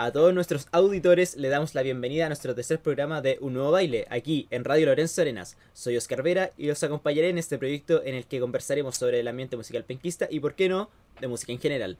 A 0.00 0.12
todos 0.12 0.32
nuestros 0.32 0.68
auditores 0.70 1.36
le 1.36 1.48
damos 1.48 1.74
la 1.74 1.82
bienvenida 1.82 2.26
a 2.26 2.28
nuestro 2.28 2.54
tercer 2.54 2.80
programa 2.80 3.20
de 3.20 3.36
Un 3.40 3.54
Nuevo 3.54 3.72
Baile, 3.72 4.06
aquí 4.10 4.46
en 4.50 4.64
Radio 4.64 4.86
Lorenzo 4.86 5.22
Arenas. 5.22 5.56
Soy 5.72 5.96
Oscar 5.96 6.22
Vera 6.22 6.52
y 6.56 6.70
os 6.70 6.82
acompañaré 6.84 7.30
en 7.30 7.38
este 7.38 7.58
proyecto 7.58 8.04
en 8.04 8.14
el 8.14 8.24
que 8.24 8.38
conversaremos 8.38 8.96
sobre 8.96 9.18
el 9.18 9.26
ambiente 9.26 9.56
musical 9.56 9.82
penquista 9.84 10.28
y, 10.30 10.38
por 10.38 10.54
qué 10.54 10.68
no, 10.68 10.88
de 11.20 11.26
música 11.26 11.52
en 11.52 11.58
general. 11.58 11.98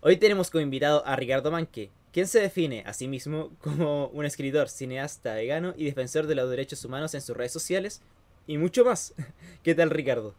Hoy 0.00 0.16
tenemos 0.16 0.50
como 0.50 0.62
invitado 0.62 1.06
a 1.06 1.14
Ricardo 1.14 1.52
Manque, 1.52 1.90
quien 2.12 2.26
se 2.26 2.40
define 2.40 2.82
a 2.84 2.94
sí 2.94 3.06
mismo 3.06 3.50
como 3.60 4.08
un 4.08 4.24
escritor, 4.24 4.68
cineasta, 4.68 5.34
vegano 5.34 5.74
y 5.76 5.84
defensor 5.84 6.26
de 6.26 6.34
los 6.34 6.50
derechos 6.50 6.84
humanos 6.84 7.14
en 7.14 7.20
sus 7.20 7.36
redes 7.36 7.52
sociales 7.52 8.02
y 8.46 8.58
mucho 8.58 8.84
más. 8.84 9.14
¿Qué 9.62 9.74
tal, 9.74 9.90
Ricardo? 9.90 10.34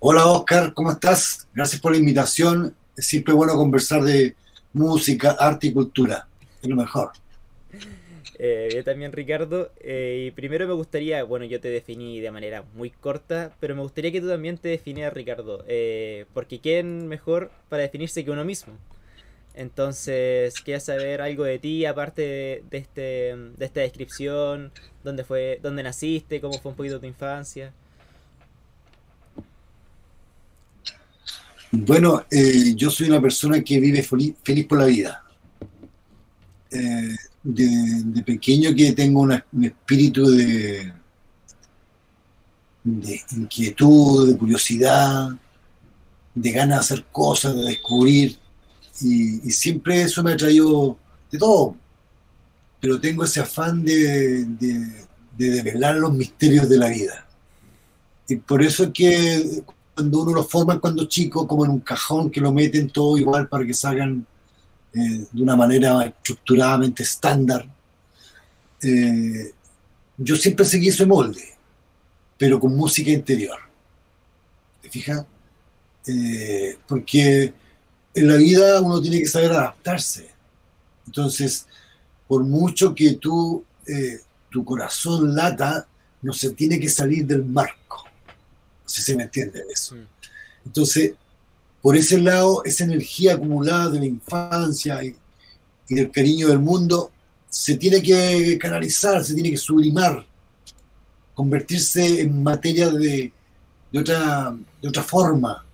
Hola, 0.00 0.26
Oscar, 0.26 0.74
¿cómo 0.74 0.92
estás? 0.92 1.46
Gracias 1.54 1.80
por 1.80 1.92
la 1.92 1.98
invitación. 1.98 2.74
Es 2.98 3.06
siempre 3.06 3.32
bueno 3.32 3.54
conversar 3.54 4.02
de 4.02 4.34
música, 4.72 5.36
arte 5.38 5.68
y 5.68 5.72
cultura. 5.72 6.26
Es 6.60 6.68
lo 6.68 6.74
mejor. 6.74 7.12
Eh, 8.40 8.70
yo 8.74 8.82
también, 8.82 9.12
Ricardo. 9.12 9.70
Eh, 9.78 10.26
y 10.26 10.30
primero 10.32 10.66
me 10.66 10.74
gustaría, 10.74 11.22
bueno, 11.22 11.44
yo 11.44 11.60
te 11.60 11.68
definí 11.68 12.18
de 12.20 12.32
manera 12.32 12.64
muy 12.74 12.90
corta, 12.90 13.52
pero 13.60 13.76
me 13.76 13.82
gustaría 13.82 14.10
que 14.10 14.20
tú 14.20 14.26
también 14.26 14.58
te 14.58 14.68
definieras, 14.68 15.14
Ricardo. 15.14 15.64
Eh, 15.68 16.26
porque 16.34 16.58
¿quién 16.58 17.06
mejor 17.06 17.52
para 17.68 17.84
definirse 17.84 18.24
que 18.24 18.32
uno 18.32 18.44
mismo? 18.44 18.74
Entonces, 19.54 20.60
quería 20.60 20.80
saber 20.80 21.22
algo 21.22 21.44
de 21.44 21.60
ti, 21.60 21.84
aparte 21.84 22.64
de, 22.68 22.78
este, 22.78 23.00
de 23.36 23.64
esta 23.64 23.80
descripción, 23.80 24.72
dónde 25.04 25.22
fue, 25.22 25.60
dónde 25.62 25.84
naciste, 25.84 26.40
cómo 26.40 26.58
fue 26.58 26.72
un 26.72 26.76
poquito 26.76 26.98
tu 26.98 27.06
infancia. 27.06 27.72
Bueno, 31.70 32.24
eh, 32.30 32.74
yo 32.74 32.90
soy 32.90 33.08
una 33.08 33.20
persona 33.20 33.62
que 33.62 33.78
vive 33.78 34.02
feliz, 34.02 34.34
por 34.66 34.78
la 34.78 34.86
vida. 34.86 35.22
Eh, 36.70 37.16
de, 37.42 38.22
pequeño 38.24 38.74
que 38.74 38.92
tengo 38.92 39.20
un 39.20 39.64
espíritu 39.64 40.30
de, 40.30 40.92
inquietud, 42.84 44.30
de 44.30 44.38
curiosidad, 44.38 45.30
de 46.34 46.52
ganas 46.52 46.88
de 46.88 46.94
hacer 46.94 47.06
cosas, 47.12 47.54
de 47.54 47.64
descubrir. 47.64 48.38
Y, 49.02 49.50
siempre 49.50 50.02
eso 50.02 50.22
me 50.22 50.32
ha 50.32 50.36
traído 50.36 50.96
de 51.30 51.38
todo. 51.38 51.76
Pero 52.80 52.98
tengo 52.98 53.24
ese 53.24 53.40
afán 53.40 53.84
de, 53.84 54.46
de, 55.36 55.74
los 56.00 56.12
misterios 56.14 56.68
de 56.68 56.78
la 56.78 56.88
vida. 56.88 57.26
Y 58.26 58.36
por 58.36 58.62
eso 58.62 58.84
es 58.84 58.90
que 58.90 59.62
cuando 59.98 60.22
uno 60.22 60.32
lo 60.32 60.44
forma 60.44 60.78
cuando 60.78 61.06
chico, 61.06 61.44
como 61.44 61.64
en 61.64 61.72
un 61.72 61.80
cajón 61.80 62.30
que 62.30 62.40
lo 62.40 62.52
meten 62.52 62.88
todo 62.88 63.18
igual 63.18 63.48
para 63.48 63.66
que 63.66 63.74
salgan 63.74 64.24
eh, 64.94 65.26
de 65.32 65.42
una 65.42 65.56
manera 65.56 66.04
estructuradamente 66.04 67.02
estándar. 67.02 67.68
Eh, 68.80 69.52
yo 70.16 70.36
siempre 70.36 70.64
seguí 70.64 70.86
ese 70.86 71.04
molde, 71.04 71.42
pero 72.36 72.60
con 72.60 72.76
música 72.76 73.10
interior. 73.10 73.58
¿Te 74.82 74.88
fijas? 74.88 75.26
Eh, 76.06 76.78
porque 76.86 77.52
en 78.14 78.28
la 78.28 78.36
vida 78.36 78.80
uno 78.80 79.02
tiene 79.02 79.18
que 79.18 79.26
saber 79.26 79.50
adaptarse. 79.50 80.28
Entonces, 81.06 81.66
por 82.28 82.44
mucho 82.44 82.94
que 82.94 83.14
tú, 83.14 83.64
tu 84.48 84.64
corazón 84.64 85.34
lata, 85.34 85.88
no 86.22 86.32
se 86.32 86.50
tiene 86.50 86.78
que 86.78 86.88
salir 86.88 87.26
del 87.26 87.44
marco 87.44 88.07
si 88.88 89.02
se 89.02 89.14
me 89.14 89.24
entiende 89.24 89.62
eso. 89.70 89.94
Mm. 89.94 90.06
Entonces, 90.66 91.12
por 91.80 91.96
ese 91.96 92.18
lado, 92.18 92.62
esa 92.64 92.84
energía 92.84 93.34
acumulada 93.34 93.90
de 93.90 94.00
la 94.00 94.06
infancia 94.06 95.02
y, 95.04 95.14
del 95.88 96.10
cariño 96.10 96.48
del 96.48 96.58
mundo 96.58 97.10
se 97.48 97.76
tiene 97.76 98.02
que 98.02 98.58
canalizar, 98.58 99.24
se 99.24 99.32
tiene 99.32 99.50
que 99.50 99.56
sublimar, 99.56 100.26
convertirse 101.32 102.20
en 102.20 102.42
materia 102.42 102.90
de, 102.90 103.32
otra, 103.94 104.54
de 104.82 104.88
otra 104.88 105.02
forma, 105.02 105.64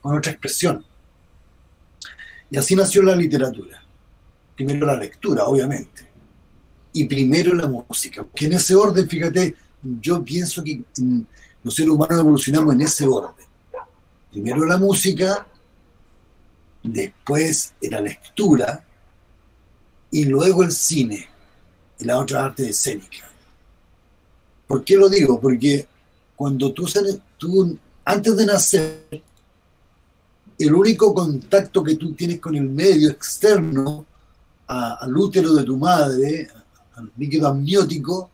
con 0.00 0.16
otra 0.16 0.32
expresión. 0.32 0.82
Y 2.50 2.56
así 2.56 2.74
nació 2.74 3.02
la 3.02 3.14
literatura. 3.14 3.82
Primero 4.56 4.86
la 4.86 4.96
lectura, 4.96 5.44
obviamente. 5.44 6.08
Y 6.94 7.04
primero 7.04 7.52
la 7.54 7.68
música. 7.68 8.26
Que 8.34 8.46
en 8.46 8.54
ese 8.54 8.74
orden, 8.74 9.06
fíjate, 9.06 9.54
yo 10.00 10.24
pienso 10.24 10.64
que 10.64 10.82
mm, 10.96 11.20
los 11.68 11.74
seres 11.74 11.90
humanos 11.90 12.18
evolucionamos 12.18 12.74
en 12.74 12.80
ese 12.80 13.06
orden. 13.06 13.44
Primero 14.30 14.64
la 14.64 14.78
música, 14.78 15.46
después 16.82 17.74
la 17.82 18.00
lectura 18.00 18.82
y 20.10 20.24
luego 20.24 20.62
el 20.62 20.72
cine 20.72 21.28
y 21.98 22.06
la 22.06 22.16
otra 22.16 22.46
arte 22.46 22.70
escénica. 22.70 23.28
¿Por 24.66 24.82
qué 24.82 24.96
lo 24.96 25.10
digo? 25.10 25.38
Porque 25.38 25.86
cuando 26.34 26.72
tú, 26.72 26.86
tú 27.36 27.78
antes 28.06 28.34
de 28.34 28.46
nacer, 28.46 29.22
el 30.58 30.74
único 30.74 31.12
contacto 31.12 31.84
que 31.84 31.96
tú 31.96 32.14
tienes 32.14 32.40
con 32.40 32.56
el 32.56 32.64
medio 32.64 33.10
externo, 33.10 34.06
al 34.66 35.14
útero 35.14 35.52
de 35.52 35.64
tu 35.64 35.76
madre, 35.76 36.48
al 36.94 37.12
líquido 37.18 37.46
amniótico, 37.48 38.30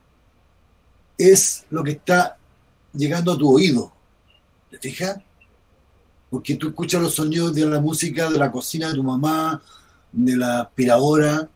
es 1.19 1.65
lo 1.71 1.83
que 1.83 1.91
está 1.91 2.39
llegando 2.94 3.32
a 3.32 3.38
tu 3.38 3.53
oído. 3.53 3.93
¿Te 4.71 4.78
fijas? 4.78 5.19
Porque 6.31 6.56
tú 6.56 6.69
escuchas 6.69 7.03
los 7.03 7.15
sonidos 7.15 7.55
de 7.55 7.66
la 7.66 7.81
música 7.81 8.31
de 8.31 8.38
la 8.38 8.50
cocina 8.50 8.88
de 8.88 8.94
tu 8.94 9.03
mamá, 9.03 9.62
de 10.12 10.37
la 10.37 10.62
aspiradora, 10.62 11.49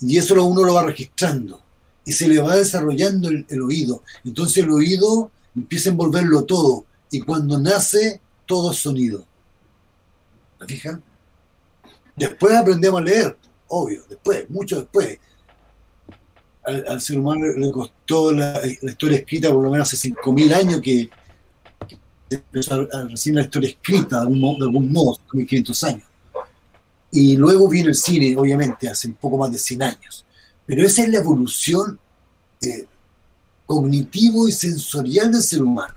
y 0.00 0.16
eso 0.16 0.42
uno 0.44 0.64
lo 0.64 0.74
va 0.74 0.84
registrando. 0.84 1.60
Y 2.04 2.12
se 2.12 2.28
le 2.28 2.40
va 2.40 2.56
desarrollando 2.56 3.28
el, 3.28 3.62
oído. 3.62 4.02
Entonces 4.24 4.64
el 4.64 4.70
oído 4.70 5.30
empieza 5.54 5.90
a 5.90 5.92
envolverlo 5.92 6.44
todo. 6.44 6.84
Y 7.10 7.20
cuando 7.20 7.58
nace, 7.58 8.20
todo 8.46 8.72
es 8.72 8.78
sonido. 8.78 9.24
¿Te 10.58 10.66
fijas? 10.66 10.98
Después 12.16 12.54
aprendemos 12.54 13.00
a 13.00 13.04
leer, 13.04 13.36
obvio, 13.68 14.04
después, 14.08 14.48
mucho 14.50 14.80
después 14.80 15.18
al, 16.64 17.00
ser 17.00 17.18
humano 17.18 17.46
le 17.46 17.70
costó 17.70 18.32
la, 18.32 18.60
historia 18.66 19.18
escrita 19.18 19.52
por 19.52 19.64
lo 19.64 19.70
menos 19.70 19.92
hace 19.92 20.10
5.000 20.10 20.54
años 20.54 20.80
que, 20.80 21.10
empezó 22.30 22.88
a, 22.92 23.04
recibir 23.04 23.36
la 23.36 23.44
historia 23.44 23.70
escrita 23.70 24.16
de 24.16 24.22
algún, 24.22 24.58
de 24.58 24.64
algún 24.64 24.92
modo, 24.92 25.18
1.500 25.32 25.88
años. 25.88 26.04
Y 27.10 27.36
luego 27.36 27.68
viene 27.68 27.90
el 27.90 27.94
cine, 27.94 28.34
obviamente, 28.36 28.88
hace 28.88 29.08
un 29.08 29.14
poco 29.14 29.36
más 29.36 29.52
de 29.52 29.58
100 29.58 29.82
años. 29.82 30.24
Pero 30.64 30.86
esa 30.86 31.02
es 31.02 31.10
la 31.10 31.18
evolución 31.18 31.98
eh, 32.62 32.86
cognitivo 33.66 34.48
y 34.48 34.52
sensorial 34.52 35.30
del 35.30 35.42
ser 35.42 35.62
humano. 35.62 35.94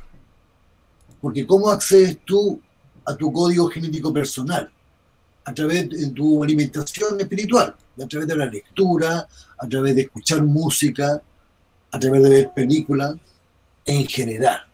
Porque 1.22 1.48
¿cómo 1.48 1.70
accedes 1.70 2.18
tú 2.26 2.60
a 3.06 3.16
tu 3.16 3.32
código 3.32 3.70
genético 3.70 4.12
personal? 4.12 4.70
A 5.46 5.54
través 5.54 5.90
de 5.90 6.08
tu 6.08 6.44
alimentación 6.44 7.20
espiritual 7.22 7.76
a 8.04 8.08
través 8.08 8.28
de 8.28 8.36
la 8.36 8.46
lectura, 8.46 9.28
a 9.58 9.68
través 9.68 9.96
de 9.96 10.02
escuchar 10.02 10.42
música, 10.44 11.22
a 11.92 12.00
través 12.00 12.24
de 12.24 12.30
ver 12.30 12.52
películas, 12.54 13.16
en 13.86 14.08
general. 14.08 14.66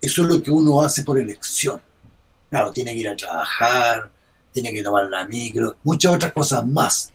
Eso 0.00 0.22
es 0.22 0.28
lo 0.28 0.42
que 0.42 0.50
uno 0.50 0.82
hace 0.82 1.02
por 1.02 1.18
elección. 1.18 1.80
Claro, 2.48 2.72
tiene 2.72 2.92
que 2.92 3.00
ir 3.00 3.08
a 3.08 3.16
trabajar, 3.16 4.10
tiene 4.52 4.72
que 4.72 4.82
tomar 4.82 5.08
la 5.08 5.26
micro, 5.26 5.76
muchas 5.84 6.14
otras 6.14 6.32
cosas 6.32 6.66
más. 6.66 7.12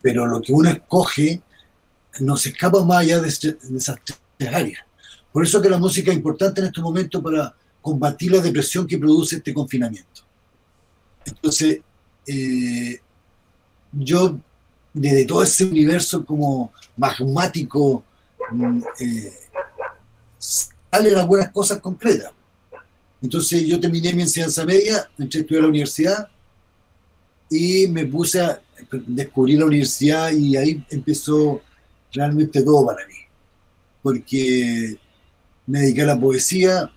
Pero 0.00 0.26
lo 0.26 0.40
que 0.42 0.52
uno 0.52 0.68
escoge 0.68 1.40
no 2.20 2.36
se 2.36 2.50
escapa 2.50 2.84
más 2.84 2.98
allá 2.98 3.20
de, 3.20 3.28
este, 3.28 3.56
esas 3.74 3.98
tres 4.36 4.52
áreas. 4.52 4.82
Por 5.32 5.44
eso 5.44 5.62
que 5.62 5.70
la 5.70 5.78
música 5.78 6.10
es 6.10 6.16
importante 6.16 6.60
en 6.60 6.66
este 6.66 6.80
momento 6.80 7.22
para 7.22 7.54
combatir 7.80 8.32
la 8.32 8.40
depresión 8.40 8.86
que 8.86 8.98
produce 8.98 9.36
este 9.36 9.54
confinamiento. 9.54 10.22
Entonces, 11.24 11.80
eh, 12.26 13.00
yo 13.92 14.38
desde 14.92 15.24
todo 15.24 15.42
ese 15.42 15.64
universo 15.64 16.24
como 16.24 16.72
magmático 16.96 18.04
mm, 18.50 18.82
eh, 19.00 19.32
salen 20.38 21.14
las 21.14 21.26
buenas 21.26 21.50
cosas 21.50 21.80
concretas. 21.80 22.32
Entonces 23.22 23.64
yo 23.66 23.80
terminé 23.80 24.12
mi 24.12 24.22
enseñanza 24.22 24.64
media, 24.64 25.08
entré 25.18 25.38
a 25.38 25.42
estudiar 25.42 25.62
la 25.62 25.68
universidad 25.68 26.28
y 27.48 27.86
me 27.88 28.06
puse 28.06 28.40
a 28.40 28.60
descubrir 29.06 29.60
la 29.60 29.66
universidad 29.66 30.32
y 30.32 30.56
ahí 30.56 30.84
empezó 30.90 31.62
realmente 32.12 32.62
todo 32.62 32.86
para 32.86 33.06
mí. 33.06 33.14
Porque 34.02 34.98
me 35.66 35.80
dediqué 35.80 36.02
a 36.02 36.06
la 36.06 36.20
poesía, 36.20 36.90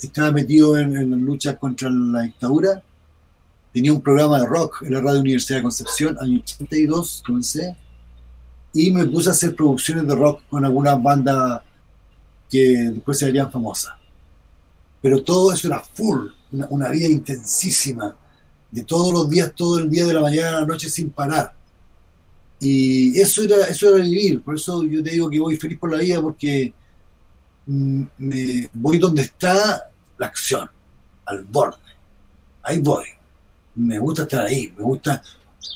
estaba 0.00 0.30
metido 0.30 0.78
en, 0.78 0.96
en 0.96 1.10
la 1.10 1.16
lucha 1.16 1.56
contra 1.56 1.90
la 1.90 2.22
dictadura 2.22 2.82
tenía 3.72 3.92
un 3.92 4.02
programa 4.02 4.38
de 4.38 4.46
rock 4.46 4.82
en 4.82 4.94
la 4.94 5.00
Radio 5.00 5.20
Universidad 5.20 5.58
de 5.58 5.62
Concepción, 5.62 6.16
año 6.20 6.40
82 6.40 7.22
comencé, 7.26 7.76
y 8.72 8.90
me 8.90 9.06
puse 9.06 9.30
a 9.30 9.32
hacer 9.32 9.54
producciones 9.54 10.06
de 10.06 10.14
rock 10.14 10.42
con 10.48 10.64
algunas 10.64 11.02
bandas 11.02 11.62
que 12.50 12.90
después 12.92 13.18
se 13.18 13.26
harían 13.26 13.50
famosas. 13.50 13.94
Pero 15.00 15.22
todo 15.22 15.52
eso 15.52 15.68
era 15.68 15.80
full, 15.80 16.28
una, 16.50 16.90
vida 16.90 17.08
intensísima, 17.08 18.14
de 18.70 18.84
todos 18.84 19.12
los 19.12 19.28
días, 19.28 19.52
todo 19.54 19.78
el 19.78 19.90
día, 19.90 20.06
de 20.06 20.14
la 20.14 20.20
mañana 20.20 20.48
a 20.48 20.60
la 20.60 20.66
noche 20.66 20.88
sin 20.88 21.10
parar. 21.10 21.54
Y 22.60 23.18
eso 23.20 23.42
era, 23.42 23.66
eso 23.66 23.88
era 23.88 24.04
vivir, 24.04 24.42
por 24.42 24.54
eso 24.54 24.84
yo 24.84 25.02
te 25.02 25.10
digo 25.10 25.28
que 25.28 25.40
voy 25.40 25.56
feliz 25.56 25.78
por 25.78 25.90
la 25.90 25.98
vida, 25.98 26.20
porque 26.20 26.72
mm, 27.66 28.02
me 28.18 28.70
voy 28.72 28.98
donde 28.98 29.22
está 29.22 29.90
la 30.18 30.26
acción, 30.26 30.70
al 31.24 31.44
borde. 31.44 31.78
Ahí 32.62 32.78
voy. 32.78 33.06
Me 33.74 33.98
gusta 33.98 34.22
estar 34.22 34.46
ahí, 34.46 34.72
me 34.76 34.82
gusta 34.84 35.22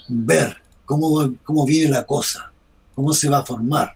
ver 0.08 0.56
cómo, 0.84 1.34
cómo 1.43 1.64
viene 1.64 1.90
la 1.90 2.04
cosa, 2.04 2.52
cómo 2.94 3.12
se 3.12 3.28
va 3.28 3.38
a 3.38 3.46
formar. 3.46 3.94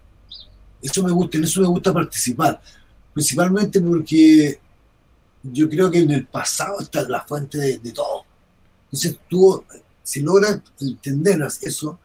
Eso 0.81 1.03
me 1.03 1.11
gusta, 1.11 1.37
en 1.37 1.43
eso 1.43 1.61
me 1.61 1.67
gusta 1.67 1.93
participar. 1.93 2.61
Principalmente 3.13 3.79
porque 3.81 4.59
yo 5.43 5.69
creo 5.69 5.91
que 5.91 5.99
en 5.99 6.11
el 6.11 6.25
pasado 6.25 6.79
está 6.79 7.07
la 7.07 7.21
fuente 7.21 7.57
de, 7.57 7.91
todo. 7.91 8.23
Entonces 8.85 9.17
tú, 9.29 9.63
si 10.03 10.21
logras 10.21 10.61
entender 10.79 11.41
eso 11.61 11.99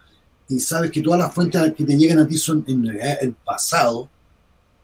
y 0.49 0.61
sabes 0.61 0.91
que 0.91 1.03
todas 1.03 1.19
las 1.19 1.35
fuentes 1.35 1.73
que 1.75 1.85
te 1.85 1.97
llegan 1.97 2.19
a 2.19 2.29
ti 2.29 2.39
son 2.39 2.65
en 2.67 2.87
realidad 2.87 3.19
el 3.21 3.33
pasado, 3.33 4.09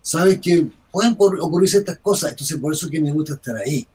sabes 0.00 0.41
que 0.41 0.69
pueden 0.91 1.17
ocurrirse 1.19 1.79
estas 1.79 1.99
cosas. 1.99 2.31
Entonces 2.31 2.56
por 2.58 2.73
eso 2.73 2.88
que 2.88 3.00
me 3.00 3.12
gusta 3.12 3.35
estar 3.35 3.56
ahí. 3.56 3.87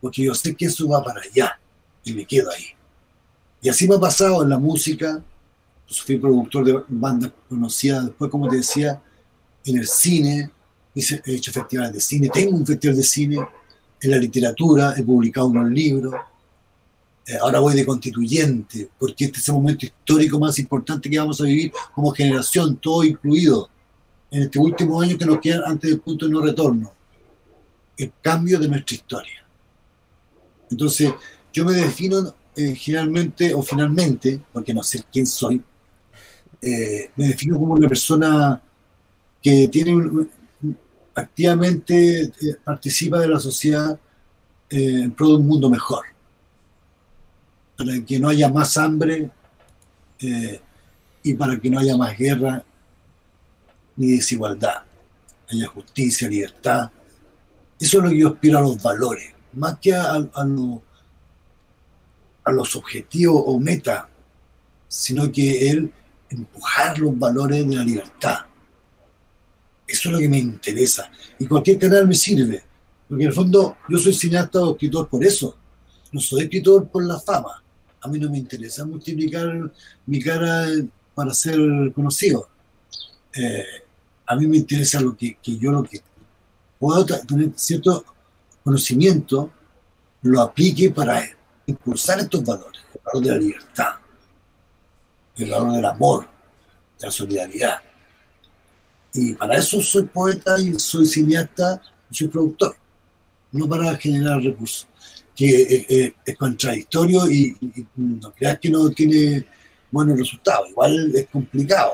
Porque 0.00 0.24
yo 0.24 0.34
sé 0.34 0.54
que 0.54 0.66
eso 0.66 0.88
va 0.88 1.02
para 1.02 1.20
allá 1.20 1.58
y 2.06 2.14
me 2.14 2.24
quedo 2.24 2.50
ahí. 2.50 2.64
Y 3.60 3.68
así 3.68 3.86
me 3.86 3.96
ha 3.96 4.00
pasado 4.00 4.42
en 4.42 4.48
la 4.48 4.58
música. 4.58 5.22
Pues 5.86 6.00
fui 6.00 6.16
productor 6.16 6.64
de 6.64 6.82
bandas 6.88 7.32
conocidas. 7.48 8.06
Después, 8.06 8.30
como 8.30 8.48
te 8.48 8.56
decía, 8.56 9.02
en 9.64 9.76
el 9.76 9.86
cine. 9.86 10.50
He 10.94 11.34
hecho 11.34 11.52
festivales 11.52 11.92
de 11.92 12.00
cine. 12.00 12.30
Tengo 12.30 12.56
un 12.56 12.64
festival 12.64 12.96
de 12.96 13.02
cine 13.02 13.38
en 14.00 14.10
la 14.10 14.16
literatura, 14.18 14.94
he 14.96 15.02
publicado 15.02 15.48
unos 15.48 15.70
libros, 15.70 16.14
eh, 17.26 17.36
ahora 17.40 17.60
voy 17.60 17.74
de 17.74 17.84
constituyente, 17.84 18.88
porque 18.98 19.26
este 19.26 19.38
es 19.38 19.48
el 19.48 19.54
momento 19.54 19.86
histórico 19.86 20.38
más 20.38 20.58
importante 20.58 21.10
que 21.10 21.18
vamos 21.18 21.40
a 21.40 21.44
vivir 21.44 21.72
como 21.94 22.12
generación, 22.12 22.76
todo 22.76 23.04
incluido, 23.04 23.68
en 24.30 24.42
este 24.42 24.58
último 24.58 25.00
año 25.00 25.16
que 25.16 25.26
nos 25.26 25.40
queda 25.40 25.64
antes 25.66 25.90
del 25.90 26.00
punto 26.00 26.26
de 26.26 26.32
no 26.32 26.40
retorno, 26.40 26.92
el 27.96 28.12
cambio 28.22 28.58
de 28.58 28.68
nuestra 28.68 28.94
historia. 28.94 29.44
Entonces, 30.70 31.12
yo 31.56 31.64
me 31.64 31.72
defino 31.72 32.34
eh, 32.54 32.74
generalmente 32.74 33.54
o 33.54 33.62
finalmente, 33.62 34.42
porque 34.52 34.74
no 34.74 34.82
sé 34.82 35.02
quién 35.10 35.26
soy, 35.26 35.62
eh, 36.60 37.10
me 37.16 37.28
defino 37.28 37.58
como 37.58 37.72
una 37.72 37.88
persona 37.88 38.60
que 39.42 39.66
tiene 39.68 40.26
activamente 41.14 42.24
eh, 42.24 42.30
participa 42.62 43.20
de 43.20 43.28
la 43.28 43.40
sociedad 43.40 43.98
eh, 44.68 45.00
en 45.04 45.12
pro 45.12 45.28
de 45.28 45.36
un 45.36 45.46
mundo 45.46 45.70
mejor, 45.70 46.04
para 47.74 48.04
que 48.04 48.20
no 48.20 48.28
haya 48.28 48.50
más 48.50 48.76
hambre 48.76 49.30
eh, 50.20 50.60
y 51.22 51.32
para 51.32 51.58
que 51.58 51.70
no 51.70 51.78
haya 51.78 51.96
más 51.96 52.18
guerra 52.18 52.62
ni 53.96 54.08
desigualdad, 54.08 54.82
haya 55.48 55.66
justicia, 55.68 56.28
libertad. 56.28 56.90
Eso 57.80 57.96
es 57.96 58.04
lo 58.04 58.10
que 58.10 58.18
yo 58.18 58.28
aspiro 58.28 58.58
a 58.58 58.60
los 58.60 58.82
valores, 58.82 59.32
más 59.54 59.78
que 59.78 59.94
a, 59.94 60.16
a 60.16 60.44
los 62.52 62.76
objetivos 62.76 63.42
o 63.46 63.58
metas, 63.58 64.04
sino 64.88 65.30
que 65.30 65.70
el 65.70 65.92
empujar 66.30 66.98
los 66.98 67.18
valores 67.18 67.68
de 67.68 67.74
la 67.74 67.84
libertad 67.84 68.38
eso 69.86 70.08
es 70.08 70.12
lo 70.12 70.18
que 70.18 70.28
me 70.28 70.38
interesa. 70.38 71.10
Y 71.38 71.46
cualquier 71.46 71.78
canal 71.78 72.08
me 72.08 72.14
sirve. 72.14 72.62
Porque 73.08 73.22
en 73.22 73.28
el 73.28 73.34
fondo 73.34 73.76
yo 73.88 73.98
soy 73.98 74.12
cineasta 74.12 74.60
o 74.60 74.72
escritor 74.72 75.08
por 75.08 75.24
eso. 75.24 75.56
No 76.12 76.20
soy 76.20 76.42
escritor 76.42 76.88
por 76.88 77.04
la 77.04 77.20
fama. 77.20 77.62
A 78.00 78.08
mí 78.08 78.18
no 78.18 78.30
me 78.30 78.38
interesa 78.38 78.84
multiplicar 78.84 79.72
mi 80.06 80.20
cara 80.20 80.66
para 81.14 81.32
ser 81.32 81.58
conocido. 81.94 82.48
Eh, 83.34 83.64
a 84.26 84.36
mí 84.36 84.46
me 84.46 84.56
interesa 84.56 85.00
lo 85.00 85.16
que, 85.16 85.38
yo 85.42 85.70
lo 85.70 85.84
que 85.84 86.00
puedo 86.78 87.04
tener 87.04 87.52
cierto 87.54 88.04
conocimiento, 88.64 89.52
lo 90.22 90.40
aplique 90.40 90.90
para 90.90 91.24
impulsar 91.66 92.20
estos 92.20 92.44
valores, 92.44 92.82
el 92.94 93.00
valor 93.04 93.22
de 93.22 93.30
la 93.30 93.38
libertad, 93.38 93.94
el 95.36 95.50
valor 95.50 95.72
del 95.72 95.84
amor, 95.84 96.28
de 96.98 97.06
la 97.06 97.12
solidaridad. 97.12 97.80
Y 99.12 99.34
para 99.34 99.56
eso 99.56 99.80
soy 99.80 100.04
poeta 100.04 100.58
y 100.60 100.78
soy 100.78 101.06
cineasta 101.06 101.80
y 102.10 102.14
soy 102.14 102.28
productor, 102.28 102.76
no 103.52 103.68
para 103.68 103.96
generar 103.96 104.42
recursos, 104.42 104.86
que 105.34 105.62
eh, 105.62 105.86
eh, 105.88 106.14
es 106.24 106.36
contradictorio 106.36 107.30
y, 107.30 107.56
no 107.96 108.32
creas 108.32 108.58
que 108.58 108.70
no 108.70 108.90
tiene 108.90 109.46
buenos 109.90 110.18
resultados, 110.18 110.70
igual 110.70 111.14
es 111.14 111.26
complicado, 111.28 111.92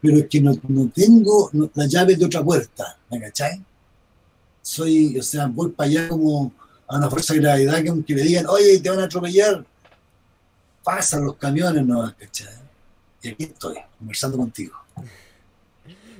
pero 0.00 0.18
es 0.18 0.26
que 0.28 0.40
no, 0.40 0.56
tengo 0.94 1.50
la 1.74 1.86
llave 1.86 2.16
de 2.16 2.26
otra 2.26 2.42
puerta, 2.42 2.98
¿me 3.10 3.20
cachai? 3.20 3.64
Soy, 4.60 5.18
o 5.18 5.22
sea, 5.22 5.46
voy 5.46 5.70
para 5.70 5.88
allá 5.88 6.08
como 6.08 6.52
a 6.86 6.98
una 6.98 7.10
fuerza 7.10 7.34
de 7.34 7.40
gravedad 7.40 7.82
que 7.82 7.88
aunque 7.88 8.14
le 8.14 8.22
digan, 8.22 8.46
oye, 8.46 8.78
te 8.80 8.90
van 8.90 9.00
a 9.00 9.04
atropellar, 9.04 9.64
pasan 10.82 11.24
los 11.24 11.36
camiones, 11.36 11.84
no, 11.84 12.14
¿cachai? 12.18 12.54
Y 13.22 13.28
aquí 13.28 13.44
estoy, 13.44 13.76
conversando 13.98 14.36
contigo. 14.36 14.76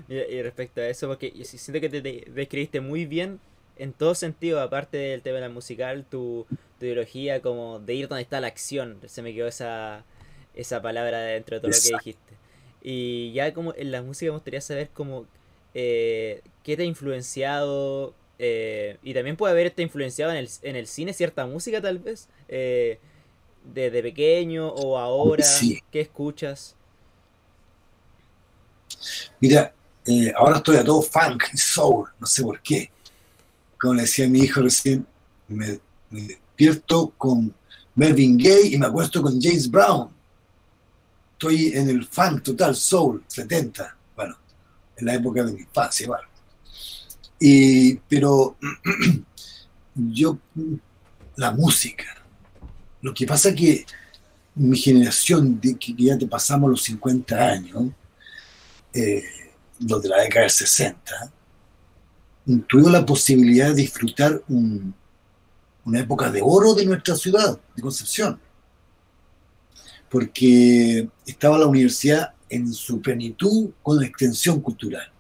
Y, 0.09 0.43
respecto 0.43 0.81
a 0.81 0.88
eso, 0.88 1.09
porque 1.09 1.32
yo 1.32 1.44
siento 1.44 1.81
que 1.81 1.88
te, 1.88 2.31
describiste 2.31 2.81
muy 2.81 3.06
bien 3.06 3.41
en 3.76 3.93
todo 3.93 4.14
sentido, 4.14 4.61
aparte 4.61 4.99
del 4.99 5.23
tema 5.23 5.49
musical, 5.49 6.05
tu, 6.09 6.47
tu, 6.79 6.85
ideología 6.87 7.41
como 7.41 7.81
de 7.81 7.94
ir 7.94 8.08
donde 8.08 8.23
está 8.23 8.41
la 8.41 8.49
acción. 8.49 8.99
Se 9.06 9.23
me 9.23 9.32
quedó 9.32 9.49
esa, 9.49 10.05
esa 10.55 10.82
palabra 10.82 11.20
dentro 11.20 11.56
de 11.56 11.61
todo 11.61 11.70
lo 11.70 11.76
que 11.76 11.97
dijiste. 11.99 12.35
Y 12.82 13.32
ya 13.32 13.55
como 13.55 13.75
en 13.75 13.91
la 13.91 14.03
música 14.03 14.31
me 14.31 14.37
gustaría 14.37 14.61
saber 14.61 14.91
como 14.91 15.26
eh, 15.75 16.43
qué 16.62 16.76
te 16.76 16.82
ha 16.82 16.87
influenciado 16.87 18.15
eh, 18.44 18.99
y 19.05 19.15
también 19.15 19.37
puede 19.37 19.53
haberte 19.53 19.83
influenciado 19.83 20.33
en 20.33 20.39
el, 20.39 20.50
en 20.62 20.75
el 20.75 20.89
cine 20.89 21.12
cierta 21.12 21.47
música 21.47 21.81
tal 21.81 22.00
vez, 22.00 22.29
eh, 22.49 22.99
desde 23.73 24.03
pequeño 24.03 24.67
o 24.67 24.99
ahora, 24.99 25.44
¿qué 25.93 26.00
escuchas? 26.00 26.75
Mira, 29.39 29.73
eh, 30.05 30.33
ahora 30.37 30.56
estoy 30.56 30.77
a 30.79 30.83
todo 30.83 31.03
funk 31.03 31.44
y 31.55 31.56
soul, 31.56 32.09
no 32.19 32.27
sé 32.27 32.43
por 32.43 32.61
qué. 32.61 32.91
Como 33.81 33.94
le 33.94 34.03
decía 34.03 34.25
a 34.25 34.29
mi 34.29 34.41
hijo 34.41 34.61
recién, 34.61 35.06
me, 35.47 35.79
despierto 36.11 37.12
con 37.17 37.55
Melvin 37.94 38.37
Gay 38.37 38.75
y 38.75 38.79
me 38.79 38.87
acuesto 38.87 39.22
con 39.22 39.41
James 39.41 39.70
Brown. 39.70 40.11
Estoy 41.34 41.75
en 41.77 41.89
el 41.91 42.05
funk 42.06 42.43
total, 42.43 42.75
soul, 42.75 43.22
70, 43.29 43.96
bueno, 44.17 44.37
en 44.96 45.06
la 45.06 45.15
época 45.15 45.44
de 45.44 45.53
mi 45.53 45.61
infancia, 45.61 46.03
igual. 46.03 46.31
Y, 47.44 47.96
pero 48.08 48.56
yo, 49.96 50.39
la 51.34 51.51
música, 51.51 52.05
lo 53.01 53.13
que 53.13 53.27
pasa 53.27 53.53
que 53.53 53.84
mi 54.55 54.79
generación, 54.79 55.61
que 55.61 55.94
ya 55.99 56.17
te 56.17 56.29
pasamos 56.29 56.70
los 56.70 56.82
50 56.82 57.37
años, 57.37 57.91
eh, 58.94 59.25
los 59.81 60.01
de 60.01 60.08
la 60.08 60.20
década 60.20 60.43
del 60.43 60.51
60, 60.53 61.32
tuvimos 62.69 62.93
la 62.93 63.05
posibilidad 63.05 63.70
de 63.70 63.75
disfrutar 63.75 64.41
una 64.49 65.99
época 65.99 66.31
de 66.31 66.43
oro 66.44 66.75
de 66.75 66.87
nuestra 66.87 67.17
ciudad, 67.17 67.58
de 67.75 67.82
Concepción, 67.82 68.39
porque 70.08 71.08
estaba 71.27 71.58
la 71.58 71.67
universidad 71.67 72.34
en 72.49 72.72
su 72.72 73.03
plenitud 73.03 73.70
con 73.82 74.01
extensión 74.05 74.61
cultural. 74.61 75.12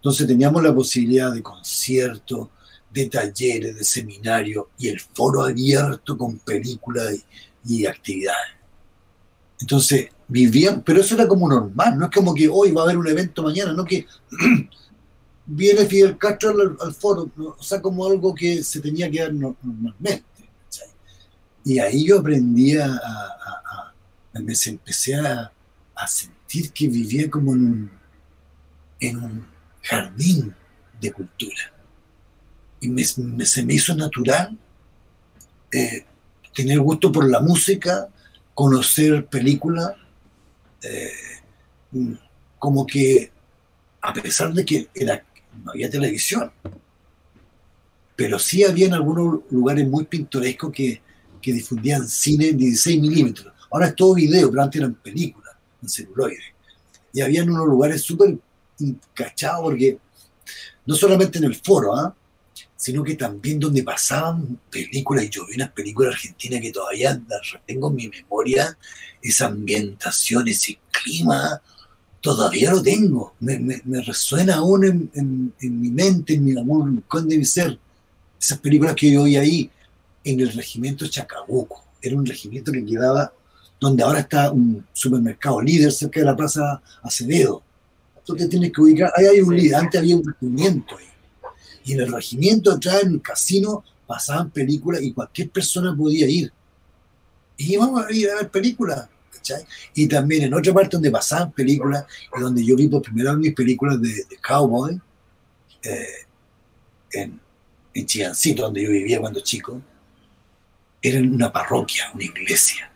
Entonces 0.00 0.26
teníamos 0.26 0.62
la 0.62 0.74
posibilidad 0.74 1.30
de 1.30 1.42
conciertos, 1.42 2.48
de 2.90 3.06
talleres, 3.06 3.76
de 3.76 3.84
seminarios 3.84 4.64
y 4.78 4.88
el 4.88 4.98
foro 4.98 5.42
abierto 5.42 6.16
con 6.16 6.38
películas 6.38 7.14
y 7.66 7.84
actividades. 7.84 8.56
Entonces, 9.60 10.08
vivían, 10.26 10.82
pero 10.82 11.02
eso 11.02 11.14
era 11.14 11.28
como 11.28 11.46
normal, 11.46 11.98
no 11.98 12.06
es 12.06 12.10
como 12.10 12.32
que 12.32 12.48
hoy 12.48 12.70
va 12.72 12.80
a 12.80 12.84
haber 12.84 12.96
un 12.96 13.08
evento 13.08 13.42
mañana, 13.42 13.74
no 13.74 13.84
que 13.84 14.06
viene 15.46 15.84
Fidel 15.84 16.16
Castro 16.16 16.76
al, 16.80 16.94
foro, 16.94 17.30
o 17.36 17.62
sea, 17.62 17.82
como 17.82 18.06
algo 18.06 18.34
que 18.34 18.64
se 18.64 18.80
tenía 18.80 19.10
que 19.10 19.20
dar 19.20 19.34
normalmente. 19.34 20.24
Y 21.62 21.78
ahí 21.78 22.06
yo 22.06 22.20
aprendí 22.20 22.78
a, 22.78 22.86
a, 22.86 23.92
empecé 24.32 25.14
a, 25.16 25.52
sentir 26.08 26.72
que 26.72 26.88
vivía 26.88 27.28
como 27.28 27.52
en 27.52 27.90
en 29.00 29.16
un 29.16 29.46
jardín 29.90 30.54
de 31.00 31.12
cultura. 31.12 31.72
Y 32.80 32.88
me, 32.88 33.04
se 33.04 33.64
me 33.64 33.74
hizo 33.74 33.94
natural 33.94 34.56
eh, 35.72 36.04
tener 36.54 36.80
gusto 36.80 37.12
por 37.12 37.28
la 37.28 37.40
música, 37.40 38.08
conocer 38.54 39.26
películas, 39.26 39.92
eh, 40.82 41.10
como 42.58 42.86
que 42.86 43.30
a 44.00 44.12
pesar 44.14 44.52
de 44.54 44.64
que 44.64 44.88
era, 44.94 45.24
no 45.64 45.72
había 45.72 45.90
televisión, 45.90 46.50
pero 48.16 48.38
sí 48.38 48.64
había 48.64 48.86
en 48.86 48.94
algunos 48.94 49.40
lugares 49.50 49.86
muy 49.88 50.04
pintorescos 50.04 50.72
que 50.72 51.02
que 51.40 51.52
difundían 51.52 52.06
cine 52.06 52.48
en 52.48 52.58
16 52.58 53.00
milímetros. 53.00 53.52
Ahora 53.70 53.88
es 53.88 53.94
todo 53.94 54.14
video, 54.14 54.50
pero 54.50 54.62
antes 54.62 54.80
eran 54.80 54.94
películas 54.94 55.54
en 55.82 55.88
celuloide. 55.88 56.54
Y 57.12 57.20
habían 57.20 57.50
unos 57.50 57.66
lugares 57.66 58.02
súper 58.02 58.38
encachados 58.80 59.62
porque 59.62 59.98
no 60.86 60.94
solamente 60.94 61.38
en 61.38 61.44
el 61.44 61.54
foro, 61.54 61.94
¿ah? 61.94 62.14
sino 62.76 63.04
que 63.04 63.14
también 63.14 63.60
donde 63.60 63.82
pasaban 63.82 64.58
películas, 64.70 65.24
y 65.24 65.28
yo 65.28 65.46
vi 65.46 65.54
unas 65.54 65.70
películas 65.72 66.14
argentinas 66.14 66.60
que 66.62 66.72
todavía 66.72 67.20
tengo 67.66 67.90
en 67.90 67.94
mi 67.94 68.08
memoria, 68.08 68.76
esa 69.22 69.46
ambientación, 69.46 70.48
ese 70.48 70.78
clima, 70.90 71.60
todavía 72.20 72.70
lo 72.70 72.82
tengo, 72.82 73.34
me, 73.40 73.82
resuena 74.02 74.56
aún 74.56 75.10
en, 75.14 75.52
mi 75.60 75.90
mente, 75.90 76.34
en 76.34 76.44
mi 76.44 76.58
amor, 76.58 76.88
en 76.88 77.04
el 77.12 77.28
de 77.28 77.38
mi 77.38 77.44
ser. 77.44 77.78
Esas 78.40 78.58
películas 78.58 78.94
que 78.94 79.12
yo 79.12 79.24
vi 79.24 79.36
ahí, 79.36 79.70
en 80.24 80.40
el 80.40 80.52
regimiento 80.52 81.06
Chacabuco, 81.06 81.84
era 82.00 82.16
un 82.16 82.24
regimiento 82.24 82.72
que 82.72 82.84
quedaba 82.84 83.32
donde 83.78 84.02
ahora 84.02 84.20
está 84.20 84.50
un 84.50 84.86
supermercado 84.92 85.60
líder 85.60 85.92
cerca 85.92 86.20
de 86.20 86.26
la 86.26 86.36
Plaza 86.36 86.80
Acevedo. 87.02 87.62
Entonces 88.32 88.50
tienes 88.50 88.72
que 88.72 88.80
ubicar, 88.80 89.12
ahí 89.16 89.26
hay 89.26 89.40
un 89.40 89.56
líder, 89.56 89.76
antes 89.76 90.00
había 90.00 90.16
un 90.16 90.24
regimiento 90.24 90.96
ahí 90.96 91.10
y 91.84 91.92
en 91.94 92.00
el 92.00 92.12
regimiento 92.12 92.72
atrás, 92.72 93.02
en 93.02 93.14
el 93.14 93.22
casino, 93.22 93.84
pasaban 94.06 94.50
películas 94.50 95.02
y 95.02 95.12
cualquier 95.12 95.50
persona 95.50 95.96
podía 95.96 96.28
ir. 96.28 96.52
Y 97.56 97.74
íbamos 97.74 98.04
a 98.04 98.12
ir 98.12 98.30
a 98.30 98.36
ver 98.36 98.50
películas. 98.50 99.08
Y 99.94 100.06
también 100.06 100.42
en 100.44 100.54
otra 100.54 100.72
parte 100.72 100.96
donde 100.96 101.10
pasaban 101.10 101.50
películas 101.52 102.04
y 102.36 102.40
donde 102.40 102.64
yo 102.64 102.76
vi 102.76 102.88
por 102.88 103.02
primera 103.02 103.32
vez 103.32 103.40
mis 103.40 103.54
películas 103.54 104.00
de, 104.00 104.24
cowboy, 104.40 105.00
eh, 105.82 106.06
en, 107.12 107.40
en 107.94 108.06
Chiancito, 108.06 108.62
donde 108.62 108.84
yo 108.84 108.90
vivía 108.90 109.18
cuando 109.18 109.40
chico, 109.40 109.80
era 111.02 111.18
en 111.18 111.34
una 111.34 111.50
parroquia, 111.52 112.10
una 112.14 112.24
iglesia. 112.24 112.92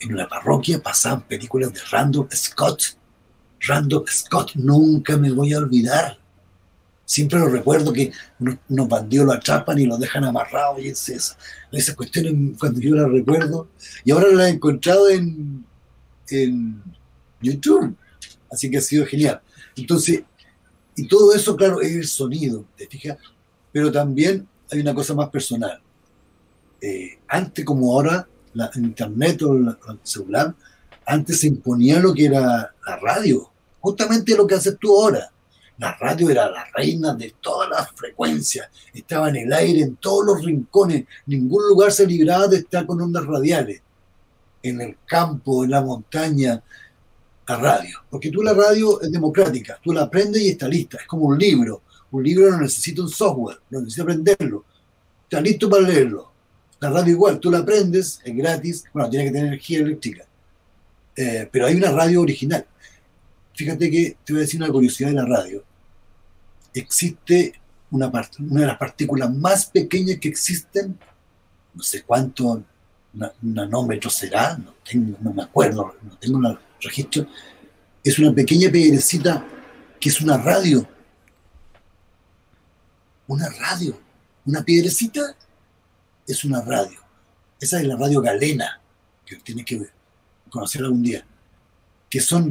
En 0.00 0.14
una 0.14 0.28
parroquia 0.28 0.82
pasaban 0.82 1.22
películas 1.22 1.72
de 1.72 1.80
Randolph 1.90 2.32
Scott. 2.32 2.96
Randolph 3.60 4.08
Scott, 4.08 4.52
nunca 4.54 5.16
me 5.16 5.32
voy 5.32 5.52
a 5.52 5.58
olvidar 5.58 6.18
Siempre 7.06 7.38
lo 7.38 7.48
recuerdo 7.48 7.92
que 7.92 8.10
unos, 8.40 8.88
bandidos 8.88 9.26
lo 9.26 9.32
atrapan 9.32 9.78
y 9.78 9.86
lo 9.86 9.96
dejan 9.96 10.24
amarrado 10.24 10.80
y 10.80 10.88
es 10.88 11.08
esa. 11.08 11.38
Esas 11.70 11.94
cuestiones 11.94 12.58
cuando 12.58 12.80
yo 12.80 12.96
las 12.96 13.08
recuerdo. 13.08 13.68
Y 14.04 14.10
ahora 14.10 14.26
las 14.32 14.48
he 14.48 14.54
encontrado 14.54 15.08
en, 15.08 15.64
en 16.28 16.82
YouTube. 17.40 17.96
Así 18.50 18.68
que 18.68 18.78
ha 18.78 18.80
sido 18.80 19.06
genial. 19.06 19.40
Entonces, 19.76 20.24
y 20.96 21.06
todo 21.06 21.32
eso, 21.32 21.56
claro, 21.56 21.80
es 21.80 21.94
el 21.94 22.08
sonido, 22.08 22.64
¿te 22.76 22.88
fijas? 22.88 23.18
Pero 23.70 23.92
también 23.92 24.48
hay 24.72 24.80
una 24.80 24.94
cosa 24.94 25.14
más 25.14 25.28
personal. 25.28 25.80
Eh, 26.80 27.20
antes 27.28 27.64
como 27.64 27.92
ahora, 27.92 28.26
la, 28.52 28.68
internet 28.74 29.42
o 29.42 29.54
el 29.54 29.76
celular, 30.02 30.56
antes 31.06 31.40
se 31.40 31.46
imponía 31.46 32.00
lo 32.00 32.12
que 32.12 32.26
era 32.26 32.74
la 32.86 32.96
radio. 33.00 33.50
Justamente 33.80 34.36
lo 34.36 34.46
que 34.46 34.56
haces 34.56 34.76
tú 34.78 35.00
ahora 35.00 35.30
la 35.78 35.94
radio 35.96 36.30
era 36.30 36.50
la 36.50 36.64
reina 36.74 37.14
de 37.14 37.34
todas 37.40 37.68
las 37.68 37.90
frecuencias, 37.92 38.68
estaba 38.94 39.28
en 39.28 39.36
el 39.36 39.52
aire, 39.52 39.82
en 39.82 39.96
todos 39.96 40.24
los 40.24 40.44
rincones, 40.44 41.04
ningún 41.26 41.68
lugar 41.68 41.92
se 41.92 42.06
libraba 42.06 42.48
de 42.48 42.58
estar 42.58 42.86
con 42.86 43.00
ondas 43.00 43.26
radiales. 43.26 43.82
En 44.62 44.80
el 44.80 44.96
campo, 45.04 45.64
en 45.64 45.70
la 45.70 45.82
montaña, 45.82 46.62
la 47.46 47.56
radio. 47.56 47.98
Porque 48.10 48.30
tú 48.30 48.42
la 48.42 48.54
radio 48.54 49.00
es 49.00 49.12
democrática, 49.12 49.78
tú 49.82 49.92
la 49.92 50.02
aprendes 50.02 50.42
y 50.42 50.48
está 50.50 50.66
lista, 50.66 50.98
es 50.98 51.06
como 51.06 51.26
un 51.26 51.38
libro. 51.38 51.82
Un 52.10 52.24
libro 52.24 52.50
no 52.50 52.60
necesita 52.60 53.02
un 53.02 53.08
software, 53.08 53.58
no 53.70 53.80
necesita 53.80 54.02
aprenderlo. 54.02 54.64
Está 55.24 55.40
listo 55.40 55.68
para 55.68 55.82
leerlo. 55.82 56.32
La 56.80 56.90
radio 56.90 57.12
igual, 57.12 57.38
tú 57.38 57.50
la 57.50 57.58
aprendes, 57.58 58.20
es 58.24 58.36
gratis, 58.36 58.84
bueno, 58.92 59.10
tiene 59.10 59.26
que 59.26 59.30
tener 59.32 59.46
energía 59.48 59.80
eléctrica. 59.80 60.24
Eh, 61.16 61.48
pero 61.50 61.66
hay 61.66 61.76
una 61.76 61.90
radio 61.90 62.20
original 62.20 62.66
fíjate 63.56 63.90
que 63.90 64.16
te 64.22 64.32
voy 64.32 64.40
a 64.40 64.44
decir 64.44 64.62
una 64.62 64.70
curiosidad 64.70 65.08
de 65.08 65.14
la 65.14 65.24
radio. 65.24 65.64
Existe 66.74 67.54
una, 67.90 68.08
una 68.08 68.60
de 68.60 68.66
las 68.66 68.78
partículas 68.78 69.34
más 69.34 69.66
pequeñas 69.66 70.18
que 70.20 70.28
existen, 70.28 70.98
no 71.74 71.82
sé 71.82 72.02
cuánto 72.02 72.62
nanómetro 73.40 74.10
será, 74.10 74.58
no, 74.58 74.74
no 75.22 75.32
me 75.32 75.42
acuerdo, 75.42 75.96
no 76.02 76.18
tengo 76.18 76.46
el 76.46 76.58
registro, 76.82 77.26
es 78.04 78.18
una 78.18 78.34
pequeña 78.34 78.70
piedrecita 78.70 79.44
que 79.98 80.10
es 80.10 80.20
una 80.20 80.36
radio. 80.36 80.86
Una 83.26 83.48
radio. 83.48 83.98
Una 84.44 84.62
piedrecita 84.62 85.34
es 86.26 86.44
una 86.44 86.60
radio. 86.60 87.00
Esa 87.58 87.80
es 87.80 87.86
la 87.86 87.96
radio 87.96 88.20
galena, 88.20 88.80
que 89.24 89.36
tiene 89.36 89.64
que 89.64 89.95
conocer 90.56 90.82
algún 90.82 91.02
día 91.02 91.24
que 92.08 92.20
son, 92.20 92.50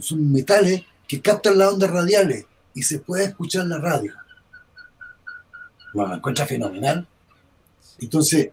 son 0.00 0.32
metales 0.32 0.82
que 1.06 1.20
captan 1.20 1.58
las 1.58 1.72
ondas 1.72 1.90
radiales 1.90 2.46
y 2.74 2.82
se 2.82 2.98
puede 2.98 3.24
escuchar 3.24 3.66
la 3.66 3.78
radio. 3.78 4.12
Bueno, 5.94 6.10
me 6.10 6.16
encuentra 6.16 6.46
fenomenal. 6.46 7.06
Entonces, 7.98 8.50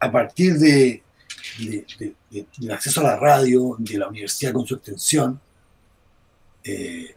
a 0.00 0.10
partir 0.10 0.54
de, 0.58 1.02
del 1.58 2.70
acceso 2.72 3.00
a 3.00 3.04
la 3.04 3.16
radio, 3.16 3.76
de 3.78 3.98
la 3.98 4.08
universidad 4.08 4.52
con 4.52 4.66
su 4.66 4.74
extensión, 4.74 5.40
eh, 6.64 7.14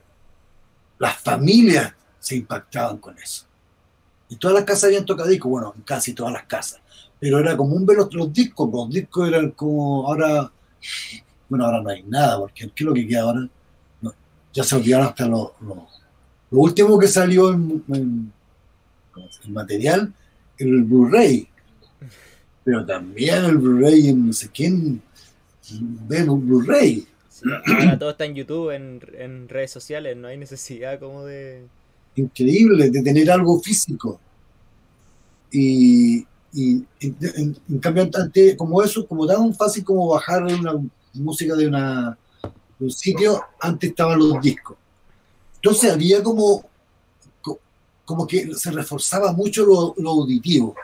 las 1.00 1.18
familias 1.18 1.94
se 2.20 2.36
impactaban 2.36 2.98
con 2.98 3.18
eso. 3.18 3.46
Y 4.30 4.36
todas 4.36 4.56
las 4.56 4.66
casas 4.66 4.86
habían 4.86 5.06
tocadiscos, 5.06 5.50
bueno, 5.50 5.74
casi 5.86 6.14
todas 6.14 6.34
las 6.34 6.44
casas. 6.44 6.82
Pero 7.20 7.40
era 7.40 7.58
común 7.58 7.86
ver 7.86 7.98
los, 7.98 8.14
los 8.14 8.32
discos, 8.32 8.70
los 8.72 8.90
discos 8.90 9.28
eran 9.28 9.52
como 9.52 10.08
ahora 10.08 10.52
bueno, 11.50 11.66
ahora 11.66 11.82
no 11.82 11.90
hay 11.90 12.04
nada, 12.04 12.40
porque 12.40 12.70
¿qué 12.74 12.84
es 12.84 12.86
lo 12.86 12.94
que 12.94 13.08
queda 13.08 13.22
ahora? 13.22 13.48
ya 14.54 14.64
se 14.64 14.76
olvidaron 14.76 15.06
hasta 15.06 15.28
lo, 15.28 15.54
lo, 15.62 15.88
último 16.50 16.98
que 16.98 17.08
salió 17.08 17.52
en, 17.54 18.34
material, 19.50 20.12
el 20.58 20.84
Blu-ray. 20.84 21.48
Pero 22.64 22.84
también 22.84 23.46
el 23.46 23.58
Blu-ray, 23.58 24.14
no 24.14 24.34
sé 24.34 24.50
quién 24.50 25.00
ve 25.72 26.28
un 26.28 26.48
Blu-ray. 26.48 27.08
ahora 27.68 28.00
todo 28.00 28.10
está 28.10 28.26
en 28.26 28.34
YouTube, 28.34 28.72
en, 28.72 29.48
redes 29.48 29.72
sociales, 29.72 30.18
no 30.18 30.28
hay 30.28 30.38
necesidad 30.38 31.00
como 31.00 31.24
de... 31.24 31.64
Increíble, 32.16 32.90
de 32.90 33.04
tener 33.04 33.30
algo 33.30 33.60
físico. 33.60 34.20
Y, 35.52 36.26
en, 36.54 37.80
cambio, 37.80 38.10
como 38.58 38.82
eso, 38.82 39.06
como 39.06 39.28
tan 39.28 39.54
fácil 39.54 39.84
como 39.84 40.08
bajar 40.08 40.44
una, 40.44 40.74
música 41.14 41.56
de, 41.56 41.68
un 41.68 42.92
sitio, 42.92 43.42
antes 43.60 43.90
estaban 43.90 44.20
los 44.20 44.42
discos. 44.42 44.78
Entonces 45.56 45.92
había 45.92 46.24
como, 46.24 46.64
como 48.06 48.26
que 48.26 48.54
se 48.56 48.72
reforzaba 48.72 49.34
mucho 49.34 49.66
lo, 49.66 50.10
auditivo. 50.10 50.76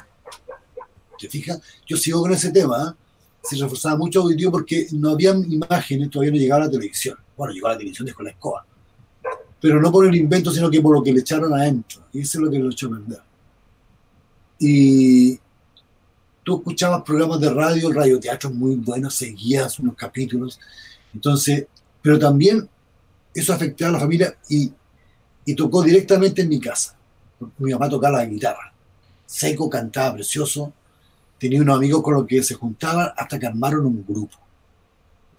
¿Te 1.20 1.30
fijas? 1.30 1.62
Yo 1.86 1.96
sigo 1.96 2.22
con 2.22 2.34
ese 2.34 2.52
tema. 2.52 2.90
¿eh? 2.90 3.04
Se 3.44 3.56
reforzaba 3.56 3.96
mucho 3.96 4.20
lo 4.20 4.26
auditivo 4.26 4.52
porque 4.52 4.88
no 4.92 5.12
había 5.12 5.32
imágenes, 5.32 6.10
todavía 6.10 6.32
no 6.34 6.38
llegaba 6.38 6.66
la 6.66 6.72
televisión. 6.72 7.18
Bueno, 7.38 7.54
llegaba 7.54 7.74
la 7.74 7.80
televisión 7.80 8.10
con 8.14 8.26
la 8.26 8.32
escoba. 8.32 8.66
Pero 9.62 9.82
no 9.82 9.92
por 9.92 10.06
el 10.06 10.16
invento, 10.16 10.52
sino 10.52 10.70
que 10.70 10.82
por 10.82 10.96
lo 10.96 11.04
que 11.04 11.14
le 11.14 11.22
echaron 11.22 11.54
adentro. 11.54 12.02
Y 12.12 12.22
eso 12.22 12.40
es 12.40 12.44
lo 12.44 12.52
que 12.52 12.60
lo 12.60 12.70
echó 12.70 12.88
a 12.88 12.90
perder. 12.90 13.22
Y, 14.60 15.40
tú 16.44 16.58
escuchabas 16.58 17.04
programas 17.04 17.40
de 17.40 17.50
radio, 17.50 17.92
radioteatro 17.92 18.50
muy 18.52 18.76
buenos, 18.76 19.16
seguías 19.16 19.80
unos 19.80 19.96
capítulos. 19.96 20.60
Entonces, 21.14 21.66
pero 22.02 22.20
también 22.20 22.70
eso 23.34 23.54
afectaba 23.54 23.90
a 23.90 23.94
la 23.94 24.00
familia 24.00 24.36
y, 24.50 24.72
tocó 25.56 25.84
directamente 25.84 26.42
en 26.42 26.50
mi 26.50 26.60
casa. 26.60 26.96
Mi 27.58 27.72
mamá 27.72 27.90
tocaba 27.90 28.20
la 28.20 28.26
guitarra. 28.26 28.74
Seco 29.26 29.70
cantaba 29.70 30.16
precioso. 30.16 30.72
Tenía 31.38 31.62
unos 31.62 31.78
amigos 31.78 32.02
con 32.02 32.14
los 32.14 32.26
que 32.26 32.42
se 32.44 32.54
juntaban 32.54 33.12
hasta 33.18 33.38
que 33.38 33.48
armaron 33.48 33.86
un 33.86 34.06
grupo 34.08 34.38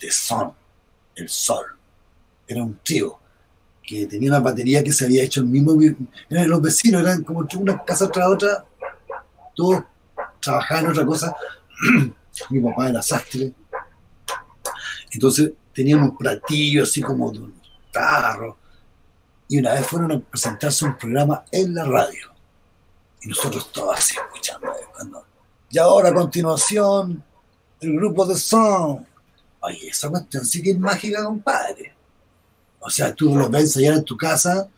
de 0.01 0.11
son, 0.11 0.53
el 1.15 1.29
sol. 1.29 1.65
Era 2.47 2.63
un 2.63 2.75
tío 2.83 3.19
que 3.83 4.07
tenía 4.07 4.31
una 4.31 4.41
batería 4.41 4.83
que 4.83 4.93
se 4.93 5.05
había 5.05 5.23
hecho 5.23 5.41
el 5.41 5.47
mismo. 5.47 5.79
Eran 6.29 6.49
los 6.49 6.61
vecinos, 6.61 7.03
eran 7.03 7.23
como 7.23 7.47
una 7.59 7.83
casa 7.85 8.11
tras 8.11 8.29
otra, 8.29 8.65
todos 9.55 9.85
trabajaba 10.45 10.81
en 10.81 10.87
otra 10.89 11.07
cosa. 11.07 11.37
Mi 12.51 12.61
papá 12.61 12.89
era 12.89 13.03
sastre. 13.03 13.53
Entonces 15.11 15.53
teníamos 15.73 16.11
un 16.11 16.17
platillo 16.17 16.83
así 16.83 17.01
como 17.03 17.31
de 17.31 17.39
un 17.41 17.55
tarro. 17.93 18.57
Y 19.49 19.59
una 19.59 19.75
vez 19.75 19.87
fueron 19.87 20.13
a 20.13 20.21
presentarse 20.21 20.85
un 20.85 20.97
programa 20.97 21.45
en 21.51 21.75
la 21.75 21.85
radio. 21.85 22.33
Y 23.23 23.29
nosotros 23.29 23.71
todos 23.73 23.97
así 23.97 24.17
escuchando. 24.17 24.73
Y 25.71 25.79
ahora 25.79 26.11
a 26.11 26.15
continuación, 26.15 27.23
el 27.81 27.97
grupo 27.97 28.27
de 28.27 28.37
Son. 28.37 29.07
Oye, 29.61 29.89
esa 29.89 30.09
cuestión 30.11 30.45
sí 30.45 30.63
que 30.63 30.71
es 30.71 30.79
mágica, 30.79 31.25
compadre. 31.25 31.95
O 32.81 32.91
sea, 32.91 33.15
tú 33.15 33.35
lo 33.35 33.49
ves 33.49 33.77
allá 33.77 33.95
en 33.95 34.05
tu 34.05 34.17
casa, 34.17 34.69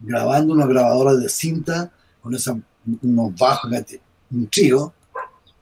grabando 0.00 0.54
una 0.54 0.66
grabadora 0.66 1.14
de 1.14 1.28
cinta, 1.28 1.90
con 2.20 2.34
esa, 2.34 2.58
unos 3.02 3.34
bajos, 3.36 3.70
un 4.30 4.48
trío, 4.48 4.92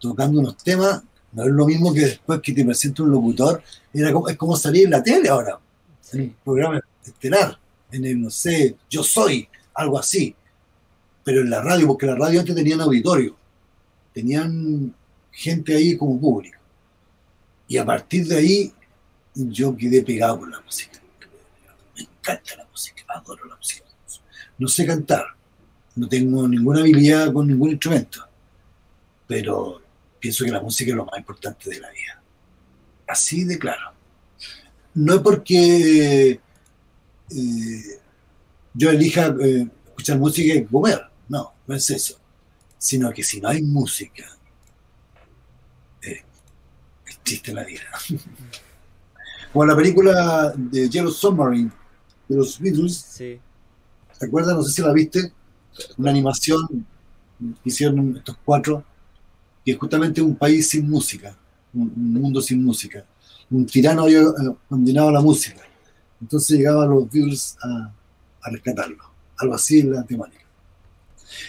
tocando 0.03 0.41
unos 0.41 0.57
temas 0.57 1.03
No 1.31 1.45
es 1.45 1.51
lo 1.51 1.65
mismo 1.65 1.95
que 1.95 2.01
después 2.01 2.41
que 2.43 2.53
te 2.53 2.65
presenta 2.65 3.05
un 3.05 3.13
locutor, 3.13 3.63
era 3.95 4.13
como, 4.13 4.29
es 4.29 4.37
como 4.37 4.57
salir 4.57 4.85
en 4.85 4.91
la 4.91 5.03
tele 5.03 5.29
ahora, 5.29 5.59
en 6.13 6.21
un 6.21 6.37
programa 6.45 6.81
estelar, 7.03 7.59
en 7.91 8.05
el, 8.05 8.21
no 8.21 8.29
sé, 8.29 8.77
yo 8.91 9.03
soy, 9.03 9.49
algo 9.75 9.99
así. 9.99 10.35
Pero 11.25 11.41
en 11.41 11.49
la 11.49 11.63
radio, 11.63 11.87
porque 11.87 12.05
la 12.05 12.17
radio 12.17 12.41
antes 12.41 12.55
tenían 12.55 12.81
auditorio, 12.81 13.35
tenían 14.13 14.95
gente 15.31 15.75
ahí 15.75 15.97
como 15.97 16.21
público. 16.21 16.59
Y 17.69 17.79
a 17.79 17.85
partir 17.85 18.27
de 18.27 18.37
ahí 18.37 18.73
yo 19.35 19.75
quedé 19.75 20.03
pegado 20.03 20.41
con 20.41 20.51
la 20.51 20.61
música. 20.61 21.01
Me 21.97 22.03
encanta 22.03 22.57
la 22.57 22.67
música, 22.67 23.05
adoro 23.09 23.47
la 23.47 23.57
música. 23.57 23.87
No 24.59 24.69
sé 24.69 24.85
cantar, 24.85 25.25
no 25.95 26.09
tengo 26.09 26.47
ninguna 26.47 26.81
habilidad 26.81 27.33
con 27.33 27.47
ningún 27.47 27.71
instrumento, 27.71 28.29
pero 29.27 29.82
pienso 30.23 30.45
que 30.45 30.53
la 30.53 30.61
música 30.61 30.93
es 30.93 30.97
lo 30.97 31.05
más 31.05 31.19
importante 31.19 31.69
de 31.69 31.81
la 31.81 31.91
vida. 31.91 32.23
Así 33.09 33.43
de 33.45 33.59
claro. 33.59 33.93
No 34.95 35.15
es 35.15 35.21
porque 35.21 36.41
eh, 37.31 37.83
yo 38.73 38.91
elija 38.91 39.35
eh, 39.41 39.69
escuchar 39.89 40.19
música 40.19 40.55
y 40.55 40.65
comer, 40.65 41.03
no, 41.29 41.53
no 41.67 41.75
es 41.75 41.91
eso, 41.91 42.21
sino 42.79 43.13
que 43.13 43.25
si 43.25 43.41
no 43.41 43.49
hay 43.49 43.63
música, 43.63 44.25
eh, 46.03 46.23
existe 47.05 47.53
la 47.53 47.65
vida. 47.65 47.83
Como 49.53 49.67
la 49.67 49.75
película 49.75 50.53
de 50.57 50.89
Yellow 50.89 51.11
Submarine 51.11 51.73
de 52.29 52.37
los 52.37 52.61
Beatles, 52.61 52.97
Sí. 52.97 53.41
¿te 54.21 54.27
acuerdas? 54.27 54.55
No 54.55 54.63
sé 54.63 54.73
si 54.73 54.83
la 54.83 54.93
viste, 54.93 55.33
una 55.97 56.11
animación 56.11 56.87
que 57.41 57.69
hicieron 57.69 58.17
estos 58.19 58.37
cuatro, 58.45 58.85
que 59.65 59.73
es 59.73 59.79
justamente 59.79 60.21
un 60.21 60.37
país 60.37 60.69
sin 60.69 60.89
música, 60.89 61.37
un, 61.73 61.93
un 61.95 62.15
mundo 62.15 62.41
sin 62.41 62.63
música. 62.63 63.05
Un 63.51 63.67
tirano 63.67 64.03
había 64.03 64.23
condenado 64.69 65.11
la 65.11 65.21
música. 65.21 65.63
Entonces 66.21 66.57
llegaban 66.57 66.89
los 66.89 67.11
Beatles 67.11 67.57
a, 67.63 67.93
rescatarlo. 68.51 69.05
Algo 69.39 69.55
así 69.55 69.81
es 69.81 69.85
la 69.87 70.05
temática. 70.05 70.45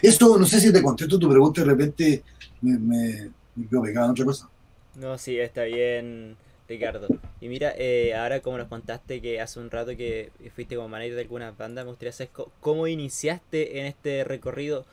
Esto, 0.01 0.38
no 0.38 0.46
sé 0.46 0.60
si 0.60 0.72
te 0.72 0.82
contesto 0.82 1.20
tu 1.20 1.29
pregunta 1.29 1.62
de 1.62 1.67
repente 1.67 2.24
me, 2.62 2.77
me, 2.77 3.32
me 3.55 3.67
quedo 3.67 3.82
pegado 3.82 4.08
en 4.08 4.12
otra 4.12 4.25
cosa. 4.25 4.50
No, 4.96 5.17
sí, 5.17 5.39
está 5.39 5.63
bien, 5.63 6.36
Ricardo. 6.67 7.08
Y 7.41 7.48
mira, 7.48 7.74
eh, 7.77 8.13
ahora 8.15 8.41
como 8.41 8.58
nos 8.58 8.67
contaste 8.67 9.22
que 9.22 9.41
hace 9.41 9.60
un 9.60 9.70
rato 9.70 9.96
que 9.98 10.32
fuiste 10.55 10.75
como 10.75 10.89
manager 10.89 11.15
de 11.15 11.22
algunas 11.22 11.58
bandas, 11.58 11.86
me 11.86 11.91
gustaría 11.91 12.29
cómo 12.60 12.88
iniciaste 12.88 13.79
en 13.79 13.86
este 13.86 14.24
recorrido, 14.24 14.86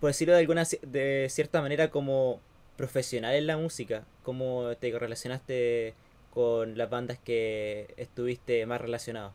por 0.00 0.10
decirlo 0.10 0.34
de 0.34 0.40
alguna 0.40 0.64
de 0.82 1.26
cierta 1.30 1.60
manera, 1.62 1.90
como 1.90 2.40
profesional 2.80 3.34
en 3.34 3.46
la 3.46 3.58
música, 3.58 4.06
cómo 4.22 4.74
te 4.80 4.90
relacionaste 4.98 5.92
con 6.32 6.78
las 6.78 6.88
bandas 6.88 7.18
que 7.18 7.92
estuviste 7.98 8.64
más 8.64 8.80
relacionado. 8.80 9.34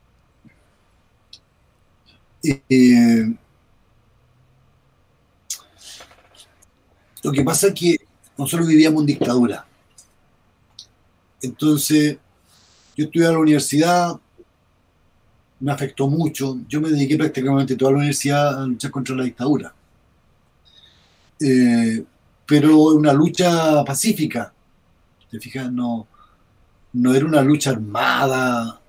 Eh, 2.43 3.35
lo 7.21 7.31
que 7.31 7.43
pasa 7.43 7.67
es 7.67 7.73
que 7.75 7.97
nosotros 8.35 8.67
vivíamos 8.67 9.01
en 9.01 9.07
dictadura. 9.07 9.67
Entonces, 11.39 12.17
yo 12.97 13.05
estudié 13.05 13.27
a 13.27 13.31
la 13.31 13.39
universidad, 13.39 14.19
me 15.59 15.71
afectó 15.71 16.07
mucho. 16.07 16.57
Yo 16.67 16.81
me 16.81 16.89
dediqué 16.89 17.15
prácticamente 17.15 17.75
toda 17.75 17.91
la 17.91 17.97
universidad 17.97 18.63
a 18.63 18.65
luchar 18.65 18.89
contra 18.89 19.15
la 19.15 19.23
dictadura. 19.23 19.71
Eh, 21.39 22.03
pero 22.45 22.77
una 22.77 23.13
lucha 23.13 23.83
pacífica. 23.83 24.53
¿Te 25.29 25.39
fijas? 25.39 25.71
No, 25.71 26.07
no 26.93 27.13
era 27.13 27.25
una 27.25 27.41
lucha 27.41 27.71
armada, 27.71 28.79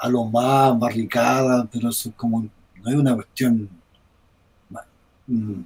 a 0.00 0.08
lo 0.08 0.24
más 0.24 0.78
barricada, 0.78 1.68
pero 1.70 1.90
es 1.90 2.08
como, 2.16 2.42
no 2.42 2.90
es 2.90 2.96
una 2.96 3.14
cuestión. 3.14 3.68
mm, 5.26 5.60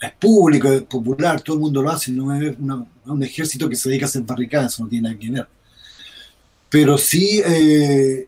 Es 0.00 0.12
público, 0.12 0.68
es 0.72 0.82
popular, 0.82 1.40
todo 1.40 1.56
el 1.56 1.62
mundo 1.62 1.82
lo 1.82 1.90
hace, 1.90 2.12
no 2.12 2.32
es 2.34 2.56
un 2.58 3.22
ejército 3.22 3.68
que 3.68 3.76
se 3.76 3.88
dedica 3.88 4.06
a 4.06 4.08
hacer 4.08 4.22
barricadas, 4.22 4.72
eso 4.72 4.84
no 4.84 4.88
tiene 4.88 5.08
nada 5.08 5.20
que 5.20 5.30
ver. 5.30 5.48
Pero 6.70 6.96
sí, 6.98 7.42
eh, 7.44 8.26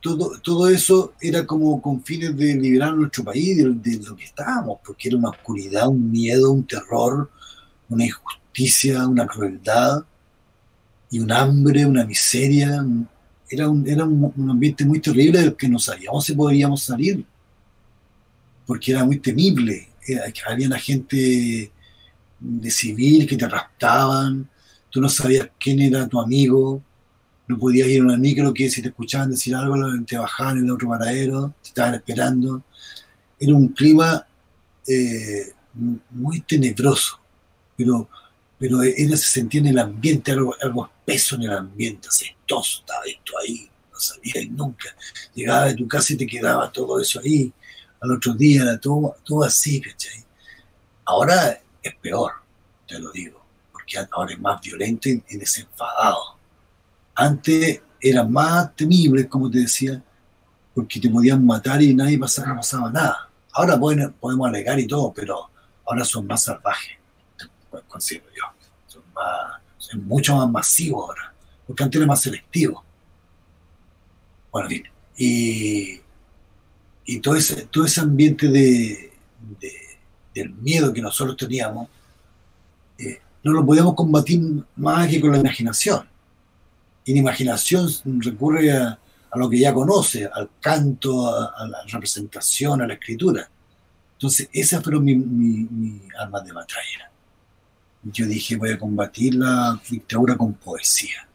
todo, 0.00 0.38
todo 0.40 0.68
eso 0.68 1.14
era 1.20 1.46
como 1.46 1.80
con 1.80 2.02
fines 2.02 2.36
de 2.36 2.54
liberar 2.54 2.94
nuestro 2.94 3.24
país 3.24 3.56
de, 3.56 3.64
lo 3.64 4.16
que 4.16 4.24
estábamos, 4.24 4.78
porque 4.84 5.08
era 5.08 5.16
una 5.16 5.30
oscuridad, 5.30 5.88
un 5.88 6.10
miedo, 6.10 6.52
un 6.52 6.66
terror, 6.66 7.30
una 7.88 8.04
injusticia, 8.04 9.06
una 9.06 9.26
crueldad 9.26 10.04
y 11.10 11.18
un 11.18 11.30
hambre, 11.32 11.86
una 11.86 12.04
miseria. 12.04 12.84
Era 13.48 13.68
un, 13.68 13.88
era 13.88 14.04
un, 14.04 14.32
un 14.36 14.50
ambiente 14.50 14.84
muy 14.84 15.00
terrible 15.00 15.40
del 15.40 15.56
que 15.56 15.68
no 15.68 15.78
sabíamos 15.78 16.24
si 16.24 16.34
podríamos 16.34 16.82
salir, 16.82 17.24
porque 18.66 18.92
era 18.92 19.04
muy 19.04 19.18
temible. 19.18 19.88
Había 20.48 20.66
una 20.68 20.78
gente 20.78 21.70
de 22.38 22.70
civil 22.70 23.26
que 23.26 23.36
te 23.36 23.48
raptaban, 23.48 24.48
tú 24.90 25.00
no 25.00 25.08
sabías 25.08 25.48
quién 25.58 25.80
era 25.80 26.08
tu 26.08 26.20
amigo, 26.20 26.82
no 27.48 27.58
podías 27.58 27.88
ir 27.88 28.00
a 28.00 28.04
una 28.04 28.16
micro 28.16 28.52
que 28.52 28.68
si 28.68 28.82
te 28.82 28.88
escuchaban 28.88 29.30
decir 29.30 29.54
algo 29.54 29.76
te 30.06 30.18
bajaban 30.18 30.58
en 30.58 30.64
el 30.64 30.70
otro 30.72 30.88
paradero, 30.88 31.54
te 31.62 31.68
estaban 31.68 31.94
esperando. 31.94 32.62
Era 33.38 33.54
un 33.54 33.68
clima 33.68 34.26
eh, 34.86 35.52
muy 36.10 36.40
tenebroso, 36.40 37.20
pero, 37.76 38.08
pero 38.58 38.82
era, 38.82 39.16
se 39.16 39.28
sentía 39.28 39.60
en 39.60 39.68
el 39.68 39.78
ambiente 39.78 40.32
algo, 40.32 40.56
algo 40.60 40.86
espeso 40.86 41.36
en 41.36 41.42
el 41.44 41.52
ambiente, 41.52 42.08
aceitoso, 42.08 42.80
estaba 42.80 43.04
esto 43.04 43.32
ahí, 43.38 43.70
no 43.92 44.00
salías 44.00 44.50
nunca. 44.50 44.96
Llegabas 45.34 45.68
de 45.68 45.74
tu 45.74 45.86
casa 45.86 46.14
y 46.14 46.16
te 46.16 46.26
quedaba 46.26 46.72
todo 46.72 47.00
eso 47.00 47.20
ahí, 47.20 47.52
al 48.00 48.12
otro 48.12 48.34
día 48.34 48.62
era 48.62 48.78
todo, 48.78 49.16
todo 49.24 49.44
así, 49.44 49.80
¿cachai? 49.80 50.24
Ahora 51.04 51.60
es 51.82 51.94
peor, 51.96 52.32
te 52.88 52.98
lo 52.98 53.12
digo, 53.12 53.44
porque 53.70 53.98
ahora 54.10 54.32
es 54.32 54.40
más 54.40 54.60
violento 54.60 55.08
y 55.08 55.36
desenfadado 55.36 56.35
antes 57.16 57.80
eran 58.00 58.30
más 58.30 58.74
temibles, 58.76 59.26
como 59.26 59.50
te 59.50 59.58
decía, 59.60 60.02
porque 60.74 61.00
te 61.00 61.08
podían 61.08 61.44
matar 61.44 61.82
y 61.82 61.94
nadie 61.94 62.18
pasaba, 62.18 62.48
no 62.48 62.56
pasaba 62.56 62.90
nada. 62.90 63.30
Ahora 63.52 63.78
pueden- 63.78 64.12
podemos 64.12 64.46
alegar 64.48 64.78
y 64.78 64.86
todo, 64.86 65.12
pero 65.14 65.50
ahora 65.86 66.04
son 66.04 66.26
más 66.26 66.44
salvajes, 66.44 66.96
considero 67.88 68.26
yo. 68.36 68.44
Son, 68.86 69.02
más, 69.14 69.60
mucho 70.04 70.36
más 70.36 70.50
masivos 70.50 71.08
ahora, 71.08 71.32
porque 71.66 71.82
antes 71.82 71.98
era 71.98 72.06
más 72.06 72.20
selectivo. 72.20 72.84
Bueno, 74.52 74.68
en 74.68 74.76
fin. 74.76 74.84
Y, 75.16 76.00
y 77.06 77.20
todo, 77.20 77.36
ese, 77.36 77.66
todo 77.66 77.86
ese 77.86 78.00
ambiente 78.02 78.48
de, 78.48 79.12
de- 79.60 79.72
del 80.34 80.50
miedo 80.54 80.92
que 80.92 81.00
nosotros 81.00 81.36
teníamos, 81.36 81.88
eh, 82.98 83.20
no 83.42 83.52
lo 83.52 83.64
podíamos 83.64 83.94
combatir 83.94 84.40
más 84.76 85.08
que 85.08 85.20
con 85.20 85.32
la 85.32 85.38
imaginación 85.38 86.06
y 87.06 87.12
la 87.14 87.18
imaginación 87.20 87.88
recurre 88.20 88.72
a, 88.72 88.98
lo 89.34 89.50
que 89.50 89.58
ya 89.58 89.72
conoce, 89.74 90.28
al 90.32 90.50
canto, 90.60 91.28
a, 91.28 91.52
a 91.56 91.66
la 91.66 91.78
representación, 91.86 92.80
a 92.80 92.86
la 92.86 92.94
escritura. 92.94 93.48
Entonces, 94.14 94.48
esas 94.50 94.82
fueron 94.82 95.04
mis 95.04 95.18
mi, 95.18 95.64
mi 95.70 96.02
armas 96.18 96.44
de 96.44 96.52
batalla. 96.52 97.10
Yo 98.02 98.26
dije, 98.26 98.56
voy 98.56 98.70
a 98.70 98.78
combatir 98.78 99.34
la 99.34 99.78
dictadura 99.88 100.36
con 100.36 100.54
poesía. 100.54 101.28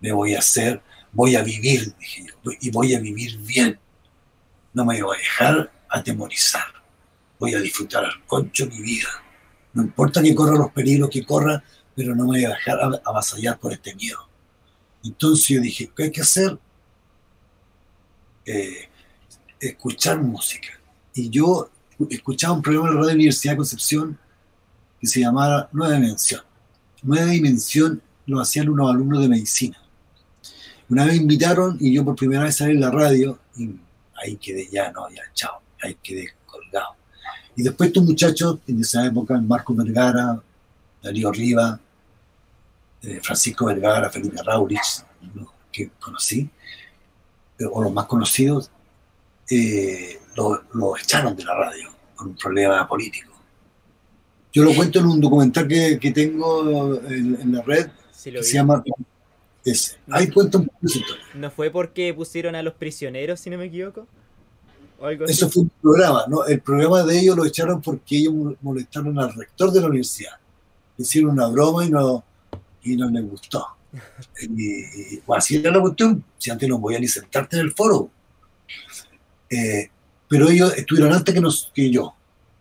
Me 0.00 0.12
voy 0.12 0.34
a 0.34 0.38
hacer, 0.38 0.80
voy 1.12 1.36
a 1.36 1.42
vivir, 1.42 1.94
dije 1.98 2.24
yo, 2.26 2.50
y 2.60 2.70
voy 2.70 2.94
a 2.94 3.00
vivir 3.00 3.38
bien. 3.38 3.78
No 4.72 4.84
me 4.84 5.02
voy 5.02 5.16
a 5.16 5.18
dejar 5.18 5.70
atemorizar. 5.90 6.64
Voy 7.38 7.54
a 7.54 7.60
disfrutar 7.60 8.04
al 8.04 8.24
concho 8.26 8.66
mi 8.66 8.80
vida. 8.80 9.08
No 9.74 9.82
importa 9.82 10.22
que 10.22 10.34
corra 10.34 10.56
los 10.56 10.72
peligros 10.72 11.10
que 11.10 11.24
corra, 11.24 11.62
pero 11.94 12.14
no 12.14 12.24
me 12.24 12.38
voy 12.38 12.44
a 12.46 12.50
dejar 12.50 12.78
avasallar 13.04 13.58
por 13.58 13.72
este 13.72 13.94
miedo. 13.94 14.25
Entonces 15.06 15.48
yo 15.48 15.60
dije, 15.60 15.90
¿qué 15.94 16.04
hay 16.04 16.10
que 16.10 16.20
hacer? 16.20 16.58
Eh, 18.44 18.88
escuchar 19.60 20.20
música. 20.20 20.68
Y 21.14 21.30
yo 21.30 21.70
escuchaba 22.10 22.54
un 22.54 22.62
programa 22.62 22.88
de 22.88 22.94
la 22.94 23.00
Radio 23.00 23.14
Universidad 23.14 23.52
de 23.52 23.56
Concepción 23.56 24.18
que 25.00 25.06
se 25.06 25.20
llamaba 25.20 25.68
Nueva 25.72 25.94
Dimensión. 25.94 26.42
Nueva 27.02 27.26
Dimensión 27.26 28.02
lo 28.26 28.40
hacían 28.40 28.68
unos 28.68 28.90
alumnos 28.90 29.22
de 29.22 29.28
medicina. 29.28 29.78
Una 30.88 31.04
vez 31.04 31.16
invitaron 31.16 31.76
y 31.80 31.94
yo 31.94 32.04
por 32.04 32.16
primera 32.16 32.44
vez 32.44 32.56
salí 32.56 32.72
en 32.72 32.80
la 32.80 32.90
radio 32.90 33.38
y 33.56 33.70
ahí 34.22 34.36
quedé 34.36 34.68
ya, 34.70 34.90
no, 34.92 35.08
ya, 35.10 35.22
chao, 35.34 35.60
ahí 35.82 35.96
quedé 36.02 36.30
colgado. 36.46 36.94
Y 37.56 37.62
después 37.62 37.88
estos 37.88 38.04
muchachos, 38.04 38.58
en 38.66 38.80
esa 38.80 39.06
época, 39.06 39.40
Marco 39.40 39.74
Vergara, 39.74 40.40
Darío 41.02 41.32
Riva, 41.32 41.80
eh, 43.02 43.20
Francisco 43.22 43.66
Vergara, 43.66 44.10
Felipe 44.10 44.42
Raurich, 44.42 45.04
los 45.34 45.48
que 45.72 45.90
conocí, 46.00 46.48
o 47.70 47.82
los 47.82 47.92
más 47.92 48.06
conocidos, 48.06 48.70
eh, 49.50 50.20
lo, 50.34 50.64
lo, 50.74 50.96
echaron 50.96 51.36
de 51.36 51.44
la 51.44 51.54
radio 51.54 51.90
por 52.16 52.26
un 52.26 52.36
problema 52.36 52.86
político. 52.88 53.32
Yo 54.52 54.64
lo 54.64 54.74
cuento 54.74 54.98
en 55.00 55.06
un 55.06 55.20
documental 55.20 55.68
que, 55.68 55.98
que 56.00 56.10
tengo 56.12 56.94
en, 57.04 57.52
la 57.52 57.62
red, 57.62 57.90
que 58.24 58.42
se 58.42 58.54
llama 58.54 58.82
ese. 59.64 59.96
Ahí 60.10 60.30
cuento 60.30 60.58
un 60.58 60.70
¿No 61.34 61.50
fue 61.50 61.70
porque 61.70 62.14
pusieron 62.14 62.54
a 62.54 62.62
los 62.62 62.74
prisioneros, 62.74 63.40
si 63.40 63.50
no 63.50 63.58
me 63.58 63.66
equivoco? 63.66 64.06
Eso 65.26 65.50
fue 65.50 65.64
un 65.64 65.70
programa, 65.82 66.24
¿no? 66.26 66.46
El 66.46 66.60
programa 66.60 67.02
de 67.02 67.18
ellos 67.18 67.36
lo 67.36 67.44
echaron 67.44 67.82
porque 67.82 68.16
ellos 68.16 68.32
molestaron 68.62 69.18
al 69.18 69.34
rector 69.34 69.70
de 69.70 69.80
la 69.80 69.88
universidad. 69.88 70.32
Hicieron 70.96 71.32
una 71.32 71.48
broma 71.48 71.84
y 71.84 71.90
no, 71.90 72.24
y 72.86 72.96
no 72.96 73.10
les 73.10 73.24
gustó. 73.28 73.66
y, 74.40 75.20
así 75.34 75.56
era 75.56 75.70
la 75.72 75.80
cuestión. 75.80 76.24
Si 76.38 76.50
antes 76.50 76.68
no 76.68 76.80
podía 76.80 76.98
ni 76.98 77.08
sentarte 77.08 77.56
en 77.56 77.62
el 77.62 77.72
foro. 77.72 78.10
Eh, 79.50 79.88
pero 80.28 80.48
ellos 80.48 80.74
estuvieron 80.76 81.12
antes 81.12 81.34
que, 81.74 81.90
yo. 81.90 82.14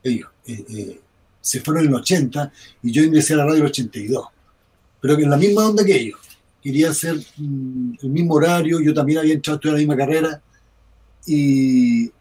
Ellos. 0.04 0.30
Eh, 0.48 0.66
eh, 0.70 1.02
se 1.42 1.62
fueron 1.62 1.84
en 1.84 1.90
el 1.90 1.96
80 1.96 2.52
y 2.84 2.92
yo 2.92 3.04
ingresé 3.04 3.34
a 3.34 3.38
la 3.38 3.44
radio 3.46 3.58
en 3.58 3.64
el 3.64 3.70
82. 3.70 4.28
Pero 5.02 5.18
que 5.18 5.24
en 5.24 5.30
la 5.30 5.38
misma 5.38 5.68
onda 5.68 5.84
que 5.84 5.96
ellos. 5.96 6.20
Quería 6.62 6.90
hacer 6.90 7.16
mm, 7.38 7.94
el 8.02 8.10
mismo 8.10 8.34
horario, 8.34 8.82
yo 8.82 8.92
también 8.92 9.20
había 9.20 9.36
entrado 9.36 9.60
a 9.66 9.68
la 9.68 9.78
misma 9.78 9.96
carrera 9.96 10.42
y 11.28 12.12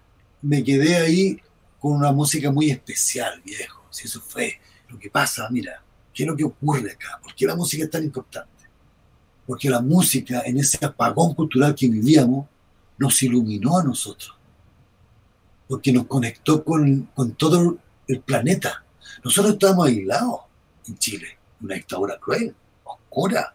me 0.42 0.62
quedé 0.62 0.96
ahí 0.96 1.38
con 1.78 1.92
una 1.92 2.12
música 2.12 2.50
muy 2.50 2.70
especial, 2.70 3.40
viejo. 3.42 3.84
Si 3.90 4.06
eso 4.06 4.20
fue 4.20 4.60
lo 4.88 4.98
que 4.98 5.08
pasa, 5.08 5.48
mira, 5.50 5.83
¿qué 6.14 6.22
es 6.22 6.28
lo 6.28 6.36
que 6.36 6.44
ocurre 6.44 6.92
acá? 6.92 7.20
¿Por 7.22 7.34
qué 7.34 7.46
la 7.46 7.56
música 7.56 7.84
es 7.84 7.90
tan 7.90 8.04
importante? 8.04 8.50
Porque 9.46 9.68
la 9.68 9.80
música, 9.80 10.42
en 10.46 10.58
ese 10.58 10.84
apagón 10.84 11.34
cultural 11.34 11.74
que 11.74 11.88
vivíamos, 11.88 12.46
nos 12.96 13.22
iluminó 13.22 13.78
a 13.78 13.84
nosotros. 13.84 14.34
Porque 15.68 15.92
nos 15.92 16.06
conectó 16.06 16.64
con, 16.64 17.10
con 17.14 17.32
todo 17.32 17.76
el 18.06 18.20
planeta. 18.20 18.84
Nosotros 19.22 19.54
estábamos 19.54 19.88
aislados 19.88 20.40
en 20.86 20.96
Chile, 20.98 21.38
una 21.60 21.74
dictadura 21.74 22.18
cruel, 22.18 22.54
oscura, 22.84 23.54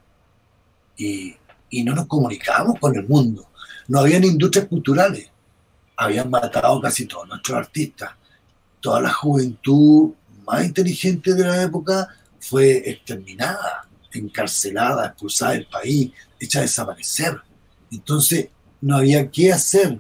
y, 0.98 1.36
y 1.70 1.84
no 1.84 1.96
nos 1.96 2.08
comunicábamos 2.08 2.80
con 2.80 2.96
el 2.96 3.08
mundo. 3.08 3.48
No 3.88 4.00
habían 4.00 4.24
industrias 4.24 4.68
culturales 4.68 5.32
habían 6.00 6.30
matado 6.30 6.80
casi 6.80 7.06
todos 7.06 7.28
nuestros 7.28 7.58
artistas. 7.58 8.12
Toda 8.80 9.02
la 9.02 9.12
juventud 9.12 10.14
más 10.46 10.64
inteligente 10.64 11.34
de 11.34 11.44
la 11.44 11.62
época 11.62 12.08
fue 12.50 12.90
exterminada, 12.90 13.88
encarcelada, 14.12 15.06
expulsada 15.06 15.52
del 15.52 15.68
país, 15.68 16.12
hecha 16.40 16.62
desaparecer. 16.62 17.40
Entonces 17.92 18.50
no 18.82 18.98
había 18.98 19.30
qué 19.30 19.54
hacer, 19.54 20.00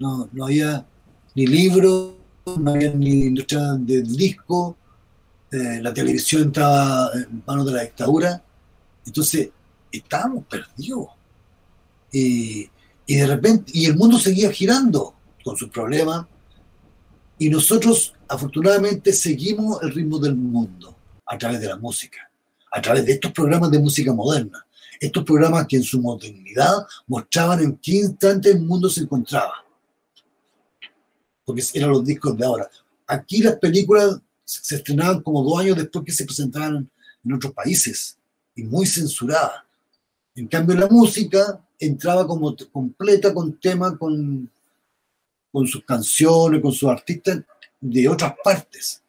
no, 0.00 0.28
no 0.32 0.46
había 0.46 0.84
ni 1.36 1.46
libros, 1.46 2.14
no 2.58 2.72
había 2.72 2.90
ni 2.90 3.26
industria 3.26 3.74
del 3.78 4.16
disco, 4.16 4.76
eh, 5.52 5.80
la 5.80 5.94
televisión 5.94 6.48
estaba 6.48 7.10
en 7.14 7.44
manos 7.46 7.66
de 7.66 7.72
la 7.72 7.82
dictadura. 7.82 8.42
Entonces 9.06 9.50
estábamos 9.92 10.44
perdidos. 10.46 11.08
y 12.12 12.68
de 13.06 13.26
repente, 13.26 13.70
y 13.74 13.86
el 13.86 13.96
mundo 13.96 14.18
seguía 14.18 14.50
girando 14.50 15.14
con 15.44 15.56
sus 15.56 15.68
problemas, 15.68 16.26
y 17.38 17.50
nosotros 17.50 18.14
afortunadamente 18.28 19.12
seguimos 19.12 19.82
el 19.82 19.92
ritmo 19.92 20.18
del 20.18 20.36
mundo 20.36 20.93
a 21.26 21.38
través 21.38 21.60
de 21.60 21.68
la 21.68 21.76
música, 21.76 22.30
a 22.70 22.80
través 22.80 23.04
de 23.04 23.12
estos 23.12 23.32
programas 23.32 23.70
de 23.70 23.78
música 23.78 24.12
moderna, 24.12 24.66
estos 25.00 25.24
programas 25.24 25.66
que 25.66 25.76
en 25.76 25.82
su 25.82 26.00
modernidad 26.00 26.86
mostraban 27.06 27.60
en 27.60 27.76
qué 27.78 27.92
instante 27.92 28.50
el 28.50 28.60
mundo 28.60 28.88
se 28.88 29.00
encontraba, 29.00 29.64
porque 31.44 31.62
eran 31.74 31.90
los 31.90 32.04
discos 32.04 32.36
de 32.36 32.44
ahora. 32.44 32.70
Aquí 33.06 33.42
las 33.42 33.56
películas 33.56 34.18
se 34.44 34.76
estrenaban 34.76 35.22
como 35.22 35.42
dos 35.42 35.60
años 35.60 35.76
después 35.76 36.04
que 36.04 36.12
se 36.12 36.24
presentaban 36.24 36.88
en 37.24 37.32
otros 37.32 37.52
países 37.52 38.18
y 38.54 38.62
muy 38.62 38.86
censuradas. 38.86 39.62
En 40.34 40.48
cambio, 40.48 40.76
la 40.76 40.88
música 40.88 41.60
entraba 41.78 42.26
como 42.26 42.54
completa 42.72 43.32
con 43.32 43.58
tema, 43.58 43.96
con 43.96 44.50
con 45.54 45.68
sus 45.68 45.84
canciones, 45.84 46.60
con 46.60 46.72
sus 46.72 46.88
artistas 46.88 47.40
de 47.80 48.08
otras 48.08 48.34
partes. 48.42 49.00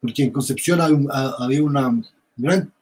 Porque 0.00 0.24
en 0.24 0.30
Concepción 0.30 0.80
había 0.80 1.62
un 1.62 2.04
gran 2.36 2.72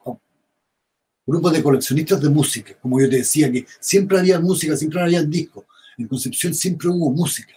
grupo 1.25 1.49
de 1.49 1.63
coleccionistas 1.63 2.21
de 2.21 2.29
música, 2.29 2.77
como 2.81 3.01
yo 3.01 3.09
te 3.09 3.17
decía, 3.17 3.51
que 3.51 3.65
siempre 3.79 4.19
había 4.19 4.39
música, 4.39 4.77
siempre 4.77 5.01
había 5.01 5.23
discos. 5.23 5.65
En 5.97 6.07
Concepción 6.07 6.53
siempre 6.53 6.87
hubo 6.87 7.11
música. 7.11 7.53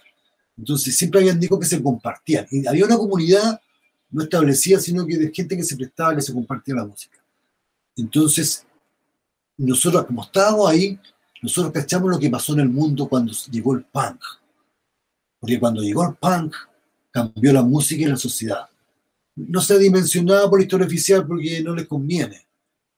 Entonces 0.57 0.95
siempre 0.95 1.21
había 1.21 1.33
discos 1.33 1.59
que 1.59 1.65
se 1.65 1.81
compartían. 1.81 2.47
Y 2.51 2.67
había 2.67 2.85
una 2.85 2.97
comunidad 2.97 3.61
no 4.09 4.23
establecida, 4.23 4.79
sino 4.79 5.05
que 5.05 5.17
de 5.17 5.31
gente 5.33 5.55
que 5.55 5.63
se 5.63 5.77
prestaba, 5.77 6.15
que 6.15 6.21
se 6.21 6.33
compartía 6.33 6.75
la 6.75 6.85
música. 6.85 7.17
Entonces, 7.95 8.65
nosotros, 9.57 10.05
como 10.05 10.23
estábamos 10.23 10.69
ahí, 10.69 10.99
nosotros 11.41 11.71
cachamos 11.71 12.09
lo 12.09 12.19
que 12.19 12.29
pasó 12.29 12.53
en 12.53 12.61
el 12.61 12.69
mundo 12.69 13.07
cuando 13.07 13.31
llegó 13.49 13.73
el 13.73 13.83
punk 13.85 14.21
porque 15.41 15.59
cuando 15.59 15.81
llegó 15.81 16.07
el 16.07 16.13
punk, 16.13 16.55
cambió 17.09 17.51
la 17.51 17.63
música 17.63 18.03
y 18.03 18.05
la 18.05 18.15
sociedad. 18.15 18.69
No 19.47 19.61
se 19.61 19.73
ha 19.73 19.77
dimensionado 19.77 20.49
por 20.49 20.59
la 20.59 20.63
historia 20.63 20.87
oficial 20.87 21.25
porque 21.25 21.61
no 21.61 21.75
les 21.75 21.87
conviene, 21.87 22.47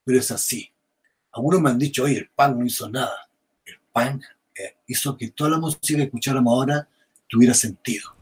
pero 0.03 0.19
es 0.19 0.31
así. 0.31 0.69
Algunos 1.31 1.61
me 1.61 1.69
han 1.69 1.79
dicho, 1.79 2.03
oye, 2.03 2.17
el 2.17 2.29
punk 2.35 2.57
no 2.57 2.65
hizo 2.65 2.89
nada. 2.89 3.29
El 3.65 3.75
punk 3.91 4.23
eh, 4.55 4.77
hizo 4.87 5.17
que 5.17 5.29
toda 5.29 5.51
la 5.51 5.59
música 5.59 5.97
que 5.97 6.03
escucháramos 6.03 6.53
ahora 6.53 6.87
tuviera 7.27 7.53
sentido. 7.53 8.15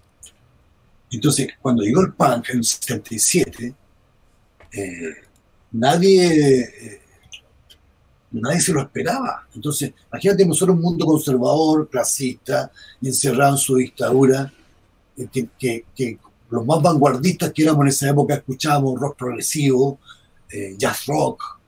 Entonces, 1.10 1.50
cuando 1.62 1.84
llegó 1.84 2.02
el 2.02 2.14
punk 2.14 2.50
en 2.50 2.58
el 2.60 2.64
77, 2.64 3.76
eh, 4.72 5.16
nadie 5.72 6.62
eh, 6.62 7.02
nadie 8.32 8.62
se 8.62 8.74
lo 8.74 8.82
esperaba. 8.82 9.48
Entonces, 9.54 9.94
imagínate 10.12 10.46
nosotros 10.46 10.76
un 10.76 10.82
mundo 10.84 11.06
conservador, 11.06 11.90
clasista, 11.90 12.72
encerrado 13.02 13.54
en 13.54 13.58
su 13.58 13.76
dictadura, 13.76 14.52
eh, 15.18 15.28
que, 15.58 16.18
los 16.52 16.66
más 16.66 16.82
vanguardistas 16.82 17.52
que 17.54 17.64
éramos 17.64 17.84
en 17.84 17.88
esa 17.88 18.10
época 18.10 18.36
escuchábamos 18.36 19.00
rock 19.00 19.18
progresivo, 19.18 20.00
eh, 20.50 20.76
jazz 20.78 21.06
rock, 21.08 21.60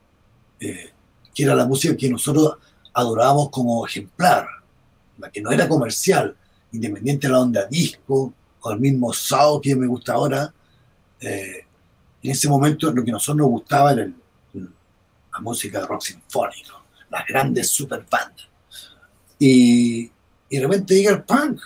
eh, 0.60 0.92
que 1.34 1.44
era 1.44 1.56
la 1.56 1.66
música 1.66 1.96
que 1.96 2.10
nosotros 2.10 2.58
adorábamos 2.94 3.50
como 3.50 3.88
ejemplar, 3.88 4.46
la 5.18 5.32
que 5.32 5.42
no 5.42 5.52
era 5.52 5.70
comercial, 5.70 6.36
independiente 6.74 7.28
de 7.28 7.34
la 7.34 7.40
onda 7.40 7.66
disco 7.66 8.34
o 8.62 8.72
el 8.72 8.80
mismo 8.80 9.14
sound 9.14 9.62
que 9.62 9.76
me 9.76 9.88
gusta 9.88 10.14
ahora. 10.14 10.54
en 11.20 12.32
ese 12.32 12.50
momento 12.50 12.92
lo 12.92 13.04
que 13.04 13.12
a 13.12 13.14
nosotros 13.14 13.38
nos 13.38 13.48
gustaba 13.48 13.94
era 13.94 14.06
la 14.06 15.40
música 15.40 15.80
de 15.80 15.88
rock 15.88 16.02
sinfónico, 16.02 16.84
las 17.10 17.26
grandes 17.26 17.70
super 17.70 18.06
bandas. 18.10 18.48
Y, 19.40 20.12
y 20.50 20.58
de 20.58 20.62
repente 20.62 20.94
llega 20.94 21.12
el 21.12 21.24
punk, 21.24 21.60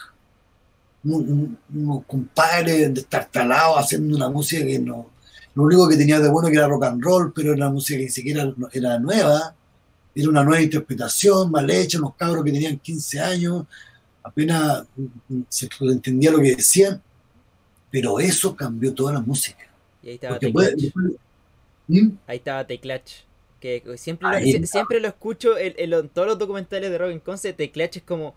unos 1.16 2.06
compadres 2.06 2.94
destartalados 2.94 3.78
haciendo 3.78 4.16
una 4.16 4.30
música 4.30 4.66
que 4.66 4.80
no, 4.80 5.10
lo 5.56 5.64
único 5.64 5.88
que 5.88 5.98
tenía 5.98 6.20
de 6.20 6.30
bueno 6.30 6.50
que 6.50 6.56
era 6.56 6.68
rock 6.68 6.86
and 6.86 7.04
roll, 7.04 7.34
pero 7.34 7.50
era 7.50 7.66
una 7.66 7.70
música 7.70 7.98
que 7.98 8.06
ni 8.06 8.10
siquiera 8.10 8.54
era 8.72 9.00
nueva, 9.00 9.56
era 10.14 10.30
una 10.30 10.44
nueva 10.44 10.62
interpretación, 10.62 11.52
mal 11.52 11.70
hecha, 11.70 11.98
unos 11.98 12.16
cabros 12.16 12.44
que 12.44 12.52
tenían 12.52 12.78
15 12.78 13.20
años, 13.20 13.66
apenas 14.24 14.84
se 15.50 15.70
entendía 15.82 16.32
lo 16.32 16.40
que 16.40 16.56
decían, 16.56 17.02
pero 17.90 18.20
eso 18.20 18.56
cambió 18.56 18.94
toda 18.94 19.14
la 19.14 19.22
música. 19.22 19.66
Y 20.04 20.10
ahí 20.10 20.16
estaba 20.16 20.40
Teclach. 20.40 20.74
¿Mm? 21.88 22.10
Ahí 22.28 22.38
estaba 22.38 22.68
Teclach 22.68 23.28
que 23.60 23.82
siempre, 23.98 24.30
lo, 24.30 24.68
siempre 24.68 25.00
lo 25.00 25.08
escucho 25.08 25.58
en, 25.58 26.10
todos 26.10 26.28
los 26.28 26.38
documentales 26.38 26.92
de 26.92 26.98
Robin 26.98 27.20
Conce, 27.20 27.54
The 27.54 27.72
Clutch 27.72 27.98
es 27.98 28.04
como 28.04 28.36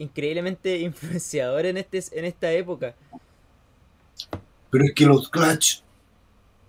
increíblemente 0.00 0.78
influenciador 0.80 1.66
en, 1.66 1.76
este, 1.76 2.02
en 2.12 2.24
esta 2.24 2.50
época. 2.50 2.94
Pero 4.70 4.84
es 4.84 4.92
que 4.92 5.06
los 5.06 5.28
Clutch 5.28 5.82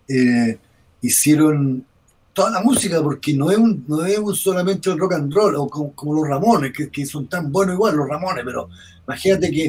eh, 0.08 0.58
hicieron 1.02 1.86
toda 2.34 2.52
la 2.52 2.62
música, 2.62 3.02
porque 3.02 3.34
no 3.34 3.52
es, 3.52 3.58
un, 3.58 3.84
no 3.88 4.06
es 4.06 4.20
solamente 4.38 4.90
el 4.90 4.98
rock 4.98 5.14
and 5.14 5.34
roll, 5.34 5.56
o 5.56 5.68
como, 5.68 6.14
los 6.14 6.28
Ramones, 6.28 6.72
que, 6.74 7.06
son 7.06 7.28
tan 7.28 7.52
buenos 7.52 7.76
igual 7.76 7.96
los 7.96 8.08
Ramones, 8.08 8.44
pero 8.46 8.70
imagínate 9.06 9.52
que 9.52 9.66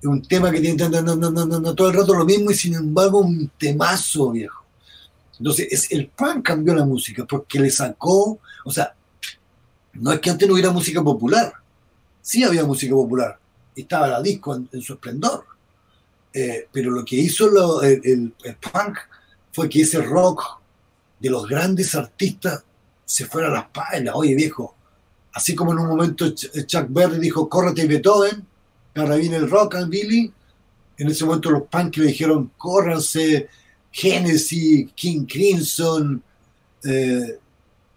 es 0.00 0.06
un 0.06 0.22
tema 0.22 0.50
que 0.50 0.60
tiene 0.60 0.76
todo 1.74 1.88
el 1.88 1.96
rato 1.96 2.14
lo 2.14 2.24
mismo 2.24 2.50
y 2.50 2.54
sin 2.54 2.74
embargo 2.74 3.20
un 3.20 3.50
temazo, 3.58 4.30
viejo. 4.30 4.64
Entonces, 5.38 5.68
es, 5.70 5.92
el 5.92 6.08
punk 6.08 6.46
cambió 6.46 6.74
la 6.74 6.84
música 6.84 7.26
porque 7.26 7.58
le 7.60 7.70
sacó, 7.70 8.38
o 8.64 8.70
sea, 8.70 8.94
no 9.94 10.12
es 10.12 10.20
que 10.20 10.30
antes 10.30 10.46
no 10.46 10.54
hubiera 10.54 10.70
música 10.70 11.02
popular, 11.02 11.52
sí 12.26 12.42
había 12.42 12.64
música 12.64 12.92
popular, 12.92 13.38
estaba 13.76 14.08
la 14.08 14.20
disco 14.20 14.56
en, 14.56 14.82
su 14.82 14.94
esplendor, 14.94 15.44
eh, 16.32 16.66
pero 16.72 16.90
lo 16.90 17.04
que 17.04 17.14
hizo 17.14 17.80
el, 17.82 18.32
punk 18.72 18.98
fue 19.52 19.68
que 19.68 19.82
ese 19.82 20.02
rock 20.02 20.42
de 21.20 21.30
los 21.30 21.46
grandes 21.46 21.94
artistas 21.94 22.64
se 23.04 23.26
fuera 23.26 23.46
a 23.46 23.52
las 23.52 23.68
páginas, 23.68 24.12
oye 24.16 24.34
viejo, 24.34 24.74
así 25.34 25.54
como 25.54 25.70
en 25.70 25.78
un 25.78 25.86
momento 25.86 26.28
Chuck 26.30 26.86
Berry 26.88 27.20
dijo, 27.20 27.48
córrete 27.48 27.86
Beethoven, 27.86 28.44
ahora 28.96 29.14
viene 29.14 29.36
el 29.36 29.48
rock 29.48 29.76
and 29.76 29.88
Billy, 29.88 30.32
en 30.98 31.08
ese 31.08 31.24
momento 31.24 31.52
los 31.52 31.62
punk 31.68 31.96
le 31.98 32.06
dijeron, 32.06 32.50
córranse 32.56 33.48
Genesis, 33.92 34.90
King 34.96 35.26
Crimson, 35.26 36.20
eh, 36.82 37.38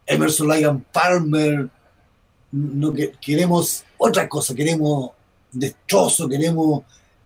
Emerson 0.06 0.48
Lyon 0.48 0.86
Palmer, 0.94 1.68
no, 2.52 2.94
que, 2.94 3.14
queremos 3.20 3.86
otra 4.00 4.28
cosa, 4.28 4.56
queremos 4.56 5.12
destrozo, 5.52 6.28
queremos 6.28 6.84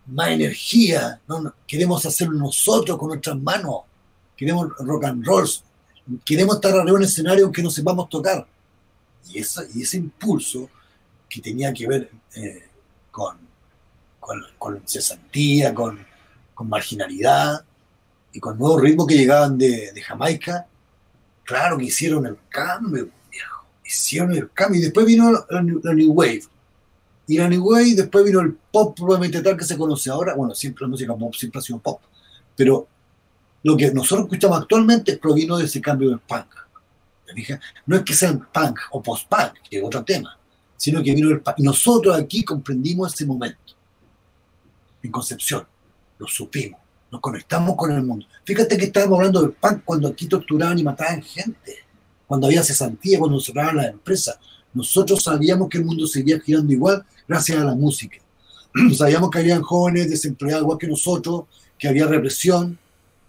más 0.07 0.29
energía, 0.29 1.21
queremos 1.65 2.05
hacerlo 2.05 2.38
nosotros 2.38 2.97
con 2.97 3.09
nuestras 3.09 3.38
manos, 3.39 3.81
queremos 4.36 4.69
rock 4.79 5.05
and 5.05 5.25
roll, 5.25 5.47
queremos 6.25 6.55
estar 6.55 6.71
arriba 6.71 6.89
en 6.89 6.95
un 6.95 7.03
escenario 7.03 7.45
aunque 7.45 7.63
no 7.63 7.69
sepamos 7.69 8.09
tocar. 8.09 8.45
Y, 9.29 9.39
esa, 9.39 9.63
y 9.73 9.83
ese 9.83 9.97
impulso 9.97 10.69
que 11.29 11.39
tenía 11.39 11.73
que 11.73 11.88
ver 11.88 12.12
eh, 12.36 12.67
con, 13.12 13.38
con, 14.57 14.81
cesantía, 14.86 15.73
con, 15.73 16.05
con, 16.53 16.67
marginalidad 16.67 17.63
y 18.33 18.39
con 18.39 18.57
nuevos 18.57 18.81
ritmos 18.81 19.07
que 19.07 19.17
llegaban 19.17 19.57
de, 19.57 19.91
de 19.93 20.01
Jamaica, 20.01 20.67
claro 21.43 21.77
que 21.77 21.86
hicieron 21.86 22.25
el 22.25 22.38
cambio, 22.49 23.09
viejo. 23.31 23.65
Hicieron 23.86 24.33
el 24.33 24.51
cambio. 24.51 24.79
Y 24.79 24.83
después 24.83 25.05
vino 25.05 25.31
la, 25.31 25.62
New 25.62 26.12
Wave. 26.12 26.43
Y 27.27 27.38
la 27.38 27.47
New 27.47 27.73
después 27.95 28.25
vino 28.25 28.41
el 28.41 28.53
pop, 28.53 28.95
probablemente 28.95 29.41
tal 29.41 29.57
que 29.57 29.63
se 29.63 29.77
conoce 29.77 30.09
ahora. 30.09 30.36
Bueno, 30.36 30.53
siempre 30.53 30.83
la 30.83 30.89
música 30.89 31.15
pop 31.15 31.33
siempre 31.36 31.59
ha 31.59 31.62
sido 31.62 31.79
pop. 31.79 32.01
Pero 32.55 32.88
lo 33.63 33.77
que 33.77 33.91
nosotros 33.91 34.25
escuchamos 34.25 34.59
actualmente 34.59 35.17
provino 35.17 35.57
de 35.57 35.65
ese 35.65 35.81
cambio 35.81 36.09
del 36.09 36.19
punk. 36.19 36.47
No 37.86 37.95
es 37.95 38.03
que 38.03 38.13
sea 38.13 38.31
punk 38.33 38.79
o 38.91 39.01
post-punk, 39.01 39.53
que 39.69 39.77
es 39.77 39.83
otro 39.83 40.03
tema, 40.03 40.38
sino 40.75 41.01
que 41.01 41.15
vino 41.15 41.29
el 41.29 41.41
punk. 41.41 41.59
Nosotros 41.59 42.17
aquí 42.17 42.43
comprendimos 42.43 43.13
ese 43.13 43.25
momento. 43.25 43.57
En 45.01 45.12
Concepción, 45.12 45.65
lo 46.19 46.27
supimos 46.27 46.83
nos 47.13 47.21
conectamos 47.21 47.75
con 47.75 47.91
el 47.91 48.01
mundo. 48.01 48.25
Fíjate 48.43 48.75
que 48.75 48.86
estábamos 48.86 49.19
hablando 49.19 49.41
del 49.41 49.51
punk 49.51 49.83
cuando 49.86 50.07
aquí 50.07 50.27
torturaban 50.27 50.79
y 50.79 50.83
mataban 50.83 51.21
gente, 51.21 51.86
cuando 52.25 52.47
había 52.47 52.63
cesantía, 52.63 53.19
cuando 53.19 53.39
cerraban 53.39 53.77
las 53.77 53.86
empresas. 53.86 54.39
Nosotros 54.73 55.23
sabíamos 55.23 55.69
que 55.69 55.77
el 55.77 55.86
mundo 55.86 56.07
seguía 56.07 56.39
girando 56.39 56.73
igual 56.73 57.05
gracias 57.27 57.59
a 57.59 57.63
la 57.63 57.75
música. 57.75 58.17
sabíamos 58.97 59.29
que 59.29 59.39
habían 59.39 59.62
jóvenes 59.62 60.09
desempleados 60.09 60.63
igual 60.63 60.77
que 60.77 60.88
nosotros, 60.88 61.45
que 61.77 61.88
había 61.88 62.07
represión, 62.07 62.77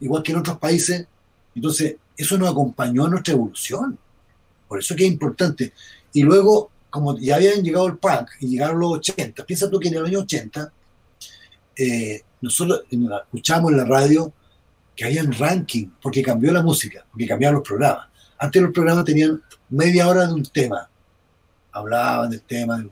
igual 0.01 0.23
que 0.23 0.33
en 0.33 0.39
otros 0.39 0.59
países. 0.59 1.07
Entonces, 1.55 1.97
eso 2.17 2.39
nos 2.39 2.51
acompañó 2.51 3.07
a 3.07 3.11
nuestra 3.11 3.35
evolución. 3.35 3.99
Por 4.69 4.79
eso 4.79 4.95
es 4.95 4.99
que 4.99 5.07
es 5.07 5.13
importante. 5.13 5.73
Y 6.13 6.23
luego, 6.23 6.71
como 6.91 7.19
ya 7.19 7.37
habían 7.37 7.63
llegado 7.63 7.87
el 7.87 7.99
punk 7.99 8.31
y 8.41 8.49
llegaron 8.49 8.79
los 8.79 8.93
80, 8.99 9.45
piensa 9.45 9.71
tú 9.71 9.79
que 9.79 9.89
en 9.89 9.95
el 9.95 10.07
año 10.07 10.21
80 10.21 10.73
eh, 11.77 12.23
nosotros 12.41 12.85
escuchamos 12.91 13.73
en 13.73 13.79
la 13.79 13.85
radio 13.85 14.33
que 14.95 15.05
había 15.05 15.23
un 15.23 15.33
ranking, 15.33 15.89
porque 16.01 16.23
cambió 16.23 16.53
la 16.53 16.63
música, 16.63 17.05
porque 17.11 17.27
cambiaron 17.27 17.57
los 17.57 17.67
programas. 17.67 18.07
Antes 18.39 18.63
los 18.63 18.73
programas 18.73 19.05
tenían 19.05 19.43
media 19.71 20.07
hora 20.09 20.27
de 20.27 20.35
un 20.35 20.45
tema, 20.45 20.89
hablaban 21.73 22.31
del 22.31 22.43
tema, 22.43 22.85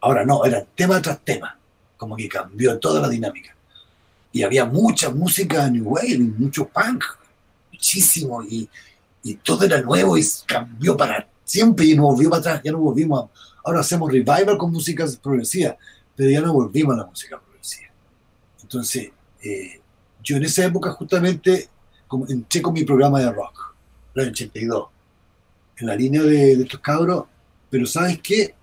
ahora 0.00 0.24
no, 0.24 0.44
eran 0.44 0.66
tema 0.74 1.00
tras 1.00 1.20
tema, 1.24 1.58
como 1.96 2.16
que 2.16 2.28
cambió 2.28 2.78
toda 2.78 3.00
la 3.00 3.08
dinámica. 3.08 3.54
Y 4.32 4.42
había 4.42 4.64
mucha 4.64 5.10
música 5.10 5.68
New 5.70 5.88
Wave, 5.88 6.18
mucho 6.18 6.68
punk, 6.68 7.04
muchísimo, 7.72 8.42
y, 8.42 8.68
y 9.22 9.34
todo 9.36 9.64
era 9.64 9.80
nuevo 9.80 10.16
y 10.16 10.24
cambió 10.46 10.96
para 10.96 11.26
siempre 11.44 11.86
y 11.86 11.96
para 11.96 12.36
atrás, 12.36 12.60
ya 12.62 12.72
no 12.72 12.78
volvimos. 12.78 13.30
ahora 13.64 13.80
hacemos 13.80 14.12
revival 14.12 14.58
con 14.58 14.70
música 14.70 15.06
progresiva, 15.22 15.76
pero 16.14 16.30
ya 16.30 16.40
no 16.40 16.52
volvimos 16.52 16.94
a 16.94 16.98
la 16.98 17.06
música 17.06 17.40
entonces, 18.68 19.10
eh, 19.42 19.80
yo 20.22 20.36
en 20.36 20.44
esa 20.44 20.66
época 20.66 20.90
justamente 20.90 21.70
entré 22.28 22.60
con 22.60 22.74
mi 22.74 22.84
programa 22.84 23.18
de 23.18 23.32
rock, 23.32 23.74
el 24.14 24.28
82, 24.28 24.88
en 25.78 25.86
la 25.86 25.96
línea 25.96 26.22
de, 26.22 26.52
estos 26.52 26.78
cabros, 26.80 27.24
pero 27.70 27.86
¿sabes 27.86 28.20
qué? 28.22 28.54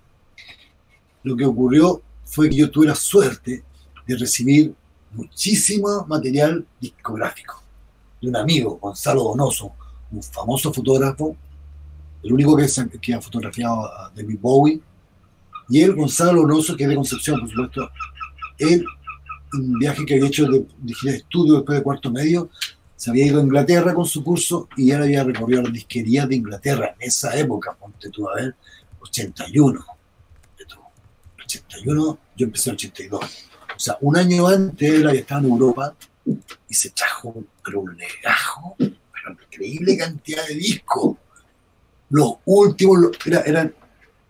Lo 1.26 1.36
que 1.36 1.44
ocurrió 1.44 2.02
fue 2.24 2.48
que 2.48 2.54
yo 2.54 2.70
tuve 2.70 2.86
la 2.86 2.94
suerte 2.94 3.64
de 4.06 4.16
recibir 4.16 4.72
muchísimo 5.10 6.06
material 6.06 6.64
discográfico 6.80 7.64
de 8.22 8.28
un 8.28 8.36
amigo, 8.36 8.78
Gonzalo 8.80 9.24
Donoso, 9.24 9.72
un 10.12 10.22
famoso 10.22 10.72
fotógrafo, 10.72 11.36
el 12.22 12.32
único 12.32 12.56
que, 12.56 12.68
que 13.00 13.14
ha 13.14 13.20
fotografiado 13.20 13.86
a 13.86 14.12
David 14.14 14.38
Bowie, 14.40 14.80
y 15.68 15.80
él, 15.80 15.96
Gonzalo 15.96 16.42
Donoso, 16.42 16.76
que 16.76 16.84
es 16.84 16.90
de 16.90 16.94
Concepción, 16.94 17.40
por 17.40 17.50
supuesto, 17.50 17.90
él 18.58 18.84
un 19.52 19.78
viaje 19.80 20.06
que 20.06 20.14
había 20.14 20.28
hecho 20.28 20.46
de, 20.46 20.64
de 20.78 21.16
estudio 21.16 21.54
después 21.54 21.76
de 21.76 21.82
cuarto 21.82 22.08
medio, 22.08 22.50
se 22.94 23.10
había 23.10 23.26
ido 23.26 23.40
a 23.40 23.42
Inglaterra 23.42 23.94
con 23.94 24.06
su 24.06 24.22
curso 24.22 24.68
y 24.76 24.92
él 24.92 25.02
había 25.02 25.24
recorrido 25.24 25.62
las 25.62 25.72
disquerías 25.72 26.28
de 26.28 26.36
Inglaterra 26.36 26.94
en 26.96 27.08
esa 27.08 27.36
época, 27.36 27.74
ponte 27.74 28.10
tú 28.10 28.30
a 28.30 28.36
ver, 28.36 28.54
81. 29.00 29.95
81, 31.46 32.18
yo 32.36 32.46
empecé 32.46 32.70
en 32.70 32.76
82. 32.76 33.20
O 33.22 33.78
sea, 33.78 33.98
un 34.00 34.16
año 34.16 34.46
antes 34.46 34.90
él 34.90 35.06
había 35.06 35.20
estado 35.20 35.42
en 35.42 35.52
Europa 35.52 35.94
y 36.68 36.74
se 36.74 36.90
trajo 36.90 37.44
pero 37.64 37.80
un 37.80 37.96
legajo, 37.96 38.76
pero 38.78 39.36
increíble 39.50 39.96
cantidad 39.96 40.46
de 40.46 40.54
discos. 40.54 41.16
Los 42.10 42.34
últimos, 42.44 43.10
era, 43.24 43.40
eran, 43.40 43.74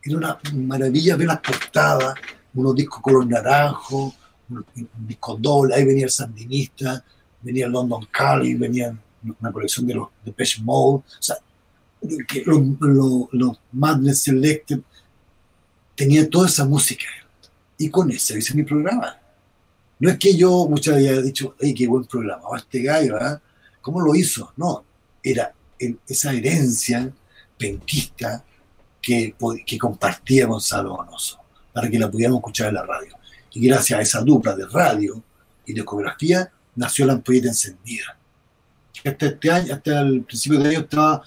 era 0.03 0.17
una 0.17 0.39
maravilla 0.55 1.17
ver 1.17 1.29
las 1.29 1.41
portadas, 1.41 2.15
unos 2.55 2.75
discos 2.75 3.03
color 3.03 3.27
naranjo, 3.27 4.15
un 4.49 4.67
disco 5.07 5.37
doble, 5.37 5.75
ahí 5.75 5.85
venía 5.85 6.05
el 6.05 6.11
Sandinista, 6.11 7.05
venía 7.43 7.67
el 7.67 7.73
London 7.73 8.07
Calling, 8.11 8.59
venía 8.59 8.97
una 9.41 9.53
colección 9.53 9.87
de 9.87 9.95
los 9.95 10.09
de 10.25 10.33
Pesh 10.33 10.61
Mode, 10.63 10.99
o 10.99 11.05
sea, 11.21 11.37
los, 12.47 13.29
los, 13.33 13.59
Madness 13.73 14.23
Selected, 14.23 14.81
tenía 15.97 16.29
toda 16.29 16.47
esa 16.47 16.65
música. 16.65 17.07
Y 17.79 17.91
con 17.91 18.11
eso 18.11 18.37
hice 18.37 18.55
mi 18.55 18.63
programa. 18.63 19.19
No 19.99 20.11
es 20.11 20.19
que 20.19 20.37
yo 20.37 20.67
muchas 20.69 20.97
veces 20.97 21.11
haya 21.11 21.23
dicho, 21.23 21.57
¡ay, 21.61 21.75
qué 21.75 21.87
buen 21.87 22.05
programa! 22.05 22.49
va 22.49 22.59
este 22.59 22.83
gallo, 22.83 23.19
¿eh? 23.19 23.39
¿cómo 23.81 24.01
lo 24.01 24.15
hizo? 24.15 24.53
No, 24.57 24.85
era 25.23 25.53
esa 26.07 26.33
herencia 26.33 27.11
penquista 27.59 28.45
que, 29.01 29.35
que 29.65 29.79
compartía 29.79 30.47
Gonzalo 30.47 30.97
Bonoso, 30.97 31.39
para 31.73 31.89
que 31.89 31.99
la 31.99 32.11
pudiéramos 32.11 32.41
escuchar 32.41 32.69
en 32.69 32.75
la 32.75 32.83
radio. 32.83 33.17
Y 33.53 33.67
gracias 33.67 33.99
a 33.99 34.03
esa 34.03 34.21
dupla 34.21 34.55
de 34.55 34.67
radio 34.67 35.23
y 35.65 35.73
de 35.73 35.81
ecografía 35.81 36.51
nació 36.75 37.07
la 37.07 37.15
ampolleta 37.15 37.49
encendida. 37.49 38.19
Hasta 39.05 39.27
este 39.27 39.51
año, 39.51 39.75
hasta 39.75 40.01
el 40.01 40.23
principio 40.23 40.59
de 40.59 40.69
año 40.69 40.81
estaba 40.81 41.23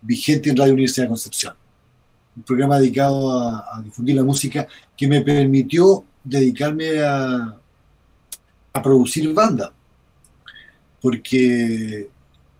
vigente 0.00 0.50
en 0.50 0.56
Radio 0.56 0.72
Universidad 0.72 1.04
de 1.04 1.08
Concepción. 1.08 1.54
Un 2.36 2.42
programa 2.42 2.78
dedicado 2.78 3.32
a, 3.32 3.80
difundir 3.82 4.16
la 4.16 4.24
música 4.24 4.66
que 4.96 5.06
me 5.06 5.20
permitió 5.22 6.04
dedicarme 6.22 7.00
a, 7.00 7.56
a 8.72 8.82
producir 8.82 9.32
banda. 9.32 9.72
Porque 11.00 12.08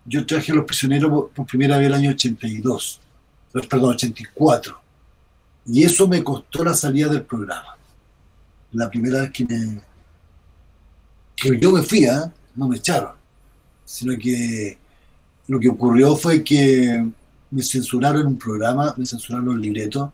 yo 0.05 0.25
traje 0.25 0.51
a 0.51 0.55
Los 0.55 0.65
Prisioneros 0.65 1.29
por, 1.33 1.45
primera 1.45 1.77
vez 1.77 1.87
el 1.87 1.93
año 1.93 2.11
82, 2.11 3.01
perdón, 3.69 3.95
84. 3.95 4.81
Y 5.67 5.83
eso 5.83 6.07
me 6.07 6.23
costó 6.23 6.63
la 6.63 6.73
salida 6.73 7.07
del 7.07 7.23
programa 7.23 7.75
la 8.75 8.89
primera 8.89 9.21
vez 9.21 9.31
que 9.31 9.45
me 9.45 9.81
que 11.35 11.59
yo 11.59 11.71
me 11.71 11.83
fui, 11.83 12.05
¿eh? 12.05 12.31
no 12.55 12.67
me 12.67 12.77
echaron, 12.77 13.11
sino 13.83 14.17
que 14.17 14.77
lo 15.47 15.59
que 15.59 15.69
ocurrió 15.69 16.15
fue 16.15 16.43
que 16.43 17.05
me 17.51 17.63
censuraron 17.63 18.25
un 18.27 18.37
programa, 18.37 18.93
me 18.97 19.05
censuraron 19.05 19.55
el 19.55 19.61
libreto, 19.61 20.13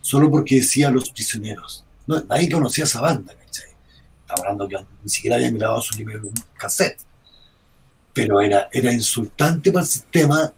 solo 0.00 0.30
porque 0.30 0.56
decía 0.56 0.90
Los 0.90 1.10
Prisioneros. 1.10 1.84
No, 2.06 2.20
nadie 2.22 2.50
conocía 2.50 2.84
esa 2.84 3.00
banda, 3.00 3.34
¿cachai? 3.34 3.70
Hablando 4.28 4.68
que 4.68 4.76
ni 5.02 5.10
siquiera 5.10 5.36
habían 5.36 5.58
grabado 5.58 5.82
su 5.82 5.96
libro 5.96 6.18
en 6.18 6.24
un 6.24 6.34
cassette. 6.56 7.00
Pero 8.12 8.40
era, 8.40 8.68
era 8.72 8.92
insultante 8.92 9.70
para 9.70 9.84
el 9.84 9.90
sistema 9.90 10.52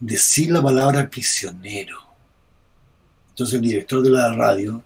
decir 0.00 0.50
la 0.50 0.62
palabra 0.62 1.08
prisionero. 1.08 1.98
Entonces 3.30 3.54
el 3.54 3.60
director 3.62 4.02
de 4.02 4.10
la 4.10 4.32
radio 4.32 4.82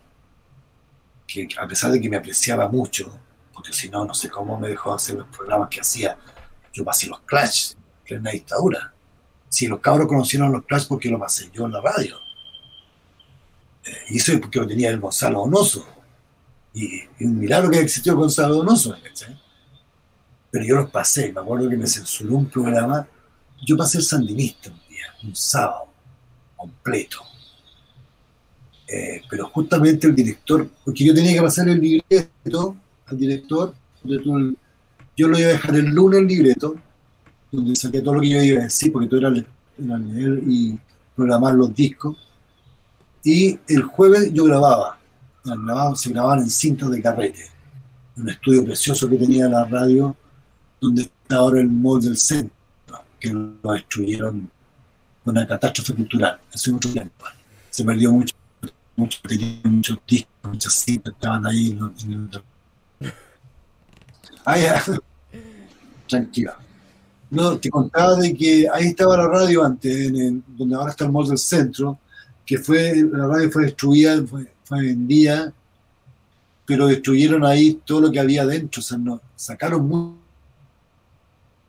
que 1.26 1.48
a 1.58 1.66
pesar 1.66 1.90
de 1.90 2.00
que 2.00 2.08
me 2.08 2.16
apreciaba 2.16 2.68
mucho, 2.68 3.18
porque 3.52 3.72
si 3.72 3.88
no, 3.88 4.04
no 4.04 4.14
sé 4.14 4.30
cómo 4.30 4.58
me 4.58 4.68
dejó 4.68 4.94
hacer 4.94 5.16
los 5.16 5.26
programas 5.28 5.68
que 5.68 5.80
hacía, 5.80 6.16
yo 6.72 6.84
pasé 6.84 7.08
los 7.08 7.20
Clash 7.20 7.72
en 8.06 8.22
la 8.22 8.30
dictadura. 8.30 8.92
Si 9.48 9.66
los 9.66 9.80
cabros 9.80 10.08
conocieron 10.08 10.52
los 10.52 10.64
Clash 10.64 10.86
porque 10.86 11.08
lo 11.08 11.18
pasé 11.18 11.50
yo 11.52 11.66
en 11.66 11.72
la 11.72 11.80
radio. 11.80 12.16
Eh, 13.84 13.90
y 14.10 14.16
eso 14.18 14.32
es 14.32 14.40
porque 14.40 14.58
lo 14.58 14.66
tenía 14.66 14.90
el 14.90 15.00
Gonzalo 15.00 15.40
Donoso. 15.40 15.86
Y, 16.74 17.02
un 17.20 17.38
milagro 17.38 17.70
que 17.70 17.80
existió 17.80 18.16
Gonzalo 18.16 18.56
Donoso, 18.56 18.96
Pero 20.50 20.64
yo 20.64 20.76
los 20.76 20.90
pasé, 20.90 21.32
me 21.32 21.40
acuerdo 21.40 21.68
que 21.68 21.76
me 21.76 21.86
censuró 21.86 22.36
un 22.36 22.46
programa, 22.46 23.06
yo 23.64 23.76
pasé 23.76 23.98
el 23.98 24.04
sandinista 24.04 24.70
un 24.70 24.80
día, 24.88 25.06
un 25.22 25.34
sábado, 25.34 25.88
completo 26.56 27.26
eh, 28.88 29.20
pero 29.28 29.48
justamente 29.48 30.06
el 30.06 30.14
director, 30.14 30.68
porque 30.84 31.04
yo 31.04 31.12
tenía 31.12 31.34
que 31.34 31.42
pasar 31.42 31.68
el 31.68 31.80
libreto 31.80 32.76
al 33.06 33.18
director, 33.18 33.74
yo 34.04 35.28
lo 35.28 35.38
iba 35.38 35.48
a 35.48 35.52
dejar 35.52 35.74
el 35.74 35.86
lunes 35.86 36.20
el 36.20 36.26
libreto, 36.28 36.76
donde 37.50 37.76
saqué 37.76 38.00
todo 38.00 38.14
lo 38.14 38.20
que 38.20 38.28
yo 38.28 38.42
iba 38.42 38.60
a 38.60 38.64
decir, 38.64 38.92
porque 38.92 39.08
todo 39.08 39.20
era, 39.20 39.28
era 39.30 39.98
leer 39.98 40.42
y 40.46 40.78
programar 41.14 41.54
los 41.54 41.74
discos. 41.74 42.16
Y 43.24 43.58
el 43.68 43.82
jueves 43.82 44.32
yo 44.32 44.44
grababa, 44.44 44.98
grababa 45.44 45.96
se 45.96 46.10
grababan 46.10 46.40
en 46.40 46.50
cintas 46.50 46.90
de 46.90 47.02
carrete, 47.02 47.46
un 48.16 48.28
estudio 48.28 48.64
precioso 48.64 49.08
que 49.08 49.16
tenía 49.16 49.48
la 49.48 49.64
radio, 49.64 50.16
donde 50.80 51.02
está 51.02 51.36
ahora 51.36 51.60
el 51.60 51.68
mall 51.68 52.00
del 52.00 52.16
centro, 52.16 52.54
que 53.18 53.32
lo 53.32 53.72
destruyeron 53.72 54.50
con 55.24 55.36
una 55.36 55.46
catástrofe 55.46 55.94
cultural 55.94 56.38
hace 56.54 56.70
mucho 56.70 56.92
tiempo. 56.92 57.24
Se 57.70 57.84
perdió 57.84 58.12
mucho, 58.12 58.34
mucho 58.94 59.18
muchos 59.64 59.98
discos, 60.06 60.30
muchas 60.44 60.72
cintas 60.74 61.12
estaban 61.12 61.46
ahí. 61.46 61.78
En 62.04 62.30
Ah, 64.44 64.56
ya. 64.56 64.82
Tranquila. 66.08 66.56
No, 67.30 67.58
te 67.58 67.70
contaba 67.70 68.16
de 68.16 68.34
que 68.34 68.68
ahí 68.72 68.86
estaba 68.86 69.16
la 69.16 69.26
radio 69.26 69.64
antes, 69.64 70.12
donde 70.46 70.76
ahora 70.76 70.90
está 70.90 71.04
el 71.04 71.12
mall 71.12 71.28
del 71.28 71.38
centro, 71.38 71.98
que 72.44 72.58
fue, 72.58 72.94
la 73.12 73.26
radio 73.26 73.50
fue 73.50 73.64
destruida, 73.64 74.24
fue, 74.26 74.46
vendida, 74.70 75.52
pero 76.64 76.86
destruyeron 76.86 77.44
ahí 77.44 77.80
todo 77.84 78.02
lo 78.02 78.12
que 78.12 78.20
había 78.20 78.46
dentro, 78.46 78.80
o 78.80 78.82
sea, 78.82 78.96
no, 78.96 79.20
sacaron 79.34 79.86
mucho, 79.88 80.16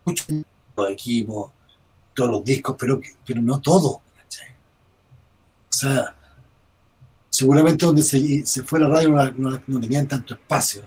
mucho 0.06 0.88
equipos, 0.90 1.52
todos 2.14 2.32
los 2.32 2.44
discos, 2.44 2.76
pero, 2.80 3.02
pero 3.26 3.42
no 3.42 3.60
todo. 3.60 3.90
O 3.90 5.80
sea, 5.80 6.16
seguramente 7.30 7.86
donde 7.86 8.02
se, 8.02 8.46
se 8.46 8.64
fue 8.64 8.80
la 8.80 8.88
radio 8.88 9.34
no 9.68 9.80
tenían 9.80 10.08
tanto 10.08 10.34
espacio 10.34 10.84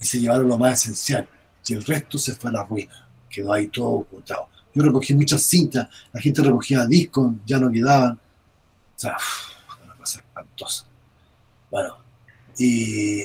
y 0.00 0.06
se 0.06 0.20
llevaron 0.20 0.48
lo 0.48 0.58
más 0.58 0.82
esencial, 0.82 1.28
y 1.66 1.74
el 1.74 1.84
resto 1.84 2.18
se 2.18 2.34
fue 2.34 2.50
a 2.50 2.54
la 2.54 2.64
ruina, 2.64 3.05
quedó 3.28 3.52
ahí 3.52 3.68
todo 3.68 3.88
ocultado. 3.88 4.48
Yo 4.74 4.82
recogí 4.82 5.14
muchas 5.14 5.42
cintas, 5.42 5.88
la 6.12 6.20
gente 6.20 6.42
recogía 6.42 6.84
discos, 6.86 7.32
ya 7.46 7.58
no 7.58 7.70
quedaban. 7.70 8.12
O 8.12 8.98
sea, 8.98 9.16
una 9.84 9.94
cosa 9.94 10.18
espantosa. 10.18 10.84
Bueno, 11.70 11.96
y 12.58 13.22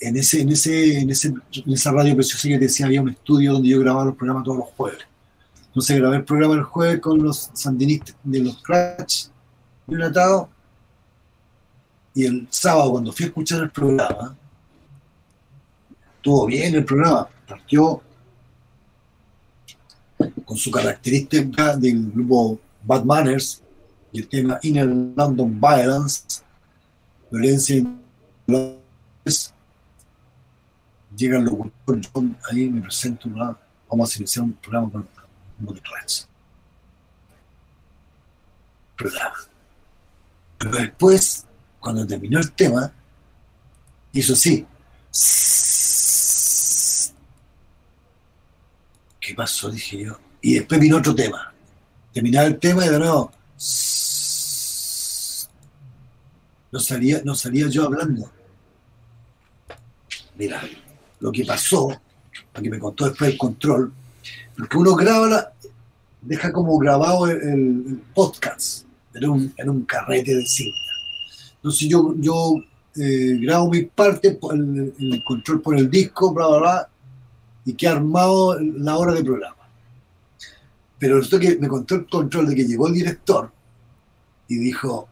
en, 0.00 0.16
ese, 0.16 0.40
en, 0.40 0.48
ese, 0.50 1.00
en, 1.00 1.10
ese, 1.10 1.28
en 1.28 1.72
esa 1.72 1.92
radio 1.92 2.14
preciosa 2.14 2.48
que 2.48 2.58
decía, 2.58 2.86
había 2.86 3.02
un 3.02 3.10
estudio 3.10 3.52
donde 3.52 3.68
yo 3.68 3.80
grababa 3.80 4.06
los 4.06 4.16
programas 4.16 4.44
todos 4.44 4.58
los 4.58 4.68
jueves. 4.70 5.06
Entonces 5.66 5.98
grabé 5.98 6.16
el 6.16 6.24
programa 6.24 6.54
el 6.54 6.64
jueves 6.64 7.00
con 7.00 7.22
los 7.22 7.50
sandinistas 7.54 8.14
de 8.22 8.40
los 8.40 8.62
Crash, 8.62 9.28
un 9.86 10.02
atado. 10.02 10.50
Y 12.14 12.26
el 12.26 12.46
sábado, 12.50 12.90
cuando 12.90 13.10
fui 13.10 13.24
a 13.24 13.28
escuchar 13.28 13.62
el 13.62 13.70
programa, 13.70 14.36
estuvo 16.16 16.46
bien 16.46 16.74
el 16.74 16.84
programa. 16.84 17.26
Partió 17.48 18.02
con 20.44 20.56
su 20.56 20.70
característica 20.70 21.76
del 21.76 22.10
grupo 22.10 22.58
Bad 22.82 23.04
Manners 23.04 23.62
y 24.12 24.20
el 24.20 24.28
tema 24.28 24.58
Inner 24.62 24.86
London 24.86 25.60
Violence, 25.60 26.42
violencia 27.30 27.76
en 27.76 28.02
Llega 31.16 31.38
el 31.38 31.44
locutor 31.44 32.00
John, 32.12 32.36
ahí 32.50 32.68
me 32.68 32.80
presento, 32.80 33.28
una, 33.28 33.56
vamos 33.88 34.14
a 34.14 34.18
iniciar 34.18 34.44
un 34.44 34.52
programa 34.54 34.90
con 34.90 35.08
Rats. 35.66 36.28
Programa. 38.96 39.36
Pero 40.58 40.70
después, 40.76 41.46
cuando 41.78 42.06
terminó 42.06 42.38
el 42.38 42.50
tema, 42.52 42.92
hizo 44.12 44.32
así. 44.32 44.66
¿Qué 49.20 49.34
pasó? 49.34 49.70
Dije 49.70 50.04
yo. 50.04 50.31
Y 50.42 50.54
después 50.54 50.80
vino 50.80 50.98
otro 50.98 51.14
tema. 51.14 51.54
Terminaba 52.12 52.48
el 52.48 52.58
tema 52.58 52.84
y 52.84 52.88
de 52.88 52.98
nuevo. 52.98 53.32
No 56.72 56.80
salía, 56.80 57.22
no 57.24 57.34
salía 57.34 57.68
yo 57.68 57.84
hablando. 57.84 58.30
Mira, 60.36 60.62
lo 61.20 61.30
que 61.30 61.44
pasó, 61.44 61.88
lo 62.54 62.62
que 62.62 62.70
me 62.70 62.78
contó 62.78 63.04
después 63.04 63.30
el 63.30 63.38
control, 63.38 63.92
porque 64.56 64.76
uno 64.76 64.96
graba, 64.96 65.28
la, 65.28 65.52
deja 66.20 66.52
como 66.52 66.76
grabado 66.78 67.28
el, 67.28 68.02
podcast 68.14 68.84
en 69.14 69.28
un, 69.28 69.54
en 69.56 69.68
un, 69.68 69.84
carrete 69.84 70.34
de 70.34 70.46
cinta. 70.46 70.78
Entonces 71.56 71.88
yo, 71.88 72.14
yo 72.18 72.56
eh, 72.96 73.38
grabo 73.40 73.70
mis 73.70 73.88
partes, 73.88 74.38
el, 74.50 74.94
el, 74.98 75.24
control 75.24 75.60
por 75.60 75.78
el 75.78 75.90
disco, 75.90 76.32
bla, 76.32 76.48
bla, 76.48 76.58
bla, 76.58 76.88
y 77.64 77.74
que 77.74 77.86
armado 77.86 78.58
la 78.58 78.96
hora 78.96 79.14
de 79.14 79.22
programa. 79.22 79.61
Pero 81.02 81.20
que 81.20 81.56
me 81.56 81.66
contó 81.66 81.96
el 81.96 82.06
control 82.06 82.46
de 82.46 82.54
que 82.54 82.62
llegó 82.62 82.86
el 82.86 82.94
director 82.94 83.52
y 84.46 84.56
dijo, 84.56 85.08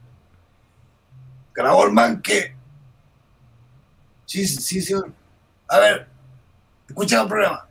grabó 1.52 1.84
el 1.84 1.92
manque. 1.92 2.54
Sí, 4.24 4.46
sí, 4.46 4.80
señor. 4.80 5.12
A 5.66 5.80
ver, 5.80 6.08
escucha 6.86 7.22
el 7.22 7.26
programa. 7.26 7.66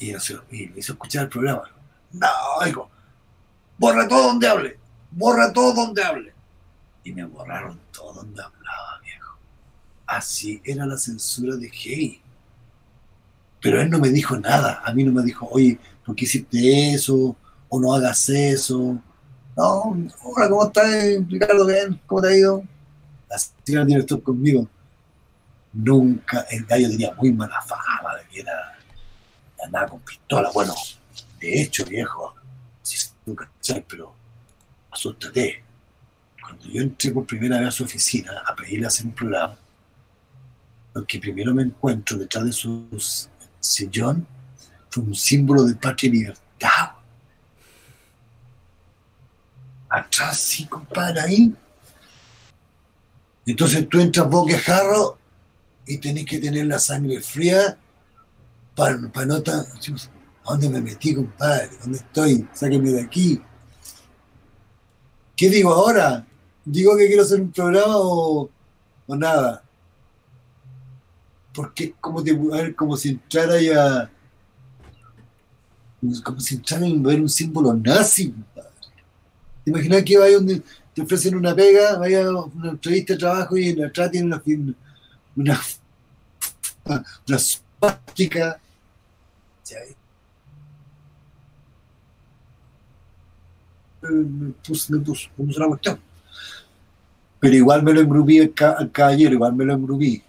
Y, 0.00 0.10
no 0.10 0.18
y 0.50 0.66
me 0.66 0.80
hizo 0.80 0.94
escuchar 0.94 1.22
el 1.22 1.28
programa. 1.28 1.70
No, 2.10 2.28
dijo, 2.64 2.90
borra 3.78 4.08
todo 4.08 4.24
donde 4.24 4.48
hable, 4.48 4.78
borra 5.12 5.52
todo 5.52 5.72
donde 5.72 6.02
hable. 6.02 6.34
Y 7.04 7.12
me 7.12 7.24
borraron 7.26 7.80
todo 7.92 8.12
donde 8.12 8.42
hablaba, 8.42 8.98
viejo. 9.04 9.38
Así 10.04 10.60
era 10.64 10.84
la 10.84 10.98
censura 10.98 11.54
de 11.54 11.70
Hey. 11.72 12.23
Pero 13.64 13.80
él 13.80 13.88
no 13.88 13.98
me 13.98 14.10
dijo 14.10 14.36
nada. 14.36 14.82
A 14.84 14.92
mí 14.92 15.04
no 15.04 15.12
me 15.12 15.22
dijo, 15.22 15.48
oye, 15.50 15.78
¿por 16.04 16.14
qué 16.14 16.26
hiciste 16.26 16.92
eso? 16.92 17.34
O 17.70 17.80
no 17.80 17.94
hagas 17.94 18.28
eso. 18.28 19.00
No, 19.56 19.96
hola, 20.22 20.50
¿cómo 20.50 20.66
estás, 20.66 20.86
Ricardo? 21.26 21.64
Bien, 21.64 21.98
¿cómo 22.06 22.20
te 22.20 22.28
ha 22.28 22.36
ido? 22.36 22.62
Así 23.30 23.52
era 23.68 23.80
el 23.80 23.86
director 23.86 24.22
conmigo. 24.22 24.68
Nunca, 25.72 26.42
el 26.50 26.66
gallo 26.66 26.90
tenía 26.90 27.14
muy 27.14 27.32
mala 27.32 27.58
fama 27.62 28.16
de 28.18 28.28
que 28.28 28.40
era, 28.40 28.76
andaba 29.64 29.88
con 29.88 30.00
pistola. 30.00 30.50
Bueno, 30.52 30.74
de 31.40 31.62
hecho, 31.62 31.86
viejo, 31.86 32.34
sí, 32.82 32.98
nunca 33.24 33.50
sabes, 33.60 33.84
pero 33.88 34.14
asústate. 34.90 35.64
Cuando 36.38 36.66
yo 36.66 36.82
entré 36.82 37.12
por 37.12 37.24
primera 37.24 37.60
vez 37.60 37.68
a 37.68 37.70
su 37.70 37.84
oficina 37.84 38.42
a 38.46 38.54
pedirle 38.54 38.88
hacer 38.88 39.06
un 39.06 39.12
programa, 39.12 39.56
lo 40.92 41.06
que 41.06 41.18
primero 41.18 41.54
me 41.54 41.62
encuentro 41.62 42.18
detrás 42.18 42.44
de 42.44 42.52
su 42.52 42.88
sillón 43.64 44.26
fue 44.90 45.02
un 45.02 45.14
símbolo 45.14 45.64
de 45.64 45.74
patria 45.74 46.08
y 46.08 46.12
libertad. 46.12 46.90
Atrás, 49.88 50.38
sí, 50.38 50.66
compadre, 50.66 51.20
ahí. 51.20 51.54
Entonces 53.46 53.88
tú 53.88 54.00
entras 54.00 54.28
boca 54.28 54.58
jarro 54.58 55.18
y 55.86 55.98
tenés 55.98 56.24
que 56.24 56.38
tener 56.38 56.66
la 56.66 56.78
sangre 56.78 57.20
fría 57.20 57.76
para, 58.74 58.98
para 59.12 59.26
no 59.26 59.42
tan... 59.42 59.60
¿A 60.46 60.52
dónde 60.52 60.68
me 60.68 60.80
metí, 60.80 61.14
compadre? 61.14 61.70
¿Dónde 61.80 61.98
estoy? 61.98 62.46
Sáquenme 62.52 62.90
de 62.90 63.02
aquí. 63.02 63.40
¿Qué 65.36 65.48
digo 65.48 65.72
ahora? 65.72 66.26
¿Digo 66.64 66.96
que 66.96 67.06
quiero 67.06 67.22
hacer 67.22 67.40
un 67.40 67.50
programa 67.50 67.96
o, 67.96 68.50
o 69.06 69.16
nada? 69.16 69.63
Porque 71.54 71.84
es 71.84 71.92
como, 72.00 72.22
como 72.76 72.96
si 72.96 73.10
entrara 73.10 73.60
ya... 73.60 74.10
Como 76.22 76.40
si 76.40 76.56
entrara 76.56 76.86
a 76.86 76.90
ver 76.90 77.20
un 77.20 77.28
símbolo 77.28 77.72
nazi, 77.72 78.30
compadre. 78.30 78.70
¿Te 79.64 79.70
imaginas 79.70 80.02
que 80.02 80.18
vaya 80.18 80.34
donde 80.36 80.62
te 80.94 81.02
ofrecen 81.02 81.34
una 81.34 81.54
pega, 81.54 81.98
vaya 81.98 82.26
a 82.26 82.44
una 82.44 82.70
entrevista 82.70 83.14
de 83.14 83.18
trabajo 83.18 83.56
y 83.56 83.70
en 83.70 83.80
la 83.80 83.86
atrás 83.88 84.10
tienen 84.10 84.32
una, 84.32 84.42
una, 85.34 85.60
una 87.26 87.38
suástica. 87.38 88.60
Me 94.02 94.52
puse, 94.66 94.92
me 94.92 95.00
puse, 95.00 95.30
me 95.36 95.46
puse 95.46 95.58
una 95.58 95.68
cuestión. 95.68 95.98
Pero 97.40 97.56
igual 97.56 97.82
me 97.82 97.92
lo 97.92 98.00
engrupí 98.00 98.38
al, 98.40 98.52
ca 98.54 98.72
al 98.72 98.92
caballero, 98.92 99.34
igual 99.34 99.54
me 99.54 99.64
lo 99.64 99.74
engrupí. 99.74 100.22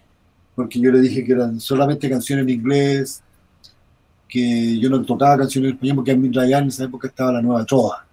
Porque 0.56 0.80
yo 0.80 0.92
le 0.92 1.02
dije 1.02 1.24
que 1.24 1.34
eran 1.34 1.60
solamente 1.60 2.10
canciones 2.10 2.44
en 2.44 2.50
inglés, 2.50 3.22
que 4.28 4.80
yo 4.80 4.90
no 4.90 5.04
tocaba 5.04 5.38
canciones 5.40 5.70
en 5.70 5.76
español, 5.76 5.96
porque 5.98 6.12
en 6.12 6.34
Ryan 6.34 6.64
en 6.64 6.70
esa 6.70 6.86
época 6.86 7.08
estaba 7.08 7.34
la 7.34 7.42
nueva 7.42 7.66
trova. 7.66 8.06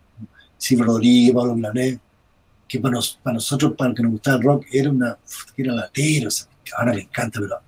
Silvio 0.59 0.85
Rodríguez, 0.85 1.35
Pablo 1.35 1.55
Blanet 1.55 2.01
que 2.73 2.81
para, 2.81 2.95
nos, 2.95 3.19
para, 3.23 3.35
nosotros, 3.35 3.75
para 3.77 3.91
los 3.91 3.97
que 3.99 4.03
nos 4.03 4.13
gustaba 4.13 4.39
el 4.39 4.43
rock, 4.45 4.65
era 4.73 4.89
una 4.89 5.19
era 5.59 5.75
latero, 5.75 6.29
o 6.29 6.31
sea, 6.31 6.47
ahora 6.79 6.95
me 6.95 7.03
encanta, 7.03 7.39
pero 7.39 7.61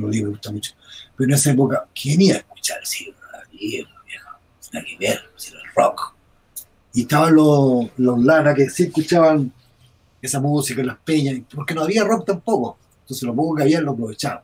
lo 0.00 0.10
digo, 0.10 0.24
me 0.24 0.30
gusta 0.30 0.50
mucho. 0.50 0.72
Pero 1.16 1.30
en 1.30 1.34
esa 1.34 1.52
época, 1.52 1.86
¿quién 1.94 2.20
iba 2.20 2.34
a 2.34 2.38
escuchar 2.38 2.80
el 2.80 2.86
Silvio 2.86 3.14
Rodríguez, 3.32 3.86
viejo? 4.04 4.30
Nada 4.72 4.86
que 4.86 4.96
ver, 4.98 5.20
era 5.46 5.58
el 5.60 5.74
rock. 5.76 6.16
Y 6.94 7.02
estaban 7.02 7.36
los, 7.36 7.86
los 7.96 8.24
Lara 8.24 8.54
que 8.56 8.68
sí 8.70 8.84
escuchaban 8.84 9.52
esa 10.20 10.40
música 10.40 10.82
las 10.82 10.98
peñas, 10.98 11.40
porque 11.54 11.72
no 11.72 11.82
había 11.82 12.02
rock 12.02 12.26
tampoco. 12.26 12.76
Entonces 13.04 13.22
lo 13.22 13.34
poco 13.34 13.56
que 13.56 13.62
había 13.62 13.80
lo 13.82 13.92
aprovechaban. 13.92 14.42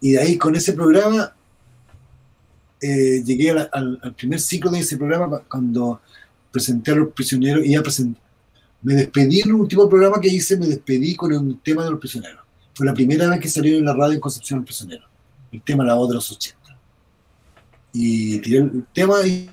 Y 0.00 0.12
de 0.12 0.20
ahí 0.20 0.38
con 0.38 0.56
ese 0.56 0.72
programa 0.72 1.34
eh, 2.80 3.22
llegué 3.24 3.50
al, 3.50 4.14
primer 4.16 4.40
ciclo 4.40 4.70
de 4.70 4.78
ese 4.78 4.96
programa 4.96 5.42
cuando 5.48 6.00
presenté 6.50 6.92
a 6.92 6.94
los 6.94 7.12
prisioneros 7.12 7.64
y 7.66 7.72
ya 7.72 7.82
presenté, 7.82 8.18
me 8.80 8.94
despedí 8.94 9.40
en 9.40 9.48
el 9.48 9.54
último 9.54 9.88
programa 9.88 10.20
que 10.20 10.28
hice, 10.28 10.56
me 10.56 10.66
despedí 10.66 11.14
con 11.14 11.32
el 11.32 11.58
tema 11.60 11.84
de 11.84 11.90
los 11.90 12.00
prisioneros. 12.00 12.42
Fue 12.74 12.86
la 12.86 12.94
primera 12.94 13.28
vez 13.28 13.40
que 13.40 13.48
salió 13.48 13.76
en 13.76 13.84
la 13.84 13.92
radio 13.92 14.14
en 14.14 14.20
Concepción 14.20 14.60
los 14.60 14.66
prisioneros, 14.66 15.06
el 15.52 15.60
tema 15.62 15.84
La 15.84 15.94
Voz 15.94 16.08
de 16.08 16.14
los 16.14 16.30
80. 16.30 16.56
Y 17.92 18.38
tiré 18.38 18.58
el 18.58 18.86
tema 18.94 19.26
y 19.26 19.50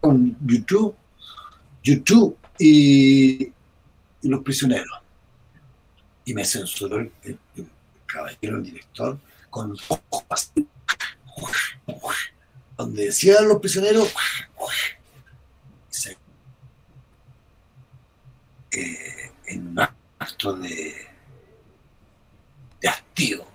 con 0.00 0.36
YouTube, 0.46 0.94
YouTube 1.82 2.36
y, 2.58 3.52
los 4.30 4.42
prisioneros. 4.42 5.00
Y 6.24 6.34
me 6.34 6.44
censuró 6.44 6.98
el, 6.98 7.12
caballero, 8.06 8.56
el 8.56 8.62
director, 8.62 9.18
con 9.50 9.76
ojos 9.88 10.52
donde 12.76 13.06
decían 13.06 13.48
los 13.48 13.58
prisioneros, 13.58 14.12
en 18.70 19.68
un 19.68 19.80
acto 19.80 20.52
de, 20.54 21.08
de 22.80 22.88
hastío. 22.88 23.46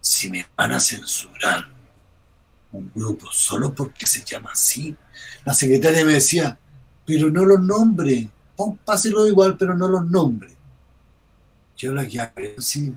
Si 0.00 0.30
me 0.30 0.46
van 0.56 0.72
a 0.72 0.80
censurar 0.80 1.77
un 2.72 2.90
grupo 2.94 3.28
solo 3.32 3.74
porque 3.74 4.06
se 4.06 4.24
llama 4.24 4.50
así, 4.52 4.94
la 5.44 5.54
secretaria 5.54 6.04
me 6.04 6.14
decía, 6.14 6.58
pero 7.04 7.30
no 7.30 7.44
los 7.44 7.60
nombre, 7.60 8.28
páselo 8.84 9.26
igual, 9.26 9.56
pero 9.56 9.74
no 9.74 9.88
los 9.88 10.06
nombre. 10.06 10.54
Yo 11.76 11.92
la 11.92 12.04
guié 12.04 12.32
así, 12.58 12.94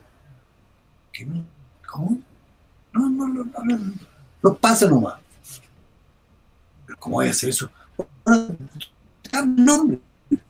¿cómo? 1.88 2.20
No, 2.94 3.10
no, 3.10 3.28
no, 3.28 3.46
no, 3.46 3.64
no, 3.64 3.94
no 4.44 4.56
pasa 4.56 4.88
nomás. 4.88 5.20
Pero 6.86 7.00
¿cómo 7.00 7.16
voy 7.18 7.28
a 7.28 7.32
hacer 7.32 7.50
eso? 7.50 7.70
nombre, 9.46 10.00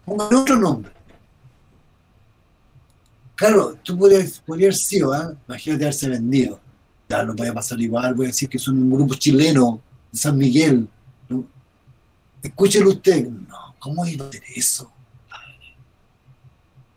pongan 0.06 0.34
otro 0.34 0.56
nombre. 0.56 0.92
Claro, 3.36 3.76
tú 3.84 3.98
podrías, 3.98 4.40
podrías 4.40 4.78
sido, 4.78 5.16
¿eh? 5.16 5.36
imagínate 5.48 5.84
haberse 5.84 6.08
vendido. 6.08 6.61
Ya 7.12 7.24
no 7.24 7.34
voy 7.34 7.48
a 7.48 7.54
pasar 7.54 7.80
igual, 7.80 8.14
voy 8.14 8.28
a 8.28 8.30
decir 8.30 8.48
que 8.48 8.58
son 8.58 8.78
un 8.78 8.90
grupo 8.90 9.16
chileno 9.16 9.82
de 10.12 10.18
San 10.18 10.38
Miguel. 10.38 10.88
¿no? 11.28 11.46
Escúchelo 12.42 12.92
usted. 12.92 13.28
No, 13.28 13.76
¿cómo 13.80 14.06
iba 14.06 14.30
eso? 14.56 14.92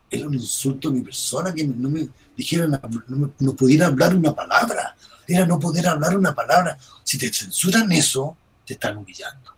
Era 0.08 0.28
un 0.28 0.34
insulto 0.34 0.88
a 0.88 0.92
mi 0.92 1.00
persona 1.00 1.52
que 1.52 1.64
no 1.64 1.90
me 1.90 2.08
dijeran, 2.36 2.80
no, 3.08 3.32
no 3.38 3.56
pudiera 3.56 3.86
hablar 3.86 4.14
una 4.14 4.32
palabra. 4.32 4.94
Era 5.26 5.46
no 5.46 5.58
poder 5.58 5.88
hablar 5.88 6.16
una 6.16 6.32
palabra. 6.32 6.78
Si 7.02 7.18
te 7.18 7.32
censuran 7.32 7.90
eso, 7.90 8.36
te 8.64 8.74
están 8.74 8.96
humillando. 8.96 9.52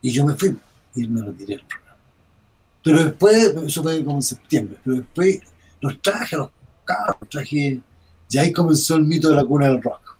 Y 0.00 0.12
yo 0.12 0.24
me 0.24 0.34
fui 0.34 0.56
y 0.94 1.06
me 1.06 1.22
retiré 1.22 1.56
del 1.56 1.66
programa. 1.66 1.96
Pero 2.82 3.04
después, 3.04 3.54
eso 3.66 3.82
fue 3.82 4.04
como 4.04 4.16
en 4.16 4.22
septiembre, 4.22 4.78
pero 4.82 4.96
después 4.96 5.40
los 5.80 6.00
traje 6.00 6.36
a 6.36 6.38
los 6.38 6.50
carros, 6.84 7.16
traje. 7.28 7.80
Y 8.30 8.38
ahí 8.38 8.52
comenzó 8.52 8.96
el 8.96 9.04
mito 9.04 9.30
de 9.30 9.36
la 9.36 9.44
cuna 9.44 9.68
del 9.68 9.82
rock. 9.82 10.16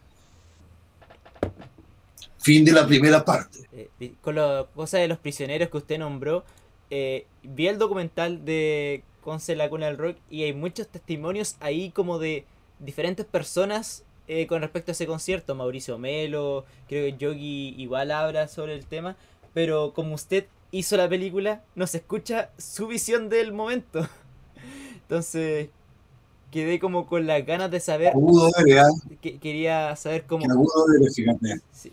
Fin 2.39 2.65
de 2.65 2.73
la 2.73 2.87
primera 2.87 3.25
parte. 3.25 3.69
Eh, 3.73 4.15
con 4.21 4.37
la 4.37 4.67
cosa 4.75 4.99
de 4.99 5.09
los 5.09 5.19
prisioneros 5.19 5.69
que 5.69 5.77
usted 5.77 5.99
nombró, 5.99 6.45
eh, 6.91 7.27
vi 7.43 7.69
el 7.69 7.79
documental 7.79 8.45
de 8.45 9.03
Conce 9.21 9.55
la 9.57 9.69
cuna 9.69 9.87
del 9.87 9.99
rock 9.99 10.17
y 10.31 10.45
hay 10.45 10.55
muchos 10.55 10.89
testimonios 10.89 11.57
ahí 11.61 11.91
como 11.91 12.19
de 12.19 12.47
diferentes 12.79 13.27
personas 13.27 14.05
eh, 14.27 14.47
con 14.47 14.63
respecto 14.63 14.91
a 14.91 14.93
ese 14.93 15.07
concierto. 15.07 15.55
Mauricio 15.55 15.99
Melo, 15.99 16.65
creo 16.89 17.05
que 17.05 17.19
Yogi 17.19 17.75
igual 17.77 18.11
habla 18.11 18.49
sobre 18.49 18.75
el 18.75 18.87
tema, 18.87 19.17
pero 19.53 19.93
como 19.93 20.15
usted 20.15 20.47
hizo 20.71 20.97
la 20.97 21.09
película, 21.09 21.63
no 21.75 21.87
se 21.87 21.99
escucha 21.99 22.51
su 22.57 22.87
visión 22.87 23.29
del 23.29 23.53
momento. 23.53 24.09
Entonces, 25.03 25.69
quedé 26.51 26.79
como 26.79 27.07
con 27.07 27.27
las 27.27 27.45
ganas 27.45 27.71
de 27.71 27.81
saber. 27.81 28.13
que, 29.21 29.39
quería 29.39 29.95
saber 29.97 30.25
cómo. 30.25 30.47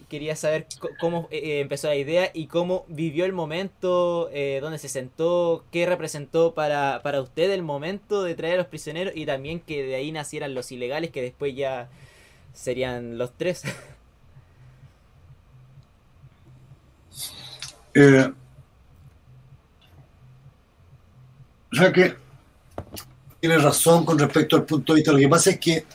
quería 0.10 0.36
saber 0.36 0.68
cómo 1.00 1.28
eh, 1.32 1.38
eh, 1.44 1.60
empezó 1.62 1.88
la 1.88 1.96
idea 1.96 2.32
y 2.34 2.48
cómo 2.48 2.86
vivió 2.88 3.26
el 3.26 3.34
momento, 3.34 4.30
eh, 4.32 4.60
dónde 4.62 4.78
se 4.78 4.90
sentó, 4.90 5.64
qué 5.72 5.86
representó 5.86 6.54
para, 6.54 7.02
para 7.04 7.22
usted 7.22 7.52
el 7.52 7.64
momento 7.64 8.24
de 8.24 8.36
traer 8.36 8.56
a 8.56 8.58
los 8.58 8.68
prisioneros 8.68 9.14
y 9.16 9.26
también 9.26 9.60
que 9.60 9.84
de 9.84 9.96
ahí 9.96 10.12
nacieran 10.12 10.54
los 10.54 10.72
ilegales 10.72 11.12
que 11.12 11.22
después 11.22 11.56
ya 11.56 11.90
serían 12.54 13.18
los 13.18 13.32
tres. 13.34 13.64
Eh, 17.98 18.30
o 21.72 21.76
sea 21.78 21.94
que 21.94 22.14
tiene 23.46 23.62
razón 23.62 24.06
con 24.06 24.18
respecto 24.18 24.56
al 24.56 24.66
punto 24.66 24.94
de 24.94 24.98
vista. 24.98 25.12
Lo 25.12 25.20
que 25.20 25.30
pasa 25.30 25.52
es 25.52 25.60
que 25.60 25.86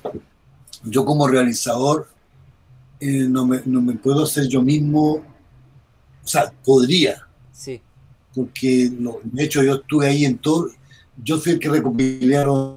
yo 0.85 1.05
como 1.05 1.27
realizador 1.27 2.07
eh, 3.01 3.27
no, 3.29 3.45
me, 3.45 3.61
no, 3.65 3.83
me, 3.83 3.95
puedo 3.95 4.23
hacer 4.23 4.47
yo 4.47 4.63
mismo, 4.63 5.15
o 5.15 6.27
sea, 6.27 6.53
podría. 6.65 7.27
Sí. 7.51 7.81
Porque 8.33 8.93
de 8.93 9.45
hecho 9.45 9.65
yo 9.65 9.75
estuve 9.75 10.07
ahí 10.07 10.25
en 10.25 10.39
todo, 10.39 10.71
yo 11.21 11.41
fui 11.41 11.53
el 11.53 11.59
que 11.59 11.71
recopilaron, 11.71 12.77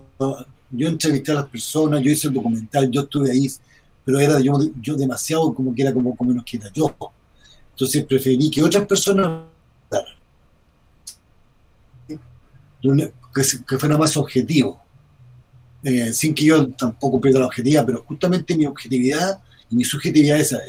yo 0.72 0.88
entrevisté 0.88 1.34
a 1.34 1.36
las 1.36 1.50
personas, 1.50 2.02
yo 2.02 2.10
hice 2.10 2.30
el 2.30 2.34
documental, 2.34 2.90
yo 2.90 3.02
estuve 3.02 3.30
ahí, 3.30 3.48
pero 4.04 4.20
era 4.20 4.40
yo, 4.40 4.54
yo 4.82 4.96
demasiado 4.96 5.54
como 5.54 5.76
que 5.76 5.84
era 5.84 5.94
como, 5.94 6.16
como 6.16 6.34
nos 6.34 6.46
queda 6.46 6.72
yo. 6.74 6.96
Entonces 7.70 8.04
preferí 8.06 8.50
que 8.50 8.64
otras 8.64 8.88
personas 8.88 9.44
que, 13.34 13.78
fuera 13.78 13.98
más 13.98 14.16
objetivo, 14.16 14.82
eh, 15.84 16.14
sin 16.14 16.34
que 16.34 16.46
yo 16.46 16.68
tampoco 16.70 17.20
pierda 17.20 17.40
la 17.40 17.48
objetividad, 17.48 17.86
pero 17.86 18.04
justamente 18.04 18.56
mi 18.56 18.66
objetividad 18.66 19.40
y 19.70 19.76
mi 19.76 19.84
subjetividad 19.84 20.40
es 20.40 20.52
esa, 20.52 20.60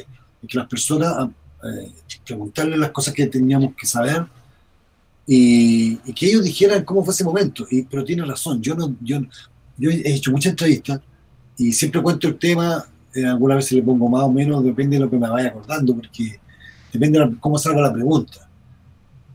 que 0.47 0.57
las 0.57 0.67
personas 0.67 1.29
eh, 1.63 1.91
preguntarle 2.25 2.77
las 2.77 2.91
cosas 2.91 3.13
que 3.13 3.25
teníamos 3.27 3.73
que 3.75 3.87
saber 3.87 4.25
y, 5.25 5.95
que 6.13 6.27
ellos 6.27 6.43
dijeran 6.43 6.83
cómo 6.83 7.03
fue 7.03 7.13
ese 7.13 7.23
momento. 7.23 7.65
Y, 7.69 7.83
pero 7.83 8.03
tiene 8.03 8.23
razón, 8.25 8.61
yo 8.61 8.75
no, 8.75 8.95
yo, 9.01 9.19
yo 9.77 9.89
he 9.89 10.13
hecho 10.13 10.31
muchas 10.31 10.51
entrevistas 10.51 10.99
y 11.57 11.71
siempre 11.71 12.01
cuento 12.01 12.27
el 12.27 12.37
tema, 12.37 12.85
eh, 13.13 13.25
alguna 13.25 13.55
vez 13.55 13.71
le 13.71 13.81
pongo 13.81 14.09
más 14.09 14.23
o 14.23 14.31
menos, 14.31 14.63
depende 14.63 14.97
de 14.97 15.03
lo 15.05 15.09
que 15.09 15.17
me 15.17 15.29
vaya 15.29 15.49
acordando, 15.49 15.95
porque 15.95 16.39
depende 16.91 17.19
de 17.19 17.35
cómo 17.39 17.57
salga 17.57 17.81
la 17.81 17.93
pregunta 17.93 18.44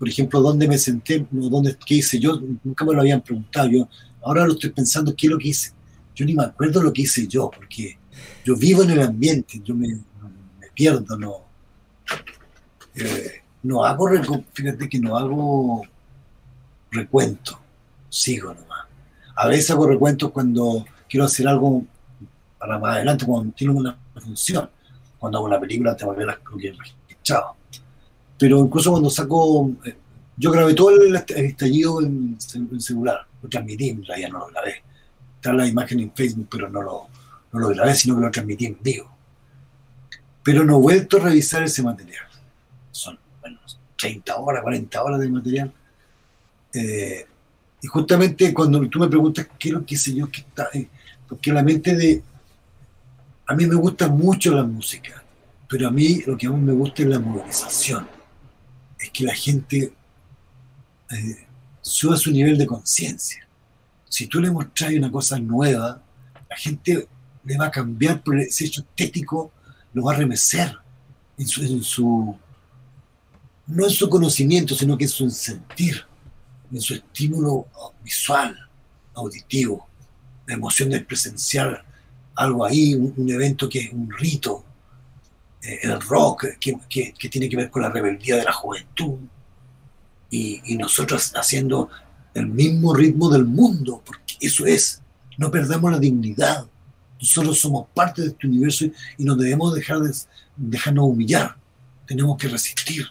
por 0.01 0.09
ejemplo, 0.09 0.41
dónde 0.41 0.67
me 0.67 0.79
senté, 0.79 1.27
dónde, 1.31 1.77
qué 1.85 1.97
hice 1.97 2.19
yo, 2.19 2.41
nunca 2.65 2.87
me 2.87 2.95
lo 2.95 3.03
habían 3.03 3.21
preguntado. 3.21 3.69
Yo 3.69 3.87
ahora 4.23 4.47
lo 4.47 4.55
estoy 4.55 4.71
pensando, 4.71 5.15
¿qué 5.15 5.27
es 5.27 5.31
lo 5.31 5.37
que 5.37 5.49
hice? 5.49 5.73
Yo 6.15 6.25
ni 6.25 6.35
me 6.35 6.43
acuerdo 6.43 6.83
lo 6.83 6.91
que 6.91 7.03
hice 7.03 7.29
yo, 7.29 7.51
porque 7.55 7.99
yo 8.43 8.57
vivo 8.57 8.83
en 8.83 8.93
el 8.93 9.03
ambiente, 9.03 9.61
yo 9.63 9.75
me, 9.75 10.01
pierdo, 10.73 11.19
no, 11.19 11.43
eh, 12.95 13.43
no 13.63 13.85
hago, 13.85 14.09
fíjate 14.55 14.89
que 14.89 14.99
no 14.99 15.19
hago 15.19 15.83
recuento, 16.91 17.61
sigo 18.09 18.55
nomás. 18.55 18.87
A 19.37 19.49
veces 19.49 19.71
hago 19.71 19.87
recuentos 19.87 20.31
cuando 20.31 20.83
quiero 21.11 21.27
hacer 21.27 21.47
algo 21.47 21.85
para 22.57 22.79
más 22.79 22.97
adelante, 22.97 23.27
cuando 23.27 23.53
tengo 23.55 23.79
una 23.79 23.99
función. 24.15 24.71
Cuando 25.19 25.37
hago 25.37 25.47
una 25.47 25.61
película, 25.61 25.95
te 25.95 26.07
voy 26.07 26.15
a 26.15 26.19
ver 26.21 26.39
lo 26.51 26.57
que 26.57 26.69
he 26.69 26.75
pero 28.41 28.59
incluso 28.59 28.93
cuando 28.93 29.11
saco, 29.11 29.71
eh, 29.85 29.95
yo 30.35 30.51
grabé 30.51 30.73
todo 30.73 30.89
el, 30.89 31.15
estallido 31.15 32.01
en, 32.01 32.39
celular, 32.81 33.27
lo 33.43 33.49
transmití, 33.51 33.91
en 33.91 34.03
realidad 34.03 34.31
no 34.31 34.39
lo 34.39 34.47
grabé. 34.47 34.77
Está 35.37 35.53
la 35.53 35.67
imagen 35.67 36.01
en 36.01 36.11
Facebook, 36.15 36.49
pero 36.51 36.71
no 36.71 36.81
lo, 36.81 37.09
no 37.53 37.61
lo 37.61 37.69
grabé, 37.69 37.95
sino 37.95 38.15
que 38.15 38.23
lo 38.23 38.31
transmití 38.31 38.65
en 38.65 38.79
vivo. 38.81 39.15
Pero 40.43 40.65
no 40.65 40.79
he 40.79 40.81
vuelto 40.81 41.19
a 41.19 41.25
revisar 41.25 41.65
ese 41.65 41.83
material. 41.83 42.25
Son, 42.91 43.19
bueno, 43.43 43.59
30 43.99 44.35
horas, 44.37 44.63
40 44.63 45.03
horas 45.03 45.21
de 45.21 45.29
material. 45.29 45.73
Eh, 46.73 47.27
y 47.83 47.87
justamente 47.89 48.55
cuando 48.55 48.81
tú 48.89 49.01
me 49.01 49.09
preguntas 49.09 49.49
qué 49.59 49.69
es 49.69 49.75
lo 49.75 49.85
que 49.85 49.99
sé 49.99 50.15
yo, 50.15 50.31
qué 50.31 50.41
está, 50.41 50.71
eh, 50.73 50.89
porque 51.29 51.53
la 51.53 51.63
mente 51.63 51.95
de... 51.95 52.23
A 53.45 53.55
mí 53.55 53.67
me 53.67 53.75
gusta 53.75 54.09
mucho 54.09 54.55
la 54.55 54.65
música, 54.65 55.23
pero 55.69 55.89
a 55.89 55.91
mí 55.91 56.23
lo 56.27 56.39
que 56.39 56.47
a 56.47 56.51
mí 56.51 56.59
me 56.59 56.73
gusta 56.73 57.03
es 57.03 57.09
la 57.09 57.19
movilización 57.19 58.20
es 59.01 59.11
que 59.11 59.25
la 59.25 59.35
gente 59.35 59.93
eh, 61.11 61.47
suba 61.81 62.17
su 62.17 62.31
nivel 62.31 62.59
de 62.59 62.67
conciencia. 62.67 63.47
Si 64.09 64.27
tú 64.27 64.41
le 64.41 64.51
mostras 64.51 64.93
una 64.93 65.11
cosa 65.11 65.39
nueva, 65.39 66.03
la 66.49 66.57
gente 66.57 67.09
le 67.45 67.57
va 67.57 67.67
a 67.67 67.71
cambiar 67.71 68.23
por 68.23 68.39
ese 68.39 68.67
hecho 68.67 68.83
estético, 68.83 69.53
lo 69.93 70.05
va 70.05 70.13
a 70.13 70.17
remecer 70.17 70.77
en 71.39 71.47
su, 71.83 72.37
no 73.67 73.85
en 73.85 73.91
su 73.91 74.11
conocimiento, 74.11 74.75
sino 74.75 74.99
que 74.99 75.05
en 75.05 75.11
su 75.11 75.31
sentir. 75.31 76.05
en 76.73 76.81
su 76.81 76.95
estímulo 76.95 77.67
visual, 78.05 78.57
auditivo, 79.15 79.89
la 80.47 80.55
emoción 80.55 80.91
de 80.91 81.01
presenciar 81.01 81.85
algo 82.35 82.65
ahí, 82.65 82.95
un, 82.95 83.29
evento 83.29 83.69
que 83.69 83.81
es 83.81 83.93
un 83.93 84.11
rito, 84.11 84.65
el 85.63 86.01
rock, 86.01 86.47
que, 86.59 87.29
tiene 87.29 87.49
que 87.49 87.57
ver 87.57 87.71
con 87.71 87.83
la 87.83 87.91
rebeldía 87.91 88.37
de 88.37 88.45
la 88.45 88.53
juventud, 88.53 89.19
y, 90.31 90.77
nosotros 90.77 91.33
haciendo 91.35 91.91
el 92.35 92.47
mismo 92.47 92.95
ritmo 92.95 93.29
del 93.29 93.45
mundo, 93.45 94.03
porque 94.05 94.37
eso 94.41 94.65
es, 94.67 95.03
no 95.37 95.51
perdamos 95.51 95.91
la 95.91 95.99
dignidad, 95.99 96.67
nosotros 97.21 97.59
somos 97.59 97.87
parte 97.93 98.23
de 98.23 98.29
este 98.29 98.47
universo 98.47 98.87
y, 99.19 99.25
no 99.25 99.35
debemos 99.35 99.75
dejar 99.75 100.01
de, 100.01 100.13
dejarnos 100.57 101.05
humillar, 101.05 101.57
tenemos 102.07 102.37
que 102.37 102.49
resistir. 102.49 103.07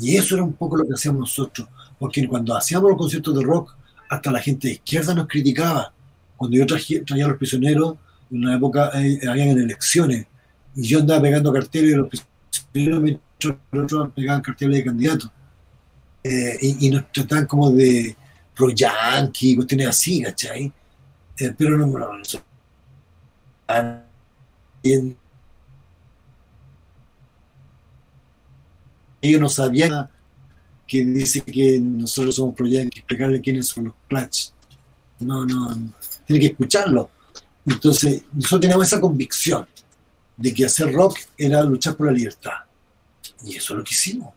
Y 0.00 0.16
eso 0.16 0.34
era 0.34 0.44
un 0.44 0.54
poco 0.54 0.76
lo 0.76 0.86
que 0.86 0.94
hacíamos 0.94 1.20
nosotros, 1.20 1.68
porque 1.98 2.26
cuando 2.26 2.56
hacíamos 2.56 2.90
los 2.90 2.98
conciertos 2.98 3.36
de 3.36 3.44
rock, 3.44 3.74
hasta 4.08 4.30
la 4.30 4.40
gente 4.40 4.68
de 4.68 4.74
izquierda 4.74 5.14
nos 5.14 5.26
criticaba. 5.26 5.92
Cuando 6.36 6.56
yo 6.56 6.66
traía, 6.66 7.24
a 7.24 7.28
los 7.28 7.38
prisioneros, 7.38 7.96
en 8.30 8.38
una 8.38 8.56
época 8.56 8.90
eh, 8.94 9.20
habían 9.28 9.50
elecciones, 9.50 10.26
y 10.74 10.88
yo 10.88 11.00
andaba 11.00 11.22
pegando 11.22 11.52
carteles 11.52 11.92
y 11.92 11.94
los 11.96 12.08
prisioneros 12.72 13.02
mientras 13.70 14.10
pegaban 14.14 14.42
carteles 14.42 14.78
de 14.78 14.84
candidatos. 14.84 15.30
Eh, 16.24 16.58
y, 16.60 16.90
nos 16.90 17.10
trataban 17.10 17.46
como 17.46 17.70
de 17.70 18.16
pro-yankee, 18.54 19.56
cuestiones 19.56 19.88
así, 19.88 20.22
¿cachai? 20.22 20.72
Eh, 21.38 21.54
pero 21.56 21.76
no, 21.76 21.86
no, 21.86 21.98
no, 21.98 22.22
ellos 29.22 29.40
no 29.40 29.48
sabían 29.48 30.08
que 30.86 31.04
dice 31.04 31.40
que 31.40 31.80
nosotros 31.80 32.34
somos 32.34 32.54
proyectos, 32.54 32.98
explicarle 32.98 33.40
quiénes 33.40 33.68
son 33.68 33.84
los 33.84 33.94
Clutch. 34.08 34.50
No, 35.20 35.46
no, 35.46 35.92
tiene 36.26 36.40
que 36.40 36.46
escucharlo. 36.48 37.10
Entonces, 37.64 38.24
nosotros 38.32 38.60
teníamos 38.60 38.86
esa 38.86 39.00
convicción 39.00 39.66
de 40.36 40.54
que 40.54 40.64
hacer 40.64 40.92
rock 40.92 41.18
era 41.36 41.62
luchar 41.62 41.96
por 41.96 42.06
la 42.06 42.12
libertad. 42.12 42.52
Y 43.44 43.56
eso 43.56 43.74
es 43.74 43.78
lo 43.78 43.84
que 43.84 43.94
hicimos. 43.94 44.34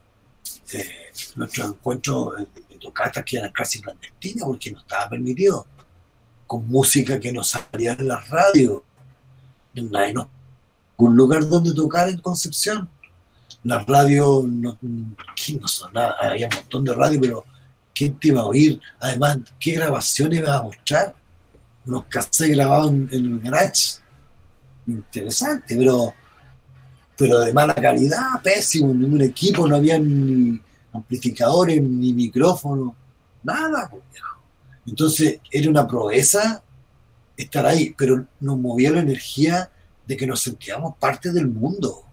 Eh, 0.73 1.11
nuestro 1.35 1.67
encuentro 1.67 2.33
de, 2.37 2.47
tocatas 2.79 3.23
que 3.23 3.37
eran 3.37 3.51
casi 3.51 3.81
clandestinas 3.81 4.45
porque 4.45 4.71
no 4.71 4.79
estaba 4.79 5.09
permitido. 5.09 5.65
Con 6.45 6.67
música 6.67 7.19
que 7.19 7.31
no 7.31 7.43
salía 7.43 7.93
en 7.93 8.07
la 8.07 8.19
radio. 8.19 8.83
No, 9.73 10.13
no, 10.13 10.29
un 10.97 11.15
lugar 11.15 11.47
donde 11.47 11.73
tocar 11.73 12.07
en 12.09 12.19
Concepción 12.19 12.89
la 13.65 13.79
radio 13.83 14.45
no, 14.47 14.77
no 14.81 15.67
sonaba, 15.67 16.15
había 16.21 16.47
un 16.47 16.55
montón 16.55 16.83
de 16.83 16.93
radio, 16.93 17.19
pero 17.19 17.45
¿quién 17.93 18.17
te 18.19 18.27
iba 18.27 18.41
a 18.41 18.45
oír? 18.45 18.79
Además, 18.99 19.39
¿qué 19.59 19.71
grabaciones 19.71 20.39
iba 20.39 20.55
a 20.55 20.61
mostrar? 20.61 21.15
Unos 21.85 22.05
cassettes 22.05 22.55
grabados 22.55 22.91
en, 22.91 23.09
el 23.11 23.39
garage. 23.39 23.99
Interesante, 24.87 25.75
pero, 25.75 26.13
pero 27.17 27.39
de 27.39 27.53
mala 27.53 27.73
calidad, 27.75 28.41
pésimo, 28.43 28.93
ningún 28.93 29.21
equipo, 29.21 29.67
no 29.67 29.75
había 29.75 29.97
ni 29.97 30.59
amplificadores, 30.93 31.81
ni 31.81 32.13
micrófonos, 32.13 32.93
nada. 33.43 33.89
Entonces 34.85 35.39
era 35.51 35.69
una 35.69 35.87
proeza 35.87 36.61
estar 37.35 37.65
ahí, 37.65 37.93
pero 37.97 38.25
nos 38.39 38.57
movía 38.57 38.91
la 38.91 38.99
energía 38.99 39.69
de 40.05 40.15
que 40.15 40.27
nos 40.27 40.41
sentíamos 40.41 40.95
parte 40.97 41.31
del 41.31 41.47
mundo 41.47 42.05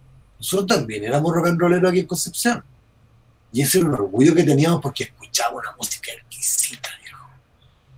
nosotros 0.43 0.81
también 0.81 1.05
éramos 1.05 1.33
rock 1.33 1.47
and 1.47 1.61
rolleros 1.61 1.89
aquí 1.89 2.01
en 2.01 2.07
Concepción. 2.07 2.64
Y 3.53 3.62
ese 3.62 3.79
era 3.79 3.87
un 3.87 3.95
orgullo 3.95 4.35
que 4.35 4.43
teníamos 4.43 4.81
porque 4.83 5.05
escuchábamos 5.05 5.62
una 5.62 5.77
música 5.77 6.11
exquisita, 6.11 6.89
viejo. 7.01 7.29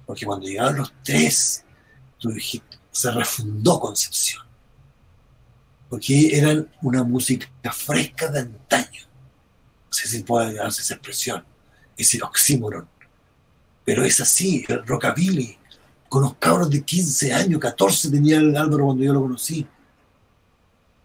Porque 0.05 0.27
cuando 0.27 0.47
llegaron 0.47 0.77
los 0.77 0.93
tres, 1.03 1.65
tú 2.19 2.29
dijiste, 2.29 2.77
se 2.91 3.11
refundó 3.13 3.81
Concepción. 3.81 4.43
Porque 5.95 6.37
eran 6.37 6.69
una 6.83 7.03
música 7.03 7.47
fresca 7.73 8.29
de 8.29 8.41
antaño. 8.41 9.03
No 9.87 9.93
sé 9.93 10.09
si 10.09 10.23
puede 10.23 10.55
darse 10.55 10.83
esa 10.83 10.95
expresión, 10.95 11.45
ese 11.97 12.23
oxímoron. 12.23 12.89
Pero 13.85 14.05
es 14.05 14.21
así, 14.21 14.65
el 14.69 14.87
rockabilly, 14.87 15.59
con 16.09 16.23
los 16.23 16.35
cabros 16.35 16.71
de 16.71 16.83
15 16.83 17.33
años, 17.33 17.61
14 17.61 18.11
tenía 18.11 18.39
el 18.39 18.57
Álvaro 18.57 18.87
cuando 18.87 19.05
yo 19.05 19.13
lo 19.13 19.21
conocí 19.23 19.67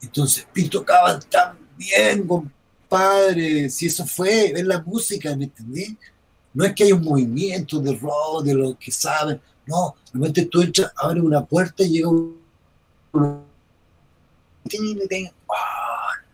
entonces, 0.01 0.47
y 0.55 0.69
tocaban 0.69 1.19
tan 1.29 1.57
bien, 1.77 2.25
compadre. 2.25 3.69
Si 3.69 3.87
eso 3.87 4.05
fue, 4.05 4.51
es 4.51 4.65
la 4.65 4.81
música, 4.81 5.35
¿me 5.35 5.45
entendí? 5.45 5.97
No 6.53 6.65
es 6.65 6.73
que 6.73 6.85
hay 6.85 6.91
un 6.91 7.03
movimiento 7.03 7.79
de 7.79 7.95
rock, 7.95 8.43
de 8.43 8.53
lo 8.53 8.77
que 8.77 8.91
saben. 8.91 9.39
No, 9.65 9.95
realmente 10.13 10.45
tú 10.45 10.61
entras, 10.61 10.91
abres 10.95 11.23
una 11.23 11.45
puerta 11.45 11.83
y 11.83 11.89
llega 11.89 12.09
un. 12.09 12.39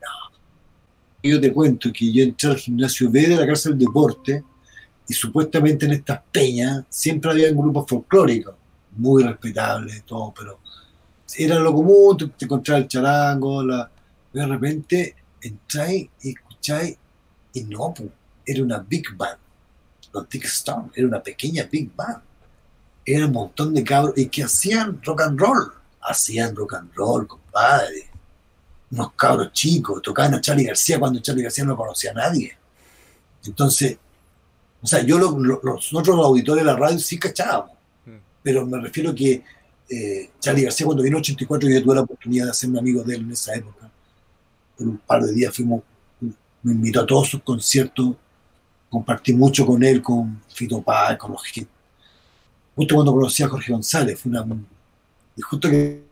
No. 0.02 0.38
Yo 1.24 1.40
te 1.42 1.52
cuento 1.52 1.92
que 1.92 2.12
yo 2.12 2.24
entré 2.24 2.50
al 2.50 2.58
gimnasio 2.58 3.10
B 3.10 3.28
de 3.28 3.36
la 3.36 3.46
cárcel 3.46 3.78
del 3.78 3.88
deporte 3.88 4.44
y 5.08 5.14
supuestamente 5.14 5.86
en 5.86 5.94
estas 5.94 6.22
peñas 6.32 6.86
siempre 6.90 7.32
había 7.32 7.52
un 7.52 7.58
grupo 7.58 7.86
folclórico, 7.88 8.58
muy 8.98 9.24
respetable, 9.24 10.04
todo, 10.06 10.34
pero 10.36 10.60
era 11.38 11.60
lo 11.60 11.74
común, 11.74 12.18
te, 12.18 12.28
te 12.28 12.46
encontrabas 12.46 12.84
el 12.84 12.88
charango, 12.88 13.64
la, 13.64 13.90
de 14.32 14.46
repente 14.46 15.16
entráis 15.42 16.10
y 16.22 16.30
escucháis, 16.30 16.98
y 17.54 17.64
no, 17.64 17.94
era 18.46 18.64
una 18.64 18.80
big 18.80 19.16
band. 19.16 19.38
Los 20.14 20.30
Dick 20.30 20.46
Stone, 20.46 20.90
era 20.94 21.08
una 21.08 21.22
pequeña 21.22 21.68
big 21.72 21.94
band. 21.96 22.22
Era 23.06 23.28
un 23.28 23.32
montón 23.32 23.74
de 23.74 23.84
cabros, 23.84 24.18
y 24.18 24.28
que 24.28 24.44
hacían 24.44 25.02
rock 25.04 25.22
and 25.22 25.40
roll. 25.40 25.72
Hacían 26.02 26.56
rock 26.56 26.74
and 26.74 26.94
roll, 26.96 27.28
compadre. 27.28 28.10
Unos 28.96 29.14
cabros 29.14 29.52
chicos, 29.52 30.02
tocaban 30.02 30.36
a 30.36 30.42
Charlie 30.42 30.64
García 30.64 30.98
cuando 30.98 31.20
Charlie 31.20 31.44
García 31.44 31.66
no 31.66 31.76
conocía 31.76 32.12
a 32.12 32.14
nadie. 32.14 32.58
Entonces, 33.46 33.98
o 34.82 34.88
sea, 34.88 35.04
yo 35.04 35.20
lo, 35.20 35.38
nosotros 35.38 36.16
los 36.16 36.26
auditores 36.26 36.64
de 36.64 36.72
la 36.72 36.78
radio 36.78 36.98
sí 36.98 37.20
cachábamos, 37.20 37.72
mm. 38.06 38.12
pero 38.42 38.66
me 38.66 38.80
refiero 38.80 39.14
que 39.14 39.44
eh, 39.90 40.30
Charlie 40.40 40.64
García 40.64 40.86
cuando 40.86 41.04
vino 41.04 41.18
en 41.18 41.22
84 41.22 41.70
yo 41.70 41.84
tuve 41.84 41.96
la 41.96 42.02
oportunidad 42.02 42.46
de 42.46 42.52
hacerme 42.52 42.80
amigo 42.80 43.04
de 43.04 43.16
él 43.16 43.22
en 43.22 43.32
esa 43.32 43.54
época. 43.54 43.90
Por 44.78 44.88
un 44.88 44.98
par 44.98 45.24
de 45.24 45.34
días 45.34 45.54
fuimos, 45.54 45.84
me 46.64 46.72
invitó 46.72 47.02
a 47.02 47.06
todos 47.06 47.30
sus 47.30 47.44
conciertos, 47.44 48.16
compartí 48.90 49.34
mucho 49.34 49.66
con 49.66 49.84
él, 49.84 50.02
con 50.02 50.42
Fito 50.48 50.82
Paz, 50.82 51.18
con 51.18 51.34
los 51.34 51.44
Justo 52.76 52.96
cuando 52.96 53.14
conocí 53.14 53.44
a 53.44 53.48
Jorge 53.48 53.72
González, 53.72 54.20
fue 54.20 54.32
una... 54.32 54.46
Y 55.36 55.42
justo 55.42 55.70
que 55.70 56.04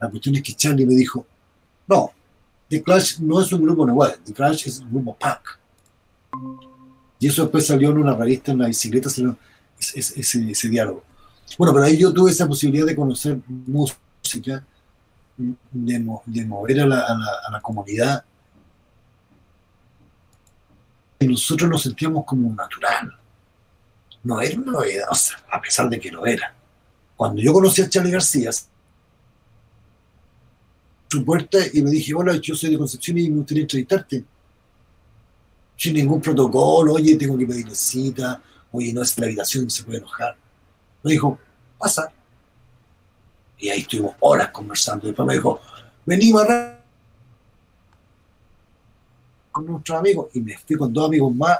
la 0.00 0.08
cuestión 0.08 0.36
es 0.36 0.42
que 0.42 0.52
Charlie 0.54 0.86
me 0.86 0.94
dijo, 0.94 1.26
no, 1.88 2.12
The 2.68 2.82
Clash 2.82 3.18
no 3.18 3.40
es 3.40 3.50
un 3.52 3.62
grupo 3.62 3.86
nuevo, 3.86 4.06
The 4.24 4.32
Clash 4.32 4.68
es 4.68 4.80
un 4.80 4.90
grupo 4.90 5.16
punk. 5.16 6.68
Y 7.18 7.26
eso 7.26 7.42
después 7.42 7.66
salió 7.66 7.90
en 7.90 7.98
una 7.98 8.14
revista, 8.14 8.52
en 8.52 8.58
la 8.58 8.66
bicicleta, 8.66 9.08
salió 9.08 9.36
ese, 9.78 10.68
diálogo. 10.68 11.02
Bueno, 11.56 11.72
pero 11.72 11.86
ahí 11.86 11.96
yo 11.96 12.12
tuve 12.12 12.30
esa 12.30 12.46
posibilidad 12.46 12.86
de 12.86 12.94
conocer 12.94 13.38
música, 13.46 14.64
de, 15.36 15.98
mover 16.46 16.80
a 16.80 16.86
la, 16.86 17.60
comunidad. 17.62 18.24
Y 21.20 21.26
nosotros 21.26 21.68
nos 21.68 21.82
sentíamos 21.82 22.24
como 22.24 22.54
natural. 22.54 23.18
No 24.22 24.40
era 24.40 24.56
una 24.60 24.72
novedad, 24.72 25.06
a 25.50 25.60
pesar 25.60 25.88
de 25.88 25.98
que 25.98 26.10
lo 26.10 26.26
era. 26.26 26.54
Cuando 27.16 27.40
yo 27.40 27.52
conocí 27.52 27.82
a 27.82 27.88
Charlie 27.88 28.12
García, 28.12 28.50
su 31.08 31.24
puerta 31.24 31.58
y 31.72 31.82
me 31.82 31.90
dije, 31.90 32.14
hola, 32.14 32.36
yo 32.36 32.54
soy 32.54 32.70
de 32.70 32.78
Concepción 32.78 33.18
y 33.18 33.30
me 33.30 33.36
gustaría 33.36 33.62
entrevistarte. 33.62 34.24
Sin 35.76 35.94
ningún 35.94 36.20
protocolo, 36.20 36.94
oye, 36.94 37.16
tengo 37.16 37.38
que 37.38 37.46
pedir 37.46 37.74
cita, 37.74 38.42
oye, 38.72 38.92
no 38.92 39.02
es 39.02 39.16
la 39.18 39.26
habitación, 39.26 39.70
se 39.70 39.84
puede 39.84 39.98
enojar. 39.98 40.36
Me 41.02 41.12
dijo, 41.12 41.38
pasa. 41.78 42.12
Y 43.58 43.68
ahí 43.68 43.80
estuvimos 43.80 44.14
horas 44.20 44.50
conversando. 44.50 45.06
Después 45.06 45.26
me 45.26 45.34
dijo, 45.34 45.60
vení 46.04 46.32
a 46.32 46.78
con 49.50 49.66
nuestros 49.66 49.98
amigos. 49.98 50.28
Y 50.34 50.40
me 50.40 50.56
fui 50.58 50.76
con 50.76 50.92
dos 50.92 51.06
amigos 51.06 51.34
más. 51.34 51.58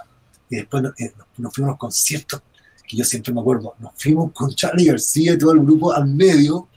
Y 0.50 0.56
después 0.56 0.84
eh, 0.98 1.12
nos, 1.36 1.54
fuimos 1.54 1.70
a 1.70 1.72
los 1.72 1.78
conciertos, 1.78 2.42
que 2.86 2.96
yo 2.96 3.04
siempre 3.04 3.32
me 3.32 3.40
acuerdo. 3.40 3.74
Nos 3.78 3.92
fuimos 3.96 4.32
con 4.32 4.50
Charlie 4.54 4.86
García 4.86 5.34
y 5.34 5.38
todo 5.38 5.52
el 5.52 5.60
grupo 5.60 5.92
al 5.92 6.06
medio, 6.06 6.68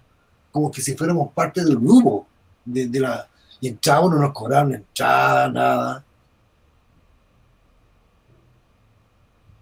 como 0.51 0.71
que 0.71 0.81
si 0.81 0.95
fuéramos 0.95 1.31
parte 1.33 1.63
del 1.63 1.77
grupo. 1.77 2.27
De, 2.65 2.99
la, 2.99 3.27
y 3.59 3.67
entrábamos, 3.67 4.11
no 4.11 4.19
nos 4.19 4.33
cobraron 4.33 4.75
entrada, 4.75 5.49
nada. 5.49 6.05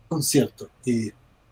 Concierto. 0.07 0.69
Y 0.85 1.07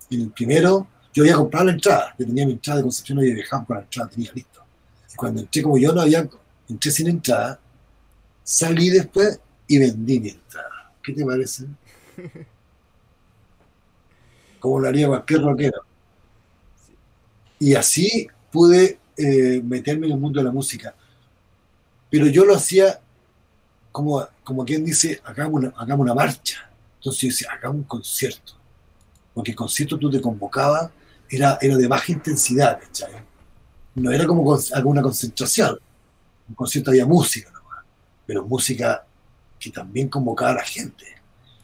en 0.09 0.21
el 0.21 0.31
primero 0.31 0.87
yo 1.13 1.23
había 1.23 1.35
comprado 1.35 1.65
la 1.65 1.71
entrada, 1.71 2.15
yo 2.19 2.25
tenía 2.25 2.45
mi 2.45 2.51
entrada 2.53 2.77
de 2.77 2.83
Concepción, 2.83 3.17
había 3.17 3.33
viajado 3.33 3.65
con 3.65 3.77
la 3.77 3.83
entrada, 3.83 4.09
tenía 4.09 4.31
listo. 4.33 4.63
Y 5.11 5.15
cuando 5.15 5.41
entré, 5.41 5.63
como 5.63 5.77
yo 5.77 5.91
no 5.91 6.01
había, 6.01 6.29
entré 6.69 6.91
sin 6.91 7.07
entrada, 7.07 7.59
salí 8.43 8.89
después 8.89 9.39
y 9.67 9.79
vendí 9.79 10.19
mi 10.19 10.29
entrada. 10.29 10.93
¿Qué 11.01 11.13
te 11.13 11.25
parece? 11.25 11.65
como 14.59 14.79
lo 14.79 14.87
haría 14.87 15.07
cualquier 15.07 15.41
rockero. 15.41 15.81
Y 17.59 17.73
así 17.73 18.27
pude 18.51 18.99
eh, 19.17 19.61
meterme 19.63 20.07
en 20.07 20.13
el 20.13 20.19
mundo 20.19 20.39
de 20.39 20.45
la 20.45 20.51
música. 20.51 20.93
Pero 22.09 22.27
yo 22.27 22.45
lo 22.45 22.55
hacía 22.55 22.99
como, 23.91 24.25
como 24.43 24.63
quien 24.63 24.85
dice, 24.85 25.21
hagamos 25.25 25.55
una, 25.55 25.73
hagamos 25.77 26.03
una 26.03 26.13
marcha. 26.13 26.69
Entonces 26.99 27.21
yo 27.21 27.27
decía, 27.29 27.49
hagamos 27.51 27.77
un 27.77 27.83
concierto. 27.83 28.53
Porque 29.33 29.51
el 29.51 29.57
concierto 29.57 29.97
tú 29.97 30.09
te 30.09 30.21
convocabas, 30.21 30.89
era, 31.29 31.57
era 31.61 31.75
de 31.75 31.87
baja 31.87 32.11
intensidad, 32.11 32.79
No 33.95 34.11
era 34.11 34.25
como 34.25 34.57
alguna 34.73 35.01
concentración. 35.01 35.79
Un 36.47 36.55
concierto 36.55 36.91
había 36.91 37.05
música, 37.05 37.51
pero 38.25 38.45
música 38.45 39.05
que 39.59 39.71
también 39.71 40.07
convocaba 40.07 40.51
a 40.51 40.55
la 40.55 40.63
gente. 40.63 41.05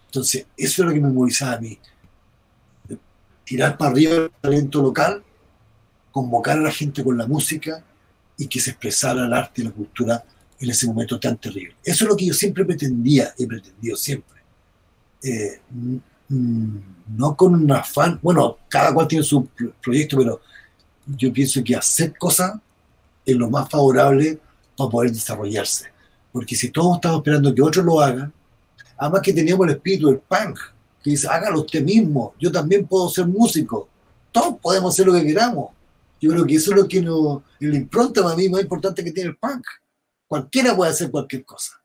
Entonces, 0.08 0.46
eso 0.58 0.82
es 0.82 0.88
lo 0.88 0.94
que 0.94 1.00
me 1.00 1.10
movilizaba 1.10 1.54
a 1.54 1.60
mí. 1.60 1.80
Tirar 3.44 3.78
para 3.78 3.92
arriba 3.92 4.14
el 4.16 4.32
talento 4.42 4.82
local, 4.82 5.24
convocar 6.12 6.58
a 6.58 6.62
la 6.62 6.72
gente 6.72 7.04
con 7.04 7.18
la 7.18 7.28
música 7.28 7.84
y 8.38 8.48
que 8.48 8.60
se 8.60 8.72
expresara 8.72 9.26
el 9.26 9.34
arte 9.34 9.62
y 9.62 9.66
la 9.66 9.72
cultura 9.72 10.24
en 10.60 10.70
ese 10.70 10.88
momento 10.88 11.20
tan 11.20 11.38
terrible. 11.38 11.76
Eso 11.84 12.06
es 12.06 12.10
lo 12.10 12.16
que 12.16 12.26
yo 12.26 12.34
siempre 12.34 12.66
pretendía, 12.66 13.34
he 13.38 13.46
pretendido 13.46 13.98
siempre. 13.98 14.42
Eh, 15.22 15.60
no 16.30 17.36
con 17.36 17.54
un 17.56 17.72
afán, 17.72 18.20
bueno, 18.22 18.58
cada 18.70 18.94
cual 18.94 19.08
tiene 19.08 19.24
su 19.24 19.48
proyecto, 19.82 20.18
pero 20.18 20.42
yo 21.06 21.32
pienso 21.32 21.64
que 21.64 21.76
hacer 21.76 22.18
cosas 22.18 22.54
es 23.26 23.36
lo 23.36 23.50
más 23.50 23.70
favorable 23.70 24.40
para 24.76 24.90
poder 24.90 25.12
desarrollarse. 25.12 25.86
Porque 26.32 26.56
si 26.56 26.70
todos 26.70 26.96
estamos 26.96 27.20
esperando 27.20 27.54
que 27.54 27.62
otros 27.62 27.86
lo 27.86 28.02
hagan, 28.02 28.34
además 28.98 29.22
que 29.22 29.34
teníamos 29.34 29.68
el 29.68 29.76
espíritu 29.76 30.08
del 30.08 30.20
punk, 30.20 30.60
que 31.04 31.12
dice, 31.12 31.28
hágalo 31.28 31.62
usted 31.62 31.84
mismo, 31.84 32.34
yo 32.40 32.52
también 32.52 32.88
puedo 32.88 33.10
ser 33.10 33.28
músico, 33.28 33.90
todos 34.32 34.56
podemos 34.62 34.94
hacer 34.94 35.06
lo 35.06 35.14
que 35.14 35.26
queramos. 35.26 35.70
Yo 36.24 36.32
creo 36.32 36.46
que 36.46 36.56
eso 36.56 36.72
es 36.72 36.78
lo 36.78 36.88
que 36.88 37.02
nos, 37.02 37.42
el 37.60 37.76
impronta 37.76 38.24
para 38.24 38.36
mí 38.36 38.48
más 38.48 38.62
importante 38.62 39.04
que 39.04 39.12
tiene 39.12 39.32
el 39.32 39.38
punk. 39.38 39.66
Cualquiera 40.28 40.76
puede 40.76 40.92
hacer 40.92 41.12
cualquier 41.12 41.44
cosa. 41.44 41.82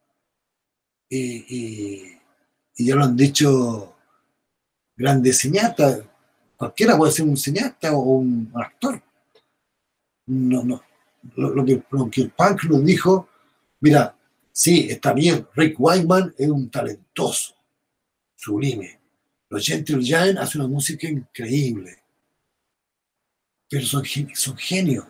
Y, 1.08 2.12
ya 2.76 2.94
lo 2.94 3.04
han 3.04 3.16
dicho 3.16 3.96
grandes 4.96 5.38
cineastas, 5.38 6.02
cualquiera 6.56 6.96
puede 6.96 7.12
ser 7.12 7.26
un 7.26 7.36
cineasta 7.36 7.92
o 7.92 8.18
un 8.18 8.52
actor. 8.54 9.02
No, 10.26 10.62
no. 10.62 10.82
Lo, 11.34 11.64
que, 11.64 11.82
lo 11.90 12.08
que 12.08 12.20
el 12.22 12.30
punk 12.30 12.64
nos 12.64 12.84
dijo, 12.84 13.28
mira, 13.80 14.14
Sí, 14.60 14.88
está 14.90 15.12
bien. 15.12 15.46
Rick 15.54 15.78
Wyman 15.78 16.34
es 16.36 16.48
un 16.48 16.68
talentoso, 16.68 17.54
sublime. 18.34 18.98
Los 19.48 19.64
Gentle 19.64 20.02
Giant 20.02 20.36
hacen 20.36 20.62
una 20.62 20.68
música 20.68 21.08
increíble. 21.08 22.02
Pero 23.68 23.86
son, 23.86 24.02
son 24.34 24.56
genios. 24.56 25.04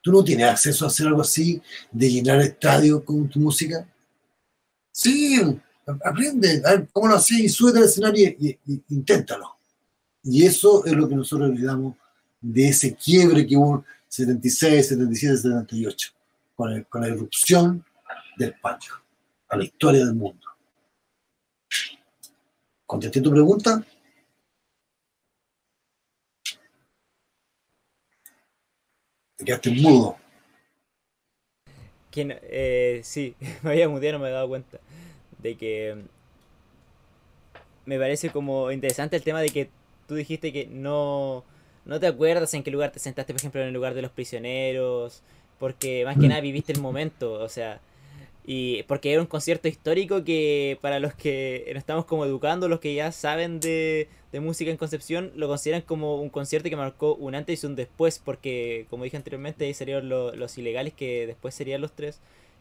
¿Tú 0.00 0.12
no 0.12 0.22
tienes 0.22 0.46
acceso 0.46 0.84
a 0.84 0.88
hacer 0.88 1.08
algo 1.08 1.22
así, 1.22 1.60
de 1.90 2.10
llenar 2.10 2.40
estadio 2.40 3.04
con 3.04 3.28
tu 3.28 3.40
música? 3.40 3.88
Sí, 4.92 5.40
aprende, 6.04 6.62
a 6.64 6.70
ver 6.70 6.88
cómo 6.92 7.08
lo 7.08 7.16
haces 7.16 7.38
y 7.38 7.48
sube 7.48 7.78
al 7.78 7.84
escenario 7.84 8.28
y, 8.38 8.58
inténtalo. 8.90 9.56
Y 10.22 10.44
eso 10.44 10.84
es 10.84 10.92
lo 10.92 11.08
que 11.08 11.16
nosotros 11.16 11.50
le 11.50 11.64
damos 11.64 11.96
de 12.40 12.68
ese 12.68 12.94
quiebre 12.94 13.46
que 13.46 13.56
hubo 13.56 13.84
76, 14.08 14.88
77, 14.88 15.36
78, 15.38 16.12
con, 16.54 16.82
con 16.84 17.00
la 17.00 17.08
erupción 17.08 17.84
del 18.36 18.54
patio, 18.60 18.94
a 19.48 19.56
la 19.56 19.64
historia 19.64 20.04
del 20.04 20.14
mundo. 20.14 20.46
¿Contesté 22.86 23.20
tu 23.20 23.30
pregunta? 23.30 23.84
Te 29.36 29.44
quedaste 29.44 29.70
mudo. 29.70 30.16
Eh, 32.16 33.00
sí, 33.02 33.34
me 33.62 33.70
había 33.70 33.88
muteado, 33.88 34.14
no 34.14 34.18
me 34.20 34.26
había 34.26 34.36
dado 34.36 34.48
cuenta. 34.48 34.78
De 35.38 35.56
que 35.56 35.96
me 37.84 37.98
parece 37.98 38.30
como 38.30 38.70
interesante 38.72 39.16
el 39.16 39.22
tema 39.22 39.40
de 39.40 39.50
que 39.50 39.68
tú 40.08 40.14
dijiste 40.14 40.52
que 40.52 40.66
no, 40.66 41.44
no 41.84 42.00
te 42.00 42.06
acuerdas 42.06 42.52
en 42.54 42.62
qué 42.62 42.70
lugar 42.70 42.90
te 42.90 42.98
sentaste, 42.98 43.32
por 43.32 43.40
ejemplo, 43.40 43.60
en 43.60 43.68
el 43.68 43.74
lugar 43.74 43.94
de 43.94 44.02
los 44.02 44.10
prisioneros, 44.10 45.22
porque 45.58 46.04
más 46.04 46.16
que 46.16 46.26
mm. 46.26 46.28
nada 46.28 46.40
viviste 46.40 46.72
el 46.72 46.80
momento, 46.80 47.34
o 47.34 47.48
sea, 47.48 47.80
y 48.48 48.84
porque 48.84 49.12
era 49.12 49.20
un 49.20 49.26
concierto 49.26 49.66
histórico 49.66 50.22
que 50.22 50.78
para 50.80 51.00
los 51.00 51.14
que 51.14 51.64
nos 51.70 51.78
estamos 51.78 52.04
como 52.04 52.24
educando, 52.24 52.68
los 52.68 52.78
que 52.78 52.94
ya 52.94 53.10
saben 53.10 53.58
de, 53.58 54.08
música 54.34 54.70
en 54.70 54.76
Concepción, 54.76 55.32
lo 55.34 55.48
consideran 55.48 55.82
como 55.82 56.20
un 56.20 56.28
concierto 56.28 56.68
que 56.68 56.76
marcó 56.76 57.14
un 57.16 57.34
antes 57.34 57.64
y 57.64 57.66
un 57.66 57.74
después, 57.74 58.20
porque 58.22 58.86
como 58.88 59.02
dije 59.02 59.16
anteriormente, 59.16 59.64
ahí 59.64 59.74
salieron 59.74 60.08
los 60.08 60.58
ilegales 60.58 60.92
que 60.92 61.26
después 61.26 61.54
serían 61.54 61.80
los 61.80 61.92
tres. 61.92 62.20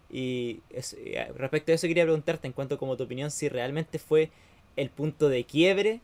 Y 0.09 0.61
eh, 0.71 1.31
respecto 1.36 1.71
a 1.71 1.75
eso 1.75 1.88
quería 1.88 2.03
preguntarte 2.03 2.47
en 2.47 2.53
cuanto 2.53 2.77
como 2.79 2.97
tu 2.97 3.03
opinión, 3.03 3.29
si 3.29 3.49
realmente 3.49 3.99
fue 3.99 4.31
el 4.77 4.89
punto 4.89 5.29
de 5.29 5.43
quiebre 5.43 6.01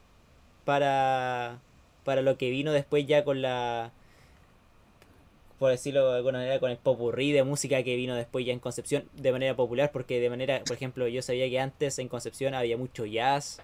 para, 0.66 1.60
para 2.04 2.22
lo 2.22 2.38
que 2.38 2.52
vino 2.52 2.72
después 2.72 3.08
ya 3.08 3.24
con 3.24 3.42
la 3.42 3.94
por 5.62 5.70
decirlo 5.70 6.10
de 6.10 6.18
alguna 6.18 6.40
manera, 6.40 6.60
con 6.60 6.72
el 6.72 6.78
popurrí 6.78 7.34
de 7.34 7.44
música 7.44 7.84
que 7.84 7.96
vino 7.96 8.16
después 8.16 8.44
ya 8.44 8.52
en 8.52 8.58
Concepción 8.58 9.04
de 9.14 9.32
manera 9.32 9.56
popular, 9.56 9.92
porque 9.92 10.20
de 10.20 10.28
manera, 10.28 10.64
por 10.66 10.76
ejemplo, 10.76 11.08
yo 11.08 11.22
sabía 11.22 11.48
que 11.52 11.60
antes 11.60 12.00
en 12.00 12.08
Concepción 12.08 12.56
había 12.56 12.78
mucho 12.78 13.06
jazz, 13.06 13.60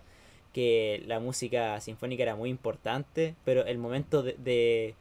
que 0.53 1.03
la 1.07 1.19
música 1.19 1.81
sinfónica 1.81 2.21
era 2.21 2.35
muy 2.35 2.51
importante, 2.51 3.33
pero 3.43 3.65
el 3.65 3.79
momento 3.79 4.21
de, 4.21 4.93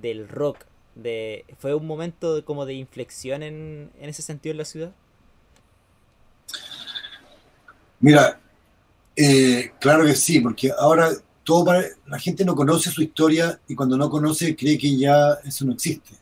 del 0.00 0.26
rock, 0.26 0.64
de, 0.94 1.44
¿fue 1.58 1.74
un 1.74 1.86
momento 1.86 2.42
como 2.46 2.64
de 2.64 2.72
inflexión 2.72 3.42
en, 3.42 3.90
en 4.00 4.08
ese 4.08 4.22
sentido 4.22 4.52
en 4.52 4.56
la 4.56 4.64
ciudad? 4.64 4.92
Mira, 8.00 8.40
eh, 9.16 9.70
claro 9.78 10.06
que 10.06 10.14
sí, 10.14 10.40
porque 10.40 10.72
ahora 10.78 11.10
todo 11.44 11.66
para, 11.66 11.84
la 12.06 12.18
gente 12.18 12.42
no 12.42 12.54
conoce 12.54 12.90
su 12.90 13.02
historia 13.02 13.60
y 13.68 13.74
cuando 13.74 13.98
no 13.98 14.08
conoce 14.08 14.56
cree 14.56 14.78
que 14.78 14.96
ya 14.96 15.34
eso 15.44 15.66
no 15.66 15.72
existe. 15.72 16.21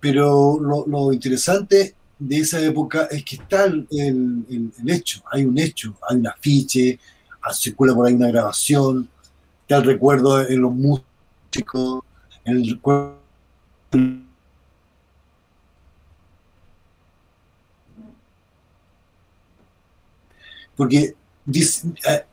Pero 0.00 0.58
lo, 0.60 1.12
interesante 1.12 1.94
de 2.18 2.38
esa 2.38 2.60
época 2.60 3.08
es 3.10 3.24
que 3.24 3.36
está 3.36 3.64
el, 3.64 3.86
hecho, 4.86 5.22
hay 5.30 5.44
un 5.44 5.58
hecho, 5.58 5.96
hay 6.08 6.16
un 6.16 6.26
afiche, 6.26 6.98
ah, 7.42 7.52
circula 7.52 7.94
por 7.94 8.06
ahí 8.06 8.14
una 8.14 8.28
grabación, 8.28 9.08
está 9.62 9.76
el 9.76 9.84
recuerdo 9.84 10.40
en 10.46 10.60
los 10.60 10.72
músicos, 10.72 12.02
el 12.44 12.70
recuerdo 12.70 13.20
porque 20.80 21.14
eh, 22.08 22.24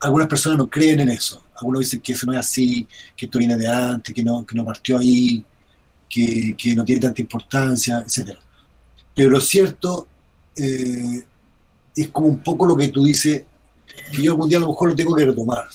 algunas 0.00 0.28
personas 0.28 0.58
no 0.58 0.68
creen 0.68 1.00
en 1.00 1.08
eso. 1.08 1.42
Algunos 1.56 1.80
dicen 1.80 2.00
que 2.00 2.12
eso 2.12 2.26
no 2.26 2.34
es 2.34 2.40
así, 2.40 2.86
que 3.16 3.24
esto 3.24 3.38
viene 3.38 3.56
de 3.56 3.66
antes, 3.66 4.14
que 4.14 4.22
no, 4.22 4.44
que 4.44 4.54
no 4.54 4.66
partió 4.66 4.98
ahí 4.98 5.42
que, 6.08 6.74
no 6.74 6.84
tiene 6.84 7.00
tanta 7.00 7.20
importancia, 7.20 8.04
etc. 8.06 8.36
Pero 9.14 9.30
lo 9.30 9.40
cierto 9.40 10.08
eh, 10.56 11.24
es 11.94 12.08
como 12.08 12.28
un 12.28 12.42
poco 12.42 12.66
lo 12.66 12.76
que 12.76 12.88
tú 12.88 13.04
dices, 13.04 13.44
que 14.12 14.22
yo 14.22 14.32
algún 14.32 14.48
día 14.48 14.58
a 14.58 14.62
lo 14.62 14.68
mejor 14.68 14.90
lo 14.90 14.96
tengo 14.96 15.14
que 15.14 15.24
retomar. 15.24 15.68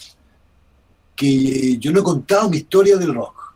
Que 1.16 1.78
yo 1.78 1.92
no 1.92 2.00
he 2.00 2.04
contado 2.04 2.50
mi 2.50 2.58
historia 2.58 2.98
del 2.98 3.14
rock. 3.14 3.56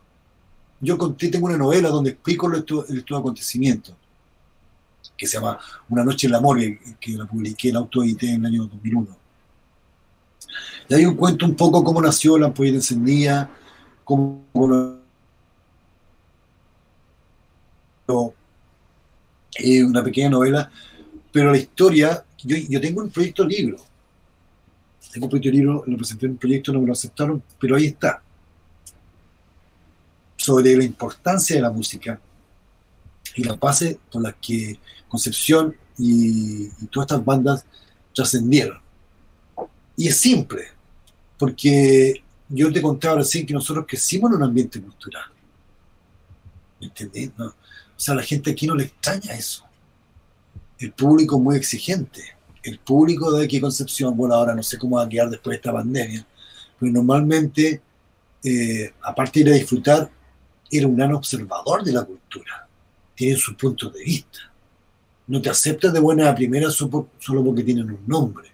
Yo 0.80 0.98
conté, 0.98 1.30
tengo 1.30 1.48
una 1.48 1.58
novela 1.58 1.90
donde 1.90 2.12
explico 2.12 2.54
estos, 2.54 2.86
acontecimientos, 3.18 3.96
que 5.18 5.26
se 5.26 5.38
llama 5.38 5.58
Una 5.90 6.04
noche 6.04 6.28
en 6.28 6.34
la 6.34 6.40
morgue, 6.40 6.80
que 7.00 7.14
la 7.14 7.26
publiqué 7.26 7.70
en 7.70 7.78
Auto-IT 7.78 8.24
en 8.24 8.42
el 8.42 8.46
año 8.46 8.66
2001. 8.68 9.08
Y 10.90 10.94
ahí 10.94 11.06
un 11.06 11.16
cuento 11.16 11.46
un 11.46 11.56
poco 11.56 11.84
cómo 11.84 12.02
nació 12.02 12.38
la 12.38 12.48
ampolleta 12.48 12.78
encendida, 12.78 13.50
cómo 14.04 14.46
eh, 19.56 19.84
una 19.84 20.04
pequeña 20.04 20.30
novela, 20.30 20.70
pero 21.32 21.52
la 21.52 21.58
historia, 21.58 22.24
yo, 22.44 22.58
yo 22.58 22.82
tengo 22.82 23.02
un 23.02 23.10
proyecto 23.10 23.46
libro, 23.46 23.78
tengo 25.12 25.26
un 25.26 25.30
proyecto 25.30 25.52
libro, 25.56 25.84
lo 25.86 25.98
presenté 25.98 26.26
en 26.26 26.34
un 26.34 26.38
proyecto, 26.38 26.74
no 26.74 26.82
me 26.82 26.88
lo 26.88 26.94
aceptaron, 26.94 27.42
pero 27.60 27.76
ahí 27.76 27.88
está, 27.88 28.22
sobre 30.36 30.76
la 30.76 30.84
importancia 30.84 31.56
de 31.56 31.62
la 31.62 31.72
música 31.72 32.20
y 33.36 33.44
la 33.44 33.56
base 33.56 34.00
por 34.12 34.22
la 34.22 34.34
que 34.34 34.80
Concepción 35.08 35.76
y, 35.98 36.68
todas 36.92 37.08
estas 37.08 37.24
bandas 37.24 37.66
trascendieron. 38.14 38.80
Y 39.96 40.08
es 40.08 40.18
simple, 40.18 40.64
porque 41.38 42.24
yo 42.50 42.72
te 42.72 42.82
contaba 42.82 43.18
recién 43.18 43.46
que 43.46 43.54
nosotros 43.54 43.86
crecimos 43.88 44.32
en 44.32 44.38
un 44.38 44.44
ambiente 44.44 44.82
cultural. 44.82 45.26
¿Me 46.80 46.88
entendés? 46.88 47.32
No, 47.38 47.54
o 47.98 48.00
sea, 48.00 48.14
a 48.14 48.18
la 48.18 48.24
gente 48.24 48.52
aquí 48.52 48.68
no 48.68 48.76
le 48.76 48.84
extraña 48.86 49.34
eso. 49.34 49.64
El 50.78 50.92
público 50.92 51.40
muy 51.40 51.56
exigente. 51.56 52.22
El 52.62 52.78
público 52.80 53.32
de 53.32 53.46
aquí 53.46 53.60
Concepción, 53.60 54.16
bueno, 54.16 54.36
ahora 54.36 54.54
no 54.54 54.62
sé 54.62 54.78
cómo 54.78 54.98
va 54.98 55.04
a 55.04 55.10
quedar 55.10 55.30
después 55.30 55.54
de 55.54 55.58
esta 55.58 55.74
pandemia, 55.74 56.26
pero 56.80 56.92
normalmente, 56.92 57.82
eh, 58.44 58.94
aparte 59.02 59.40
de 59.40 59.50
ir 59.50 59.54
a 59.54 59.58
disfrutar, 59.58 60.12
era 60.70 60.86
un 60.86 60.96
gran 60.96 61.14
observador 61.14 61.84
de 61.84 61.94
la 61.94 62.04
cultura, 62.04 62.68
tiene 63.16 63.36
su 63.38 63.56
punto 63.56 63.90
de 63.90 64.04
vista. 64.04 64.40
No 65.26 65.42
te 65.42 65.50
aceptas 65.50 65.92
de 65.92 66.00
buena 66.00 66.30
a 66.30 66.36
primera 66.36 66.70
solo 66.70 67.10
porque 67.44 67.64
tienen 67.64 67.90
un 67.90 68.04
nombre, 68.06 68.52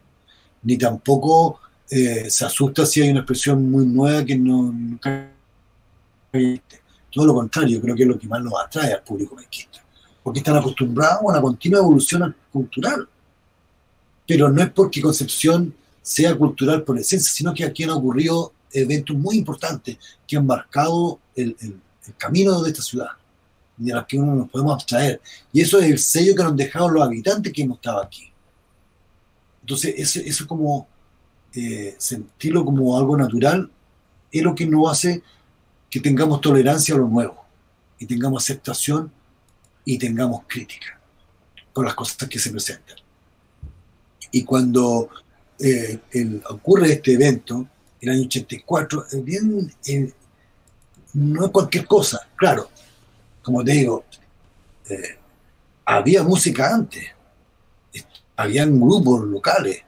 ni 0.61 0.77
tampoco 0.77 1.59
eh, 1.89 2.29
se 2.29 2.45
asusta 2.45 2.85
si 2.85 3.01
hay 3.01 3.09
una 3.09 3.19
expresión 3.19 3.69
muy 3.69 3.85
nueva 3.85 4.23
que 4.23 4.37
no, 4.37 4.73
todo 7.13 7.27
lo 7.27 7.33
contrario, 7.35 7.79
creo 7.79 7.95
que 7.95 8.03
es 8.03 8.09
lo 8.09 8.17
que 8.17 8.27
más 8.27 8.41
los 8.41 8.53
atrae 8.59 8.93
al 8.93 9.03
público 9.03 9.35
penquista, 9.35 9.79
porque 10.23 10.39
están 10.39 10.57
acostumbrados 10.57 11.19
a 11.21 11.25
una 11.25 11.41
continua 11.41 11.79
evolución 11.79 12.35
cultural. 12.51 13.07
Pero 14.25 14.49
no 14.49 14.61
es 14.61 14.71
porque 14.71 15.01
Concepción 15.01 15.73
sea 16.01 16.35
cultural 16.35 16.83
por 16.83 16.97
esencia, 16.97 17.31
sino 17.31 17.53
que 17.53 17.63
aquí 17.63 17.83
han 17.83 17.91
ocurrido 17.91 18.51
eventos 18.71 19.15
muy 19.15 19.37
importantes 19.37 19.97
que 20.27 20.37
han 20.37 20.45
marcado 20.45 21.19
el, 21.35 21.55
camino 22.17 22.61
de 22.61 22.71
esta 22.71 22.81
ciudad, 22.81 23.09
de 23.77 23.93
los 23.93 24.05
que 24.05 24.17
uno 24.17 24.35
nos 24.35 24.49
podemos 24.49 24.73
abstraer. 24.73 25.21
Y 25.51 25.61
eso 25.61 25.79
es 25.79 25.85
el 25.85 25.99
sello 25.99 26.35
que 26.35 26.43
nos 26.43 26.55
dejado 26.55 26.89
los 26.89 27.03
habitantes 27.03 27.53
que 27.53 27.61
hemos 27.61 27.77
estado 27.77 28.01
aquí. 28.01 28.31
Entonces, 29.61 29.93
eso, 29.97 30.19
eso 30.19 30.47
como 30.47 30.87
eh, 31.53 31.95
sentirlo 31.97 32.65
como 32.65 32.97
algo 32.97 33.15
natural 33.15 33.69
es 34.31 34.41
lo 34.41 34.55
que 34.55 34.65
nos 34.65 34.91
hace 34.91 35.21
que 35.93 35.99
tengamos 35.99 36.41
tolerancia 36.41 36.95
a 36.95 36.97
lo 36.97 37.07
nuevo 37.07 37.45
y 37.99 38.07
tengamos 38.07 38.43
aceptación 38.43 39.11
y 39.85 39.99
tengamos 39.99 40.41
crítica 40.47 40.99
por 41.71 41.85
las 41.85 41.93
cosas 41.93 42.27
que 42.27 42.39
se 42.39 42.49
presentan. 42.49 42.95
Y 44.31 44.43
cuando 44.43 45.11
eh, 45.59 45.99
ocurre 46.49 46.93
este 46.93 47.13
evento, 47.13 47.67
el 48.01 48.09
año 48.09 48.23
84, 48.23 49.05
bien, 49.21 49.71
eh, 49.85 50.11
no 51.13 51.45
es 51.45 51.51
cualquier 51.51 51.85
cosa, 51.85 52.27
claro, 52.37 52.71
como 53.43 53.63
te 53.63 53.73
digo, 53.73 54.03
eh, 54.89 55.19
había 55.85 56.23
música 56.23 56.73
antes, 56.73 57.03
habían 58.35 58.81
grupos 58.81 59.25
locales, 59.25 59.83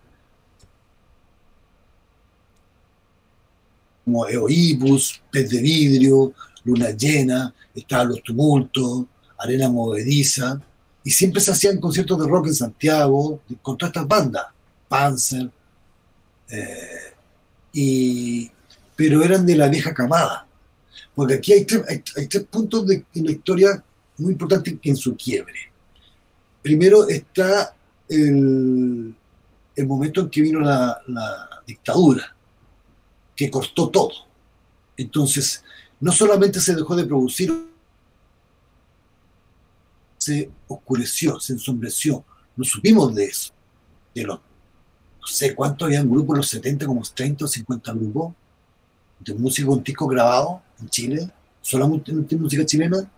como 4.06 4.28
Eoibus, 4.28 5.22
Pez 5.32 5.50
de 5.50 5.62
Vidrio, 5.62 6.34
Luna 6.64 6.92
Llena, 6.92 7.54
estaban 7.74 8.10
Los 8.10 8.24
Tumultos, 8.24 9.06
Arena 9.38 9.68
Movediza, 9.68 10.62
y 11.04 11.12
siempre 11.12 11.42
se 11.42 11.52
hacían 11.52 11.80
conciertos 11.80 12.20
de 12.20 12.28
rock 12.28 12.48
en 12.48 12.56
Santiago 12.56 13.42
con 13.62 13.78
todas 13.78 13.90
estas 13.90 14.08
bandas, 14.08 14.46
Panzer, 14.88 15.50
eh, 16.50 17.14
y, 17.74 18.50
pero 18.96 19.24
eran 19.24 19.46
de 19.46 19.56
la 19.56 19.68
vieja 19.68 19.94
camada. 19.94 20.48
Porque 21.14 21.36
aquí 21.36 21.54
hay 21.54 21.66
tres, 21.66 21.84
puntos 22.50 22.88
de, 22.88 23.06
en 23.14 23.26
la 23.26 23.32
historia 23.32 23.84
muy 24.18 24.34
importantes 24.34 24.76
en 24.82 24.96
su 24.96 25.16
quiebre. 25.16 25.72
Primero 26.62 27.08
está 27.08 27.76
el, 28.08 29.16
momento 29.86 30.22
en 30.22 30.30
que 30.30 30.42
vino 30.42 30.60
la 30.60 31.02
dictadura 31.66 32.35
que 33.36 33.50
cortó 33.50 33.90
todo. 33.90 34.12
Entonces, 34.98 35.64
no 36.00 36.12
solamente 36.12 36.60
se 36.60 36.76
dejó 36.76 36.96
de 36.96 37.06
producir, 37.06 37.54
se 40.18 40.50
oscureció, 40.68 41.40
se 41.40 41.54
ensombreció. 41.54 42.24
No 42.56 42.64
supimos 42.64 43.14
de 43.14 43.26
eso. 43.26 43.54
De 44.14 44.24
los, 44.24 44.40
no 44.40 45.28
sé 45.28 45.54
cuántos 45.54 45.86
habían 45.86 46.10
grupos, 46.10 46.38
los 46.38 46.48
70, 46.48 46.86
como 46.86 47.02
30 47.02 47.46
o 47.46 47.48
50 47.48 47.94
grupos 47.94 48.34
de 49.20 49.34
música 49.34 49.68
con 49.68 49.84
disco 49.84 50.08
grabado 50.08 50.62
en 50.80 50.90
Chile, 50.90 51.32
solamente 51.62 52.14
música 52.14 52.66
chilena, 52.66 53.10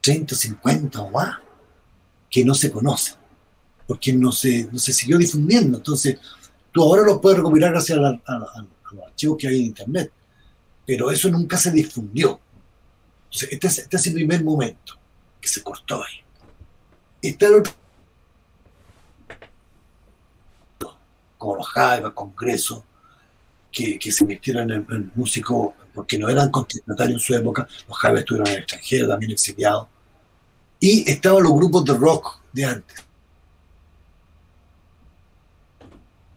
30, 0.00 0.34
50 0.34 1.00
o 1.00 1.10
más, 1.10 1.38
que 2.30 2.44
no 2.44 2.54
se 2.54 2.72
conocen, 2.72 3.14
porque 3.86 4.12
no 4.12 4.32
se, 4.32 4.68
no 4.72 4.78
se 4.78 4.92
siguió 4.92 5.18
difundiendo. 5.18 5.78
Entonces, 5.78 6.18
tú 6.72 6.82
ahora 6.82 7.02
lo 7.02 7.20
puedes 7.20 7.38
recopilar 7.38 7.72
gracias 7.72 7.98
a, 7.98 8.00
la, 8.00 8.66
los 8.94 9.06
archivos 9.06 9.36
que 9.38 9.48
hay 9.48 9.56
en 9.56 9.66
Internet. 9.66 10.12
Pero 10.86 11.10
eso 11.10 11.28
nunca 11.30 11.56
se 11.56 11.70
difundió. 11.70 12.40
este 13.30 13.66
es, 13.66 13.78
este 13.78 14.08
el 14.08 14.14
primer 14.14 14.44
momento 14.44 14.98
que 15.40 15.48
se 15.48 15.62
cortó 15.62 16.02
ahí. 16.02 16.22
Está 17.20 17.46
el 17.46 17.54
otro, 17.54 17.72
como 21.38 21.56
los 21.56 21.68
Jaivas, 21.68 22.12
Congreso, 22.12 22.84
que, 23.72 23.98
se 24.12 24.24
metieron 24.24 24.70
en, 24.70 24.86
el 24.90 25.10
músico 25.14 25.74
porque 25.94 26.18
no 26.18 26.28
eran 26.28 26.50
contestatarios 26.50 27.20
en 27.20 27.26
su 27.26 27.34
época. 27.34 27.66
Los 27.88 27.98
Jaivas 27.98 28.20
estuvieron 28.20 28.46
en 28.48 28.54
el 28.54 28.58
extranjero, 28.60 29.08
también 29.08 29.32
exiliados. 29.32 29.88
Y 30.78 31.08
estaban 31.10 31.42
los 31.42 31.52
grupos 31.52 31.84
de 31.84 31.94
rock 31.94 32.40
de 32.52 32.64
antes. 32.64 33.04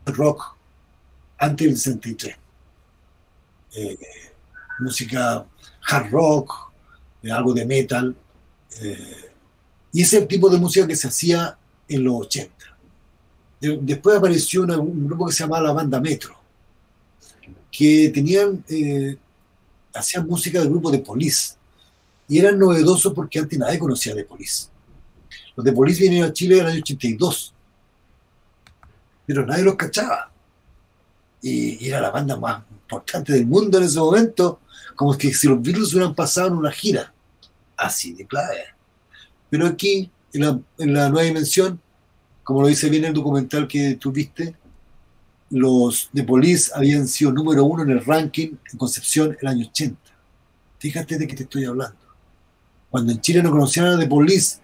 Rock 0.06 0.56
antes 1.38 1.68
del 1.68 1.78
63. 1.78 2.36
Eh, 3.76 3.98
música 4.80 5.46
hard 5.90 6.12
rock, 6.12 6.72
eh, 7.22 7.32
algo 7.32 7.54
de 7.54 7.66
metal. 7.66 8.16
Eh, 8.82 9.32
y 9.92 10.02
ese 10.02 10.26
tipo 10.26 10.50
de 10.50 10.58
música 10.58 10.88
que 10.88 10.96
se 10.96 11.08
hacía 11.08 11.58
en 11.88 12.04
los 12.04 12.22
80. 12.22 12.54
después 13.82 14.18
apareció 14.18 14.64
un 14.64 15.08
grupo 15.08 15.26
que 15.26 15.34
se 15.34 15.44
llamaba 15.44 15.64
la 15.64 15.74
Banda 15.74 16.00
Metro, 16.00 16.36
que 17.72 18.12
tenían, 18.14 18.64
hacían 19.94 20.28
música 20.28 20.60
del 20.60 20.70
grupo 20.70 20.92
de 20.92 21.00
Police. 21.00 21.56
Y 22.28 22.40
eran 22.40 22.60
novedosos 22.60 23.14
porque 23.14 23.40
antes 23.40 23.58
nadie 23.58 23.80
conocía 23.80 24.14
de 24.14 24.26
Police. 24.26 24.68
Los 25.56 25.66
de 25.66 25.72
Police 25.72 26.02
vinieron 26.02 26.30
a 26.30 26.34
Chile 26.34 26.58
en 26.58 26.62
el 26.62 26.72
año 26.74 26.82
82, 26.82 27.54
pero 29.26 29.46
nadie 29.46 29.64
los 29.64 29.76
cachaba. 29.76 30.32
y 31.42 31.88
era 31.88 32.02
la 32.02 32.10
banda 32.10 32.36
más 32.38 32.64
importante 32.86 33.34
del 33.34 33.48
mundo 33.48 33.78
en 33.78 33.86
ese 33.86 34.00
momento, 34.00 34.60
como 34.96 35.18
que 35.18 35.34
si 35.34 35.48
los 35.48 35.62
Beatles 35.62 35.94
hubieran 35.94 36.16
pasado 36.16 36.48
en 36.48 36.54
una 36.54 36.72
gira. 36.72 37.12
Así 37.76 38.14
de 38.14 38.26
clave. 38.26 38.64
Pero 39.50 39.68
aquí, 39.68 40.10
en 40.34 40.42
la, 40.94 41.10
nueva 41.10 41.24
dimensión, 41.24 41.80
como 42.44 42.62
lo 42.62 42.68
dice 42.68 42.90
bien 42.90 43.06
el 43.06 43.14
documental 43.14 43.68
que 43.68 43.96
tuviste, 43.96 44.56
los 45.50 46.10
de 46.12 46.24
Police 46.24 46.72
habían 46.74 47.08
sido 47.08 47.32
número 47.32 47.66
uno 47.66 47.84
en 47.84 47.92
el 47.92 48.06
ranking 48.06 48.56
en 48.72 48.78
Concepción 48.78 49.38
el 49.42 49.48
año 49.48 49.68
80. 49.68 49.98
Fíjate 50.80 51.18
de 51.18 51.28
qué 51.28 51.36
te 51.36 51.44
estoy 51.44 51.66
hablando. 51.66 51.98
Cuando 52.90 53.12
en 53.12 53.22
Chile 53.22 53.44
no 53.44 53.52
conocían 53.52 53.88
a 53.88 54.00
The 54.00 54.08
Police, 54.08 54.60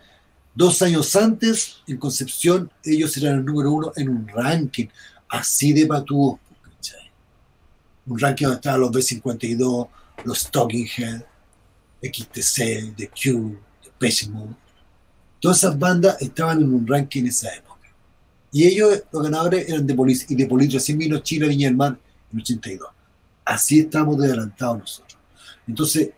dos 0.54 0.82
años 0.82 1.16
antes, 1.16 1.78
en 1.88 1.98
Concepción, 1.98 2.72
ellos 2.84 3.16
eran 3.18 3.40
el 3.40 3.46
número 3.46 3.72
uno 3.72 3.92
en 3.96 4.10
un 4.10 4.28
ranking. 4.28 4.88
Así 5.28 5.74
de 5.74 5.86
patúo 5.86 6.40
un 8.08 8.20
ranking 8.20 8.46
donde 8.46 8.56
estaban 8.56 8.82
los 8.82 8.92
B52, 8.92 9.90
los 10.26 10.52
Talking 10.52 10.88
Head, 10.98 11.24
XTC, 12.02 12.96
The 12.96 13.10
Cure, 13.10 13.58
The 13.84 13.92
Pessimo. 13.98 14.58
Todas 15.40 15.58
esas 15.60 15.78
bandas 15.78 16.22
estaban 16.22 16.62
en 16.62 16.74
un 16.74 16.88
ranking 16.88 17.22
en 17.22 17.28
esa 17.28 17.54
época. 17.54 17.72
Y 18.52 18.66
ellos, 18.66 19.04
los 19.12 19.24
ganadores, 19.24 19.70
eran 19.70 19.88
de 19.88 19.96
Police, 19.96 20.26
y 20.30 20.36
de 20.36 20.46
Police 20.46 20.74
recién 20.74 20.98
vino 20.98 21.20
Chile, 21.20 21.48
Viña 21.48 21.68
del 21.68 21.78
Mar 21.78 21.98
en 22.32 22.40
82. 22.40 22.90
Así 23.46 23.80
estamos 23.80 24.18
de 24.18 24.28
adelantados 24.28 24.80
nosotros. 24.80 25.18
Entonces, 25.68 26.12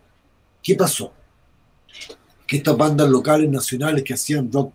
¿qué 0.61 0.75
pasó? 0.75 1.13
Que 2.47 2.57
estas 2.57 2.75
bandas 2.75 3.09
locales, 3.09 3.49
nacionales, 3.49 4.03
que 4.03 4.13
hacían 4.13 4.51
rock, 4.51 4.73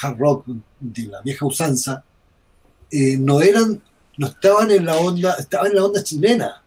hard 0.00 0.18
rock 0.18 0.46
de 0.80 1.02
la 1.02 1.20
vieja 1.20 1.44
usanza, 1.44 2.02
eh, 2.90 3.16
no 3.18 3.40
eran 3.40 3.80
no 4.16 4.26
estaban 4.26 4.70
en 4.70 4.84
la 4.84 4.96
onda, 4.96 5.34
estaban 5.38 5.68
en 5.68 5.76
la 5.76 5.84
onda 5.84 6.02
chilena, 6.02 6.62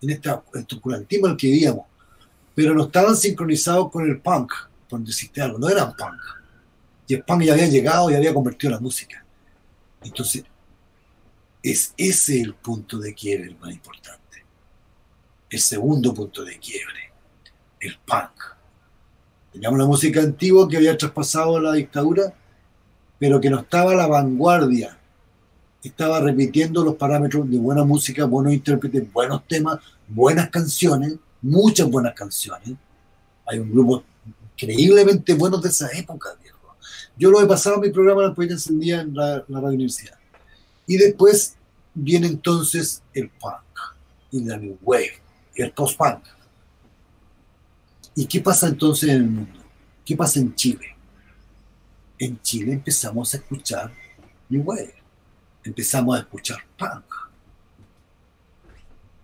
en 0.00 0.10
este 0.10 0.30
oscurantismo 0.30 1.26
en 1.26 1.32
el 1.32 1.38
que 1.38 1.48
vivíamos, 1.48 1.86
pero 2.54 2.74
no 2.74 2.84
estaban 2.84 3.16
sincronizados 3.16 3.90
con 3.90 4.08
el 4.08 4.20
punk, 4.20 4.52
por 4.88 5.00
decirte 5.00 5.40
algo, 5.40 5.58
no 5.58 5.68
eran 5.68 5.94
punk. 5.96 6.20
Y 7.06 7.14
el 7.14 7.22
punk 7.22 7.42
ya 7.42 7.54
había 7.54 7.66
llegado 7.66 8.10
y 8.10 8.14
había 8.14 8.34
convertido 8.34 8.72
la 8.72 8.80
música. 8.80 9.24
Entonces, 10.02 10.44
es 11.62 11.94
ese 11.96 12.40
el 12.40 12.54
punto 12.54 12.98
de 12.98 13.14
quiebre 13.14 13.56
más 13.60 13.72
importante. 13.72 14.44
El 15.50 15.60
segundo 15.60 16.12
punto 16.14 16.44
de 16.44 16.58
quiebre, 16.58 17.12
el 17.80 17.98
punk. 18.04 18.56
Teníamos 19.52 19.78
la 19.78 19.86
música 19.86 20.20
antigua 20.20 20.68
que 20.68 20.76
había 20.76 20.96
traspasado 20.96 21.58
la 21.58 21.72
dictadura, 21.72 22.34
pero 23.18 23.40
que 23.40 23.50
no 23.50 23.60
estaba 23.60 23.92
a 23.92 23.96
la 23.96 24.06
vanguardia 24.06 24.97
estaba 25.82 26.20
repitiendo 26.20 26.84
los 26.84 26.96
parámetros 26.96 27.48
de 27.50 27.58
buena 27.58 27.84
música, 27.84 28.24
buenos 28.24 28.52
intérpretes, 28.52 29.12
buenos 29.12 29.46
temas, 29.46 29.78
buenas 30.08 30.50
canciones, 30.50 31.14
muchas 31.42 31.88
buenas 31.90 32.14
canciones. 32.14 32.74
Hay 33.46 33.58
un 33.58 33.70
grupo 33.70 34.02
increíblemente 34.52 35.34
buenos 35.34 35.62
de 35.62 35.68
esa 35.68 35.88
época, 35.92 36.30
viejo. 36.42 36.58
Yo 37.16 37.30
lo 37.30 37.40
he 37.40 37.46
pasado 37.46 37.76
en 37.76 37.82
mi 37.82 37.90
programa 37.90 38.22
La 38.22 38.34
Poeta 38.34 38.54
Encendida 38.54 39.00
en 39.00 39.14
la, 39.14 39.44
la 39.48 39.60
radio 39.60 39.74
universidad. 39.74 40.18
Y 40.86 40.96
después 40.96 41.56
viene 41.94 42.28
entonces 42.28 43.02
el 43.12 43.28
punk. 43.30 43.54
y 44.30 44.44
la 44.44 44.56
New 44.56 44.78
Wave 44.82 45.20
y 45.54 45.62
el 45.62 45.72
post-punk. 45.72 46.22
¿Y 48.14 48.26
qué 48.26 48.40
pasa 48.40 48.68
entonces 48.68 49.08
en 49.10 49.16
el 49.16 49.28
mundo? 49.28 49.60
¿Qué 50.04 50.16
pasa 50.16 50.40
en 50.40 50.54
Chile? 50.54 50.96
En 52.18 52.40
Chile 52.40 52.72
empezamos 52.72 53.32
a 53.32 53.36
escuchar 53.36 53.92
New 54.48 54.62
Wave, 54.62 54.94
empezamos 55.68 56.16
a 56.16 56.20
escuchar 56.20 56.58
punk. 56.78 57.04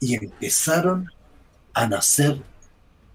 Y 0.01 0.15
empezaron 0.15 1.11
a 1.73 1.87
nacer 1.87 2.41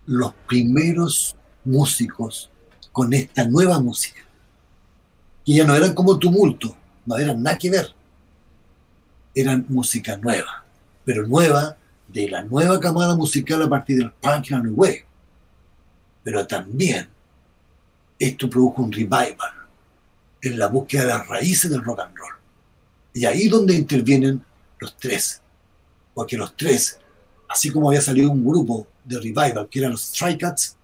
los 0.05 0.33
primeros 0.47 1.35
músicos 1.63 2.49
con 2.91 3.13
esta 3.13 3.45
nueva 3.45 3.79
música. 3.79 4.21
Y 5.45 5.57
ya 5.57 5.65
no 5.65 5.75
eran 5.75 5.93
como 5.93 6.17
tumulto, 6.17 6.75
no 7.05 7.17
eran 7.17 7.41
nada 7.43 7.57
que 7.57 7.69
ver. 7.69 7.93
Eran 9.35 9.65
música 9.69 10.17
nueva, 10.17 10.65
pero 11.05 11.27
nueva 11.27 11.77
de 12.07 12.27
la 12.27 12.41
nueva 12.41 12.79
camada 12.79 13.15
musical 13.15 13.61
a 13.61 13.69
partir 13.69 13.99
del 13.99 14.11
punk 14.11 14.47
y 14.47 14.53
la 14.53 14.59
new 14.59 14.73
wave. 14.73 15.05
Pero 16.23 16.47
también 16.47 17.07
esto 18.17 18.49
produjo 18.49 18.81
un 18.81 18.91
revival 18.91 19.53
en 20.41 20.57
la 20.57 20.67
búsqueda 20.67 21.03
de 21.03 21.07
las 21.09 21.27
raíces 21.27 21.69
del 21.69 21.83
rock 21.83 21.99
and 21.99 22.17
roll. 22.17 22.38
Y 23.13 23.25
ahí 23.25 23.47
donde 23.47 23.73
intervienen 23.73 24.43
los 24.79 24.95
tres. 24.97 25.41
Porque 26.13 26.37
los 26.37 26.55
tres, 26.55 26.99
así 27.47 27.69
como 27.69 27.89
había 27.89 28.01
salido 28.01 28.31
un 28.31 28.45
grupo 28.45 28.87
de 29.03 29.17
revival, 29.17 29.67
que 29.69 29.79
eran 29.79 29.91
los 29.91 30.03
Strike 30.03 30.39
Cats, 30.39 30.75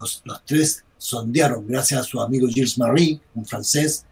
los, 0.00 0.22
tres 0.44 0.84
sondearon, 0.98 1.66
gracias 1.66 2.00
a 2.00 2.04
su 2.04 2.20
amigo 2.20 2.48
Gilles 2.48 2.76
Marie, 2.78 3.20
un 3.34 3.46
francés, 3.46 4.04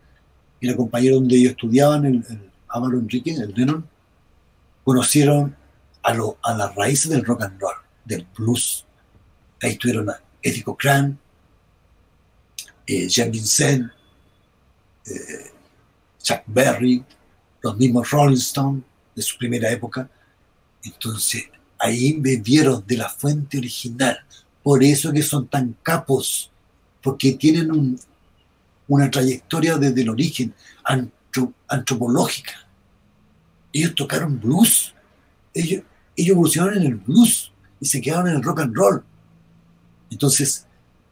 y 0.61 0.69
el 0.69 0.77
compañero 0.77 1.17
donde 1.17 1.37
ellos 1.37 1.53
estudiaban, 1.53 2.05
el, 2.05 2.25
el 2.29 2.51
Álvaro 2.69 2.99
Enrique, 2.99 3.33
el 3.33 3.53
Denon, 3.53 3.89
conocieron 4.85 5.57
a, 6.03 6.15
lo, 6.15 6.39
a 6.43 6.55
las 6.55 6.75
raíces 6.75 7.11
del 7.11 7.25
rock 7.25 7.43
and 7.43 7.61
roll, 7.61 7.75
del 8.05 8.27
blues. 8.37 8.85
Ahí 9.63 9.73
estuvieron 9.73 10.11
a 10.11 10.21
Eddie 10.43 10.63
Cochran, 10.63 11.19
eh, 12.87 13.09
Jean 13.09 13.31
Vincent, 13.31 13.91
eh, 15.07 15.51
Chuck 16.23 16.43
Berry, 16.47 17.05
los 17.63 17.77
mismos 17.77 18.11
Rolling 18.11 18.37
Stones 18.37 18.83
de 19.15 19.23
su 19.23 19.37
primera 19.39 19.71
época. 19.71 20.09
Entonces, 20.83 21.45
ahí 21.79 22.15
bebieron 22.19 22.85
de 22.87 22.97
la 22.97 23.09
fuente 23.09 23.59
original. 23.59 24.19
Por 24.63 24.83
eso 24.83 25.13
que 25.13 25.23
son 25.23 25.49
tan 25.49 25.77
capos, 25.83 26.51
porque 27.03 27.33
tienen 27.33 27.99
una 28.89 29.11
trayectoria 29.11 29.77
desde 29.77 30.03
el 30.03 30.11
origen 30.11 30.55
antropológica. 31.69 32.53
Ellos 33.73 33.95
tocaron 33.95 34.41
blues. 34.41 34.95
Ellos, 35.55 35.83
ellos 36.17 36.31
evolucionaron 36.31 36.79
en 36.79 36.87
el 36.87 36.95
blues 36.97 37.53
y 37.81 37.87
se 37.87 38.01
quedaron 38.01 38.29
en 38.29 38.37
el 38.37 38.43
rock 38.43 38.61
and 38.61 38.75
roll. 38.75 39.05
Entonces, 40.11 40.67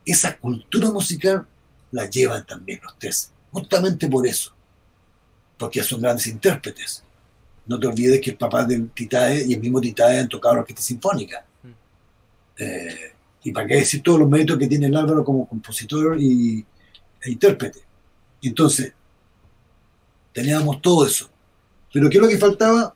esa 0.04 0.36
cultura 0.36 0.90
musical 0.90 1.46
la 1.92 2.08
llevan 2.08 2.44
también 2.46 2.80
los 2.82 2.98
tres, 2.98 3.32
justamente 3.52 4.08
por 4.08 4.26
eso, 4.26 4.52
porque 5.58 5.82
son 5.82 6.00
grandes 6.00 6.26
intérpretes. 6.28 7.04
No 7.66 7.78
te 7.78 7.86
olvides 7.86 8.20
que 8.20 8.30
el 8.30 8.36
papá 8.36 8.64
del 8.64 8.90
Titae 8.90 9.44
y 9.44 9.54
el 9.54 9.60
mismo 9.60 9.80
Titae 9.80 10.20
han 10.20 10.28
tocado 10.28 10.54
la 10.54 10.60
orquesta 10.60 10.80
sinfónica. 10.80 11.44
Mm. 11.62 11.68
Eh, 12.58 13.12
y 13.42 13.52
para 13.52 13.66
qué 13.66 13.74
decir 13.76 14.02
todos 14.02 14.20
los 14.20 14.28
méritos 14.28 14.58
que 14.58 14.66
tiene 14.66 14.86
el 14.86 14.96
Álvaro 14.96 15.24
como 15.24 15.46
compositor 15.46 16.18
y, 16.18 16.64
e 17.20 17.30
intérprete. 17.30 17.80
Entonces, 18.42 18.92
teníamos 20.32 20.80
todo 20.80 21.06
eso. 21.06 21.28
Pero 21.92 22.08
¿qué 22.08 22.16
es 22.16 22.22
lo 22.22 22.28
que 22.28 22.38
faltaba? 22.38 22.94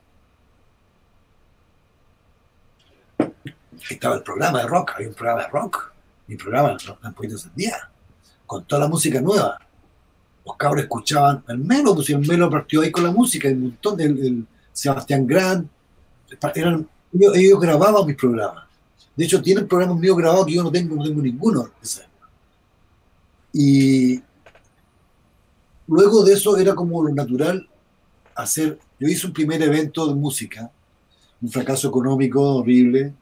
Estaba 3.90 4.16
el 4.16 4.22
programa 4.22 4.60
de 4.60 4.68
rock, 4.68 4.92
había 4.94 5.08
un 5.08 5.14
programa 5.14 5.42
de 5.42 5.48
rock, 5.48 5.92
mi 6.28 6.36
programa, 6.36 6.76
en 7.02 7.14
Poetas 7.14 7.44
del 7.44 7.54
Día, 7.54 7.90
con 8.46 8.64
toda 8.64 8.82
la 8.82 8.88
música 8.88 9.20
nueva. 9.20 9.58
Los 10.45 10.57
cabros 10.57 10.82
escuchaban 10.82 11.45
el 11.49 11.59
Melo, 11.59 11.95
pues 11.95 12.11
el 12.11 12.18
Melo 12.18 12.51
partió 12.51 12.80
ahí 12.80 12.90
con 12.90 13.05
la 13.05 13.11
música, 13.11 13.49
un 13.49 13.62
montón 13.62 13.97
de, 13.97 14.43
Sebastián 14.72 15.26
Gran, 15.26 15.68
eran, 16.55 16.88
ellos, 17.12 17.61
grababan 17.61 18.07
mis 18.07 18.16
programas. 18.16 18.64
De 19.14 19.24
hecho, 19.24 19.43
tienen 19.43 19.68
programas 19.68 19.99
míos 19.99 20.16
grabados 20.16 20.47
que 20.47 20.55
yo 20.55 20.62
no 20.62 20.72
tengo, 20.72 20.97
no 20.97 21.05
tengo 21.05 21.20
ninguno. 21.20 21.70
Y 23.53 24.22
luego 25.86 26.24
de 26.24 26.32
eso 26.32 26.57
era 26.57 26.74
como 26.74 27.03
lo 27.03 27.14
natural 27.14 27.68
hacer. 28.34 28.78
Yo 28.99 29.09
hice 29.09 29.26
un 29.26 29.34
primer 29.34 29.61
evento 29.62 30.07
de 30.07 30.14
música, 30.14 30.70
un 31.43 31.51
fracaso 31.51 31.88
económico 31.88 32.57
horrible, 32.57 33.12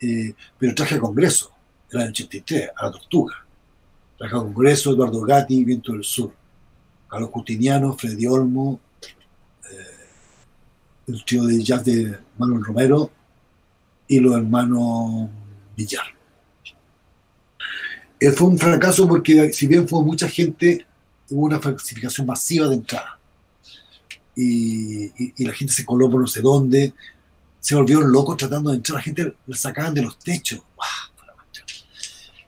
eh, 0.00 0.34
pero 0.58 0.74
traje 0.74 0.96
a 0.96 1.00
Congreso, 1.00 1.52
era 1.90 2.02
el 2.02 2.10
83, 2.10 2.70
a 2.76 2.84
la 2.86 2.92
Tortuga. 2.92 3.45
Traje 4.18 4.34
a 4.34 4.38
Congreso, 4.38 4.92
Eduardo 4.92 5.20
Gatti, 5.22 5.64
Viento 5.64 5.92
del 5.92 6.04
Sur, 6.04 6.32
Carlos 7.08 7.30
Justiniano, 7.30 7.94
Freddy 7.94 8.26
Olmo, 8.26 8.80
el 11.06 11.24
tío 11.24 11.44
de 11.44 11.62
jazz 11.62 11.84
de 11.84 12.18
Manuel 12.38 12.64
Romero 12.64 13.10
y 14.08 14.18
los 14.18 14.34
hermanos 14.34 15.28
Villar. 15.76 16.06
Eh, 18.18 18.32
fue 18.32 18.48
un 18.48 18.58
fracaso 18.58 19.06
porque 19.06 19.52
si 19.52 19.66
bien 19.66 19.86
fue 19.86 20.02
mucha 20.02 20.28
gente, 20.28 20.86
hubo 21.30 21.44
una 21.44 21.60
falsificación 21.60 22.26
masiva 22.26 22.68
de 22.68 22.76
entrada. 22.76 23.18
Y, 24.34 25.44
la 25.44 25.52
gente 25.52 25.72
se 25.72 25.84
coló 25.84 26.10
por 26.10 26.20
no 26.20 26.26
sé 26.26 26.42
dónde, 26.42 26.92
se 27.60 27.74
volvieron 27.74 28.12
locos 28.12 28.36
tratando 28.36 28.70
de 28.70 28.76
entrar, 28.76 28.96
la 28.96 29.02
gente 29.02 29.34
la 29.46 29.56
sacaban 29.56 29.94
de 29.94 30.02
los 30.02 30.18
techos. 30.18 30.60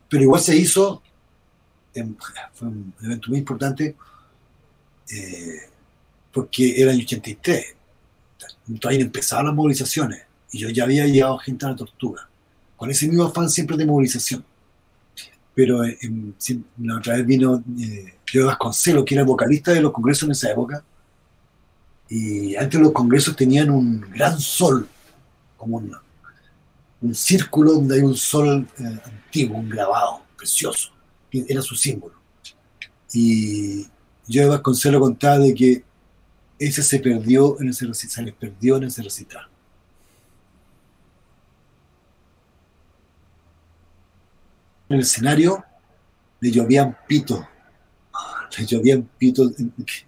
Pero 0.09 0.23
igual 0.23 0.41
se 0.41 0.57
hizo, 0.57 1.03
fue 2.55 2.69
un 2.69 2.95
evento 3.03 3.29
muy 3.31 3.39
importante, 3.39 3.97
eh, 5.11 5.61
porque 6.33 6.81
era 6.81 6.93
el 6.93 7.01
83 7.01 7.79
todavía 8.77 9.05
empezaban 9.05 9.47
las 9.47 9.55
movilizaciones 9.55 10.23
y 10.53 10.59
yo 10.59 10.69
ya 10.69 10.85
había 10.85 11.07
llegado 11.07 11.39
gente 11.39 11.67
a 11.67 11.71
la 11.71 11.77
tortuga, 11.77 12.29
con 12.77 12.91
ese 12.91 13.09
mismo 13.09 13.25
afán 13.25 13.49
siempre 13.49 13.77
de 13.77 13.87
movilización. 13.87 14.45
Pero 15.55 15.85
eh, 15.85 15.99
en, 16.03 16.35
la 16.79 16.99
otra 16.99 17.17
vez 17.17 17.27
vino 17.27 17.63
eh, 17.79 18.15
Vasconcelos, 18.45 19.05
que 19.05 19.15
era 19.15 19.25
vocalista 19.25 19.73
de 19.73 19.81
los 19.81 19.93
congresos 19.93 20.25
en 20.25 20.33
esa 20.33 20.51
época, 20.51 20.83
y 22.09 22.57
antes 22.57 22.81
los 22.81 22.93
congresos 22.93 23.37
tenían 23.37 23.71
un 23.71 24.01
gran 24.01 24.39
sol, 24.41 24.89
como 25.57 25.79
un, 25.79 25.95
un 27.03 27.15
círculo 27.15 27.73
donde 27.73 27.97
hay 27.97 28.03
un 28.03 28.17
sol 28.17 28.67
eh, 28.79 28.99
antiguo, 29.05 29.59
un 29.59 29.69
grabado, 29.69 30.23
precioso, 30.37 30.91
era 31.33 31.63
su 31.63 31.75
símbolo. 31.75 32.15
Y 33.13 33.87
yo 34.27 34.43
de 34.43 34.49
Vasconcelos 34.49 35.01
contaba 35.01 35.39
de 35.39 35.55
que 35.55 35.85
ese 36.59 36.83
se 36.83 36.99
perdió 36.99 37.61
en 37.61 37.69
ese 37.69 37.87
recital, 37.87 38.11
se 38.11 38.23
les 38.23 38.35
perdió 38.35 38.77
en 38.77 38.85
ese 38.85 39.03
recital. 39.03 39.49
En 44.89 44.97
el 44.97 45.03
escenario 45.03 45.65
le 46.41 46.51
llovían 46.51 46.97
pito, 47.07 47.47
le 48.59 48.67
llovían 48.67 49.09
pito, 49.19 49.51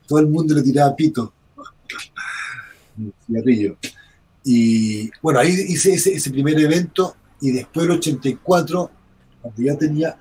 todo 0.07 0.19
el 0.19 0.27
mundo 0.27 0.55
le 0.55 0.63
tiraba 0.63 0.97
pito, 0.97 1.33
cigarrillo. 3.27 3.77
Y 4.45 5.11
bueno, 5.21 5.41
ahí 5.41 5.51
hice 5.51 5.93
ese, 5.93 6.31
primer 6.31 6.59
evento 6.59 7.17
y 7.41 7.53
después 7.53 7.87
el 7.87 7.93
84, 7.93 8.91
cuando 9.43 9.63
ya 9.63 9.77
tenía 9.77 10.17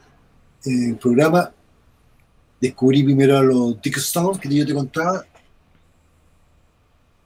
el 0.66 0.98
programa, 0.98 1.52
descubrí 2.60 3.04
primero 3.04 3.38
a 3.38 3.42
los 3.42 3.82
Dick 3.82 3.98
Stones, 3.98 4.40
que 4.40 4.54
yo 4.54 4.66
te 4.66 4.74
contaba, 4.74 5.26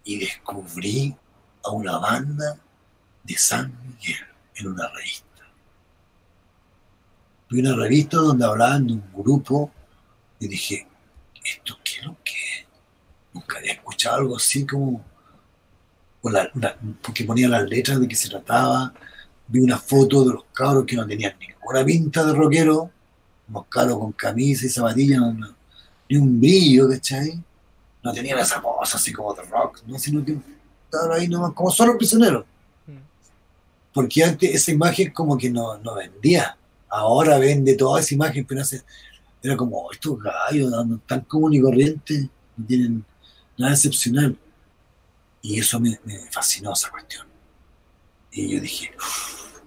y 0.03 0.19
descubrí 0.19 1.15
a 1.63 1.71
una 1.71 1.97
banda 1.97 2.57
de 3.23 3.37
San 3.37 3.73
Miguel 3.83 4.19
en 4.55 4.67
una 4.67 4.87
revista. 4.89 5.27
Vi 7.49 7.59
una 7.59 7.75
revista 7.75 8.17
donde 8.17 8.45
hablaban 8.45 8.87
de 8.87 8.93
un 8.93 9.03
grupo 9.13 9.71
y 10.39 10.47
dije, 10.47 10.87
¿esto 11.43 11.77
qué 11.83 11.99
es 11.99 12.05
lo 12.05 12.17
que 12.23 12.33
es? 12.33 12.67
Nunca 13.33 13.57
había 13.57 13.73
escuchado 13.73 14.17
algo 14.17 14.37
así 14.37 14.65
como... 14.65 15.03
porque 17.01 17.23
ponía 17.23 17.47
las 17.47 17.63
letras 17.63 17.99
de 17.99 18.07
qué 18.07 18.15
se 18.15 18.29
trataba. 18.29 18.93
Vi 19.47 19.59
una 19.59 19.77
foto 19.77 20.25
de 20.25 20.33
los 20.33 20.45
cabros 20.53 20.85
que 20.85 20.95
no 20.95 21.05
tenían 21.05 21.35
ninguna 21.39 21.85
pinta 21.85 22.25
de 22.25 22.33
rockero, 22.33 22.91
unos 23.49 23.65
cabros 23.67 23.97
con 23.99 24.11
camisa 24.11 24.65
y 24.65 24.69
zapatillas, 24.69 25.21
ni 26.09 26.17
un 26.17 26.39
brillo, 26.39 26.89
¿cachai? 26.89 27.43
no 28.03 28.11
tenían 28.11 28.37
esa 28.37 28.59
voz 28.59 28.93
así 28.93 29.13
como 29.13 29.33
de 29.33 29.43
rock, 29.43 29.81
¿no? 29.87 29.97
sino 29.97 30.23
que 30.23 30.37
estaban 30.85 31.17
ahí 31.17 31.27
nomás 31.27 31.53
como 31.53 31.71
solo 31.71 31.97
prisioneros. 31.97 32.45
Mm. 32.85 32.97
Porque 33.93 34.23
antes 34.23 34.53
esa 34.53 34.71
imagen 34.71 35.11
como 35.11 35.37
que 35.37 35.49
no, 35.49 35.77
no 35.77 35.95
vendía. 35.95 36.57
Ahora 36.89 37.39
vende 37.39 37.75
toda 37.75 38.01
esa 38.01 38.13
imagen, 38.13 38.45
pero 38.45 38.61
hace, 38.61 38.83
era 39.41 39.55
como, 39.55 39.89
estos 39.91 40.19
gallos 40.21 40.71
tan 41.07 41.21
común 41.21 41.53
y 41.53 41.61
corriente, 41.61 42.29
no 42.57 42.65
tienen 42.65 43.05
nada 43.57 43.73
excepcional. 43.73 44.37
Y 45.41 45.59
eso 45.59 45.79
me, 45.79 45.97
fascinó 46.29 46.73
esa 46.73 46.91
cuestión. 46.91 47.25
Y 48.31 48.49
yo 48.49 48.61
dije, 48.61 48.91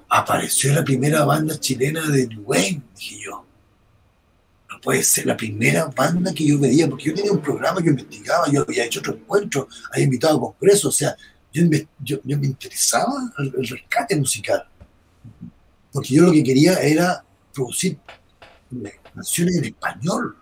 apareció 0.09 0.75
la 0.75 0.85
primera 0.85 1.25
banda 1.25 1.59
chilena 1.59 2.07
de 2.09 2.29
Wayne, 2.45 2.83
dije 2.95 3.25
yo. 3.25 3.46
Puede 4.83 5.03
ser 5.03 5.27
la 5.27 5.37
primera 5.37 5.87
banda 5.87 6.33
que 6.33 6.47
yo 6.47 6.59
veía, 6.59 6.89
porque 6.89 7.05
yo 7.07 7.15
tenía 7.15 7.33
un 7.33 7.41
programa 7.41 7.83
que 7.83 7.91
investigaba, 7.91 8.51
yo 8.51 8.63
había 8.63 8.85
hecho 8.85 9.01
otro 9.01 9.15
encuentro, 9.15 9.69
había 9.93 10.05
invitado 10.05 10.37
a 10.37 10.41
congresos, 10.41 10.87
o 10.87 10.93
sea, 10.93 11.17
yo, 11.53 11.63
yo, 12.25 12.39
me 12.39 12.47
interesaba 12.47 13.33
el, 13.39 13.67
rescate 13.67 14.17
musical. 14.17 14.69
Porque 15.91 16.15
yo 16.15 16.25
lo 16.25 16.33
que 16.33 16.43
quería 16.43 16.75
era 16.75 17.25
producir 17.55 17.99
canciones 19.15 19.57
en 19.57 19.65
español, 19.65 20.37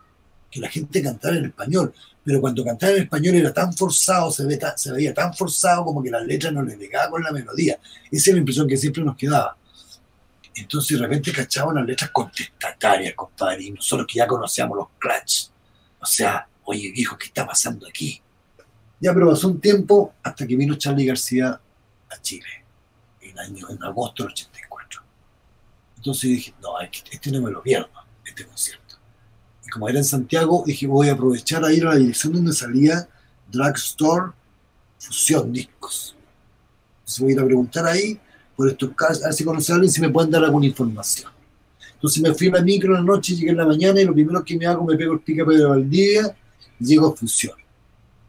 que 0.51 0.61
la 0.61 0.69
gente 0.69 1.03
cantara 1.03 1.37
en 1.37 1.47
español. 1.47 1.95
Pero 2.25 2.41
cuando 2.41 2.65
cantaba 2.65 2.93
en 2.93 3.03
español 3.03 3.35
era 3.37 3.53
tan 3.53 3.73
forzado, 3.73 4.31
se 4.33 4.45
veía 4.47 5.15
tan 5.15 5.35
forzado 5.35 5.85
como 5.85 6.03
que 6.03 6.11
las 6.11 6.25
letras 6.27 6.53
no 6.53 6.63
le 6.63 6.77
pegaban 6.77 7.11
con 7.11 7.23
la 7.23 7.31
melodía. 7.31 7.79
Esa 8.11 8.31
es 8.31 8.35
la 8.35 8.39
impresión 8.39 8.67
que 8.67 8.77
siempre 8.77 9.05
nos 9.05 9.17
quedaba. 9.17 9.57
Entonces 10.55 10.99
de 10.99 11.07
repente 11.07 11.33
cachaban 11.33 11.77
las 11.77 11.87
letras 11.87 12.11
contestatarias, 12.11 13.15
compadre, 13.15 13.65
y 13.65 13.71
nosotros 13.73 14.07
que 14.07 14.19
ya 14.19 14.27
conocíamos 14.27 14.77
los 14.77 14.89
clutch. 14.99 15.49
O 16.01 16.07
sea, 16.07 16.47
oye 16.65 16.93
viejo, 16.93 17.19
¿qué 17.19 17.27
está 17.27 17.47
pasando 17.47 17.87
aquí? 17.89 18.23
Ya, 19.01 19.13
pero 19.13 19.29
pasó 19.31 19.49
un 19.49 19.61
tiempo 19.61 20.15
hasta 20.23 20.47
que 20.47 20.57
vino 20.57 20.77
Charlie 20.77 21.07
García 21.07 21.61
a 22.11 22.23
Chile, 22.23 22.65
en, 23.21 23.39
año, 23.39 23.69
en 23.69 23.83
agosto 23.83 24.23
del 24.23 24.33
84. 24.33 25.03
Entonces 25.97 26.31
dije, 26.31 26.55
no, 26.63 26.81
este 26.81 27.31
no 27.33 27.43
me 27.43 27.51
lo 27.51 27.63
pierdo, 27.63 27.91
este 28.25 28.47
concierto. 28.47 28.97
Y 29.67 29.71
como 29.71 29.89
era 29.89 29.99
en 29.99 30.05
Santiago, 30.05 30.63
dije, 30.65 30.87
voy 30.87 31.09
a 31.09 31.15
aprovechar 31.15 31.65
a 31.65 31.73
ir 31.73 31.85
a 31.87 31.91
la 31.91 31.97
dirección 31.97 32.33
donde 32.35 32.53
salía 32.53 33.09
Drugstore 33.51 34.33
Fusión 34.99 35.53
Discos. 35.53 36.17
Entonces 37.01 37.21
voy 37.21 37.31
a 37.31 37.35
ir 37.35 37.41
a 37.41 37.45
preguntar 37.45 37.87
ahí 37.87 38.21
por 38.57 38.69
estos 38.69 38.91
casos, 38.95 39.23
a 39.23 39.27
ver 39.27 39.35
si 39.35 39.45
conoce 39.45 39.73
a 39.73 39.75
alguien 39.77 39.93
si 39.93 40.01
me 40.01 40.11
pueden 40.11 40.31
dar 40.31 40.45
alguna 40.45 40.67
información. 40.67 41.31
Entonces 41.95 42.23
me 42.23 42.35
fui 42.35 42.49
a 42.49 42.53
la 42.53 42.63
micro 42.63 42.97
en 42.97 43.05
la 43.05 43.13
noche, 43.15 43.35
llegué 43.35 43.51
en 43.51 43.57
la 43.57 43.67
mañana 43.67 44.01
y 44.01 44.05
lo 44.05 44.13
primero 44.13 44.45
que 44.45 44.57
me 44.57 44.67
hago, 44.67 44.85
me 44.85 44.97
pego 44.97 45.15
el 45.15 45.21
pica 45.21 45.45
Pedro 45.45 45.71
Valdivia 45.71 46.37
llego 46.79 47.13
a 47.13 47.17
Fusión. 47.17 47.57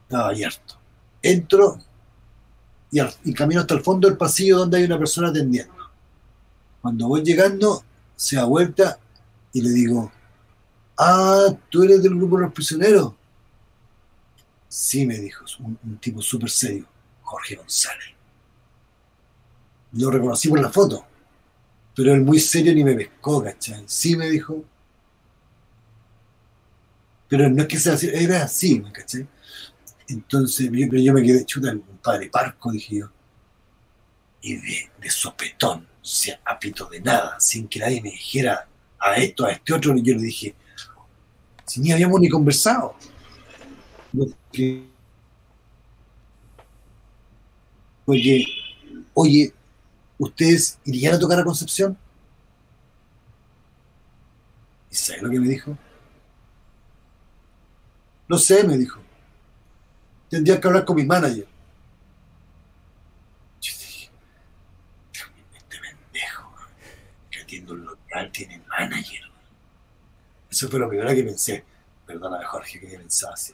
Estaba 0.04 0.30
abierto. 0.30 0.76
Entro 1.22 1.80
y, 2.92 3.00
y 3.24 3.34
camino 3.34 3.62
hasta 3.62 3.74
el 3.74 3.82
fondo 3.82 4.08
del 4.08 4.18
pasillo 4.18 4.60
donde 4.60 4.78
hay 4.78 4.84
una 4.84 4.98
persona 4.98 5.30
atendiendo. 5.30 5.74
Cuando 6.82 7.08
voy 7.08 7.24
llegando, 7.24 7.84
se 8.16 8.36
da 8.36 8.46
vuelta 8.46 9.00
y 9.52 9.62
le 9.62 9.70
digo, 9.72 10.12
ah, 10.98 11.48
¿tú 11.70 11.84
eres 11.84 12.04
del 12.04 12.16
grupo 12.16 12.38
de 12.38 12.44
los 12.44 12.54
prisioneros? 12.54 13.14
Sí, 14.68 15.06
me 15.06 15.18
dijo, 15.18 15.46
un, 15.60 15.78
un 15.84 15.98
tipo 15.98 16.22
súper 16.22 16.50
serio, 16.50 16.86
Jorge 17.24 17.56
González. 17.56 18.15
Lo 19.96 20.12
reconocí 20.12 20.50
por 20.50 20.60
la 20.60 20.70
foto, 20.70 21.06
pero 21.96 22.14
él 22.14 22.22
muy 22.22 22.40
serio 22.40 22.74
ni 22.74 22.84
me 22.84 22.96
pescó, 22.96 23.44
¿cachai? 23.44 23.84
Sí, 23.88 24.16
me 24.16 24.30
dijo. 24.30 24.64
Pero 27.28 27.50
no 27.50 27.64
es 27.64 27.68
que 27.68 27.80
sea 27.80 27.94
así, 27.94 28.10
era 28.14 28.44
así, 28.44 28.82
¿cachai? 28.92 29.28
Entonces, 30.08 30.70
pero 30.72 31.02
yo 31.02 31.14
me 31.14 31.24
quedé 31.24 31.46
chuta, 31.46 31.72
un 31.72 32.00
padre 32.04 32.30
parco, 32.30 32.72
dije 32.72 32.98
yo. 32.98 33.10
Y 34.42 34.56
de, 34.56 34.92
de 35.02 35.10
sopetón, 35.10 35.88
o 36.02 36.06
sea, 36.06 36.40
apito 36.46 36.86
de 36.86 37.02
nada, 37.02 37.38
sin 37.40 37.68
que 37.68 37.80
nadie 37.80 38.02
me 38.02 38.12
dijera 38.12 38.68
a 39.00 39.16
esto, 39.16 39.46
a 39.46 39.52
este 39.52 39.74
otro, 39.74 39.96
yo 39.98 40.14
le 40.14 40.22
dije, 40.22 40.56
ni 41.78 41.92
habíamos 41.92 42.20
ni 42.20 42.30
conversado. 42.30 42.96
Oye, 48.06 48.48
oye, 49.14 49.54
¿ustedes 50.18 50.80
irían 50.86 51.16
a 51.16 51.20
tocar 51.20 51.40
a 51.40 51.44
Concepción? 51.44 51.98
¿Y 54.92 54.96
sabes 54.96 55.22
lo 55.22 55.30
que 55.30 55.40
me 55.40 55.48
dijo? 55.48 55.78
No 58.28 58.38
sé, 58.38 58.64
me 58.64 58.78
dijo. 58.78 59.00
Tendría 60.30 60.60
que 60.60 60.68
hablar 60.68 60.86
con 60.86 60.96
mi 60.96 61.06
manager. 61.06 61.48
Yo 63.62 63.74
dije, 63.78 64.10
este 65.54 65.78
pendejo 65.80 66.56
que 67.30 67.42
atiende 67.42 67.74
un 67.74 67.86
local 67.86 68.32
tiene 68.32 68.62
manager. 68.68 69.22
Eso 70.50 70.70
fue 70.70 70.80
lo 70.80 70.90
primero 70.90 71.10
que 71.10 71.24
pensé. 71.24 71.66
Perdóname, 72.06 72.46
Jorge, 72.46 72.80
que 72.80 72.88
pensaba 72.88 73.34
así. 73.34 73.54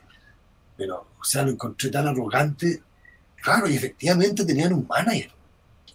Pero, 0.78 1.08
o 1.20 1.24
sea, 1.24 1.44
lo 1.44 1.52
encontré 1.52 1.90
tan 1.90 2.08
arrogante. 2.08 2.82
Claro, 3.42 3.68
y 3.68 3.76
efectivamente 3.76 4.46
tenían 4.46 4.74
un 4.74 4.88
manager. 4.88 5.32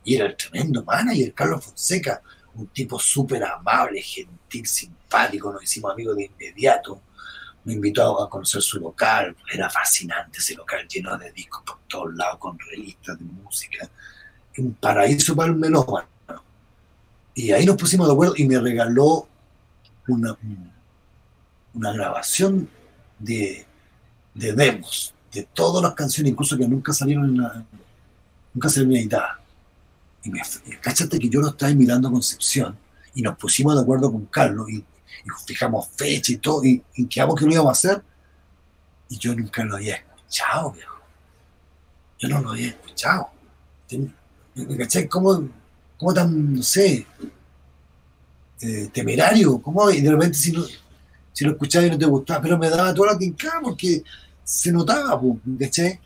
Y 0.07 0.15
era 0.15 0.27
el 0.27 0.37
tremendo 0.37 0.85
manager, 0.85 1.35
Carlos 1.35 1.65
Fonseca. 1.65 2.23
Un 2.55 2.69
tipo 2.69 2.97
súper 2.97 3.43
amable, 3.43 4.01
gentil, 4.01 4.65
simpático. 4.65 5.53
Nos 5.53 5.65
hicimos 5.65 5.93
amigos 5.93 6.17
de 6.17 6.27
inmediato. 6.27 7.03
Me 7.65 7.73
invitó 7.73 8.23
a 8.23 8.31
conocer 8.31 8.63
su 8.63 8.79
local. 8.79 9.37
Era 9.53 9.69
fascinante 9.69 10.39
ese 10.39 10.55
local, 10.55 10.87
lleno 10.87 11.19
de 11.19 11.33
discos 11.33 11.65
por 11.67 11.81
todos 11.89 12.15
lados, 12.15 12.39
con 12.39 12.57
revistas 12.57 13.19
de 13.19 13.25
música. 13.25 13.91
Un 14.59 14.75
paraíso 14.75 15.35
para 15.35 15.51
el 15.51 15.57
melómano. 15.57 16.07
Y 17.35 17.51
ahí 17.51 17.67
nos 17.67 17.77
pusimos 17.77 18.07
de 18.07 18.13
acuerdo 18.13 18.35
y 18.37 18.47
me 18.47 18.61
regaló 18.61 19.29
una, 20.07 20.39
una 21.75 21.93
grabación 21.93 22.71
de, 23.19 23.67
de, 24.35 24.53
demos, 24.53 25.13
de 25.33 25.43
todas 25.53 25.83
las 25.83 25.95
canciones, 25.95 26.31
incluso 26.31 26.57
que 26.57 26.69
nunca 26.69 26.93
salieron 26.93 27.25
en 27.25 27.43
la, 27.43 27.65
nunca 28.55 28.69
salieron 28.69 28.97
editadas. 28.97 29.46
Y 30.27 30.31
me, 30.31 30.43
cáchate 30.81 31.21
que 31.21 31.29
yo 31.29 31.41
lo 31.41 31.51
estaba 31.51 31.73
mirando 31.73 32.09
a 32.09 32.11
Concepción 32.11 32.77
y 33.15 33.23
nos 33.23 33.39
pusimos 33.39 33.77
de 33.77 33.83
acuerdo 33.83 34.11
con 34.11 34.27
Carlos 34.27 34.69
y, 34.69 34.85
fijamos 35.47 35.89
fecha 35.97 36.33
y 36.33 36.37
todo, 36.37 36.65
y, 36.65 36.83
y 36.95 37.07
quedamos 37.07 37.37
que 37.37 37.47
lo 37.47 37.53
íbamos 37.53 37.71
a 37.71 37.73
hacer. 37.73 38.03
Y 39.09 39.19
yo 39.19 39.35
nunca 39.35 39.65
lo 39.65 39.77
había 39.77 39.97
escuchado, 39.97 40.73
viejo. 40.73 40.97
Yo 42.19 42.29
no 42.29 42.41
lo 42.41 42.51
había 42.51 42.69
escuchado. 42.69 43.29
¿Me 44.55 44.77
caché? 44.77 45.09
¿Cómo, 45.09 45.49
cómo 45.97 46.15
tan, 46.15 46.55
no 46.55 46.63
sé, 46.63 47.07
eh, 48.61 48.89
temerario? 48.93 49.61
¿Cómo? 49.61 49.91
Y 49.91 50.01
de 50.01 50.11
repente 50.11 50.39
si 50.39 50.53
no, 50.53 50.65
si 51.33 51.45
lo 51.45 51.53
escuchabas 51.53 51.89
y 51.89 51.91
no 51.91 51.99
te 51.99 52.07
gustaba, 52.07 52.43
pero 52.43 52.59
me 52.59 52.69
daba 52.69 52.95
toda 52.95 53.13
la 53.13 53.19
tincada 53.19 53.61
porque 53.63 54.03
se 54.43 54.73
notaba, 54.73 55.21
¿cachai? 55.59 56.01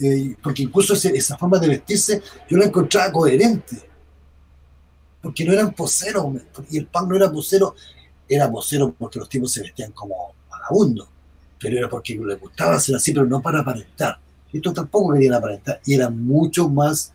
Eh, 0.00 0.36
porque 0.40 0.62
incluso 0.62 0.94
ese, 0.94 1.16
esa 1.16 1.36
forma 1.36 1.58
de 1.58 1.68
vestirse 1.68 2.22
yo 2.48 2.56
la 2.56 2.66
encontraba 2.66 3.10
coherente, 3.10 3.82
porque 5.20 5.44
no 5.44 5.52
eran 5.52 5.72
poseros, 5.72 6.26
y 6.70 6.78
el 6.78 6.86
pan 6.86 7.08
no 7.08 7.16
era 7.16 7.30
posero, 7.30 7.74
era 8.28 8.50
posero 8.50 8.92
porque 8.92 9.18
los 9.18 9.28
tipos 9.28 9.50
se 9.50 9.62
vestían 9.62 9.90
como 9.90 10.34
vagabundos, 10.48 11.08
pero 11.58 11.78
era 11.78 11.88
porque 11.88 12.14
les 12.14 12.40
gustaba 12.40 12.76
hacer 12.76 12.94
así, 12.94 13.12
pero 13.12 13.26
no 13.26 13.42
para 13.42 13.60
aparentar. 13.60 14.18
Esto 14.52 14.72
tampoco 14.72 15.12
querían 15.12 15.34
aparentar, 15.34 15.80
y 15.84 15.94
era 15.94 16.08
mucho 16.08 16.68
más, 16.68 17.12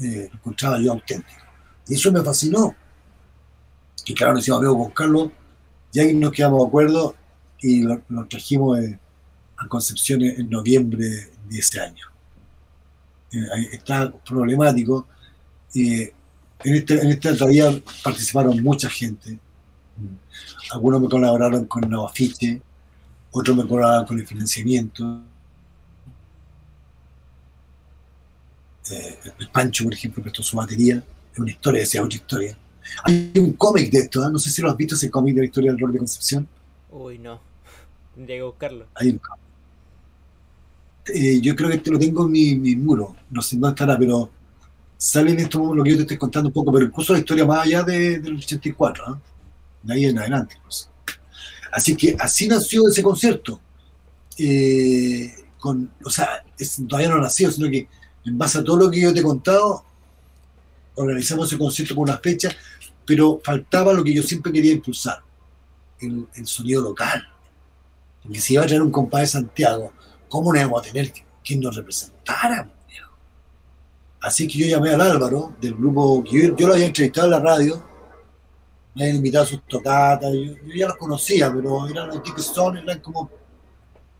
eh, 0.00 0.30
encontraba 0.32 0.78
yo 0.78 0.92
auténtico. 0.92 1.42
Y 1.88 1.94
eso 1.94 2.12
me 2.12 2.22
fascinó. 2.22 2.74
Y 4.06 4.14
claro, 4.14 4.34
nos 4.34 4.42
hicimos 4.42 4.60
amigos 4.60 4.76
con 4.76 4.90
Carlos, 4.92 5.30
y 5.92 5.98
ahí 5.98 6.14
nos 6.14 6.30
quedamos 6.30 6.60
de 6.60 6.68
acuerdo 6.68 7.16
y 7.60 7.82
lo, 7.82 8.02
lo 8.08 8.26
trajimos 8.26 8.78
eh, 8.78 8.98
a 9.56 9.68
Concepción 9.68 10.22
en 10.22 10.50
noviembre 10.50 11.33
de 11.48 11.58
ese 11.58 11.80
año. 11.80 12.06
Eh, 13.32 13.68
está 13.72 14.12
problemático. 14.12 15.06
Eh, 15.74 16.12
en, 16.62 16.74
este, 16.74 17.00
en 17.00 17.08
esta 17.08 17.36
todavía 17.36 17.70
participaron 18.02 18.62
mucha 18.62 18.88
gente. 18.88 19.38
Algunos 20.72 21.00
me 21.00 21.08
colaboraron 21.08 21.66
con 21.66 21.88
los 21.90 22.10
afiches, 22.10 22.60
otros 23.30 23.56
me 23.56 23.66
colaboraron 23.66 24.06
con 24.06 24.18
el 24.18 24.26
financiamiento. 24.26 25.22
Eh, 28.90 29.18
el 29.38 29.48
Pancho, 29.50 29.84
por 29.84 29.94
ejemplo, 29.94 30.22
prestó 30.22 30.42
su 30.42 30.56
batería. 30.56 31.02
Es 31.32 31.38
una 31.38 31.50
historia, 31.50 31.80
decía 31.80 32.02
otra 32.02 32.16
historia. 32.16 32.58
Hay 33.04 33.32
un 33.36 33.54
cómic 33.54 33.90
de 33.90 33.98
esto, 34.00 34.24
¿eh? 34.24 34.30
no 34.30 34.38
sé 34.38 34.50
si 34.50 34.62
lo 34.62 34.70
has 34.70 34.76
visto, 34.76 34.94
ese 34.94 35.10
cómic 35.10 35.34
de 35.34 35.40
la 35.40 35.46
historia 35.46 35.70
del 35.70 35.80
rol 35.80 35.92
de 35.92 35.98
Concepción. 35.98 36.46
Uy, 36.90 37.18
no. 37.18 37.40
Tendría 38.14 38.38
que 38.38 38.42
buscarlo. 38.42 38.86
Hay 38.94 39.10
un 39.10 39.18
cómic. 39.18 39.43
Eh, 41.06 41.40
yo 41.40 41.54
creo 41.54 41.70
que 41.70 41.78
te 41.78 41.90
lo 41.90 41.98
tengo 41.98 42.24
en 42.24 42.32
mi, 42.32 42.54
mi, 42.54 42.76
muro, 42.76 43.14
no 43.30 43.42
sé 43.42 43.56
dónde 43.56 43.74
estará, 43.74 43.98
pero 43.98 44.30
sale 44.96 45.32
en 45.32 45.40
esto 45.40 45.74
lo 45.74 45.84
que 45.84 45.90
yo 45.90 45.96
te 45.96 46.02
estoy 46.02 46.16
contando 46.16 46.48
un 46.48 46.52
poco, 46.54 46.72
pero 46.72 46.86
incluso 46.86 47.12
la 47.12 47.18
historia 47.18 47.44
más 47.44 47.66
allá 47.66 47.82
de, 47.82 48.20
del 48.20 48.36
84, 48.36 49.04
¿eh? 49.04 49.18
de 49.82 49.94
ahí 49.94 50.04
en 50.06 50.18
adelante. 50.18 50.56
Pues. 50.62 50.88
Así 51.72 51.94
que 51.94 52.16
así 52.18 52.48
nació 52.48 52.88
ese 52.88 53.02
concierto. 53.02 53.60
Eh, 54.38 55.34
con, 55.58 55.90
o 56.02 56.10
sea, 56.10 56.42
es, 56.58 56.80
todavía 56.88 57.10
no 57.10 57.20
nació, 57.20 57.50
sino 57.50 57.70
que 57.70 57.86
en 58.24 58.38
base 58.38 58.58
a 58.58 58.64
todo 58.64 58.76
lo 58.76 58.90
que 58.90 59.00
yo 59.00 59.12
te 59.12 59.20
he 59.20 59.22
contado, 59.22 59.84
organizamos 60.94 61.48
ese 61.48 61.58
concierto 61.58 61.94
con 61.94 62.04
una 62.04 62.18
fecha, 62.18 62.50
pero 63.04 63.40
faltaba 63.44 63.92
lo 63.92 64.02
que 64.02 64.14
yo 64.14 64.22
siempre 64.22 64.52
quería 64.52 64.72
impulsar, 64.72 65.18
el, 66.00 66.26
el 66.34 66.46
sonido 66.46 66.80
local. 66.80 67.28
Porque 68.22 68.40
si 68.40 68.54
iba 68.54 68.62
a 68.62 68.66
traer 68.66 68.80
un 68.80 68.90
compadre 68.90 69.26
de 69.26 69.32
Santiago, 69.32 69.92
¿cómo 70.34 70.52
no 70.52 70.58
íbamos 70.58 70.80
a 70.80 70.90
tener 70.90 71.12
quien 71.44 71.60
nos 71.60 71.76
representara? 71.76 72.68
Así 74.20 74.48
que 74.48 74.58
yo 74.58 74.66
llamé 74.66 74.90
al 74.90 75.00
Álvaro 75.00 75.54
del 75.60 75.74
grupo, 75.74 76.24
yo, 76.24 76.56
yo 76.56 76.66
lo 76.66 76.74
había 76.74 76.86
entrevistado 76.86 77.28
en 77.28 77.30
la 77.30 77.38
radio, 77.38 77.84
me 78.96 79.04
habían 79.04 79.18
invitado 79.18 79.44
a 79.44 79.46
sus 79.46 79.62
tocatas, 79.68 80.32
yo, 80.32 80.54
ya 80.74 80.88
los 80.88 80.96
conocía, 80.96 81.52
pero 81.54 81.86
eran 81.86 82.08
los 82.08 82.20
Stone, 82.38 82.80
eran 82.80 82.98
como, 82.98 83.30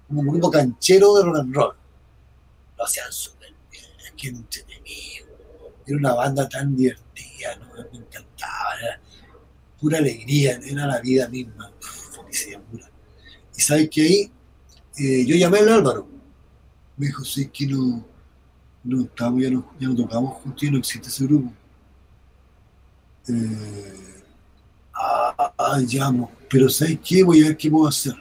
como 0.06 0.20
un 0.20 0.28
grupo 0.28 0.52
canchero 0.52 1.14
de 1.16 1.24
rock 1.24 1.36
and 1.38 1.54
roll. 1.56 1.74
Lo 2.78 2.84
hacían 2.84 3.10
súper 3.10 3.52
bien, 3.72 3.84
que 4.16 4.28
entretenido. 4.28 5.26
Era 5.84 5.98
una 5.98 6.14
banda 6.14 6.48
tan 6.48 6.76
divertida, 6.76 7.56
¿no? 7.56 7.74
me 7.74 7.98
encantaba, 7.98 8.78
era 8.80 9.00
pura 9.80 9.98
alegría, 9.98 10.60
era 10.64 10.86
la 10.86 11.00
vida 11.00 11.28
misma, 11.28 11.72
felicidad 11.80 12.60
pura. 12.70 12.88
Y 13.56 13.60
sabes 13.60 13.90
que 13.90 14.02
ahí 14.02 14.32
eh, 14.96 15.24
yo 15.26 15.36
llamé 15.36 15.58
al 15.58 15.68
Álvaro, 15.70 16.06
me 16.96 17.06
dijo, 17.06 17.24
sí, 17.24 17.48
que 17.48 17.66
no, 17.66 18.04
no 18.84 19.02
estamos, 19.02 19.42
ya 19.42 19.50
no, 19.50 19.72
ya 19.78 19.88
no 19.88 19.96
tocamos 19.96 20.34
juntos 20.34 20.62
y 20.62 20.70
no 20.70 20.78
existe 20.78 21.08
ese 21.08 21.24
grupo. 21.24 21.52
Eh, 23.28 24.22
ah, 24.94 25.52
ah, 25.58 25.78
llamo, 25.80 26.30
pero 26.48 26.68
¿sabes 26.68 26.98
qué? 27.04 27.24
Voy 27.24 27.42
a 27.42 27.48
ver 27.48 27.56
qué 27.56 27.70
puedo 27.70 27.88
hacer. 27.88 28.14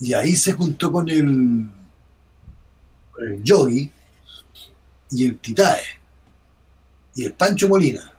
Y 0.00 0.12
ahí 0.12 0.34
se 0.34 0.52
juntó 0.52 0.90
con 0.90 1.08
el, 1.08 1.70
el 3.18 3.42
Yogi 3.42 3.90
y 5.12 5.26
el 5.26 5.38
Titae 5.38 5.82
y 7.14 7.24
el 7.24 7.32
Pancho 7.34 7.68
Molina. 7.68 8.12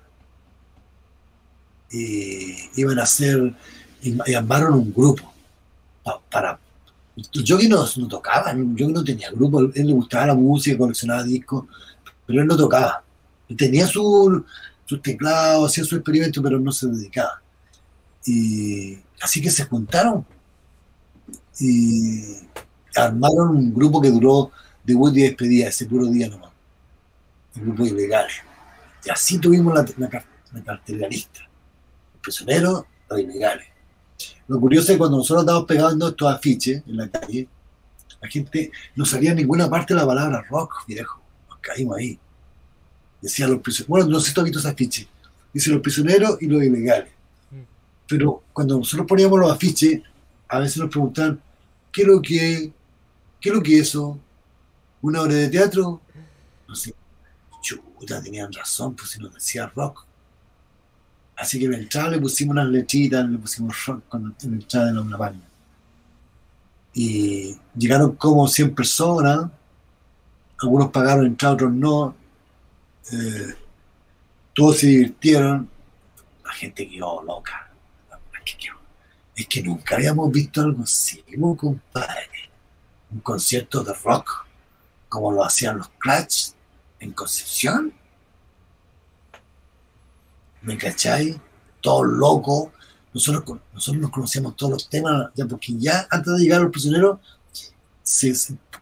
Y 1.92 2.70
iban 2.76 2.98
a 2.98 3.04
hacer, 3.04 3.54
y 4.02 4.34
armaron 4.34 4.74
un 4.74 4.94
grupo 4.94 5.32
para 6.32 6.60
Yogi 7.16 7.68
no, 7.68 7.86
no 7.98 8.08
tocaba, 8.08 8.54
Yogi 8.54 8.94
no 8.94 9.04
tenía 9.04 9.30
grupo, 9.32 9.60
él 9.60 9.72
le 9.76 9.94
gustaba 9.94 10.28
la 10.28 10.34
música, 10.36 10.78
coleccionaba 10.78 11.24
discos, 11.24 11.66
pero 12.26 12.42
él 12.42 12.48
no 12.48 12.58
tocaba. 12.58 13.04
tenía 13.56 13.86
sus 13.88 14.44
su 14.86 14.98
teclados, 15.00 15.72
hacía 15.72 15.84
su 15.84 15.96
experimento, 15.96 16.42
pero 16.42 16.60
no 16.60 16.72
se 16.72 16.88
dedicaba. 16.88 17.42
Y 18.26 18.98
así 19.22 19.42
que 19.42 19.50
se 19.50 19.66
juntaron 19.66 20.26
y 21.60 22.38
armaron 22.96 23.50
un 23.50 23.74
grupo 23.74 24.02
que 24.02 24.10
duró 24.10 24.52
de 24.84 24.94
y 24.94 25.22
despedida, 25.22 25.68
ese 25.68 25.86
puro 25.86 26.08
día 26.08 26.30
nomás. 26.30 26.52
El 27.56 27.64
grupo 27.64 27.86
ilegales. 27.86 28.34
Y 29.06 29.10
así 29.10 29.38
tuvimos 29.38 29.74
la, 29.74 29.86
la, 30.88 31.08
lista. 31.08 31.42
Los 32.14 32.22
prisioneros, 32.22 32.86
los 33.10 33.20
ilegales. 33.20 33.68
Lo 34.48 34.60
curioso 34.60 34.88
es 34.88 34.96
que 34.96 34.98
cuando 34.98 35.18
nosotros 35.18 35.44
estábamos 35.44 35.68
pegando 35.68 36.08
estos 36.08 36.32
afiches 36.32 36.84
en 36.86 36.98
la 36.98 37.08
calle, 37.08 37.48
la 38.22 38.28
gente 38.28 38.72
no 38.96 39.06
salía 39.06 39.32
en 39.32 39.38
ninguna 39.38 39.70
parte 39.70 39.94
de 39.94 40.00
la 40.00 40.06
palabra 40.06 40.46
rock, 40.50 40.86
viejo. 40.88 41.22
Nos 41.50 41.60
caímos 41.60 41.98
ahí. 41.98 42.20
Decían 43.22 43.52
los 43.52 43.62
prisioneros. 43.62 43.90
Bueno, 43.90 44.08
no 44.08 44.20
sé 44.20 44.30
si 44.30 44.34
tú 44.34 44.42
has 44.42 44.46
visto 44.46 44.60
esos 44.60 44.72
afiches. 44.72 45.08
Dice 45.54 45.70
los 45.70 45.82
prisioneros 45.82 46.42
y 46.42 46.48
los 46.48 46.64
ilegales. 46.64 47.12
Pero 48.08 48.44
cuando 48.52 48.78
nosotros 48.78 49.08
poníamos 49.08 49.40
los 49.40 49.52
afiches, 49.52 50.02
a 50.50 50.60
veces 50.60 50.78
nos 50.78 50.90
preguntaban, 50.90 51.42
¿qué 51.92 52.02
es 52.02 52.08
lo 52.08 52.22
que 52.22 52.74
¿Qué 53.44 53.50
es 53.50 53.56
lo 53.56 53.62
que 53.62 53.78
es 53.78 53.90
eso? 53.90 54.18
¿Una 55.02 55.22
obra 55.22 55.34
de 55.34 55.50
teatro? 55.50 56.00
No 56.66 56.74
sé. 56.74 56.96
Chuta, 57.62 58.24
tenían 58.24 58.54
razón, 58.54 58.96
pues 58.96 59.10
si 59.10 59.20
nos 59.20 59.34
decía 59.34 59.68
rock. 59.76 60.06
Así 61.36 61.60
que 61.60 61.66
en 61.66 61.74
el 61.74 61.82
entrada 61.82 62.10
le 62.10 62.20
pusimos 62.20 62.54
unas 62.54 62.68
lechitas, 62.68 63.28
le 63.28 63.38
pusimos 63.38 63.86
rock 63.86 64.04
cuando 64.08 64.34
en 64.44 64.52
la 64.52 64.58
entrada 64.58 64.92
de 64.92 65.10
la 65.10 65.18
página. 65.18 65.44
Y 66.94 67.58
llegaron 67.76 68.16
como 68.16 68.48
100 68.48 68.76
personas, 68.76 69.50
algunos 70.62 70.92
pagaron 70.92 71.26
entrada, 71.26 71.56
otros 71.56 71.74
no. 71.74 72.16
Eh, 73.12 73.56
todos 74.54 74.78
se 74.78 74.88
divirtieron, 74.88 75.68
la 76.46 76.54
gente 76.54 76.88
quedó 76.88 77.24
loca. 77.24 77.70
Es 79.36 79.48
que 79.48 79.64
nunca 79.64 79.96
habíamos 79.96 80.32
visto 80.32 80.62
algo 80.62 80.84
así, 80.84 81.24
compadre. 81.58 82.52
Un 83.12 83.20
concierto 83.22 83.84
de 83.84 83.94
rock, 83.94 84.46
como 85.10 85.32
lo 85.32 85.44
hacían 85.44 85.80
los 85.80 85.90
Clash 85.98 86.52
en 87.00 87.14
Concepción 87.14 87.94
¿Me 90.64 90.78
cacháis? 90.78 91.36
Todos 91.82 92.08
locos. 92.08 92.70
Nosotros, 93.14 93.60
nosotros 93.74 94.02
nos 94.02 94.12
conocíamos 94.12 94.56
todos 94.56 94.72
los 94.72 94.90
temas, 94.90 95.30
ya 95.36 95.46
porque 95.46 95.76
ya 95.78 96.08
antes 96.10 96.34
de 96.34 96.40
llegar 96.40 96.62
a 96.62 96.64
los 96.64 96.72
prisioneros 96.72 97.20
se, 98.02 98.34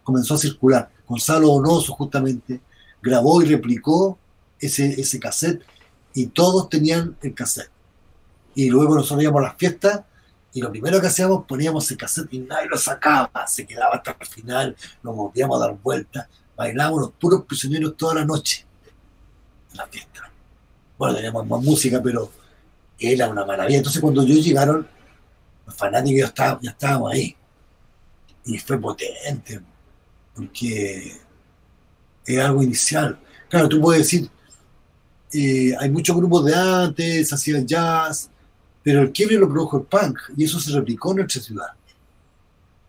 comenzó 0.02 0.34
a 0.34 0.38
circular. 0.38 0.90
Gonzalo 1.06 1.48
Donoso 1.48 1.92
justamente 1.92 2.60
grabó 3.02 3.42
y 3.42 3.46
replicó 3.46 4.18
ese, 4.58 4.98
ese 4.98 5.20
cassette 5.20 5.62
y 6.14 6.26
todos 6.28 6.70
tenían 6.70 7.16
el 7.20 7.34
cassette. 7.34 7.70
Y 8.54 8.70
luego 8.70 8.94
nosotros 8.94 9.22
íbamos 9.22 9.40
a 9.40 9.48
las 9.48 9.56
fiestas 9.56 10.02
y 10.54 10.62
lo 10.62 10.70
primero 10.70 11.00
que 11.00 11.08
hacíamos 11.08 11.44
poníamos 11.46 11.90
el 11.90 11.96
cassette 11.96 12.32
y 12.32 12.38
nadie 12.38 12.68
lo 12.68 12.78
sacaba, 12.78 13.46
se 13.46 13.66
quedaba 13.66 13.96
hasta 13.96 14.16
el 14.18 14.26
final, 14.26 14.76
nos 15.02 15.16
volvíamos 15.16 15.60
a 15.60 15.66
dar 15.66 15.76
vueltas, 15.82 16.28
bailábamos 16.56 17.00
los 17.00 17.10
puros 17.12 17.44
prisioneros 17.44 17.96
toda 17.96 18.14
la 18.14 18.24
noche 18.24 18.64
en 19.72 19.76
la 19.78 19.86
fiesta 19.86 20.31
bueno, 21.02 21.16
teníamos 21.16 21.48
más 21.48 21.60
música, 21.64 22.00
pero 22.00 22.30
era 22.96 23.28
una 23.28 23.44
maravilla. 23.44 23.78
Entonces 23.78 24.00
cuando 24.00 24.24
yo 24.24 24.36
llegaron, 24.36 24.86
los 25.66 25.74
fanáticos 25.74 26.32
ya, 26.32 26.58
estábamos 26.62 27.12
ahí. 27.12 27.34
Y 28.44 28.56
fue 28.58 28.80
potente, 28.80 29.60
porque 30.32 31.16
era 32.24 32.46
algo 32.46 32.62
inicial. 32.62 33.18
Claro, 33.48 33.68
tú 33.68 33.80
puedes 33.80 34.02
decir, 34.02 34.30
eh, 35.32 35.74
hay 35.76 35.90
muchos 35.90 36.16
grupos 36.16 36.44
de 36.44 36.54
antes, 36.54 37.32
hacían 37.32 37.66
jazz, 37.66 38.30
pero 38.84 39.02
el 39.02 39.10
quiebre 39.10 39.38
lo 39.38 39.48
produjo 39.48 39.78
el 39.78 39.86
punk, 39.86 40.20
y 40.36 40.44
eso 40.44 40.60
se 40.60 40.70
replicó 40.70 41.10
en 41.10 41.16
nuestra 41.16 41.42
ciudad. 41.42 41.70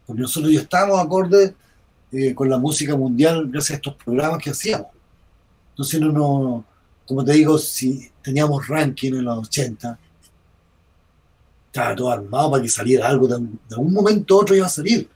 Porque 0.05 0.21
nosotros 0.21 0.53
ya 0.53 0.61
estábamos 0.61 1.03
acorde 1.03 1.55
eh, 2.11 2.35
con 2.35 2.47
la 2.47 2.59
música 2.59 2.95
mundial 2.95 3.49
gracias 3.49 3.71
a 3.71 3.75
estos 3.77 3.95
programas 3.95 4.37
que 4.37 4.51
hacíamos. 4.51 4.89
Entonces 5.71 5.99
no, 5.99 6.11
no, 6.11 6.65
como 7.13 7.25
te 7.25 7.33
digo, 7.33 7.59
si 7.59 8.09
teníamos 8.23 8.67
ranking 8.67 9.13
en 9.13 9.25
los 9.25 9.47
80, 9.47 9.99
estaba 11.67 11.95
todo 11.95 12.11
armado 12.11 12.51
para 12.51 12.63
que 12.63 12.69
saliera 12.69 13.07
algo, 13.07 13.27
de, 13.27 13.35
un 13.77 13.93
momento 13.93 14.35
a 14.35 14.41
otro 14.41 14.55
iba 14.55 14.65
a 14.65 14.69
salir. 14.69 15.07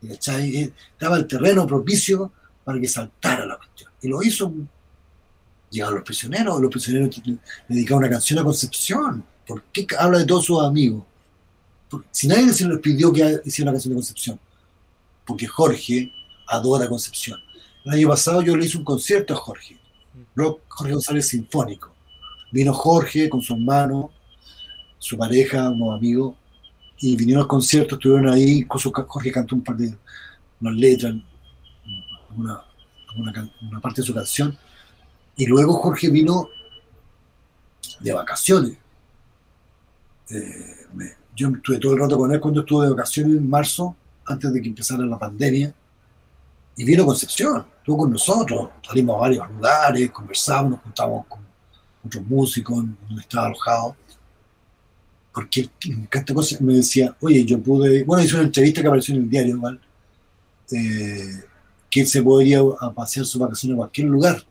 Estaba 0.00 1.16
el 1.16 1.26
terreno 1.26 1.66
propicio 1.66 2.32
para 2.64 2.80
que 2.80 2.88
saltara 2.88 3.44
la 3.44 3.58
cuestión. 3.58 3.90
Y 4.00 4.08
lo 4.08 4.22
hizo. 4.22 4.50
Llegaron 5.70 5.96
los 5.96 6.04
prisioneros, 6.04 6.58
los 6.58 6.70
prisioneros 6.70 7.18
le 7.26 7.38
dedicaron 7.68 8.04
una 8.04 8.10
canción 8.10 8.38
a 8.38 8.44
Concepción. 8.44 9.22
¿Por 9.46 9.64
qué 9.64 9.86
habla 9.98 10.18
de 10.18 10.24
todos 10.24 10.46
sus 10.46 10.62
amigos? 10.62 11.04
si 12.10 12.26
nadie 12.26 12.52
se 12.52 12.66
les 12.66 12.80
pidió 12.80 13.12
que 13.12 13.40
hiciera 13.44 13.70
una 13.70 13.76
canción 13.76 13.92
de 13.92 13.96
Concepción, 13.96 14.40
porque 15.24 15.46
Jorge 15.46 16.10
adora 16.48 16.88
Concepción. 16.88 17.38
El 17.84 17.92
año 17.92 18.08
pasado 18.08 18.42
yo 18.42 18.56
le 18.56 18.64
hice 18.64 18.78
un 18.78 18.84
concierto 18.84 19.34
a 19.34 19.36
Jorge 19.36 19.78
rock 20.34 20.62
Jorge 20.68 20.92
González 20.92 21.28
Sinfónico. 21.28 21.92
Vino 22.52 22.72
Jorge 22.72 23.28
con 23.28 23.42
su 23.42 23.54
hermano, 23.54 24.10
su 24.98 25.16
pareja, 25.16 25.70
unos 25.70 25.96
amigos, 25.96 26.34
y 26.98 27.16
vinieron 27.16 27.42
al 27.42 27.48
concierto, 27.48 27.96
estuvieron 27.96 28.28
ahí, 28.28 28.66
Jorge 28.68 29.32
cantó 29.32 29.54
un 29.54 29.62
par 29.62 29.76
de 29.76 29.94
letras, 30.60 31.14
una, 32.34 32.62
parte 33.80 34.00
de 34.00 34.06
su 34.06 34.14
canción, 34.14 34.56
y 35.36 35.46
luego 35.46 35.74
Jorge 35.74 36.08
vino 36.08 36.48
de 38.00 38.12
vacaciones. 38.12 38.78
Eh, 40.30 40.86
yo 41.34 41.48
estuve 41.48 41.78
todo 41.78 41.92
el 41.92 42.00
rato 42.00 42.16
con 42.16 42.32
él 42.32 42.40
cuando 42.40 42.60
estuve 42.60 42.86
de 42.86 42.92
vacaciones 42.92 43.36
en 43.36 43.48
marzo, 43.48 43.94
antes 44.24 44.52
de 44.52 44.62
que 44.62 44.68
empezara 44.68 45.04
la 45.04 45.18
pandemia, 45.18 45.74
y 46.76 46.84
vino 46.84 47.06
Concepción, 47.06 47.66
estuvo 47.78 47.98
con 47.98 48.12
nosotros, 48.12 48.68
salimos 48.86 49.16
a 49.16 49.20
varios 49.20 49.50
lugares, 49.50 50.10
conversamos, 50.10 50.72
nos 50.72 50.80
juntamos 50.80 51.26
con 51.26 51.40
otros 52.04 52.26
músicos 52.26 52.84
donde 53.08 53.22
estaba 53.22 53.46
alojado, 53.46 53.96
porque 55.32 55.70
esta 56.10 56.34
cosa 56.34 56.56
me 56.60 56.74
decía, 56.74 57.16
oye, 57.20 57.44
yo 57.44 57.58
pude, 57.62 58.04
bueno, 58.04 58.22
hizo 58.22 58.36
una 58.36 58.44
entrevista 58.44 58.82
que 58.82 58.88
apareció 58.88 59.14
en 59.14 59.22
el 59.22 59.30
diario 59.30 59.56
igual, 59.56 59.80
eh, 60.70 61.44
que 61.88 62.04
se 62.04 62.22
podría 62.22 62.60
a 62.80 62.92
pasear 62.92 63.24
su 63.24 63.38
vacaciones 63.38 63.72
en 63.72 63.78
cualquier 63.78 64.08
lugar, 64.08 64.44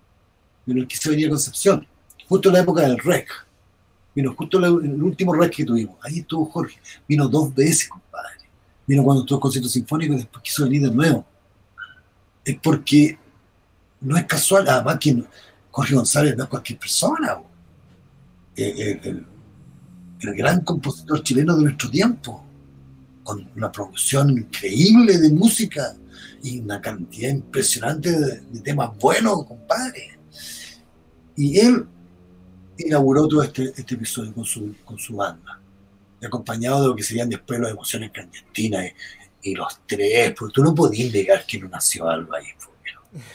pero 0.66 0.80
él 0.80 0.88
quiso 0.88 1.12
venir 1.12 1.28
a 1.28 1.32
Concepción, 1.32 1.88
justo 2.28 2.50
en 2.50 2.54
la 2.54 2.62
época 2.62 2.82
del 2.82 2.98
REC, 2.98 3.28
vino 4.16 4.34
justo 4.36 4.58
en 4.66 4.94
el 4.94 5.04
último 5.04 5.32
REC 5.32 5.58
que 5.58 5.66
tuvimos, 5.66 5.98
ahí 6.02 6.20
estuvo 6.20 6.46
Jorge, 6.46 6.80
vino 7.08 7.28
dos 7.28 7.54
veces, 7.54 7.88
compadre, 7.88 8.50
vino 8.88 9.04
cuando 9.04 9.22
estuvo 9.22 9.40
concierto 9.40 9.70
sinfónico 9.70 10.14
y 10.16 10.18
después 10.18 10.42
quiso 10.42 10.64
venir 10.64 10.82
de 10.82 10.92
nuevo 10.92 11.24
es 12.46 12.60
porque 12.62 13.18
no 14.02 14.16
es 14.16 14.26
casual, 14.26 14.70
además 14.70 15.00
que 15.00 15.24
Jorge 15.72 15.96
González 15.96 16.38
no 16.38 16.44
es 16.44 16.50
cualquier 16.50 16.80
persona, 16.80 17.38
el, 18.56 19.26
gran 20.20 20.62
compositor 20.62 21.22
chileno 21.24 21.56
de 21.58 21.64
nuestro 21.64 21.90
tiempo, 21.90 22.44
con 23.24 23.50
una 23.56 23.72
producción 23.72 24.30
increíble 24.32 25.18
de 25.18 25.30
música 25.30 25.96
y 26.42 26.60
una 26.60 26.80
cantidad 26.80 27.30
impresionante 27.30 28.12
de, 28.12 28.60
temas 28.62 28.96
buenos, 28.98 29.46
compadre. 29.46 30.18
Y 31.36 31.60
él 31.60 31.86
inauguró 32.78 33.28
todo 33.28 33.44
este, 33.44 33.74
este 33.76 33.96
episodio 33.96 34.34
con 34.34 34.46
su, 34.46 34.76
con 34.86 34.98
su 34.98 35.16
banda, 35.16 35.60
acompañado 36.24 36.82
de 36.82 36.88
lo 36.88 36.96
que 36.96 37.04
serían 37.04 37.30
después 37.30 37.60
las 37.60 37.72
emociones 37.72 38.12
clandestinas 38.12 38.86
y, 39.46 39.56
los 39.56 39.80
tres, 39.86 40.34
porque 40.38 40.54
tú 40.54 40.64
no 40.64 40.74
podías 40.74 41.14
negar 41.14 41.46
que 41.46 41.60
no 41.60 41.70
nació 41.70 42.10
Alba 42.10 42.38
ahí. 42.38 42.48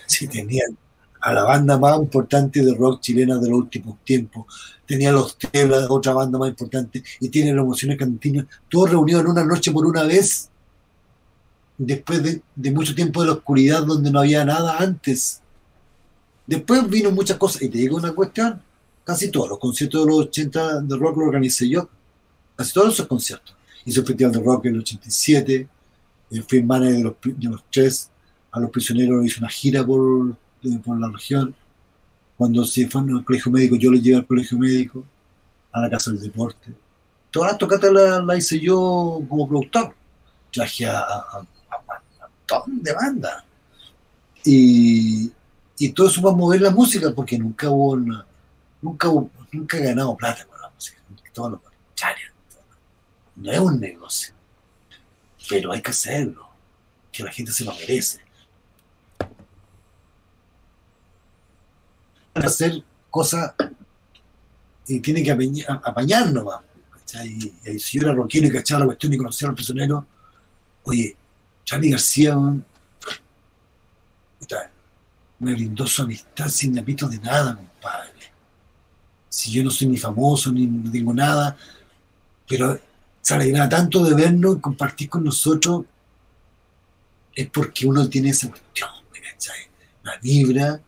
Si 0.07 0.28
tenían 0.28 0.77
a 1.20 1.32
la 1.32 1.45
banda 1.45 1.78
más 1.78 1.99
importante 1.99 2.65
de 2.65 2.74
rock 2.74 3.01
chilena 3.01 3.39
de 3.39 3.49
los 3.49 3.59
últimos 3.59 3.99
tiempos, 4.05 4.47
tenía 4.87 5.12
los 5.12 5.37
tres, 5.37 5.69
la 5.69 5.87
otra 5.89 6.12
banda 6.15 6.39
más 6.39 6.49
importante, 6.49 7.03
y 7.20 7.28
tiene 7.28 7.53
las 7.53 7.62
emociones 7.62 7.97
clandestinas, 7.97 8.47
todos 8.69 8.91
reunidos 8.91 9.23
en 9.23 9.31
una 9.31 9.45
noche 9.45 9.70
por 9.70 9.87
una 9.87 10.03
vez, 10.05 10.49
después 11.78 12.23
de, 12.23 12.43
de 12.55 12.70
mucho 12.73 12.95
tiempo 12.95 13.20
de 13.20 13.28
la 13.28 13.35
oscuridad 13.35 13.82
donde 13.85 14.11
no 14.11 14.20
había 14.20 14.45
nada 14.45 14.78
antes. 14.78 15.41
Después 16.47 16.89
vino 16.89 17.11
muchas 17.11 17.37
cosas, 17.37 17.62
y 17.62 17.69
te 17.69 17.78
digo 17.78 17.97
una 17.97 18.12
cuestión, 18.12 18.61
casi 19.05 19.31
todos 19.31 19.49
los 19.49 19.59
conciertos 19.59 20.05
de 20.05 20.11
los 20.11 20.27
80 20.27 20.81
de 20.81 20.97
rock 20.97 21.16
lo 21.19 21.27
organicé 21.27 21.69
yo, 21.69 21.89
casi 22.57 22.73
todos 22.73 22.95
esos 22.95 23.07
conciertos. 23.07 23.55
Hice 23.85 24.01
el 24.01 24.07
Festival 24.07 24.32
de 24.32 24.41
Rock 24.41 24.66
en 24.66 24.74
el 24.74 24.81
87, 24.81 25.69
fui 26.48 26.62
manager 26.62 26.97
de 26.97 27.02
los, 27.02 27.15
de 27.23 27.48
los 27.48 27.65
tres, 27.70 28.11
a 28.52 28.61
los 28.61 28.70
prisioneros 28.70 29.24
hice 29.24 29.40
una 29.40 29.48
gira 29.48 29.85
por, 29.85 30.36
por 30.85 31.01
la 31.01 31.09
región. 31.09 31.55
Cuando 32.36 32.65
se 32.65 32.89
fueron 32.89 33.19
al 33.19 33.24
colegio 33.24 33.52
médico, 33.52 33.77
yo 33.77 33.90
les 33.90 34.02
llevé 34.02 34.16
al 34.19 34.27
colegio 34.27 34.59
médico, 34.59 35.05
a 35.73 35.81
la 35.81 35.90
casa 35.90 36.11
del 36.11 36.20
deporte. 36.20 36.73
Todas 37.31 37.52
las 37.52 37.59
tocatas 37.59 37.93
la 37.93 38.36
hice 38.36 38.59
yo 38.59 39.23
como 39.28 39.48
productor. 39.48 39.94
Traje 40.51 40.86
a, 40.86 40.98
a, 40.98 41.39
a, 41.39 41.47
montón 42.59 42.82
de 42.82 42.93
bandas. 42.93 43.44
Y, 44.44 45.31
y 45.78 45.89
todo 45.90 46.09
eso 46.09 46.23
para 46.23 46.35
mover 46.35 46.61
la 46.61 46.70
música, 46.70 47.12
porque 47.15 47.39
nunca 47.39 47.70
hubo 47.70 47.93
una, 47.93 48.27
nunca, 48.81 49.09
nunca 49.52 49.78
he 49.78 49.82
ganado 49.82 50.16
plata 50.16 50.44
con 50.47 50.61
la 50.61 50.70
música, 50.70 50.98
todo 51.32 51.51
lo 51.51 51.61
contrario. 51.61 52.28
No 53.36 53.52
es 53.52 53.59
un 53.59 53.81
negocio, 53.81 54.35
pero 55.51 55.73
hay 55.73 55.83
que 55.83 55.91
hacerlo, 55.91 56.49
que 57.13 57.25
la 57.25 57.33
gente 57.33 57.53
se 57.53 57.65
lo 57.65 57.75
merece. 57.75 58.21
Hacer 62.33 62.83
cosas 63.11 63.55
y 64.87 65.01
tiene 65.01 65.23
que 65.23 65.33
apañar, 65.69 66.33
nomás. 66.33 66.61
Y, 67.25 67.79
si 67.81 67.99
yo 67.99 68.07
era 68.07 68.15
rockero 68.15 68.47
y 68.47 68.53
cachaba 68.53 68.81
la 68.81 68.87
cuestión 68.87 69.13
y 69.13 69.17
conocía 69.19 69.49
a 69.49 69.51
los 69.51 69.57
prisioneros, 69.57 70.05
oye, 70.85 71.17
Charlie 71.65 71.91
García 71.91 72.37
me 75.39 75.55
brindó 75.55 75.87
su 75.87 76.03
amistad 76.03 76.49
sin 76.49 76.79
apito 76.79 77.09
de 77.09 77.19
nada, 77.19 77.57
compadre 77.57 78.21
si 79.31 79.53
yo 79.53 79.65
no 79.65 79.71
soy 79.71 79.89
ni 79.89 79.97
famoso, 79.97 80.53
ni 80.53 80.67
no 80.67 80.91
tengo 80.91 81.15
nada, 81.15 81.57
pero 82.47 82.79
se 83.21 83.35
alegra 83.35 83.69
tanto 83.69 84.05
de 84.05 84.15
vernos 84.15 84.57
y 84.57 84.61
compartir 84.61 85.09
con 85.09 85.25
nosotros, 85.25 85.85
es 87.35 87.49
porque 87.51 87.87
uno 87.87 88.09
tiene 88.09 88.31
esa 88.31 88.49
cuestión, 88.49 88.91
la 90.03 90.17
vibra 90.17 90.81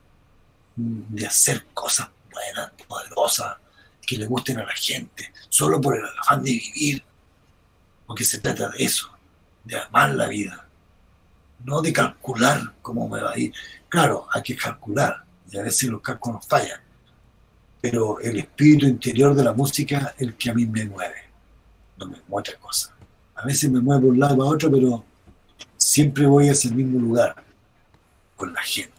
de 0.75 1.27
hacer 1.27 1.67
cosas 1.75 2.09
buenas, 2.33 2.73
poderosas, 2.89 3.57
que 4.01 4.17
le 4.17 4.27
gusten 4.27 4.59
a 4.59 4.65
la 4.65 4.75
gente, 4.75 5.33
solo 5.49 5.81
por 5.81 5.97
el 5.97 6.05
afán 6.05 6.43
de 6.43 6.51
vivir, 6.53 7.05
porque 8.07 8.25
se 8.25 8.39
trata 8.39 8.69
de 8.71 8.85
eso, 8.85 9.11
de 9.65 9.79
amar 9.79 10.15
la 10.15 10.29
vida, 10.29 10.67
no 11.65 11.83
de 11.83 11.93
calcular 11.93 12.75
cómo 12.83 13.09
me 13.09 13.21
va 13.21 13.33
a 13.33 13.39
ir. 13.39 13.53
Claro, 13.89 14.27
hay 14.33 14.43
que 14.43 14.57
calcular, 14.57 15.25
y 15.51 15.59
a 15.59 15.63
veces 15.63 15.91
los 15.91 16.01
cálculos 16.01 16.47
fallan, 16.49 16.81
pero 17.81 18.19
el 18.21 18.39
espíritu 18.39 18.87
interior 18.87 19.35
de 19.35 19.45
la 19.45 19.53
música 19.53 20.15
es 20.17 20.23
el 20.23 20.35
que 20.35 20.51
a 20.51 20.55
mí 20.55 20.67
me 20.67 20.87
mueve, 20.87 21.31
me 22.07 22.17
mueve 22.29 22.51
otra 22.51 22.59
cosa. 22.59 22.95
A 23.35 23.45
veces 23.47 23.71
me 23.71 23.81
mueve 23.81 24.03
de 24.03 24.11
un 24.11 24.21
lado 24.21 24.43
a 24.43 24.47
otro, 24.47 24.71
pero 24.71 25.05
siempre 25.77 26.27
voy 26.27 26.49
a 26.49 26.53
ese 26.53 26.71
mismo 26.71 26.99
lugar, 27.01 27.35
con 28.37 28.53
la 28.53 28.63
gente. 28.63 28.93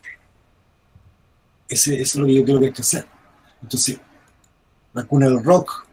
Ese, 1.68 2.00
eso 2.02 2.02
es 2.02 2.16
lo 2.16 2.26
que 2.26 2.36
yo 2.36 2.44
creo 2.44 2.60
que 2.60 2.66
hay 2.68 2.74
que 2.74 2.82
hacer. 2.82 3.08
Entonces, 3.62 4.00
la 4.94 5.04
cuna 5.04 5.28
del 5.28 5.44
rock, 5.44 5.88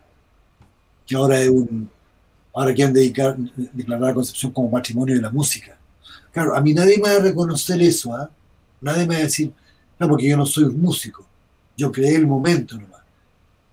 que 1.06 1.16
ahora 1.16 1.40
es 1.40 1.48
un, 1.48 1.90
ahora 2.54 2.74
quieren 2.74 2.94
dedicar, 2.94 3.36
declarar 3.36 4.10
a 4.10 4.14
Concepción 4.14 4.52
como 4.52 4.70
patrimonio 4.70 5.14
de 5.14 5.22
la 5.22 5.30
música. 5.30 5.78
Claro, 6.32 6.54
a 6.54 6.60
mí 6.60 6.74
nadie 6.74 6.96
me 6.98 7.08
va 7.08 7.16
a 7.16 7.20
reconocer 7.20 7.80
eso, 7.82 8.14
¿ah? 8.14 8.30
nadie 8.80 9.06
me 9.06 9.14
va 9.14 9.20
a 9.20 9.24
decir, 9.24 9.52
no, 9.98 10.08
porque 10.08 10.28
yo 10.28 10.36
no 10.36 10.46
soy 10.46 10.64
un 10.64 10.80
músico 10.80 11.26
yo 11.80 11.90
creé 11.90 12.16
el 12.16 12.26
momento 12.26 12.76
nomás. 12.76 12.99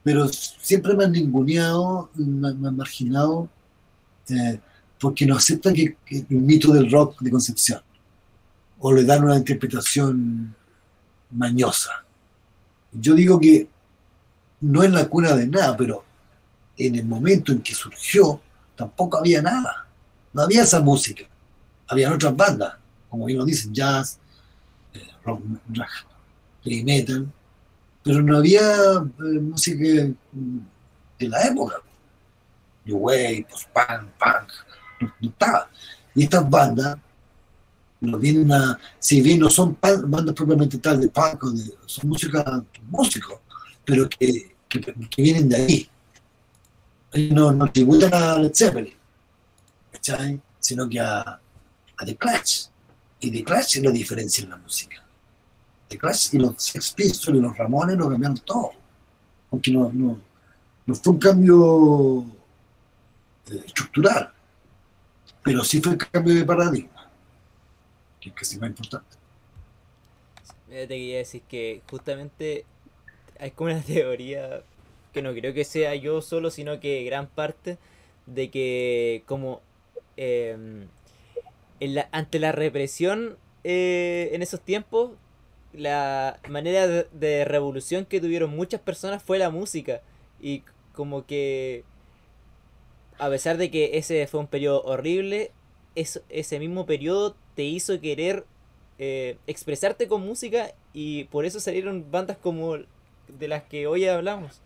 Pero 0.07 0.29
siempre 0.29 0.93
me 0.93 1.03
han 1.03 1.11
ninguneado, 1.11 2.09
me, 2.15 2.47
han 2.47 2.77
marginado, 2.77 3.49
eh, 4.29 4.57
porque 4.97 5.25
no 5.25 5.35
aceptan 5.35 5.73
que, 5.73 5.97
el 6.09 6.25
mito 6.29 6.71
del 6.71 6.89
rock 6.89 7.19
de 7.19 7.29
Concepción. 7.29 7.81
O 8.79 8.93
le 8.93 9.03
dan 9.03 9.25
una 9.25 9.35
interpretación 9.35 10.55
mañosa. 11.31 12.05
Yo 12.93 13.15
digo 13.15 13.37
que 13.37 13.67
no 14.61 14.81
es 14.81 14.91
la 14.91 15.09
cuna 15.09 15.35
de 15.35 15.45
nada, 15.45 15.75
pero 15.75 16.05
en 16.77 16.95
el 16.95 17.05
momento 17.05 17.51
en 17.51 17.61
que 17.61 17.75
surgió, 17.75 18.39
tampoco 18.77 19.17
había 19.17 19.41
nada. 19.41 19.87
No 20.31 20.43
había 20.43 20.63
esa 20.63 20.79
música. 20.79 21.25
Habían 21.85 22.13
otras 22.13 22.33
bandas, 22.33 22.75
como 23.09 23.25
bien 23.25 23.39
lo 23.39 23.43
dicen, 23.43 23.73
jazz, 23.73 24.19
eh, 24.93 25.05
rock, 25.25 25.41
metal, 26.63 27.29
pero 28.07 28.21
no 28.21 28.37
había 28.37 28.61
eh, 28.61 29.39
música 29.41 29.83
de 29.83 31.27
la 31.27 31.43
época. 31.43 31.75
New 32.85 32.99
Wave, 32.99 33.45
post-punk, 33.49 34.11
punk, 34.17 34.49
no, 35.01 35.13
no, 35.19 35.29
estaba. 35.29 35.69
Y 36.15 36.23
estas 36.23 36.49
bandas, 36.49 36.97
no 37.99 38.17
vienen 38.17 38.49
a, 38.53 38.79
si 38.97 39.21
bien 39.21 39.39
no 39.39 39.49
son 39.49 39.77
bandas 39.81 40.33
propiamente 40.33 40.77
tal 40.77 41.01
de 41.01 41.09
punk, 41.09 41.43
o 41.43 41.51
de, 41.51 41.63
son 41.85 42.07
música, 42.07 42.63
músicos, 42.89 43.39
pero 43.83 44.07
que, 44.07 44.55
que, 44.69 44.79
que, 44.79 45.21
vienen 45.21 45.49
de 45.49 45.55
ahí. 45.57 45.89
Ellos 47.11 47.33
no, 47.33 47.51
no 47.51 47.69
tributan 47.69 48.13
a 48.13 48.37
Led 48.37 48.53
Zeppelin, 48.55 48.95
¿cachai? 49.91 50.39
sino 50.61 50.87
que 50.87 51.01
a, 51.01 51.19
a 51.97 52.05
The 52.05 52.15
Clash. 52.15 52.67
Y 53.19 53.31
The 53.31 53.43
Clash 53.43 53.77
es 53.77 53.83
la 53.83 53.91
diferencia 53.91 54.45
en 54.45 54.51
la 54.51 54.57
música 54.57 55.06
de 55.89 55.97
Clash 55.97 56.29
y 56.33 56.39
los 56.39 56.55
Sex 56.57 56.91
Pistols 56.93 57.37
y 57.37 57.41
los 57.41 57.57
Ramones 57.57 57.97
lo 57.97 58.09
cambiaron 58.09 58.37
todo. 58.39 58.71
Aunque 59.51 59.71
no, 59.71 59.91
no, 59.93 60.19
no 60.85 60.95
fue 60.95 61.13
un 61.13 61.19
cambio 61.19 62.25
eh, 63.49 63.63
estructural, 63.65 64.31
pero 65.43 65.63
sí 65.63 65.81
fue 65.81 65.93
un 65.93 65.97
cambio 65.97 66.35
de 66.35 66.43
paradigma, 66.43 67.09
que 68.19 68.29
es 68.29 68.35
casi 68.35 68.59
más 68.59 68.69
importante. 68.69 69.15
Te 70.67 70.87
quería 70.87 71.17
decir 71.19 71.43
que 71.43 71.81
justamente 71.89 72.65
hay 73.39 73.51
como 73.51 73.71
una 73.71 73.81
teoría 73.83 74.63
que 75.13 75.21
no 75.21 75.33
creo 75.33 75.53
que 75.53 75.63
sea 75.63 75.95
yo 75.95 76.21
solo, 76.21 76.51
sino 76.51 76.79
que 76.79 77.03
gran 77.03 77.27
parte 77.27 77.77
de 78.25 78.51
que 78.51 79.23
como 79.25 79.61
eh, 80.17 80.85
en 81.79 81.95
la, 81.95 82.09
ante 82.11 82.39
la 82.39 82.51
represión 82.51 83.37
eh, 83.63 84.29
en 84.33 84.41
esos 84.41 84.61
tiempos 84.61 85.11
la 85.73 86.39
manera 86.49 86.87
de, 86.87 87.45
revolución 87.45 88.05
que 88.05 88.21
tuvieron 88.21 88.55
muchas 88.55 88.81
personas 88.81 89.23
fue 89.23 89.37
la 89.39 89.49
música. 89.49 90.01
Y 90.41 90.63
como 90.93 91.25
que, 91.25 91.83
a 93.17 93.29
pesar 93.29 93.57
de 93.57 93.71
que 93.71 93.97
ese 93.97 94.25
fue 94.27 94.39
un 94.39 94.47
periodo 94.47 94.83
horrible, 94.83 95.51
ese 95.95 96.59
mismo 96.59 96.85
periodo 96.85 97.35
te 97.55 97.63
hizo 97.63 97.99
querer 97.99 98.45
eh, 98.99 99.37
expresarte 99.47 100.07
con 100.07 100.25
música 100.25 100.73
y 100.93 101.25
por 101.25 101.45
eso 101.45 101.59
salieron 101.59 102.09
bandas 102.11 102.37
como 102.37 102.77
de 103.27 103.47
las 103.47 103.63
que 103.63 103.87
hoy 103.87 104.05
hablamos. 104.05 104.61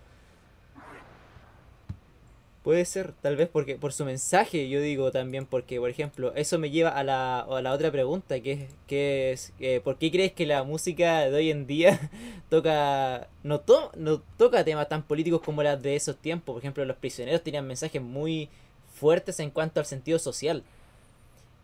Puede 2.63 2.85
ser, 2.85 3.13
tal 3.13 3.37
vez 3.37 3.49
porque 3.49 3.75
por 3.75 3.91
su 3.91 4.05
mensaje, 4.05 4.69
yo 4.69 4.81
digo 4.81 5.11
también, 5.11 5.47
porque 5.47 5.79
por 5.79 5.89
ejemplo, 5.89 6.31
eso 6.35 6.59
me 6.59 6.69
lleva 6.69 6.89
a 6.91 7.03
la, 7.03 7.39
a 7.39 7.61
la 7.63 7.71
otra 7.73 7.91
pregunta, 7.91 8.39
que 8.39 8.51
es, 8.51 8.69
que 8.85 9.31
es 9.31 9.53
eh, 9.59 9.81
¿por 9.83 9.97
qué 9.97 10.11
crees 10.11 10.31
que 10.33 10.45
la 10.45 10.63
música 10.63 11.21
de 11.21 11.35
hoy 11.35 11.49
en 11.49 11.65
día 11.65 11.99
toca 12.49 13.29
no, 13.41 13.61
to, 13.61 13.91
no 13.97 14.21
toca 14.37 14.63
temas 14.63 14.87
tan 14.89 15.01
políticos 15.01 15.41
como 15.43 15.63
las 15.63 15.81
de 15.81 15.95
esos 15.95 16.17
tiempos? 16.17 16.53
Por 16.53 16.61
ejemplo, 16.61 16.85
los 16.85 16.97
prisioneros 16.97 17.41
tenían 17.41 17.65
mensajes 17.65 17.99
muy 17.99 18.47
fuertes 18.93 19.39
en 19.39 19.49
cuanto 19.49 19.79
al 19.79 19.87
sentido 19.87 20.19
social. 20.19 20.63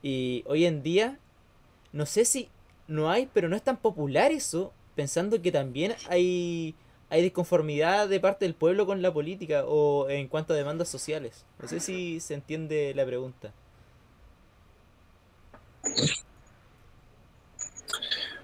Y 0.01 0.43
hoy 0.47 0.65
en 0.65 0.81
día, 0.81 1.19
no 1.93 2.07
sé 2.07 2.25
si 2.25 2.49
no 2.87 3.11
hay, 3.11 3.29
pero 3.33 3.49
no 3.49 3.55
es 3.55 3.63
tan 3.63 3.77
popular 3.77 4.31
eso, 4.31 4.73
pensando 4.95 5.41
que 5.43 5.51
también 5.51 5.93
hay 6.09 6.73
hay 7.09 7.21
disconformidad 7.21 8.09
de 8.09 8.19
parte 8.19 8.45
del 8.45 8.53
pueblo 8.53 8.85
con 8.85 9.01
la 9.01 9.13
política 9.13 9.63
o 9.65 10.09
en 10.09 10.27
cuanto 10.27 10.53
a 10.53 10.57
demandas 10.57 10.89
sociales. 10.89 11.45
No 11.61 11.67
sé 11.67 11.79
si 11.79 12.19
se 12.19 12.33
entiende 12.33 12.93
la 12.95 13.05
pregunta. 13.05 13.53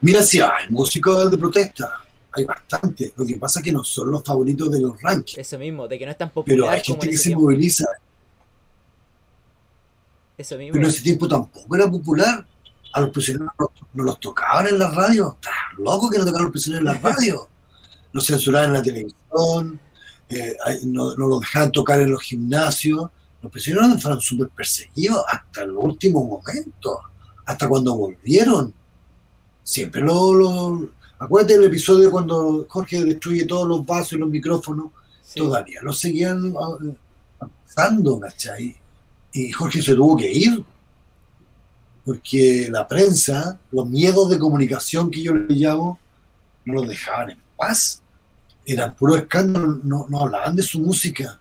Mira, 0.02 0.22
si 0.22 0.40
hay 0.40 0.70
músicos 0.70 1.30
de 1.30 1.38
protesta, 1.38 2.02
hay 2.32 2.46
bastante. 2.46 3.14
Lo 3.16 3.26
que 3.26 3.36
pasa 3.38 3.60
es 3.60 3.66
que 3.66 3.72
no 3.72 3.84
son 3.84 4.12
los 4.12 4.24
favoritos 4.24 4.72
de 4.72 4.82
los 4.82 5.02
rankings. 5.02 5.38
Eso 5.38 5.60
mismo, 5.60 5.88
de 5.88 6.00
que 6.00 6.06
no 6.06 6.12
es 6.12 6.18
tan 6.18 6.30
popular. 6.30 6.58
Pero 6.58 6.70
hay 6.70 6.82
gente 6.82 7.10
que 7.10 7.18
se 7.18 7.36
moviliza. 7.36 7.86
Eso 10.38 10.58
mismo. 10.58 10.74
Pero 10.74 10.86
en 10.86 10.90
ese 10.90 11.02
tiempo 11.02 11.28
tampoco 11.28 11.76
era 11.76 11.90
popular. 11.90 12.46
A 12.94 13.02
los 13.02 13.10
prisioneros 13.10 13.54
no 13.94 14.04
los 14.04 14.20
tocaban 14.20 14.68
en 14.68 14.78
la 14.78 14.90
radio. 14.92 15.38
loco 15.78 16.10
que 16.10 16.18
no 16.18 16.26
tocaban 16.26 16.44
los 16.44 16.52
prisioneros 16.52 16.88
en 16.88 17.02
la 17.02 17.10
radio. 17.10 17.50
Los 18.14 18.26
censuraban 18.26 18.70
en 18.70 18.74
la 18.74 18.82
televisión, 18.82 19.80
eh, 20.30 20.56
no, 20.86 21.16
no 21.16 21.28
los 21.28 21.42
dejaban 21.42 21.72
tocar 21.72 22.00
en 22.00 22.12
los 22.12 22.22
gimnasios. 22.22 23.10
Los 23.42 23.52
prisioneros 23.52 24.02
fueron 24.02 24.22
súper 24.22 24.50
perseguidos 24.50 25.24
hasta 25.28 25.64
el 25.64 25.72
último 25.72 26.24
momento, 26.24 27.02
hasta 27.46 27.68
cuando 27.68 27.96
volvieron. 27.96 28.74
Siempre 29.64 30.02
lo, 30.02 30.90
Acuérdate 31.24 31.54
del 31.54 31.68
episodio 31.68 32.12
cuando 32.12 32.66
Jorge 32.68 33.02
destruye 33.06 33.46
todos 33.46 33.66
los 33.66 33.86
vasos 33.86 34.12
y 34.12 34.18
los 34.18 34.30
micrófonos, 34.30 34.88
todavía 35.34 35.80
lo 35.82 35.94
seguían 35.94 36.54
pasando, 37.66 38.20
¿cachai? 38.20 38.76
Y 39.32 39.50
Jorge 39.54 39.82
se 39.82 39.96
tuvo 39.96 40.18
que 40.18 40.30
ir, 40.30 40.66
porque 42.04 42.68
la 42.70 42.86
prensa, 42.86 43.58
los 43.72 43.88
miedos 43.88 44.30
de 44.32 44.38
comunicación 44.38 45.10
que 45.10 45.24
yo 45.24 45.34
le 45.34 45.56
llamo, 45.56 45.98
no 46.66 46.74
los 46.74 46.90
dejaban 46.90 47.30
en 47.32 47.40
paz. 47.56 48.03
Eran 48.66 48.96
puro 48.96 49.16
escándalo, 49.16 49.80
no, 49.84 50.06
no 50.10 50.20
hablaban 50.22 50.56
de 50.56 50.64
su 50.64 50.80
música. 50.80 51.40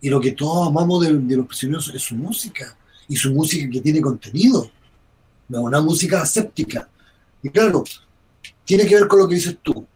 Y 0.00 0.08
lo 0.08 0.20
que 0.20 0.32
todos 0.32 0.68
amamos 0.68 1.04
de, 1.04 1.36
los 1.36 1.46
prisioneros 1.46 1.92
es 1.94 2.02
su 2.02 2.14
música, 2.14 2.76
y 3.08 3.16
su 3.16 3.32
música 3.32 3.68
que 3.70 3.80
tiene 3.80 4.00
contenido, 4.00 4.70
no 5.48 5.62
una 5.62 5.80
música 5.80 6.22
aséptica. 6.22 6.88
Y 7.42 7.50
claro, 7.50 7.84
tiene 8.64 8.86
que 8.86 8.94
ver 8.94 9.08
con 9.08 9.20
lo 9.20 9.28
que 9.28 9.36
dices 9.36 9.58
tú, 9.62 9.86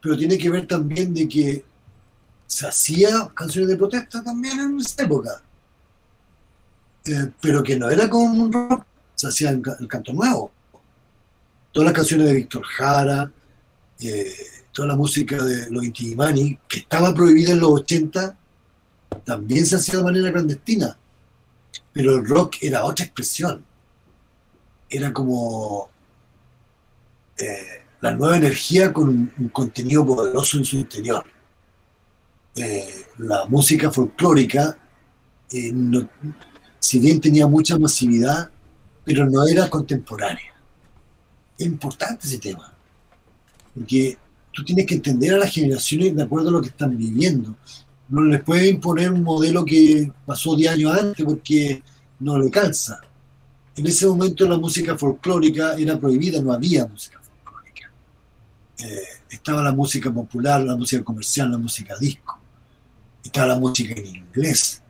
pero 0.00 0.16
tiene 0.16 0.36
que 0.36 0.50
ver 0.50 0.66
también 0.66 1.14
de 1.14 1.28
que 1.28 1.64
se 2.46 2.66
hacía 2.66 3.30
canciones 3.34 3.70
de 3.70 3.76
protesta 3.76 4.22
también 4.22 4.60
en 4.60 4.80
esa 4.80 5.04
época, 5.04 5.42
eh, 7.06 7.30
pero 7.40 7.62
que 7.62 7.76
no 7.76 7.88
era 7.88 8.10
como 8.10 8.44
un 8.44 8.52
rock, 8.52 8.84
se 9.14 9.28
hacía 9.28 9.50
el, 9.50 9.62
canto 9.88 10.12
nuevo. 10.12 10.50
Todas 11.70 11.86
las 11.86 11.94
canciones 11.94 12.26
de 12.26 12.34
Víctor 12.34 12.62
Jara, 12.64 13.32
eh, 14.00 14.34
toda 14.72 14.88
la 14.88 14.96
música 14.96 15.42
de 15.42 15.70
los 15.70 15.84
Intimani, 15.84 16.58
que 16.66 16.80
estaba 16.80 17.14
prohibida 17.14 17.52
en 17.52 17.60
los 17.60 17.70
80, 17.70 18.36
también 19.24 19.66
se 19.66 19.76
hacía 19.76 19.98
de 19.98 20.04
manera 20.04 20.32
clandestina. 20.32 20.96
Pero 21.92 22.16
el 22.16 22.26
rock 22.26 22.56
era 22.62 22.84
otra 22.84 23.04
expresión. 23.04 23.64
Era 24.88 25.12
como 25.12 25.90
eh, 27.36 27.82
la 28.00 28.12
nueva 28.12 28.36
energía 28.36 28.92
con 28.92 29.08
un, 29.08 29.48
contenido 29.50 30.04
poderoso 30.06 30.58
en 30.58 30.64
su 30.64 30.76
interior. 30.76 31.24
Eh, 32.56 33.06
la 33.18 33.46
música 33.46 33.90
folclórica, 33.90 34.76
eh, 35.50 35.72
si 36.78 36.98
bien 36.98 37.20
tenía 37.20 37.46
mucha 37.46 37.78
masividad, 37.78 38.50
pero 39.04 39.28
no 39.28 39.46
era 39.46 39.68
contemporánea. 39.68 40.54
Es 41.58 41.66
importante 41.66 42.26
ese 42.26 42.38
tema, 42.38 42.72
porque 43.74 44.18
tú 44.52 44.64
tienes 44.64 44.86
que 44.86 44.94
entender 44.94 45.34
a 45.34 45.38
las 45.38 45.52
generaciones 45.52 46.14
de 46.14 46.22
acuerdo 46.22 46.48
a 46.50 46.52
lo 46.52 46.60
que 46.60 46.68
están 46.68 46.96
viviendo 46.96 47.56
no 48.12 48.24
les 48.24 48.42
puede 48.42 48.68
imponer 48.68 49.10
un 49.10 49.22
modelo 49.22 49.64
que 49.64 50.12
pasó 50.26 50.54
10 50.54 50.72
años 50.72 50.98
antes 50.98 51.24
porque 51.24 51.82
no 52.20 52.38
le 52.38 52.50
calza. 52.50 53.00
En 53.74 53.86
ese 53.86 54.06
momento 54.06 54.46
la 54.46 54.58
música 54.58 54.98
folclórica 54.98 55.76
era 55.78 55.98
prohibida, 55.98 56.42
no 56.42 56.52
había 56.52 56.86
música 56.86 57.18
folclórica. 57.22 57.90
Eh, 58.80 59.02
estaba 59.30 59.62
la 59.62 59.72
música 59.72 60.12
popular, 60.12 60.60
la 60.60 60.76
música 60.76 61.02
comercial, 61.02 61.52
la 61.52 61.56
música 61.56 61.96
disco. 61.98 62.38
Estaba 63.24 63.46
la 63.46 63.58
música 63.58 63.94
en 63.94 64.16
inglés. 64.16 64.82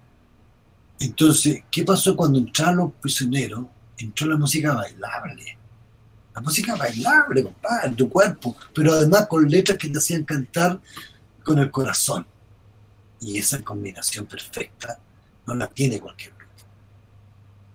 Entonces, 0.99 1.63
¿qué 1.71 1.85
pasó 1.85 2.17
cuando 2.17 2.41
entraron 2.41 2.77
los 2.79 2.93
prisioneros? 2.95 3.67
Entró 3.99 4.27
la 4.27 4.37
música 4.37 4.75
bailable. 4.75 5.59
La 6.35 6.41
música 6.41 6.75
bailable, 6.77 7.43
compadre, 7.43 7.89
en 7.89 7.97
tu 7.97 8.09
cuerpo, 8.09 8.57
pero 8.75 8.93
además 8.93 9.27
con 9.27 9.49
letras 9.49 9.77
que 9.77 9.89
te 9.89 9.99
hacían 9.99 10.25
cantar 10.25 10.81
con 11.45 11.59
el 11.59 11.71
corazón. 11.71 12.27
Y 13.21 13.39
esa 13.39 13.63
combinación 13.63 14.27
perfecta 14.27 14.99
no 15.47 15.55
la 15.55 15.69
tiene 15.69 16.01
cualquier 16.01 16.31
grupo. 16.31 16.53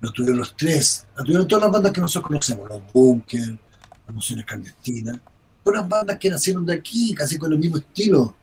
Lo 0.02 0.12
tuvieron 0.12 0.40
los 0.40 0.56
tres, 0.56 1.06
lo 1.16 1.24
tuvieron 1.24 1.48
todas 1.48 1.64
las 1.64 1.72
bandas 1.72 1.92
que 1.92 2.02
nosotros 2.02 2.28
conocemos, 2.28 2.68
los 2.68 2.82
Bunkers, 2.92 3.50
las 3.50 4.10
Emociones 4.10 4.46
Clandestinas, 4.46 5.20
todas 5.64 5.88
bandas 5.88 6.18
que 6.18 6.30
nacieron 6.30 6.66
de 6.66 6.74
aquí, 6.74 7.14
casi 7.14 7.38
con 7.38 7.52
el 7.54 7.60
mismo 7.60 7.78
estilo. 7.78 8.36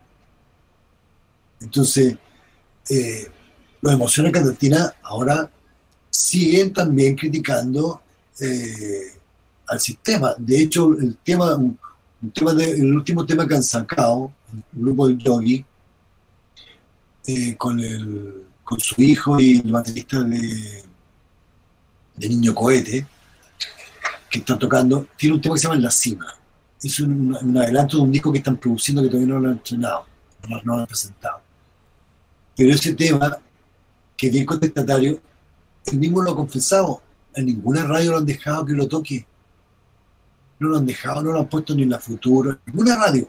Entonces, 1.61 2.16
eh, 2.89 3.31
los 3.81 3.93
Emociones 3.93 4.32
Clandestinas 4.32 4.95
ahora 5.03 5.51
siguen 6.11 6.73
también 6.73 7.16
criticando 7.16 8.03
eh, 8.41 9.15
al 9.66 9.81
sistema. 9.81 10.35
De 10.39 10.61
hecho, 10.61 10.93
el 10.99 11.16
tema, 11.16 11.55
un, 11.55 11.78
tema 12.32 12.53
el 12.53 12.95
último 12.95 13.24
tema 13.24 13.47
que 13.47 13.55
han 13.55 13.62
sacado, 13.62 14.32
el 14.53 14.82
grupo 14.82 15.09
de 15.09 15.16
Yogi, 15.16 15.65
eh, 17.27 17.57
con, 17.57 17.81
el, 17.81 18.45
con 18.62 18.78
su 18.78 19.01
hijo 19.01 19.41
y 19.41 19.59
el 19.59 19.73
baterista 19.73 20.23
de, 20.23 20.85
de 22.16 22.28
Niño 22.28 22.55
Cohete, 22.55 23.07
que 24.31 24.41
están 24.41 24.59
tocando, 24.59 25.07
tiene 25.16 25.36
un 25.36 25.41
tema 25.41 25.55
que 25.55 25.61
se 25.61 25.69
llama 25.69 25.81
La 25.81 25.91
Cima. 25.91 26.27
Es 26.82 27.01
un, 27.01 27.57
adelanto 27.57 27.97
de 27.97 28.03
un 28.03 28.12
disco 28.12 28.31
que 28.31 28.39
están 28.39 28.57
produciendo 28.57 29.03
que 29.03 29.09
todavía 29.09 29.32
no 29.32 29.41
lo 29.41 29.49
han 29.49 29.55
entrenado, 29.55 30.07
no, 30.49 30.61
lo 30.62 30.74
han 30.81 30.86
presentado. 30.86 31.41
Pero 32.57 32.74
ese 32.74 32.95
tema, 32.95 33.39
que 34.16 34.27
es 34.27 34.32
bien 34.32 34.45
contestatario, 34.45 35.20
él 35.86 35.99
mismo 35.99 36.23
lo 36.23 36.32
ha 36.32 36.36
confesado, 36.36 37.01
en 37.35 37.47
ninguna 37.47 37.85
radio 37.85 38.12
lo 38.12 38.19
han 38.19 38.27
dejado 38.27 38.66
que 38.66 38.73
lo 38.73 38.86
toque. 38.86 39.27
No 40.59 40.68
lo 40.68 40.78
han 40.78 40.86
dejado, 40.86 41.22
no 41.22 41.32
lo 41.32 41.40
han 41.40 41.48
puesto 41.48 41.74
ni 41.74 41.82
en 41.82 41.90
la 41.90 41.98
futura, 41.98 42.59
ninguna 42.66 42.97
radio. 42.97 43.28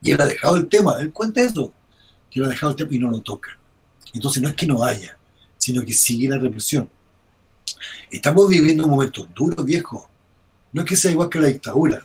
Y 0.00 0.12
él 0.12 0.20
ha 0.20 0.26
dejado 0.26 0.56
el 0.56 0.68
tema, 0.68 0.96
él 1.00 1.12
cuenta 1.12 1.40
eso 1.40 1.72
que 2.30 2.40
lo 2.40 2.46
ha 2.46 2.50
dejado 2.50 2.70
el 2.70 2.76
tiempo 2.76 2.94
y 2.94 2.98
no 2.98 3.10
lo 3.10 3.20
toca. 3.20 3.50
Entonces 4.12 4.42
no 4.42 4.48
es 4.48 4.54
que 4.54 4.66
no 4.66 4.84
haya, 4.84 5.16
sino 5.56 5.84
que 5.84 5.92
sigue 5.92 6.28
la 6.28 6.38
represión. 6.38 6.88
Estamos 8.10 8.48
viviendo 8.48 8.84
un 8.84 8.90
momento 8.90 9.26
duro, 9.34 9.62
viejo. 9.64 10.08
No 10.72 10.82
es 10.82 10.88
que 10.88 10.96
sea 10.96 11.10
igual 11.10 11.28
que 11.28 11.40
la 11.40 11.48
dictadura, 11.48 12.04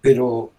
pero 0.00 0.52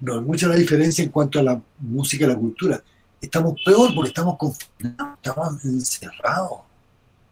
no 0.00 0.20
es 0.20 0.22
mucha 0.22 0.48
la 0.48 0.56
diferencia 0.56 1.02
en 1.04 1.10
cuanto 1.10 1.38
a 1.38 1.42
la 1.42 1.62
música 1.78 2.24
y 2.24 2.28
la 2.28 2.36
cultura. 2.36 2.82
Estamos 3.20 3.60
peor 3.64 3.94
porque 3.94 4.08
estamos 4.08 4.36
confinados, 4.36 5.16
estamos 5.16 5.64
encerrados 5.64 6.60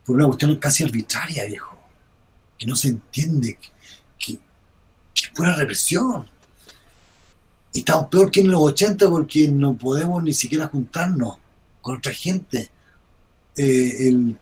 por 0.05 0.17
una 0.17 0.27
cuestión 0.27 0.57
casi 0.57 0.85
arbitraria, 0.85 1.45
viejo, 1.45 1.77
que 2.59 2.67
no 2.67 2.75
se 2.75 2.89
entiende, 2.89 3.59
que, 4.19 4.39
pura 5.35 5.55
represión 5.55 6.27
estamos 7.81 8.09
peor 8.09 8.31
que 8.31 8.41
en 8.41 8.51
los 8.51 8.61
80 8.61 9.09
porque 9.09 9.49
no 9.49 9.75
podemos 9.77 10.23
ni 10.23 10.33
siquiera 10.33 10.69
juntarnos 10.69 11.37
con 11.81 11.97
otra 11.97 12.13
gente. 12.13 12.71
Eh, 13.57 14.09
el, 14.09 14.37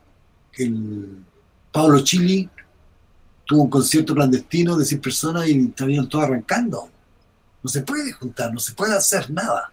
Pablo 1.73 2.01
Chili 2.01 2.49
tuvo 3.45 3.63
un 3.63 3.71
concierto 3.71 4.15
clandestino 4.15 4.77
de 4.77 4.85
100 4.85 5.01
personas 5.01 5.49
y 5.49 5.67
estaban 5.67 6.09
todos 6.09 6.25
arrancando. 6.25 6.91
No 7.63 7.71
se 7.71 7.83
puede 7.83 8.13
juntar, 8.13 8.53
no 8.53 8.59
se 8.59 8.73
puede 8.73 8.95
hacer 8.95 9.31
nada. 9.31 9.73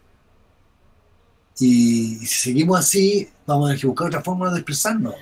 Y, 1.60 2.18
si 2.18 2.28
seguimos 2.28 2.80
así, 2.80 3.28
vamos 3.46 3.66
a 3.66 3.68
tener 3.70 3.82
que 3.82 3.88
buscar 3.88 4.08
otra 4.08 4.22
forma 4.22 4.52
de 4.52 4.58
expresarnos. 4.58 5.16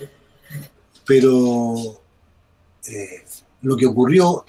Pero 1.05 2.01
eh, 2.87 3.23
lo 3.61 3.77
que 3.77 3.85
ocurrió 3.85 4.45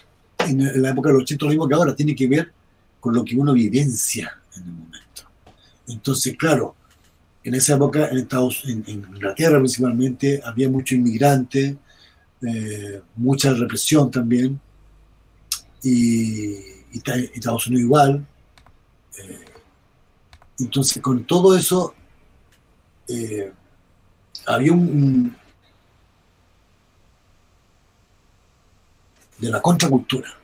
en, 0.49 0.61
en 0.61 0.83
la 0.83 0.91
época 0.91 1.09
de 1.09 1.15
los 1.15 1.23
80, 1.23 1.45
lo 1.45 1.51
mismo 1.51 1.69
que 1.69 1.75
ahora, 1.75 1.95
tiene 1.95 2.15
que 2.15 2.27
ver 2.27 2.53
con 3.01 3.15
lo 3.15 3.25
que 3.25 3.37
uno 3.37 3.53
vivencia 3.53 4.39
en 4.57 4.63
el 4.63 4.73
momento. 4.73 5.23
Entonces, 5.89 6.37
claro, 6.37 6.75
en 7.47 7.55
esa 7.55 7.77
época 7.77 8.09
en, 8.09 8.19
Estados, 8.19 8.65
en, 8.67 8.83
Inglaterra 8.89 9.59
principalmente 9.59 10.41
había 10.45 10.69
muchos 10.69 10.99
inmigrantes, 10.99 11.77
eh, 12.43 13.01
mucha 13.15 13.55
represión 13.55 14.11
también, 14.11 14.61
y, 15.83 16.75
Estados 16.93 17.67
Unidos 17.69 17.85
igual. 17.85 18.27
Eh, 19.19 19.45
entonces, 20.59 21.01
con 21.01 21.25
todo 21.25 21.57
eso, 21.57 21.95
eh, 23.07 23.53
había 24.47 24.73
un, 24.73 25.37
de 29.39 29.51
la 29.51 29.61
contracultura 29.61 30.37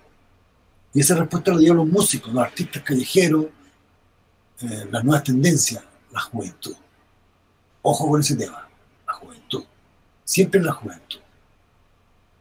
y 0.94 1.01
esa 1.01 1.14
respuesta 1.14 1.52
la 1.52 1.59
dieron 1.59 1.78
los 1.78 1.89
músicos, 1.89 2.32
los 2.32 2.43
artistas 2.43 2.82
callejeros, 2.82 3.47
eh, 4.60 4.86
las 4.90 5.02
nuevas 5.05 5.24
tendencias, 5.24 5.82
la 6.12 6.20
juventud. 6.20 6.74
Ojo 7.81 8.09
con 8.09 8.20
ese 8.20 8.36
tema, 8.36 8.69
la 9.06 9.14
juventud. 9.14 9.64
Siempre 10.24 10.60
en 10.60 10.66
la 10.66 10.73
juventud. 10.73 11.19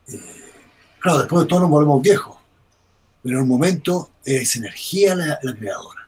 Eh, 0.08 0.52
claro, 1.00 1.20
después 1.20 1.44
de 1.44 1.48
todo 1.48 1.62
nos 1.62 1.70
volvemos 1.70 2.02
viejos, 2.02 2.38
pero 3.24 3.38
en 3.38 3.44
un 3.44 3.50
momento 3.50 4.12
es 4.26 4.56
energía 4.58 5.16
la, 5.16 5.40
creadora. 5.58 6.08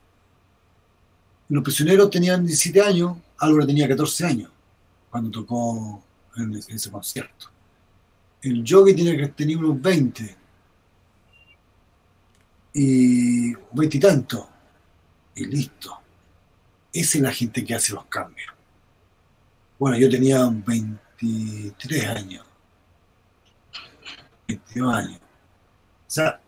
los 1.49 1.64
prisioneros 1.64 2.10
tenían 2.10 2.45
17 2.45 2.82
años, 2.82 3.18
Álvaro 3.38 3.65
tenía 3.65 3.88
14 3.88 4.26
años 4.26 4.52
cuando 5.10 5.32
tocó 5.32 6.03
en 6.36 6.56
ese 6.56 6.91
concierto. 6.91 7.52
El 8.44 8.64
Yogi 8.64 8.94
tiene 8.94 9.15
que 9.15 9.30
tener 9.30 9.57
unos 9.57 9.82
20 9.82 10.36
y 12.74 13.53
20 13.53 13.98
y 13.98 13.99
tanto. 13.99 14.49
Y 15.36 15.45
listo. 15.45 15.98
Esa 16.91 17.18
es 17.18 17.24
la 17.24 17.32
gente 17.32 17.64
que 17.64 17.74
hace 17.74 17.94
los 17.94 18.06
cambios. 18.06 18.52
Bueno, 19.80 19.98
yo 19.98 20.10
tenía 20.10 20.45
23 20.49 22.06
años. 22.07 22.45
22 24.48 24.94
años. 24.94 25.20
O 25.20 26.11
sea, 26.14 26.40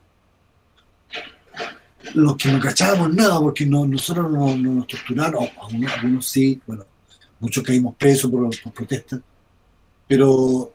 los 2.14 2.36
que 2.36 2.52
no 2.52 2.60
cachábamos 2.60 3.14
nada, 3.14 3.40
porque 3.40 3.66
no, 3.66 3.86
nosotros 3.86 4.30
no, 4.30 4.56
nos 4.56 4.86
torturaron, 4.86 5.48
algunos, 5.88 6.28
sí, 6.28 6.62
bueno, 6.68 6.86
muchos 7.40 7.64
caímos 7.64 7.96
presos 7.96 8.30
por, 8.30 8.62
por 8.62 8.74
protestas, 8.74 9.22
pero 10.08 10.75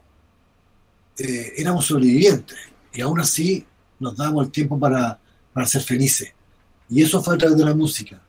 eh, 1.21 1.53
éramos 1.57 1.85
sobrevivientes 1.85 2.57
y 2.93 3.01
aún 3.01 3.19
así 3.19 3.65
nos 3.99 4.15
dábamos 4.15 4.45
el 4.45 4.51
tiempo 4.51 4.79
para, 4.79 5.19
para 5.53 5.65
ser 5.67 5.81
felices. 5.81 6.33
Y 6.89 7.01
eso 7.01 7.21
fue 7.23 7.35
a 7.35 7.37
través 7.37 7.57
de 7.57 7.65
la 7.65 7.73
música, 7.73 8.21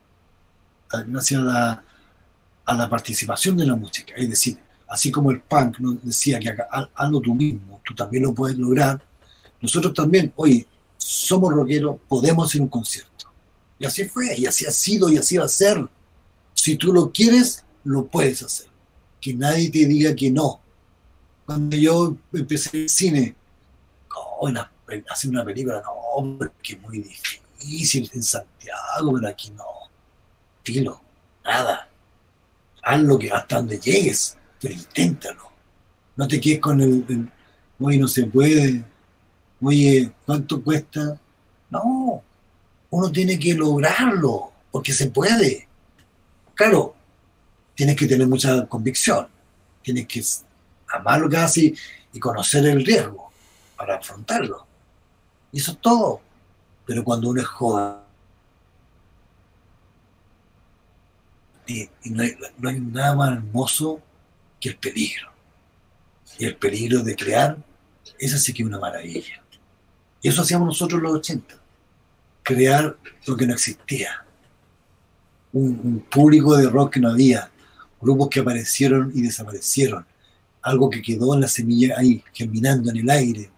gracias 1.07 1.41
a 1.41 1.43
la, 1.43 1.83
a 2.65 2.73
la 2.73 2.89
participación 2.89 3.57
de 3.57 3.65
la 3.65 3.75
música. 3.75 4.13
Es 4.15 4.29
decir, 4.29 4.57
así 4.87 5.11
como 5.11 5.31
el 5.31 5.41
punk 5.41 5.79
nos 5.79 6.03
decía 6.03 6.39
que 6.39 6.55
hazlo 6.95 7.19
tú 7.19 7.33
mismo, 7.35 7.81
tú 7.83 7.93
también 7.93 8.23
lo 8.23 8.33
puedes 8.33 8.57
lograr, 8.57 9.01
nosotros 9.61 9.93
también, 9.93 10.31
oye, 10.35 10.67
somos 10.97 11.53
rockeros, 11.53 11.97
podemos 12.07 12.49
hacer 12.49 12.61
un 12.61 12.67
concierto. 12.67 13.25
Y 13.79 13.85
así 13.85 14.05
fue, 14.05 14.37
y 14.37 14.45
así 14.45 14.65
ha 14.65 14.71
sido, 14.71 15.09
y 15.09 15.17
así 15.17 15.37
va 15.37 15.45
a 15.45 15.49
ser. 15.49 15.85
Si 16.53 16.77
tú 16.77 16.93
lo 16.93 17.11
quieres, 17.11 17.63
lo 17.83 18.05
puedes 18.07 18.43
hacer. 18.43 18.67
Que 19.19 19.33
nadie 19.33 19.69
te 19.69 19.85
diga 19.85 20.15
que 20.15 20.31
no. 20.31 20.61
Cuando 21.45 21.75
yo 21.75 22.15
empecé 22.31 22.83
el 22.83 22.89
cine, 22.89 23.35
oh, 24.15 24.49
hacer 25.09 25.29
una 25.29 25.43
película, 25.43 25.81
no, 25.81 26.37
porque 26.37 26.73
es 26.73 26.81
muy 26.81 26.99
difícil 26.99 28.09
en 28.13 28.23
Santiago, 28.23 29.13
pero 29.13 29.27
aquí 29.27 29.51
no. 29.51 29.65
Filo, 30.63 31.01
nada. 31.43 31.89
Haz 32.81 33.01
lo 33.01 33.17
que 33.17 33.31
hasta 33.31 33.57
donde 33.57 33.79
llegues, 33.79 34.37
pero 34.59 34.73
inténtalo. 34.73 35.51
No 36.15 36.27
te 36.27 36.39
quedes 36.39 36.59
con 36.59 36.79
el, 36.81 37.31
hoy 37.79 37.97
no 37.97 38.07
se 38.07 38.25
puede, 38.25 38.83
oye, 39.61 40.11
¿cuánto 40.25 40.61
cuesta? 40.63 41.19
No, 41.69 42.23
uno 42.89 43.11
tiene 43.11 43.39
que 43.39 43.53
lograrlo, 43.53 44.51
porque 44.71 44.93
se 44.93 45.07
puede. 45.07 45.67
Claro, 46.53 46.95
tienes 47.75 47.95
que 47.95 48.05
tener 48.05 48.27
mucha 48.27 48.65
convicción, 48.67 49.27
tienes 49.81 50.07
que 50.07 50.23
amar 50.93 51.19
lo 51.19 51.29
que 51.29 51.37
haces 51.37 51.79
y 52.11 52.19
conocer 52.19 52.65
el 52.65 52.85
riesgo 52.85 53.31
para 53.75 53.95
afrontarlo. 53.97 54.65
Y 55.51 55.59
eso 55.59 55.71
es 55.71 55.79
todo. 55.79 56.21
Pero 56.85 57.03
cuando 57.03 57.29
uno 57.29 57.41
es 57.41 57.47
joven, 57.47 58.03
y, 61.65 61.89
no, 62.05 62.23
hay, 62.69 62.79
nada 62.79 63.15
más 63.15 63.31
hermoso 63.31 64.01
que 64.59 64.69
el 64.69 64.77
peligro. 64.77 65.31
Y 66.37 66.45
el 66.45 66.55
peligro 66.55 67.01
de 67.01 67.15
crear, 67.15 67.57
esa 68.19 68.37
sí 68.37 68.53
que 68.53 68.63
es 68.63 68.67
una 68.67 68.79
maravilla. 68.79 69.41
Y 70.21 70.29
eso 70.29 70.41
hacíamos 70.41 70.67
nosotros 70.67 70.99
en 70.99 71.03
los 71.03 71.13
80. 71.15 71.55
Crear 72.41 72.97
lo 73.25 73.37
que 73.37 73.45
no 73.45 73.53
existía. 73.53 74.25
Un, 75.51 76.05
público 76.09 76.57
de 76.57 76.69
rock 76.69 76.93
que 76.93 76.99
no 76.99 77.09
había. 77.09 77.49
Grupos 78.01 78.29
que 78.29 78.39
aparecieron 78.39 79.11
y 79.13 79.21
desaparecieron. 79.21 80.05
Algo 80.63 80.89
que 80.89 81.01
quedó 81.01 81.33
en 81.35 81.41
la 81.41 81.47
semilla 81.47 81.95
ahí, 81.97 82.23
germinando 82.33 82.89
en 82.89 82.97
el 82.97 83.09
aire. 83.09 83.49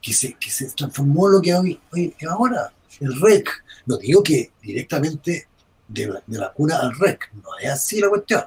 Que 0.00 0.12
se, 0.12 0.34
que 0.34 0.50
se 0.50 0.70
transformó 0.70 1.28
lo 1.28 1.42
que 1.42 1.54
hoy, 1.54 1.78
hoy 1.92 2.14
ahora. 2.28 2.72
El 3.00 3.20
rec. 3.20 3.50
No 3.86 3.98
digo 3.98 4.22
que 4.22 4.52
directamente 4.62 5.48
de 5.88 6.06
la, 6.06 6.22
de 6.26 6.38
la 6.38 6.52
cuna 6.52 6.78
al 6.78 6.96
rec. 6.96 7.30
No 7.34 7.50
es 7.60 7.70
así 7.70 8.00
la 8.00 8.08
cuestión. 8.08 8.44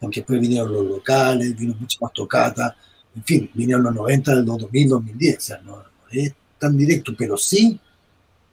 Porque 0.00 0.20
después 0.20 0.40
vinieron 0.40 0.72
los 0.72 0.84
locales, 0.84 1.56
vino 1.56 1.74
mucho 1.78 1.98
más 2.00 2.12
tocata, 2.12 2.76
en 3.14 3.24
fin, 3.24 3.50
vinieron 3.54 3.84
los 3.84 3.94
90 3.94 4.34
del 4.34 4.44
2000, 4.44 4.88
2010, 4.88 5.36
o 5.36 5.40
sea, 5.40 5.58
no, 5.58 5.84
es 6.10 6.34
tan 6.58 6.76
directo, 6.76 7.12
pero 7.16 7.36
sí 7.36 7.78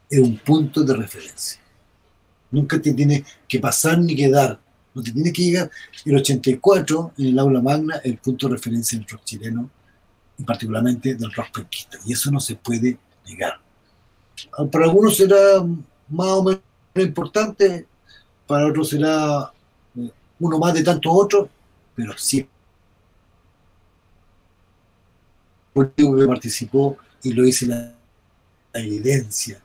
es 0.10 0.20
un 0.20 0.38
punto 0.38 0.84
de 0.84 0.96
referencia. 0.96 1.60
Nunca 2.52 2.82
te 2.82 2.94
tiene 2.94 3.24
que 3.48 3.60
pasar 3.60 4.00
ni 4.00 4.16
quedar, 4.16 4.52
no 4.52 4.60
te 4.94 5.12
tiene 5.12 5.32
que 5.32 5.44
llegar. 5.44 5.72
El 6.06 6.18
84, 6.18 7.14
en 7.18 7.28
el 7.28 7.40
aula 7.40 7.62
magna, 7.62 8.02
el 8.04 8.18
punto 8.18 8.48
de 8.48 8.56
referencia 8.56 8.98
del 8.98 9.08
rock 9.08 9.24
chileno, 9.24 9.70
y 10.38 10.44
particularmente 10.44 11.16
del 11.16 11.32
rock 11.32 11.52
penquista, 11.54 11.98
y 12.06 12.14
eso 12.14 12.32
no 12.32 12.40
se 12.40 12.56
puede 12.56 12.98
negar. 13.28 13.60
Ah, 14.58 14.66
para 14.66 14.86
algunos 14.86 15.18
será 15.18 15.62
más 16.10 16.28
o 16.28 16.44
menos 16.44 16.62
importante, 16.96 17.88
para 18.48 18.68
otros 18.68 18.90
será 18.90 19.52
eh, 19.98 20.12
uno 20.40 20.60
más 20.60 20.74
de 20.74 20.84
tantos 20.84 21.12
otros, 21.14 21.50
pero 21.96 22.18
sí 22.18 22.48
que 25.74 26.28
participó 26.28 26.98
y 27.24 27.34
lo 27.34 27.46
hice 27.48 27.68
la, 27.68 27.96
evidencia 28.72 29.60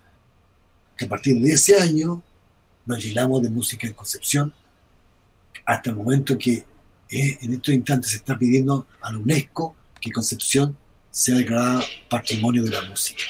que 0.97 1.05
a 1.05 1.09
partir 1.09 1.39
de 1.41 1.53
ese 1.53 1.79
año 1.79 2.23
nos 2.87 3.05
llenamos 3.05 3.43
de 3.43 3.51
música 3.51 3.87
en 3.87 3.93
Concepción 3.93 4.53
hasta 5.65 5.91
el 5.91 5.97
momento 5.97 6.37
que 6.39 6.65
eh, 7.11 7.39
en 7.41 7.55
estos 7.55 7.75
instantes 7.75 8.11
se 8.11 8.17
está 8.19 8.39
pidiendo 8.39 8.87
a 9.01 9.13
la 9.13 9.19
UNESCO 9.19 9.77
que 10.01 10.11
Concepción 10.13 10.77
sea 11.11 11.37
declarada 11.37 11.83
patrimonio 12.09 12.63
de 12.63 12.71
la 12.71 12.83
música. 12.83 13.23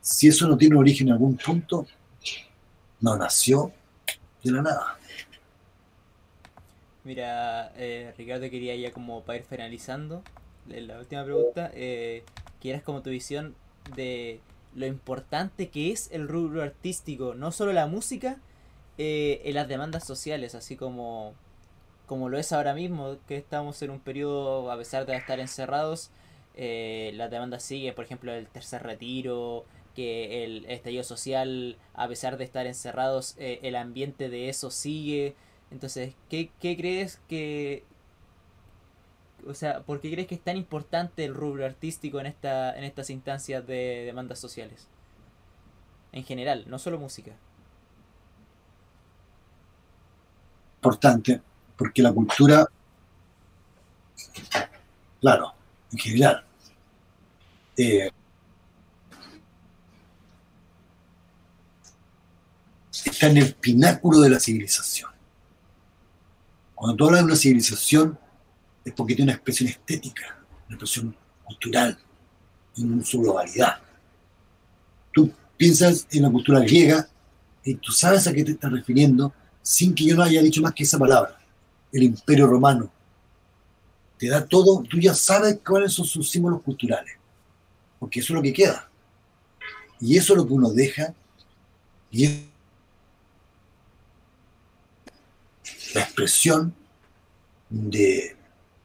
Si 0.00 0.28
eso 0.28 0.48
no 0.48 0.56
tiene 0.56 0.76
origen 0.76 1.08
en 1.08 1.14
algún 1.14 1.36
punto, 1.36 1.86
no 3.00 3.16
nació 3.16 3.72
de 4.42 4.52
la 4.52 4.62
nada. 4.62 4.98
Mira, 7.04 7.72
eh, 7.76 8.12
Ricardo 8.16 8.50
quería 8.50 8.76
ya 8.76 8.92
como 8.92 9.22
para 9.22 9.38
ir 9.38 9.44
finalizando, 9.44 10.22
la 10.66 10.98
última 10.98 11.24
pregunta, 11.24 11.70
eh, 11.74 12.22
quieras 12.60 12.82
como 12.82 13.02
tu 13.02 13.10
visión 13.10 13.54
de 13.96 14.40
lo 14.74 14.86
importante 14.86 15.68
que 15.68 15.90
es 15.90 16.10
el 16.12 16.28
rubro 16.28 16.62
artístico, 16.62 17.34
no 17.34 17.52
solo 17.52 17.72
la 17.72 17.86
música, 17.86 18.38
eh, 18.98 19.42
en 19.44 19.54
las 19.54 19.68
demandas 19.68 20.04
sociales, 20.04 20.54
así 20.54 20.76
como, 20.76 21.34
como 22.06 22.28
lo 22.28 22.38
es 22.38 22.52
ahora 22.52 22.74
mismo, 22.74 23.16
que 23.26 23.36
estamos 23.36 23.80
en 23.82 23.90
un 23.90 24.00
periodo, 24.00 24.70
a 24.70 24.76
pesar 24.76 25.06
de 25.06 25.16
estar 25.16 25.40
encerrados, 25.40 26.10
eh, 26.56 27.12
las 27.14 27.30
demandas 27.30 27.62
siguen, 27.62 27.94
por 27.94 28.04
ejemplo, 28.04 28.32
el 28.32 28.48
tercer 28.48 28.82
retiro, 28.82 29.64
que 29.94 30.44
el 30.44 30.64
estallido 30.66 31.04
social, 31.04 31.78
a 31.94 32.08
pesar 32.08 32.36
de 32.36 32.44
estar 32.44 32.66
encerrados, 32.66 33.34
eh, 33.38 33.60
el 33.62 33.76
ambiente 33.76 34.28
de 34.28 34.48
eso 34.48 34.70
sigue. 34.70 35.34
Entonces, 35.70 36.14
¿qué, 36.28 36.50
¿qué 36.60 36.76
crees 36.76 37.20
que 37.28 37.84
o 39.46 39.54
sea, 39.54 39.80
¿por 39.80 40.00
qué 40.00 40.10
crees 40.10 40.26
que 40.28 40.34
es 40.34 40.40
tan 40.40 40.56
importante 40.56 41.24
el 41.24 41.34
rubro 41.34 41.64
artístico 41.64 42.20
en, 42.20 42.26
esta, 42.26 42.76
en 42.76 42.84
estas 42.84 43.10
instancias 43.10 43.66
de 43.66 44.04
demandas 44.04 44.38
sociales? 44.38 44.88
En 46.12 46.24
general, 46.24 46.64
no 46.68 46.78
solo 46.78 46.98
música. 46.98 47.32
Importante, 50.78 51.42
porque 51.76 52.02
la 52.02 52.12
cultura, 52.12 52.64
claro, 55.20 55.52
en 55.90 55.98
general, 55.98 56.44
eh, 57.76 58.10
está 62.92 63.26
en 63.26 63.38
el 63.38 63.54
pináculo 63.54 64.20
de 64.20 64.30
la 64.30 64.38
civilización. 64.38 65.10
Cuando 66.76 66.96
tú 66.96 67.06
hablas 67.06 67.20
de 67.22 67.26
una 67.26 67.36
civilización, 67.36 68.16
es 68.84 68.92
porque 68.92 69.16
tiene 69.16 69.32
una 69.32 69.36
expresión 69.36 69.68
estética, 69.68 70.38
una 70.68 70.76
expresión 70.76 71.16
cultural, 71.44 71.98
en 72.76 73.04
su 73.04 73.20
globalidad. 73.20 73.80
Tú 75.12 75.32
piensas 75.56 76.06
en 76.12 76.22
la 76.22 76.30
cultura 76.30 76.60
griega 76.60 77.08
y 77.64 77.74
tú 77.74 77.90
sabes 77.90 78.28
a 78.28 78.32
qué 78.32 78.44
te 78.44 78.52
estás 78.52 78.70
refiriendo 78.70 79.32
sin 79.68 79.94
que 79.94 80.06
yo 80.06 80.16
no 80.16 80.22
haya 80.22 80.40
dicho 80.40 80.62
más 80.62 80.72
que 80.72 80.84
esa 80.84 80.98
palabra, 80.98 81.38
el 81.92 82.04
imperio 82.04 82.46
romano. 82.46 82.90
Te 84.16 84.26
da 84.26 84.46
todo, 84.46 84.82
tú 84.88 84.98
ya 84.98 85.12
sabes 85.12 85.60
cuáles 85.62 85.92
son 85.92 86.06
sus 86.06 86.30
símbolos 86.30 86.62
culturales, 86.62 87.14
porque 87.98 88.20
eso 88.20 88.32
es 88.32 88.36
lo 88.36 88.42
que 88.42 88.54
queda. 88.54 88.88
Y 90.00 90.16
eso 90.16 90.32
es 90.32 90.38
lo 90.38 90.46
que 90.46 90.54
uno 90.54 90.70
deja, 90.70 91.12
y 92.10 92.24
es 92.24 92.40
la 95.94 96.00
expresión 96.00 96.74
de 97.68 98.36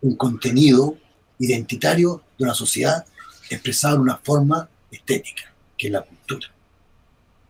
un 0.01 0.17
contenido 0.17 0.97
identitario 1.39 2.21
de 2.37 2.43
una 2.43 2.53
sociedad 2.53 3.05
expresado 3.49 3.95
en 3.95 4.01
una 4.01 4.17
forma 4.17 4.67
estética, 4.91 5.43
que 5.77 5.87
es 5.87 5.93
la 5.93 6.01
cultura. 6.01 6.47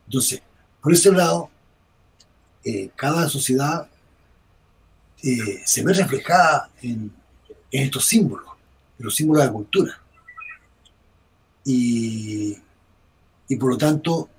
Entonces, 0.06 0.44
Por 0.84 0.92
ese 0.92 1.14
lado, 1.14 1.50
eh, 2.64 2.90
cada 2.96 3.28
sociedad 3.30 3.88
eh, 5.22 5.62
se 5.66 5.84
ve 5.84 5.94
reflejada 5.94 6.70
en, 6.82 7.12
estos 7.72 8.06
símbolos, 8.06 8.50
en 9.00 9.06
los 9.06 9.16
símbolos 9.16 9.42
de 9.42 9.48
la 9.48 9.54
cultura. 9.54 10.02
Y, 11.66 12.56
y 13.48 13.56
por 13.56 13.72
lo 13.72 13.78
tanto, 13.78 14.30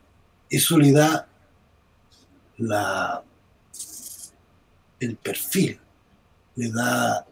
eso 0.48 0.78
le 0.78 0.92
da 0.92 1.26
el 5.01 5.16
perfil, 5.16 5.80
le 6.55 6.70
da 6.70 7.26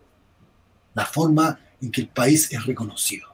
la 0.94 1.06
forma 1.06 1.58
en 1.80 1.90
que 1.90 2.02
el 2.02 2.08
país 2.08 2.50
es 2.52 2.66
reconocido, 2.66 3.28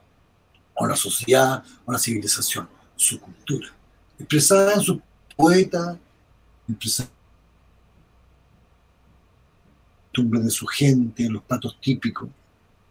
o 0.75 0.85
la 0.85 0.95
sociedad, 0.95 1.63
o 1.85 1.91
la 1.91 1.99
civilización, 1.99 2.69
su 2.95 3.19
cultura, 3.19 3.69
expresada 4.17 4.75
en 4.75 4.81
su 4.81 5.01
poeta, 5.35 5.97
expresada 6.67 7.09
de 10.23 10.49
su 10.49 10.65
gente, 10.65 11.29
los 11.29 11.43
platos 11.43 11.77
típicos, 11.81 12.29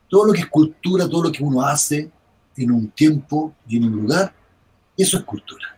todo 0.09 0.27
lo 0.27 0.33
que 0.33 0.41
es 0.41 0.47
cultura, 0.47 1.09
todo 1.09 1.25
lo 1.25 1.33
que 1.33 1.43
uno 1.43 1.63
hace 1.63 2.11
en 2.57 2.71
un 2.71 2.91
tiempo 2.91 3.55
y 3.69 3.77
en 3.77 3.85
un 3.85 4.03
lugar, 4.03 4.35
eso 4.97 5.19
es 5.19 5.25
cultura, 5.25 5.77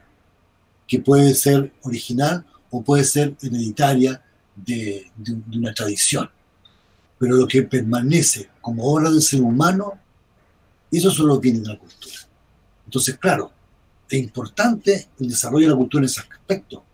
que 0.86 1.00
puede 1.00 1.34
ser 1.34 1.72
original 1.82 2.44
o 2.70 2.82
puede 2.82 3.04
ser 3.04 3.36
hereditaria 3.42 4.22
de, 4.54 5.10
de 5.16 5.58
una 5.58 5.74
tradición. 5.74 6.30
Pero 7.18 7.36
lo 7.36 7.46
que 7.46 7.62
permanece 7.62 8.48
como 8.60 8.84
obra 8.84 9.10
del 9.10 9.20
ser 9.20 9.42
humano, 9.42 9.98
eso 10.90 11.10
solo 11.10 11.38
viene 11.38 11.60
de 11.60 11.68
la 11.68 11.78
cultura. 11.78 12.16
Entonces, 12.86 13.18
claro, 13.18 13.52
es 14.08 14.18
importante 14.18 15.08
el 15.20 15.28
desarrollo 15.28 15.66
de 15.66 15.72
la 15.72 15.76
cultura 15.76 16.00
en 16.02 16.06
ese 16.06 16.20
aspecto, 16.20 16.84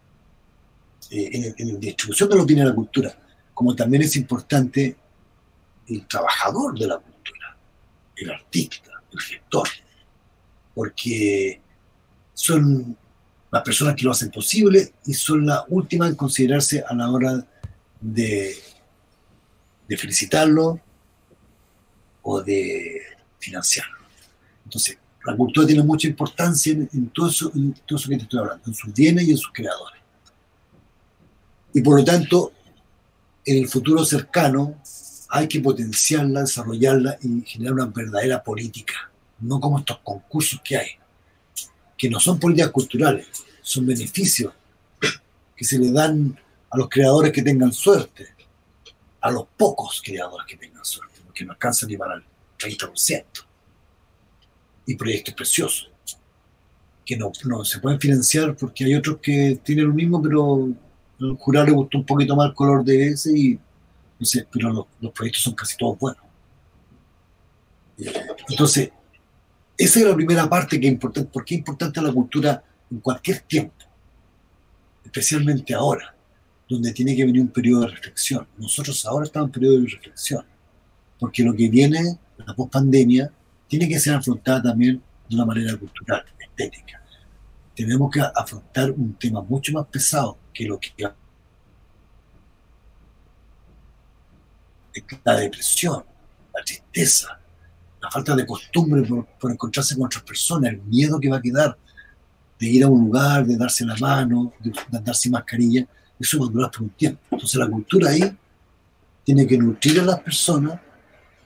eh, 1.10 1.54
en, 1.56 1.72
la 1.72 1.78
distribución 1.78 2.28
de 2.28 2.36
los 2.36 2.46
bienes 2.46 2.64
de 2.64 2.70
la 2.70 2.74
cultura, 2.74 3.18
como 3.56 3.74
también 3.74 4.02
es 4.02 4.14
importante 4.16 4.94
el 5.88 6.06
trabajador 6.06 6.78
de 6.78 6.86
la 6.86 6.98
cultura, 6.98 7.56
el 8.14 8.30
artista, 8.30 8.90
el 9.10 9.18
gestor, 9.18 9.68
porque 10.74 11.60
son 12.34 12.96
las 13.50 13.62
personas 13.62 13.96
que 13.96 14.04
lo 14.04 14.10
hacen 14.10 14.30
posible 14.30 14.92
y 15.06 15.14
son 15.14 15.46
las 15.46 15.62
últimas 15.68 16.10
en 16.10 16.16
considerarse 16.16 16.84
a 16.86 16.94
la 16.94 17.10
hora 17.10 17.46
de 18.00 18.54
de 19.88 19.96
felicitarlo 19.96 20.80
o 22.22 22.42
de 22.42 23.00
financiarlo. 23.38 23.96
Entonces, 24.64 24.98
la 25.24 25.36
cultura 25.36 25.66
tiene 25.66 25.82
mucha 25.82 26.08
importancia 26.08 26.72
en, 26.72 27.10
todo, 27.10 27.28
eso, 27.28 27.50
en 27.54 27.72
todo 27.86 27.98
eso 27.98 28.08
que 28.08 28.16
te 28.16 28.22
estoy 28.22 28.40
hablando, 28.40 28.64
en 28.66 28.74
sus 28.74 28.92
bienes 28.92 29.26
y 29.26 29.30
en 29.32 29.36
sus 29.36 29.52
creadores. 29.52 30.00
Y 31.72 31.80
por 31.82 31.98
lo 31.98 32.04
tanto, 32.04 32.52
en 33.46 33.56
el 33.56 33.68
futuro 33.68 34.04
cercano 34.04 34.82
hay 35.30 35.48
que 35.48 35.60
potenciarla, 35.60 36.40
desarrollarla 36.40 37.18
y 37.22 37.42
generar 37.42 37.74
una 37.74 37.86
verdadera 37.86 38.42
política, 38.42 39.10
no 39.40 39.60
como 39.60 39.78
estos 39.78 39.98
concursos 40.00 40.60
que 40.62 40.76
hay, 40.76 40.88
que 41.96 42.10
no 42.10 42.20
son 42.20 42.38
políticas 42.38 42.70
culturales, 42.70 43.26
son 43.62 43.86
beneficios 43.86 44.52
que 45.56 45.64
se 45.64 45.78
le 45.78 45.90
dan 45.92 46.38
a 46.70 46.76
los 46.76 46.88
creadores 46.88 47.32
que 47.32 47.42
tengan 47.42 47.72
suerte 47.72 48.36
a 49.20 49.30
los 49.30 49.46
pocos 49.56 50.00
creadores 50.04 50.46
que 50.46 50.56
tengan 50.56 50.84
suerte, 50.84 51.20
porque 51.24 51.44
no 51.44 51.52
alcanzan 51.52 51.88
ni 51.88 51.96
para 51.96 52.14
el 52.14 52.22
30%. 52.58 53.24
Y 54.86 54.94
proyectos 54.94 55.34
preciosos, 55.34 55.90
que 57.04 57.16
no, 57.16 57.32
no, 57.44 57.64
se 57.64 57.80
pueden 57.80 57.98
financiar 58.00 58.56
porque 58.56 58.84
hay 58.84 58.94
otros 58.94 59.18
que 59.18 59.60
tienen 59.64 59.88
lo 59.88 59.94
mismo, 59.94 60.22
pero 60.22 60.68
al 61.20 61.36
jurado 61.36 61.66
le 61.66 61.72
gustó 61.72 61.98
un 61.98 62.04
poquito 62.04 62.36
más 62.36 62.48
el 62.48 62.54
color 62.54 62.84
de 62.84 63.08
ese, 63.08 63.36
y, 63.36 63.58
no 64.18 64.26
sé, 64.26 64.46
pero 64.50 64.70
los, 64.70 64.86
los 65.00 65.12
proyectos 65.12 65.42
son 65.42 65.54
casi 65.54 65.76
todos 65.76 65.98
buenos. 65.98 66.22
Entonces, 68.48 68.90
esa 69.76 70.00
es 70.00 70.06
la 70.06 70.14
primera 70.14 70.48
parte 70.48 70.80
que 70.80 70.86
es 70.86 70.92
importante. 70.92 71.30
¿Por 71.30 71.44
qué 71.44 71.54
es 71.54 71.58
importante 71.58 72.00
la 72.00 72.12
cultura 72.12 72.62
en 72.90 73.00
cualquier 73.00 73.40
tiempo? 73.40 73.74
Especialmente 75.04 75.74
ahora 75.74 76.16
donde 76.68 76.92
tiene 76.92 77.14
que 77.14 77.24
venir 77.24 77.42
un 77.42 77.48
periodo 77.48 77.82
de 77.82 77.88
reflexión. 77.88 78.46
Nosotros 78.58 79.04
ahora 79.06 79.26
estamos 79.26 79.48
en 79.48 79.52
periodo 79.52 79.80
de 79.80 79.88
reflexión, 79.88 80.44
porque 81.18 81.42
lo 81.44 81.54
que 81.54 81.68
viene, 81.68 82.18
la 82.38 82.54
post-pandemia, 82.54 83.30
tiene 83.68 83.88
que 83.88 84.00
ser 84.00 84.14
afrontada 84.14 84.62
también 84.62 85.00
de 85.28 85.34
una 85.34 85.44
manera 85.44 85.76
cultural, 85.76 86.24
estética. 86.38 87.00
Tenemos 87.76 88.10
que 88.10 88.20
afrontar 88.20 88.90
un 88.90 89.14
tema 89.14 89.42
mucho 89.42 89.72
más 89.72 89.86
pesado 89.86 90.38
que 90.52 90.64
lo 90.64 90.80
que 90.80 90.90
la 95.22 95.36
depresión, 95.36 96.02
la 96.54 96.64
tristeza, 96.64 97.38
la 98.00 98.10
falta 98.10 98.34
de 98.34 98.46
costumbre 98.46 99.02
por, 99.02 99.26
por, 99.26 99.52
encontrarse 99.52 99.94
con 99.94 100.06
otras 100.06 100.22
personas, 100.22 100.72
el 100.72 100.80
miedo 100.82 101.20
que 101.20 101.28
va 101.28 101.36
a 101.36 101.42
quedar 101.42 101.76
de 102.58 102.66
ir 102.66 102.82
a 102.82 102.88
un 102.88 103.04
lugar, 103.04 103.44
de 103.44 103.58
darse 103.58 103.84
la 103.84 103.94
mano, 103.96 104.54
de, 104.58 104.70
de 104.70 104.96
andar 104.96 105.14
sin 105.14 105.32
mascarilla, 105.32 105.86
eso 106.18 106.40
va 106.40 106.46
a 106.46 106.50
durar 106.50 106.70
por 106.70 106.82
un 106.82 106.90
tiempo. 106.90 107.20
Entonces 107.30 107.60
la 107.60 107.68
cultura 107.68 108.10
ahí 108.10 108.34
tiene 109.22 109.46
que 109.46 109.58
nutrir 109.58 110.00
a 110.00 110.04
las 110.04 110.20
personas 110.20 110.80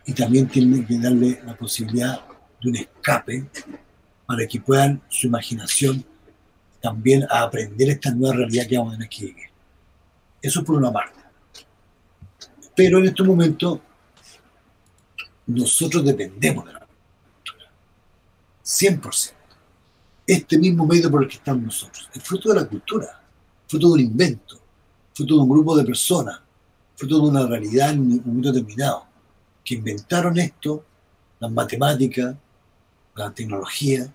y 0.06 0.12
también 0.12 0.46
tiene 0.48 0.86
que 0.86 0.98
darle 0.98 1.40
la 1.44 1.56
posibilidad 1.56 2.20
de 2.62 2.68
un 2.68 2.76
escape 2.76 3.50
para 4.26 4.46
que 4.46 4.60
puedan 4.60 5.02
su 5.08 5.26
imaginación 5.26 6.04
también 6.80 7.24
a 7.30 7.42
aprender 7.42 7.90
esta 7.90 8.10
nueva 8.10 8.36
realidad 8.36 8.66
que 8.66 8.78
vamos 8.78 8.94
a 8.94 8.96
tener 8.96 9.08
que 9.08 9.26
vivir. 9.26 9.46
Eso 10.40 10.64
por 10.64 10.76
una 10.76 10.92
parte. 10.92 11.20
Pero 12.74 12.98
en 12.98 13.06
este 13.06 13.22
momento 13.22 13.80
nosotros 15.46 16.04
dependemos 16.04 16.64
de 16.66 16.72
la 16.72 16.80
cultura. 16.80 17.70
100%. 18.64 19.32
Este 20.26 20.58
mismo 20.58 20.86
medio 20.86 21.10
por 21.10 21.22
el 21.22 21.28
que 21.28 21.36
estamos 21.36 21.62
nosotros. 21.62 22.08
Es 22.14 22.22
fruto 22.22 22.50
de 22.50 22.60
la 22.60 22.66
cultura, 22.66 23.22
fruto 23.66 23.88
de 23.88 23.92
un 23.94 24.00
invento 24.00 24.60
fruto 25.20 25.34
de 25.34 25.40
un 25.42 25.48
grupo 25.50 25.76
de 25.76 25.84
personas, 25.84 26.40
fruto 26.96 27.20
de 27.20 27.28
una 27.28 27.46
realidad 27.46 27.90
en 27.90 28.00
un 28.00 28.22
momento 28.24 28.52
determinado, 28.52 29.04
que 29.62 29.74
inventaron 29.74 30.38
esto, 30.38 30.84
las 31.38 31.50
matemáticas, 31.50 32.34
la 33.14 33.30
tecnología, 33.30 34.10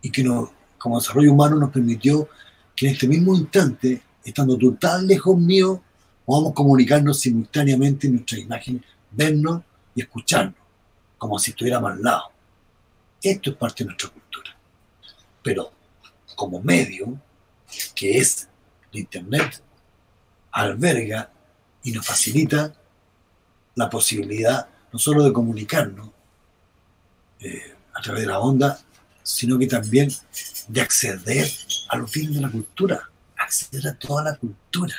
y 0.00 0.10
que 0.10 0.24
nos, 0.24 0.48
como 0.80 0.98
desarrollo 0.98 1.32
humano 1.32 1.56
nos 1.56 1.70
permitió 1.70 2.28
que 2.74 2.86
en 2.86 2.94
este 2.94 3.06
mismo 3.06 3.36
instante, 3.36 4.02
estando 4.24 4.56
tú 4.56 4.74
tan 4.76 5.06
lejos 5.06 5.36
mío, 5.36 5.82
podamos 6.24 6.54
comunicarnos 6.54 7.20
simultáneamente 7.20 8.06
en 8.06 8.14
nuestra 8.14 8.38
imagen, 8.38 8.82
vernos 9.10 9.62
y 9.94 10.00
escucharnos, 10.00 10.54
como 11.18 11.38
si 11.38 11.50
estuviéramos 11.50 11.92
al 11.92 12.02
lado. 12.02 12.22
Esto 13.22 13.50
es 13.50 13.56
parte 13.56 13.84
de 13.84 13.88
nuestra 13.88 14.08
cultura. 14.08 14.56
Pero 15.42 15.70
como 16.34 16.62
medio, 16.62 17.20
que 17.94 18.16
es 18.16 18.48
el 18.90 19.00
Internet, 19.00 19.62
alberga 20.52 21.30
y 21.82 21.92
nos 21.92 22.06
facilita 22.06 22.72
la 23.74 23.90
posibilidad 23.90 24.66
no 24.92 24.98
solo 24.98 25.24
de 25.24 25.32
comunicarnos 25.32 26.08
eh, 27.40 27.74
a 27.92 28.00
través 28.00 28.22
de 28.22 28.28
la 28.28 28.40
onda, 28.40 28.80
sino 29.32 29.58
que 29.58 29.66
también 29.66 30.12
de 30.68 30.80
acceder 30.80 31.50
a 31.88 31.96
los 31.96 32.10
fines 32.10 32.34
de 32.34 32.40
la 32.40 32.50
cultura, 32.50 33.10
acceder 33.36 33.88
a 33.88 33.94
toda 33.94 34.24
la 34.24 34.36
cultura. 34.36 34.94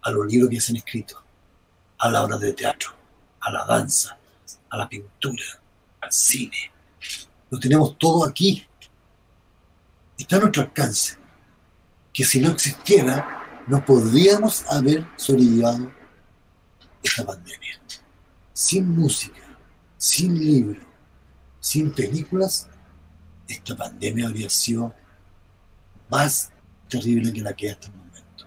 A 0.00 0.10
los 0.10 0.26
libros 0.26 0.48
que 0.48 0.60
se 0.60 0.72
han 0.72 0.76
escrito, 0.76 1.22
a 1.98 2.10
la 2.10 2.24
obra 2.24 2.38
de 2.38 2.54
teatro, 2.54 2.90
a 3.40 3.50
la 3.52 3.66
danza, 3.66 4.16
a 4.70 4.76
la 4.78 4.88
pintura, 4.88 5.44
al 6.00 6.12
cine. 6.12 6.72
Lo 7.50 7.60
tenemos 7.60 7.98
todo 7.98 8.24
aquí 8.24 8.66
está 10.22 10.36
a 10.36 10.40
nuestro 10.40 10.62
alcance, 10.62 11.16
que 12.12 12.24
si 12.24 12.40
no 12.40 12.50
existiera, 12.50 13.64
no 13.66 13.84
podríamos 13.84 14.64
haber 14.70 15.06
sobrellevado 15.16 15.92
esta 17.02 17.26
pandemia. 17.26 17.80
Sin 18.52 18.88
música, 18.88 19.41
sin 20.02 20.36
libro, 20.36 20.80
sin 21.60 21.92
películas, 21.92 22.68
esta 23.46 23.76
pandemia 23.76 24.26
habría 24.26 24.50
sido 24.50 24.92
más 26.10 26.50
terrible 26.88 27.32
que 27.32 27.40
la 27.40 27.52
que 27.52 27.66
hay 27.66 27.72
hasta 27.74 27.86
el 27.86 27.94
momento. 27.94 28.46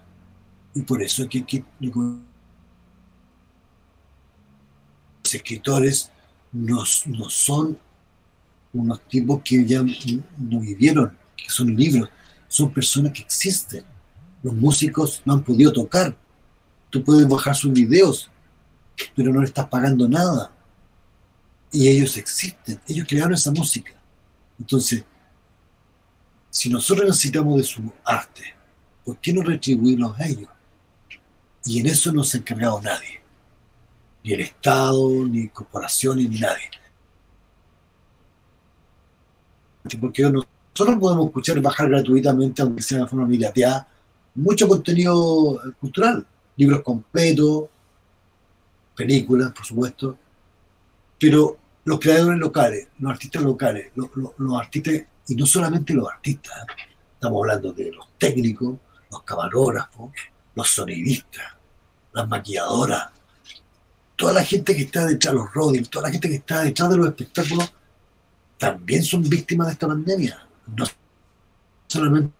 Y 0.74 0.82
por 0.82 1.02
eso 1.02 1.22
es 1.22 1.30
que, 1.30 1.64
los 1.80 2.18
escritores 5.32 6.12
no, 6.52 6.84
no 7.06 7.30
son 7.30 7.78
unos 8.74 9.00
tipos 9.08 9.40
que 9.42 9.64
ya 9.64 9.82
no 9.82 10.60
vivieron 10.60 11.16
que 11.34 11.48
son 11.48 11.74
libros, 11.74 12.10
son 12.48 12.70
personas 12.70 13.12
que 13.12 13.22
existen. 13.22 13.82
Los 14.42 14.52
músicos 14.52 15.22
no 15.24 15.32
han 15.32 15.42
podido 15.42 15.72
tocar. 15.72 16.14
Tú 16.90 17.02
puedes 17.02 17.26
bajar 17.26 17.56
sus 17.56 17.72
videos, 17.72 18.30
pero 19.14 19.32
no 19.32 19.40
le 19.40 19.46
estás 19.46 19.66
pagando 19.68 20.06
nada. 20.06 20.52
Y 21.72 21.88
ellos 21.88 22.16
existen, 22.16 22.80
ellos 22.86 23.06
crearon 23.08 23.34
esa 23.34 23.50
música. 23.50 23.92
Entonces, 24.58 25.04
si 26.50 26.70
nosotros 26.70 27.06
necesitamos 27.06 27.58
de 27.58 27.64
su 27.64 27.92
arte, 28.04 28.54
¿por 29.04 29.18
qué 29.18 29.32
no 29.32 29.42
retribuirlos 29.42 30.18
a 30.18 30.26
ellos? 30.26 30.48
Y 31.66 31.80
en 31.80 31.86
eso 31.86 32.12
no 32.12 32.24
se 32.24 32.36
ha 32.36 32.40
encargado 32.40 32.80
nadie, 32.80 33.20
ni 34.24 34.32
el 34.32 34.40
Estado, 34.40 35.26
ni 35.26 35.48
corporaciones, 35.48 36.30
ni 36.30 36.38
nadie. 36.38 36.70
Porque 40.00 40.22
nosotros 40.22 40.98
podemos 40.98 41.26
escuchar 41.26 41.58
y 41.58 41.60
bajar 41.60 41.88
gratuitamente, 41.88 42.62
aunque 42.62 42.82
sea 42.82 43.00
de 43.00 43.06
forma 43.06 43.28
pirateada, 43.28 43.88
mucho 44.34 44.68
contenido 44.68 45.60
cultural, 45.80 46.26
libros 46.56 46.82
completos, 46.82 47.64
películas, 48.94 49.52
por 49.52 49.64
supuesto, 49.64 50.18
pero 51.18 51.58
los 51.84 52.00
creadores 52.00 52.38
locales, 52.38 52.88
los 52.98 53.12
artistas 53.12 53.42
locales, 53.42 53.92
los, 53.94 54.10
artistas, 54.60 55.02
y 55.28 55.34
no 55.34 55.46
solamente 55.46 55.94
los 55.94 56.08
artistas, 56.08 56.66
estamos 57.14 57.42
hablando 57.42 57.72
de 57.72 57.92
los 57.92 58.08
técnicos, 58.18 58.76
los 59.10 59.22
camarógrafos, 59.22 60.10
los 60.54 60.68
sonidistas, 60.68 61.44
las 62.12 62.28
maquilladoras, 62.28 63.08
toda 64.16 64.32
la 64.32 64.44
gente 64.44 64.74
que 64.74 64.82
está 64.82 65.06
detrás, 65.06 65.34
los 65.34 65.52
rodils, 65.52 65.88
toda 65.88 66.08
la 66.08 66.12
gente 66.12 66.28
que 66.28 66.36
está 66.36 66.62
detrás 66.62 66.90
de 66.90 66.96
los 66.96 67.06
espectáculos, 67.06 67.72
también 68.58 69.04
son 69.04 69.22
víctimas 69.22 69.68
de 69.68 69.72
esta 69.74 69.86
pandemia. 69.86 70.46
No 70.74 70.86
solamente 71.86 72.32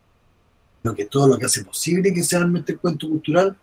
lo 0.82 0.94
que 0.94 1.04
todo 1.04 1.28
lo 1.28 1.38
que 1.38 1.46
hace 1.46 1.64
posible 1.64 2.12
que 2.12 2.22
sea 2.22 2.40
realmente 2.40 2.72
el 2.72 2.78
cuento 2.78 3.08
cultural, 3.08 3.56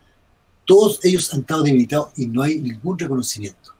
todos 0.65 1.03
ellos 1.03 1.33
han 1.33 1.41
estado 1.41 1.63
debilitados 1.63 2.09
y 2.15 2.27
no 2.27 2.41
hay 2.41 2.59
ningún 2.59 2.97
reconocimiento. 2.97 3.72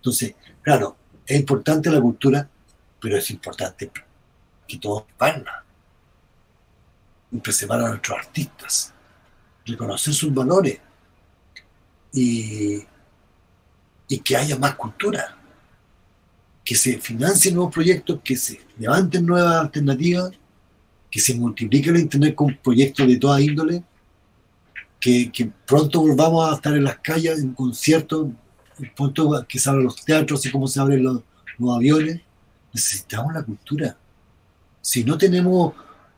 Entonces, 0.00 0.34
claro, 0.62 0.96
es 1.26 1.38
importante 1.38 1.90
la 1.90 2.00
cultura, 2.00 2.48
pero 2.98 3.18
es 3.18 3.30
importante 3.30 3.90
que 4.66 4.78
todos 4.78 5.04
vayan 5.18 5.44
y 7.30 7.38
preservar 7.38 7.82
a 7.82 7.88
nuestros 7.90 8.18
artistas, 8.18 8.94
reconocer 9.66 10.14
sus 10.14 10.32
valores 10.32 10.80
y, 12.12 12.82
y 14.08 14.18
que 14.18 14.36
haya 14.36 14.58
más 14.58 14.74
cultura, 14.74 15.36
que 16.64 16.74
se 16.74 16.98
financien 16.98 17.54
nuevos 17.54 17.74
proyectos, 17.74 18.20
que 18.24 18.36
se 18.36 18.60
levanten 18.78 19.26
nuevas 19.26 19.56
alternativas, 19.56 20.30
que 21.10 21.20
se 21.20 21.34
multiplique 21.34 21.90
el 21.90 22.00
Internet 22.00 22.34
con 22.34 22.56
proyectos 22.56 23.06
de 23.06 23.18
toda 23.18 23.40
índole, 23.40 23.84
que, 24.98 25.30
que 25.30 25.50
pronto 25.66 26.00
volvamos 26.00 26.50
a 26.50 26.54
estar 26.54 26.74
en 26.74 26.84
las 26.84 26.98
calles, 26.98 27.38
en 27.38 27.52
conciertos, 27.52 28.28
pronto 28.88 29.44
que 29.48 29.58
se 29.58 29.68
abran 29.68 29.84
los 29.84 30.04
teatros, 30.04 30.44
y 30.46 30.50
como 30.50 30.66
se 30.66 30.80
abren 30.80 31.02
los, 31.02 31.22
aviones. 31.76 32.20
Necesitamos 32.72 33.34
la 33.34 33.42
cultura. 33.42 33.96
Si 34.80 35.04
no 35.04 35.18
tenemos 35.18 35.74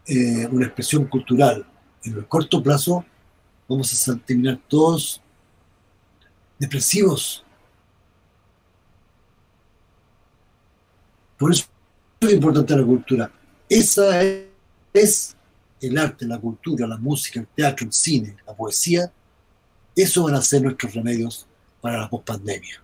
eh, 0.06 0.46
una 0.50 0.66
expresión 0.66 1.06
cultural 1.06 1.66
en 2.04 2.14
el 2.14 2.26
corto 2.28 2.62
plazo, 2.62 3.04
vamos 3.68 4.08
a 4.08 4.16
terminar 4.16 4.60
todos 4.68 5.20
depresivos. 6.58 7.44
Por 11.38 11.52
eso 11.52 11.64
es 12.20 12.32
importante 12.32 12.76
la 12.76 12.84
cultura. 12.84 13.32
Esa 13.68 14.22
es, 14.92 15.36
el 15.80 15.98
arte, 15.98 16.26
la 16.26 16.38
cultura, 16.38 16.86
la 16.86 16.98
música, 16.98 17.40
el 17.40 17.48
teatro, 17.48 17.86
el 17.86 17.92
cine, 17.92 18.36
la 18.46 18.54
poesía. 18.54 19.10
Eso 19.96 20.24
van 20.24 20.36
a 20.36 20.42
ser 20.42 20.62
nuestros 20.62 20.94
remedios 20.94 21.46
para 21.82 21.98
la 21.98 22.08
pospandemia. 22.08 22.80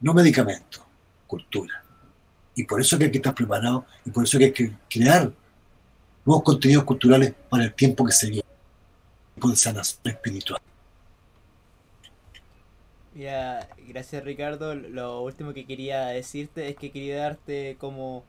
No 0.00 0.12
medicamentos, 0.12 0.82
cultura. 1.26 1.82
Y 2.54 2.64
por 2.64 2.80
eso 2.80 2.98
que 2.98 3.04
hay 3.04 3.10
que 3.10 3.18
estar 3.18 3.34
preparado 3.34 3.86
y 4.04 4.10
por 4.10 4.24
eso 4.24 4.36
que 4.36 4.46
hay 4.46 4.52
que 4.52 4.72
crear 4.90 5.32
nuevos 6.26 6.44
contenidos 6.44 6.84
culturales 6.84 7.32
para 7.48 7.64
el 7.64 7.72
tiempo 7.72 8.04
que 8.04 8.12
se 8.12 8.28
viene, 8.28 8.48
con 9.38 9.56
sanación 9.56 10.00
espiritual. 10.04 10.60
Ya, 13.14 13.68
gracias 13.86 14.24
Ricardo. 14.24 14.74
Lo 14.74 15.22
último 15.22 15.52
que 15.54 15.64
quería 15.64 16.06
decirte 16.06 16.68
es 16.68 16.76
que 16.76 16.90
quería 16.90 17.18
darte 17.18 17.76
como 17.78 18.24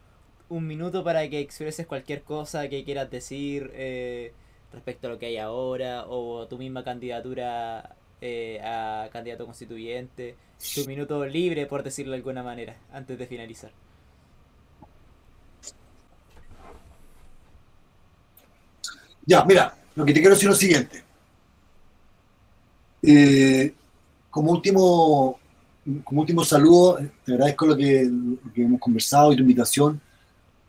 un 0.50 0.68
minuto 0.68 1.04
para 1.04 1.28
que 1.30 1.40
expreses 1.40 1.88
cualquier 1.88 2.22
cosa 2.22 2.70
que 2.70 2.84
quieras 2.84 3.10
decir 3.10 3.72
eh, 3.74 4.34
respecto 4.72 5.08
a 5.08 5.12
lo 5.12 5.20
que 5.20 5.28
hay 5.28 5.38
ahora 5.38 6.06
o 6.08 6.48
tu 6.48 6.58
misma 6.58 6.84
candidatura 6.84 7.96
eh, 8.26 8.62
a 8.64 9.10
candidato 9.12 9.46
constituyente. 9.46 10.38
Tu 10.74 10.86
minuto 10.88 11.26
libre, 11.26 11.66
por 11.66 11.84
decirlo 11.84 12.14
de 12.14 12.20
alguna 12.20 12.42
manera, 12.42 12.78
antes 12.94 13.20
de 13.20 13.28
finalizar. 13.28 13.70
Ya, 19.26 19.44
mira, 19.44 19.76
lo 19.96 20.06
que 20.06 20.14
te 20.14 20.22
quiero 20.22 20.36
decir 20.36 20.48
es 20.48 20.56
lo 20.56 20.58
siguiente. 20.58 21.04
Eh, 23.02 23.74
como 24.30 24.52
último 24.52 25.38
como 26.06 26.22
último 26.22 26.46
saludo, 26.46 27.00
te 27.26 27.34
agradezco 27.34 27.66
lo 27.66 27.76
que, 27.76 28.10
hemos 28.56 28.80
conversado 28.80 29.34
y 29.34 29.36
tu 29.36 29.42
invitación 29.42 30.00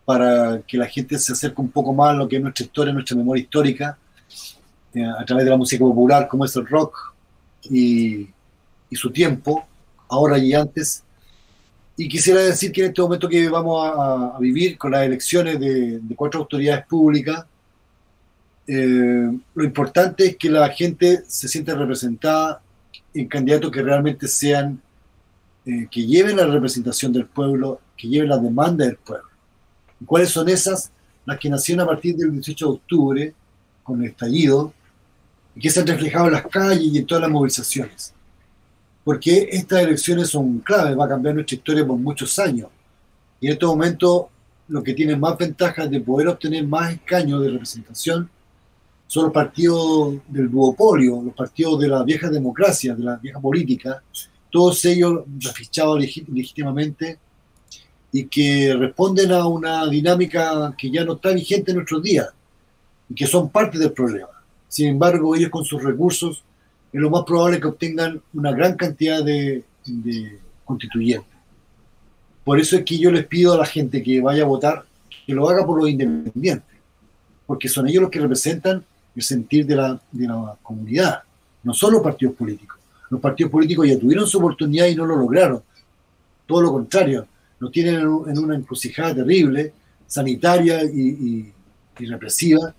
para 0.04 0.60
que 0.66 0.76
la 0.76 0.86
gente 0.86 1.16
se 1.20 1.34
acerque 1.34 1.60
un 1.60 1.70
poco 1.70 1.94
más 1.94 2.10
a 2.10 2.14
lo 2.14 2.28
que 2.28 2.34
es 2.34 2.42
nuestra 2.42 2.66
historia, 2.66 2.92
nuestra 2.92 3.16
memoria 3.16 3.44
histórica, 3.44 3.96
eh, 4.92 5.04
a 5.04 5.24
través 5.24 5.44
de 5.44 5.52
la 5.52 5.56
música 5.56 5.84
popular 5.84 6.26
como 6.26 6.44
es 6.44 6.56
el 6.56 6.66
rock 6.66 7.13
y, 7.70 8.28
su 8.92 9.10
tiempo, 9.10 9.66
ahora 10.08 10.38
y 10.38 10.54
antes. 10.54 11.02
Y 11.96 12.08
quisiera 12.08 12.40
decir 12.40 12.70
que 12.70 12.82
en 12.82 12.86
este 12.88 13.02
momento 13.02 13.28
que 13.28 13.48
vamos 13.48 13.90
a, 13.92 14.38
vivir 14.38 14.78
con 14.78 14.92
las 14.92 15.04
elecciones 15.04 15.58
de 15.58 16.00
cuatro 16.16 16.40
autoridades 16.40 16.86
públicas, 16.86 17.44
eh, 18.66 19.30
lo 19.54 19.64
importante 19.64 20.26
es 20.26 20.36
que 20.36 20.48
la 20.48 20.68
gente 20.70 21.22
se 21.26 21.48
sienta 21.48 21.74
representada 21.74 22.62
en 23.12 23.28
candidatos 23.28 23.70
que 23.70 23.82
realmente 23.82 24.26
sean, 24.26 24.80
eh, 25.66 25.86
que 25.90 26.06
lleven 26.06 26.36
la 26.36 26.46
representación 26.46 27.12
del 27.12 27.26
pueblo, 27.26 27.80
que 27.96 28.08
lleven 28.08 28.30
la 28.30 28.38
demanda 28.38 28.86
del 28.86 28.96
pueblo. 28.96 29.28
cuáles 30.06 30.30
son 30.30 30.48
esas? 30.48 30.90
Las 31.24 31.38
que 31.38 31.48
nacieron 31.48 31.84
a 31.84 31.88
partir 31.88 32.16
del 32.16 32.32
18 32.32 32.66
de 32.66 32.72
octubre, 32.72 33.34
con 33.82 34.02
el 34.02 34.10
estallido, 34.10 34.72
y 35.56 35.60
que 35.60 35.70
se 35.70 35.80
han 35.80 35.86
reflejado 35.86 36.26
en 36.26 36.32
las 36.32 36.46
calles 36.46 36.82
y 36.92 36.98
en 36.98 37.06
todas 37.06 37.22
las 37.22 37.30
movilizaciones. 37.30 38.12
Porque 39.04 39.48
estas 39.52 39.82
elecciones 39.82 40.28
son 40.28 40.60
claves, 40.60 40.98
va 40.98 41.04
a 41.04 41.08
cambiar 41.08 41.34
nuestra 41.34 41.56
historia 41.56 41.86
por 41.86 41.98
muchos 41.98 42.38
años. 42.38 42.68
Y 43.40 43.46
en 43.46 43.52
este 43.52 43.66
momento, 43.66 44.30
lo 44.68 44.82
que 44.82 44.94
tiene 44.94 45.16
más 45.16 45.36
ventajas 45.36 45.90
de 45.90 46.00
poder 46.00 46.28
obtener 46.28 46.66
más 46.66 46.92
escaños 46.92 47.42
de 47.42 47.50
representación 47.50 48.30
son 49.06 49.24
los 49.24 49.32
partidos 49.32 50.14
del 50.28 50.50
duopolio, 50.50 51.22
los 51.22 51.34
partidos 51.34 51.78
de 51.80 51.88
la 51.88 52.02
vieja 52.02 52.30
democracia, 52.30 52.94
de 52.94 53.04
la 53.04 53.16
vieja 53.16 53.38
política, 53.38 54.02
todos 54.50 54.84
ellos 54.86 55.24
refichados 55.38 56.00
legítimamente 56.00 57.18
y 58.10 58.26
que 58.26 58.74
responden 58.78 59.32
a 59.32 59.46
una 59.46 59.86
dinámica 59.88 60.74
que 60.78 60.90
ya 60.90 61.04
no 61.04 61.14
está 61.14 61.30
vigente 61.30 61.72
en 61.72 61.76
nuestros 61.78 62.02
días 62.02 62.28
y 63.08 63.14
que 63.14 63.26
son 63.26 63.50
parte 63.50 63.78
del 63.78 63.92
problema. 63.92 64.33
Sin 64.74 64.88
embargo, 64.88 65.36
ellos 65.36 65.50
con 65.50 65.64
sus 65.64 65.80
recursos 65.84 66.42
es 66.92 67.00
lo 67.00 67.08
más 67.08 67.22
probable 67.22 67.60
que 67.60 67.68
obtengan 67.68 68.20
una 68.32 68.50
gran 68.50 68.74
cantidad 68.74 69.22
de, 69.22 69.62
de 69.86 70.40
constituyentes. 70.64 71.30
Por 72.42 72.58
eso 72.58 72.74
es 72.74 72.82
que 72.82 72.98
yo 72.98 73.12
les 73.12 73.24
pido 73.24 73.52
a 73.52 73.58
la 73.58 73.66
gente 73.66 74.02
que 74.02 74.20
vaya 74.20 74.42
a 74.42 74.46
votar 74.46 74.84
que 75.24 75.32
lo 75.32 75.48
haga 75.48 75.64
por 75.64 75.78
los 75.78 75.88
independientes, 75.88 76.76
porque 77.46 77.68
son 77.68 77.86
ellos 77.86 78.02
los 78.02 78.10
que 78.10 78.18
representan 78.18 78.84
el 79.14 79.22
sentir 79.22 79.64
de 79.64 79.76
la, 79.76 80.00
de 80.10 80.26
la 80.26 80.56
comunidad, 80.60 81.22
no 81.62 81.72
solo 81.72 82.02
partidos 82.02 82.34
políticos. 82.34 82.76
Los 83.10 83.20
partidos 83.20 83.52
políticos 83.52 83.86
ya 83.86 83.96
tuvieron 83.96 84.26
su 84.26 84.38
oportunidad 84.38 84.86
y 84.86 84.96
no 84.96 85.06
lo 85.06 85.14
lograron. 85.14 85.62
Todo 86.46 86.62
lo 86.62 86.72
contrario, 86.72 87.28
nos 87.60 87.70
tienen 87.70 88.00
en 88.00 88.38
una 88.38 88.56
encrucijada 88.56 89.14
terrible, 89.14 89.72
sanitaria 90.04 90.82
y, 90.82 91.52
represiva, 91.96 92.74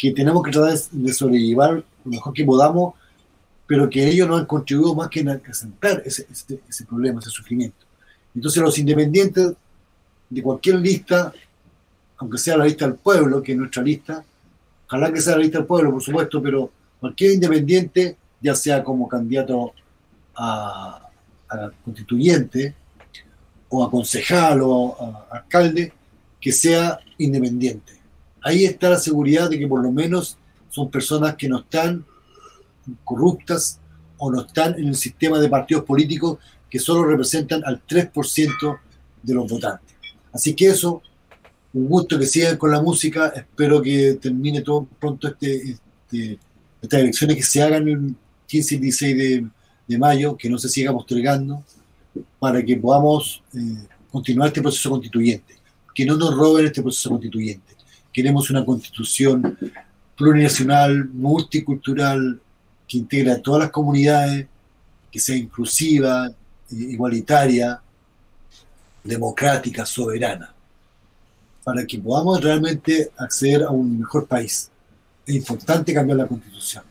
que 0.00 0.12
tenemos 0.12 0.42
que 0.42 0.50
tratar 0.50 0.78
de 0.92 1.12
sobrellevar 1.12 1.74
lo 1.74 2.10
mejor 2.10 2.32
que 2.32 2.42
podamos, 2.42 2.94
pero 3.66 3.90
que 3.90 4.08
ellos 4.08 4.26
no 4.26 4.38
han 4.38 4.46
contribuido 4.46 4.94
más 4.94 5.10
que 5.10 5.20
en 5.20 5.28
acrecentar 5.28 6.02
ese, 6.06 6.24
problema, 6.88 7.20
ese 7.20 7.28
sufrimiento. 7.28 7.84
Entonces 8.34 8.62
los 8.62 8.78
independientes 8.78 9.52
de 10.30 10.42
cualquier 10.42 10.76
lista, 10.76 11.34
aunque 12.16 12.38
sea 12.38 12.56
la 12.56 12.64
lista 12.64 12.86
del 12.86 12.94
pueblo, 12.94 13.42
que 13.42 13.52
es 13.52 13.58
nuestra 13.58 13.82
lista, 13.82 14.24
ojalá 14.86 15.12
que 15.12 15.20
sea 15.20 15.36
la 15.36 15.42
lista 15.42 15.58
del 15.58 15.66
pueblo, 15.66 15.92
por 15.92 16.02
supuesto, 16.02 16.40
pero 16.40 16.70
cualquier 16.98 17.32
independiente, 17.32 18.16
ya 18.40 18.54
sea 18.54 18.82
como 18.82 19.06
candidato 19.06 19.74
a, 20.34 21.10
constituyente 21.84 22.74
o 23.68 23.84
a 23.84 23.90
concejal 23.90 24.62
o 24.62 25.26
a, 25.30 25.36
alcalde, 25.36 25.92
que 26.40 26.52
sea 26.52 26.98
independiente. 27.18 27.99
Ahí 28.42 28.64
está 28.64 28.90
la 28.90 28.98
seguridad 28.98 29.50
de 29.50 29.58
que 29.58 29.68
por 29.68 29.82
lo 29.82 29.92
menos 29.92 30.36
son 30.68 30.90
personas 30.90 31.36
que 31.36 31.48
no 31.48 31.60
están 31.60 32.04
corruptas 33.04 33.80
o 34.18 34.30
no 34.30 34.42
están 34.42 34.74
en 34.78 34.88
el 34.88 34.96
sistema 34.96 35.38
de 35.38 35.48
partidos 35.48 35.84
políticos 35.84 36.38
que 36.68 36.78
solo 36.78 37.04
representan 37.04 37.62
al 37.64 37.82
3% 37.86 38.78
de 39.22 39.34
los 39.34 39.50
votantes. 39.50 39.96
Así 40.32 40.54
que 40.54 40.68
eso 40.68 41.02
un 41.72 41.88
gusto 41.88 42.18
que 42.18 42.26
sigan 42.26 42.56
con 42.56 42.70
la 42.70 42.82
música. 42.82 43.28
Espero 43.28 43.80
que 43.80 44.18
termine 44.20 44.60
todo 44.62 44.88
pronto 44.98 45.28
este, 45.28 45.76
este 46.10 46.38
estas 46.82 47.00
elecciones 47.00 47.36
que 47.36 47.42
se 47.42 47.62
hagan 47.62 47.88
el 47.88 48.14
15 48.46 48.74
y 48.74 48.78
16 48.78 49.16
de, 49.86 49.98
mayo, 49.98 50.36
que 50.36 50.48
no 50.48 50.56
se 50.56 50.68
siga 50.68 50.92
postergando, 50.92 51.64
para 52.38 52.64
que 52.64 52.76
podamos 52.76 53.42
eh, 53.54 53.86
continuar 54.10 54.48
este 54.48 54.62
proceso 54.62 54.90
constituyente, 54.90 55.56
que 55.94 56.06
no 56.06 56.16
nos 56.16 56.34
roben 56.34 56.66
este 56.66 56.80
proceso 56.80 57.10
constituyente. 57.10 57.69
Queremos 58.12 58.50
una 58.50 58.64
constitución 58.64 59.58
plurinacional, 60.16 61.08
multicultural, 61.08 62.40
que 62.86 62.98
integre 62.98 63.32
a 63.32 63.40
todas 63.40 63.60
las 63.62 63.70
comunidades, 63.70 64.46
que 65.10 65.20
sea 65.20 65.36
inclusiva, 65.36 66.30
igualitaria, 66.70 67.80
democrática, 69.02 69.86
soberana, 69.86 70.52
para 71.64 71.86
que 71.86 71.98
podamos 71.98 72.42
realmente 72.42 73.10
acceder 73.16 73.62
a 73.62 73.70
un 73.70 74.00
mejor 74.00 74.26
país. 74.26 74.70
Es 75.26 75.34
importante 75.34 75.94
cambiar 75.94 76.18
la 76.18 76.26
constitución. 76.26 76.84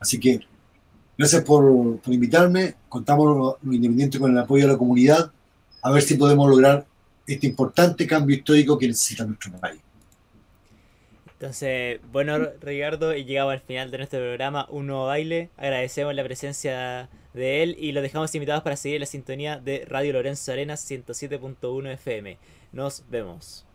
Así 0.00 0.18
que 0.18 0.40
gracias 1.16 1.42
por, 1.42 1.98
por 2.00 2.12
invitarme, 2.12 2.74
contamos 2.88 3.58
lo 3.62 3.72
independiente 3.72 4.18
con 4.18 4.32
el 4.32 4.38
apoyo 4.38 4.66
de 4.66 4.72
la 4.72 4.78
comunidad, 4.78 5.30
a 5.82 5.90
ver 5.90 6.02
si 6.02 6.14
podemos 6.14 6.48
lograr 6.48 6.86
este 7.26 7.46
importante 7.46 8.06
cambio 8.06 8.36
histórico 8.36 8.78
que 8.78 8.88
necesita 8.88 9.24
nuestro 9.24 9.52
país. 9.52 9.80
Entonces, 11.38 12.00
bueno, 12.12 12.38
Ricardo, 12.62 13.14
y 13.14 13.26
llegamos 13.26 13.52
al 13.52 13.60
final 13.60 13.90
de 13.90 13.98
nuestro 13.98 14.20
programa 14.20 14.66
Un 14.70 14.86
Nuevo 14.86 15.04
Baile. 15.06 15.50
Agradecemos 15.58 16.14
la 16.14 16.24
presencia 16.24 17.10
de 17.34 17.62
él 17.62 17.76
y 17.78 17.92
los 17.92 18.02
dejamos 18.02 18.34
invitados 18.34 18.62
para 18.62 18.76
seguir 18.76 19.00
la 19.00 19.06
sintonía 19.06 19.58
de 19.58 19.84
Radio 19.86 20.14
Lorenzo 20.14 20.52
Arenas 20.52 20.90
107.1 20.90 21.92
FM. 21.92 22.38
Nos 22.72 23.04
vemos. 23.10 23.65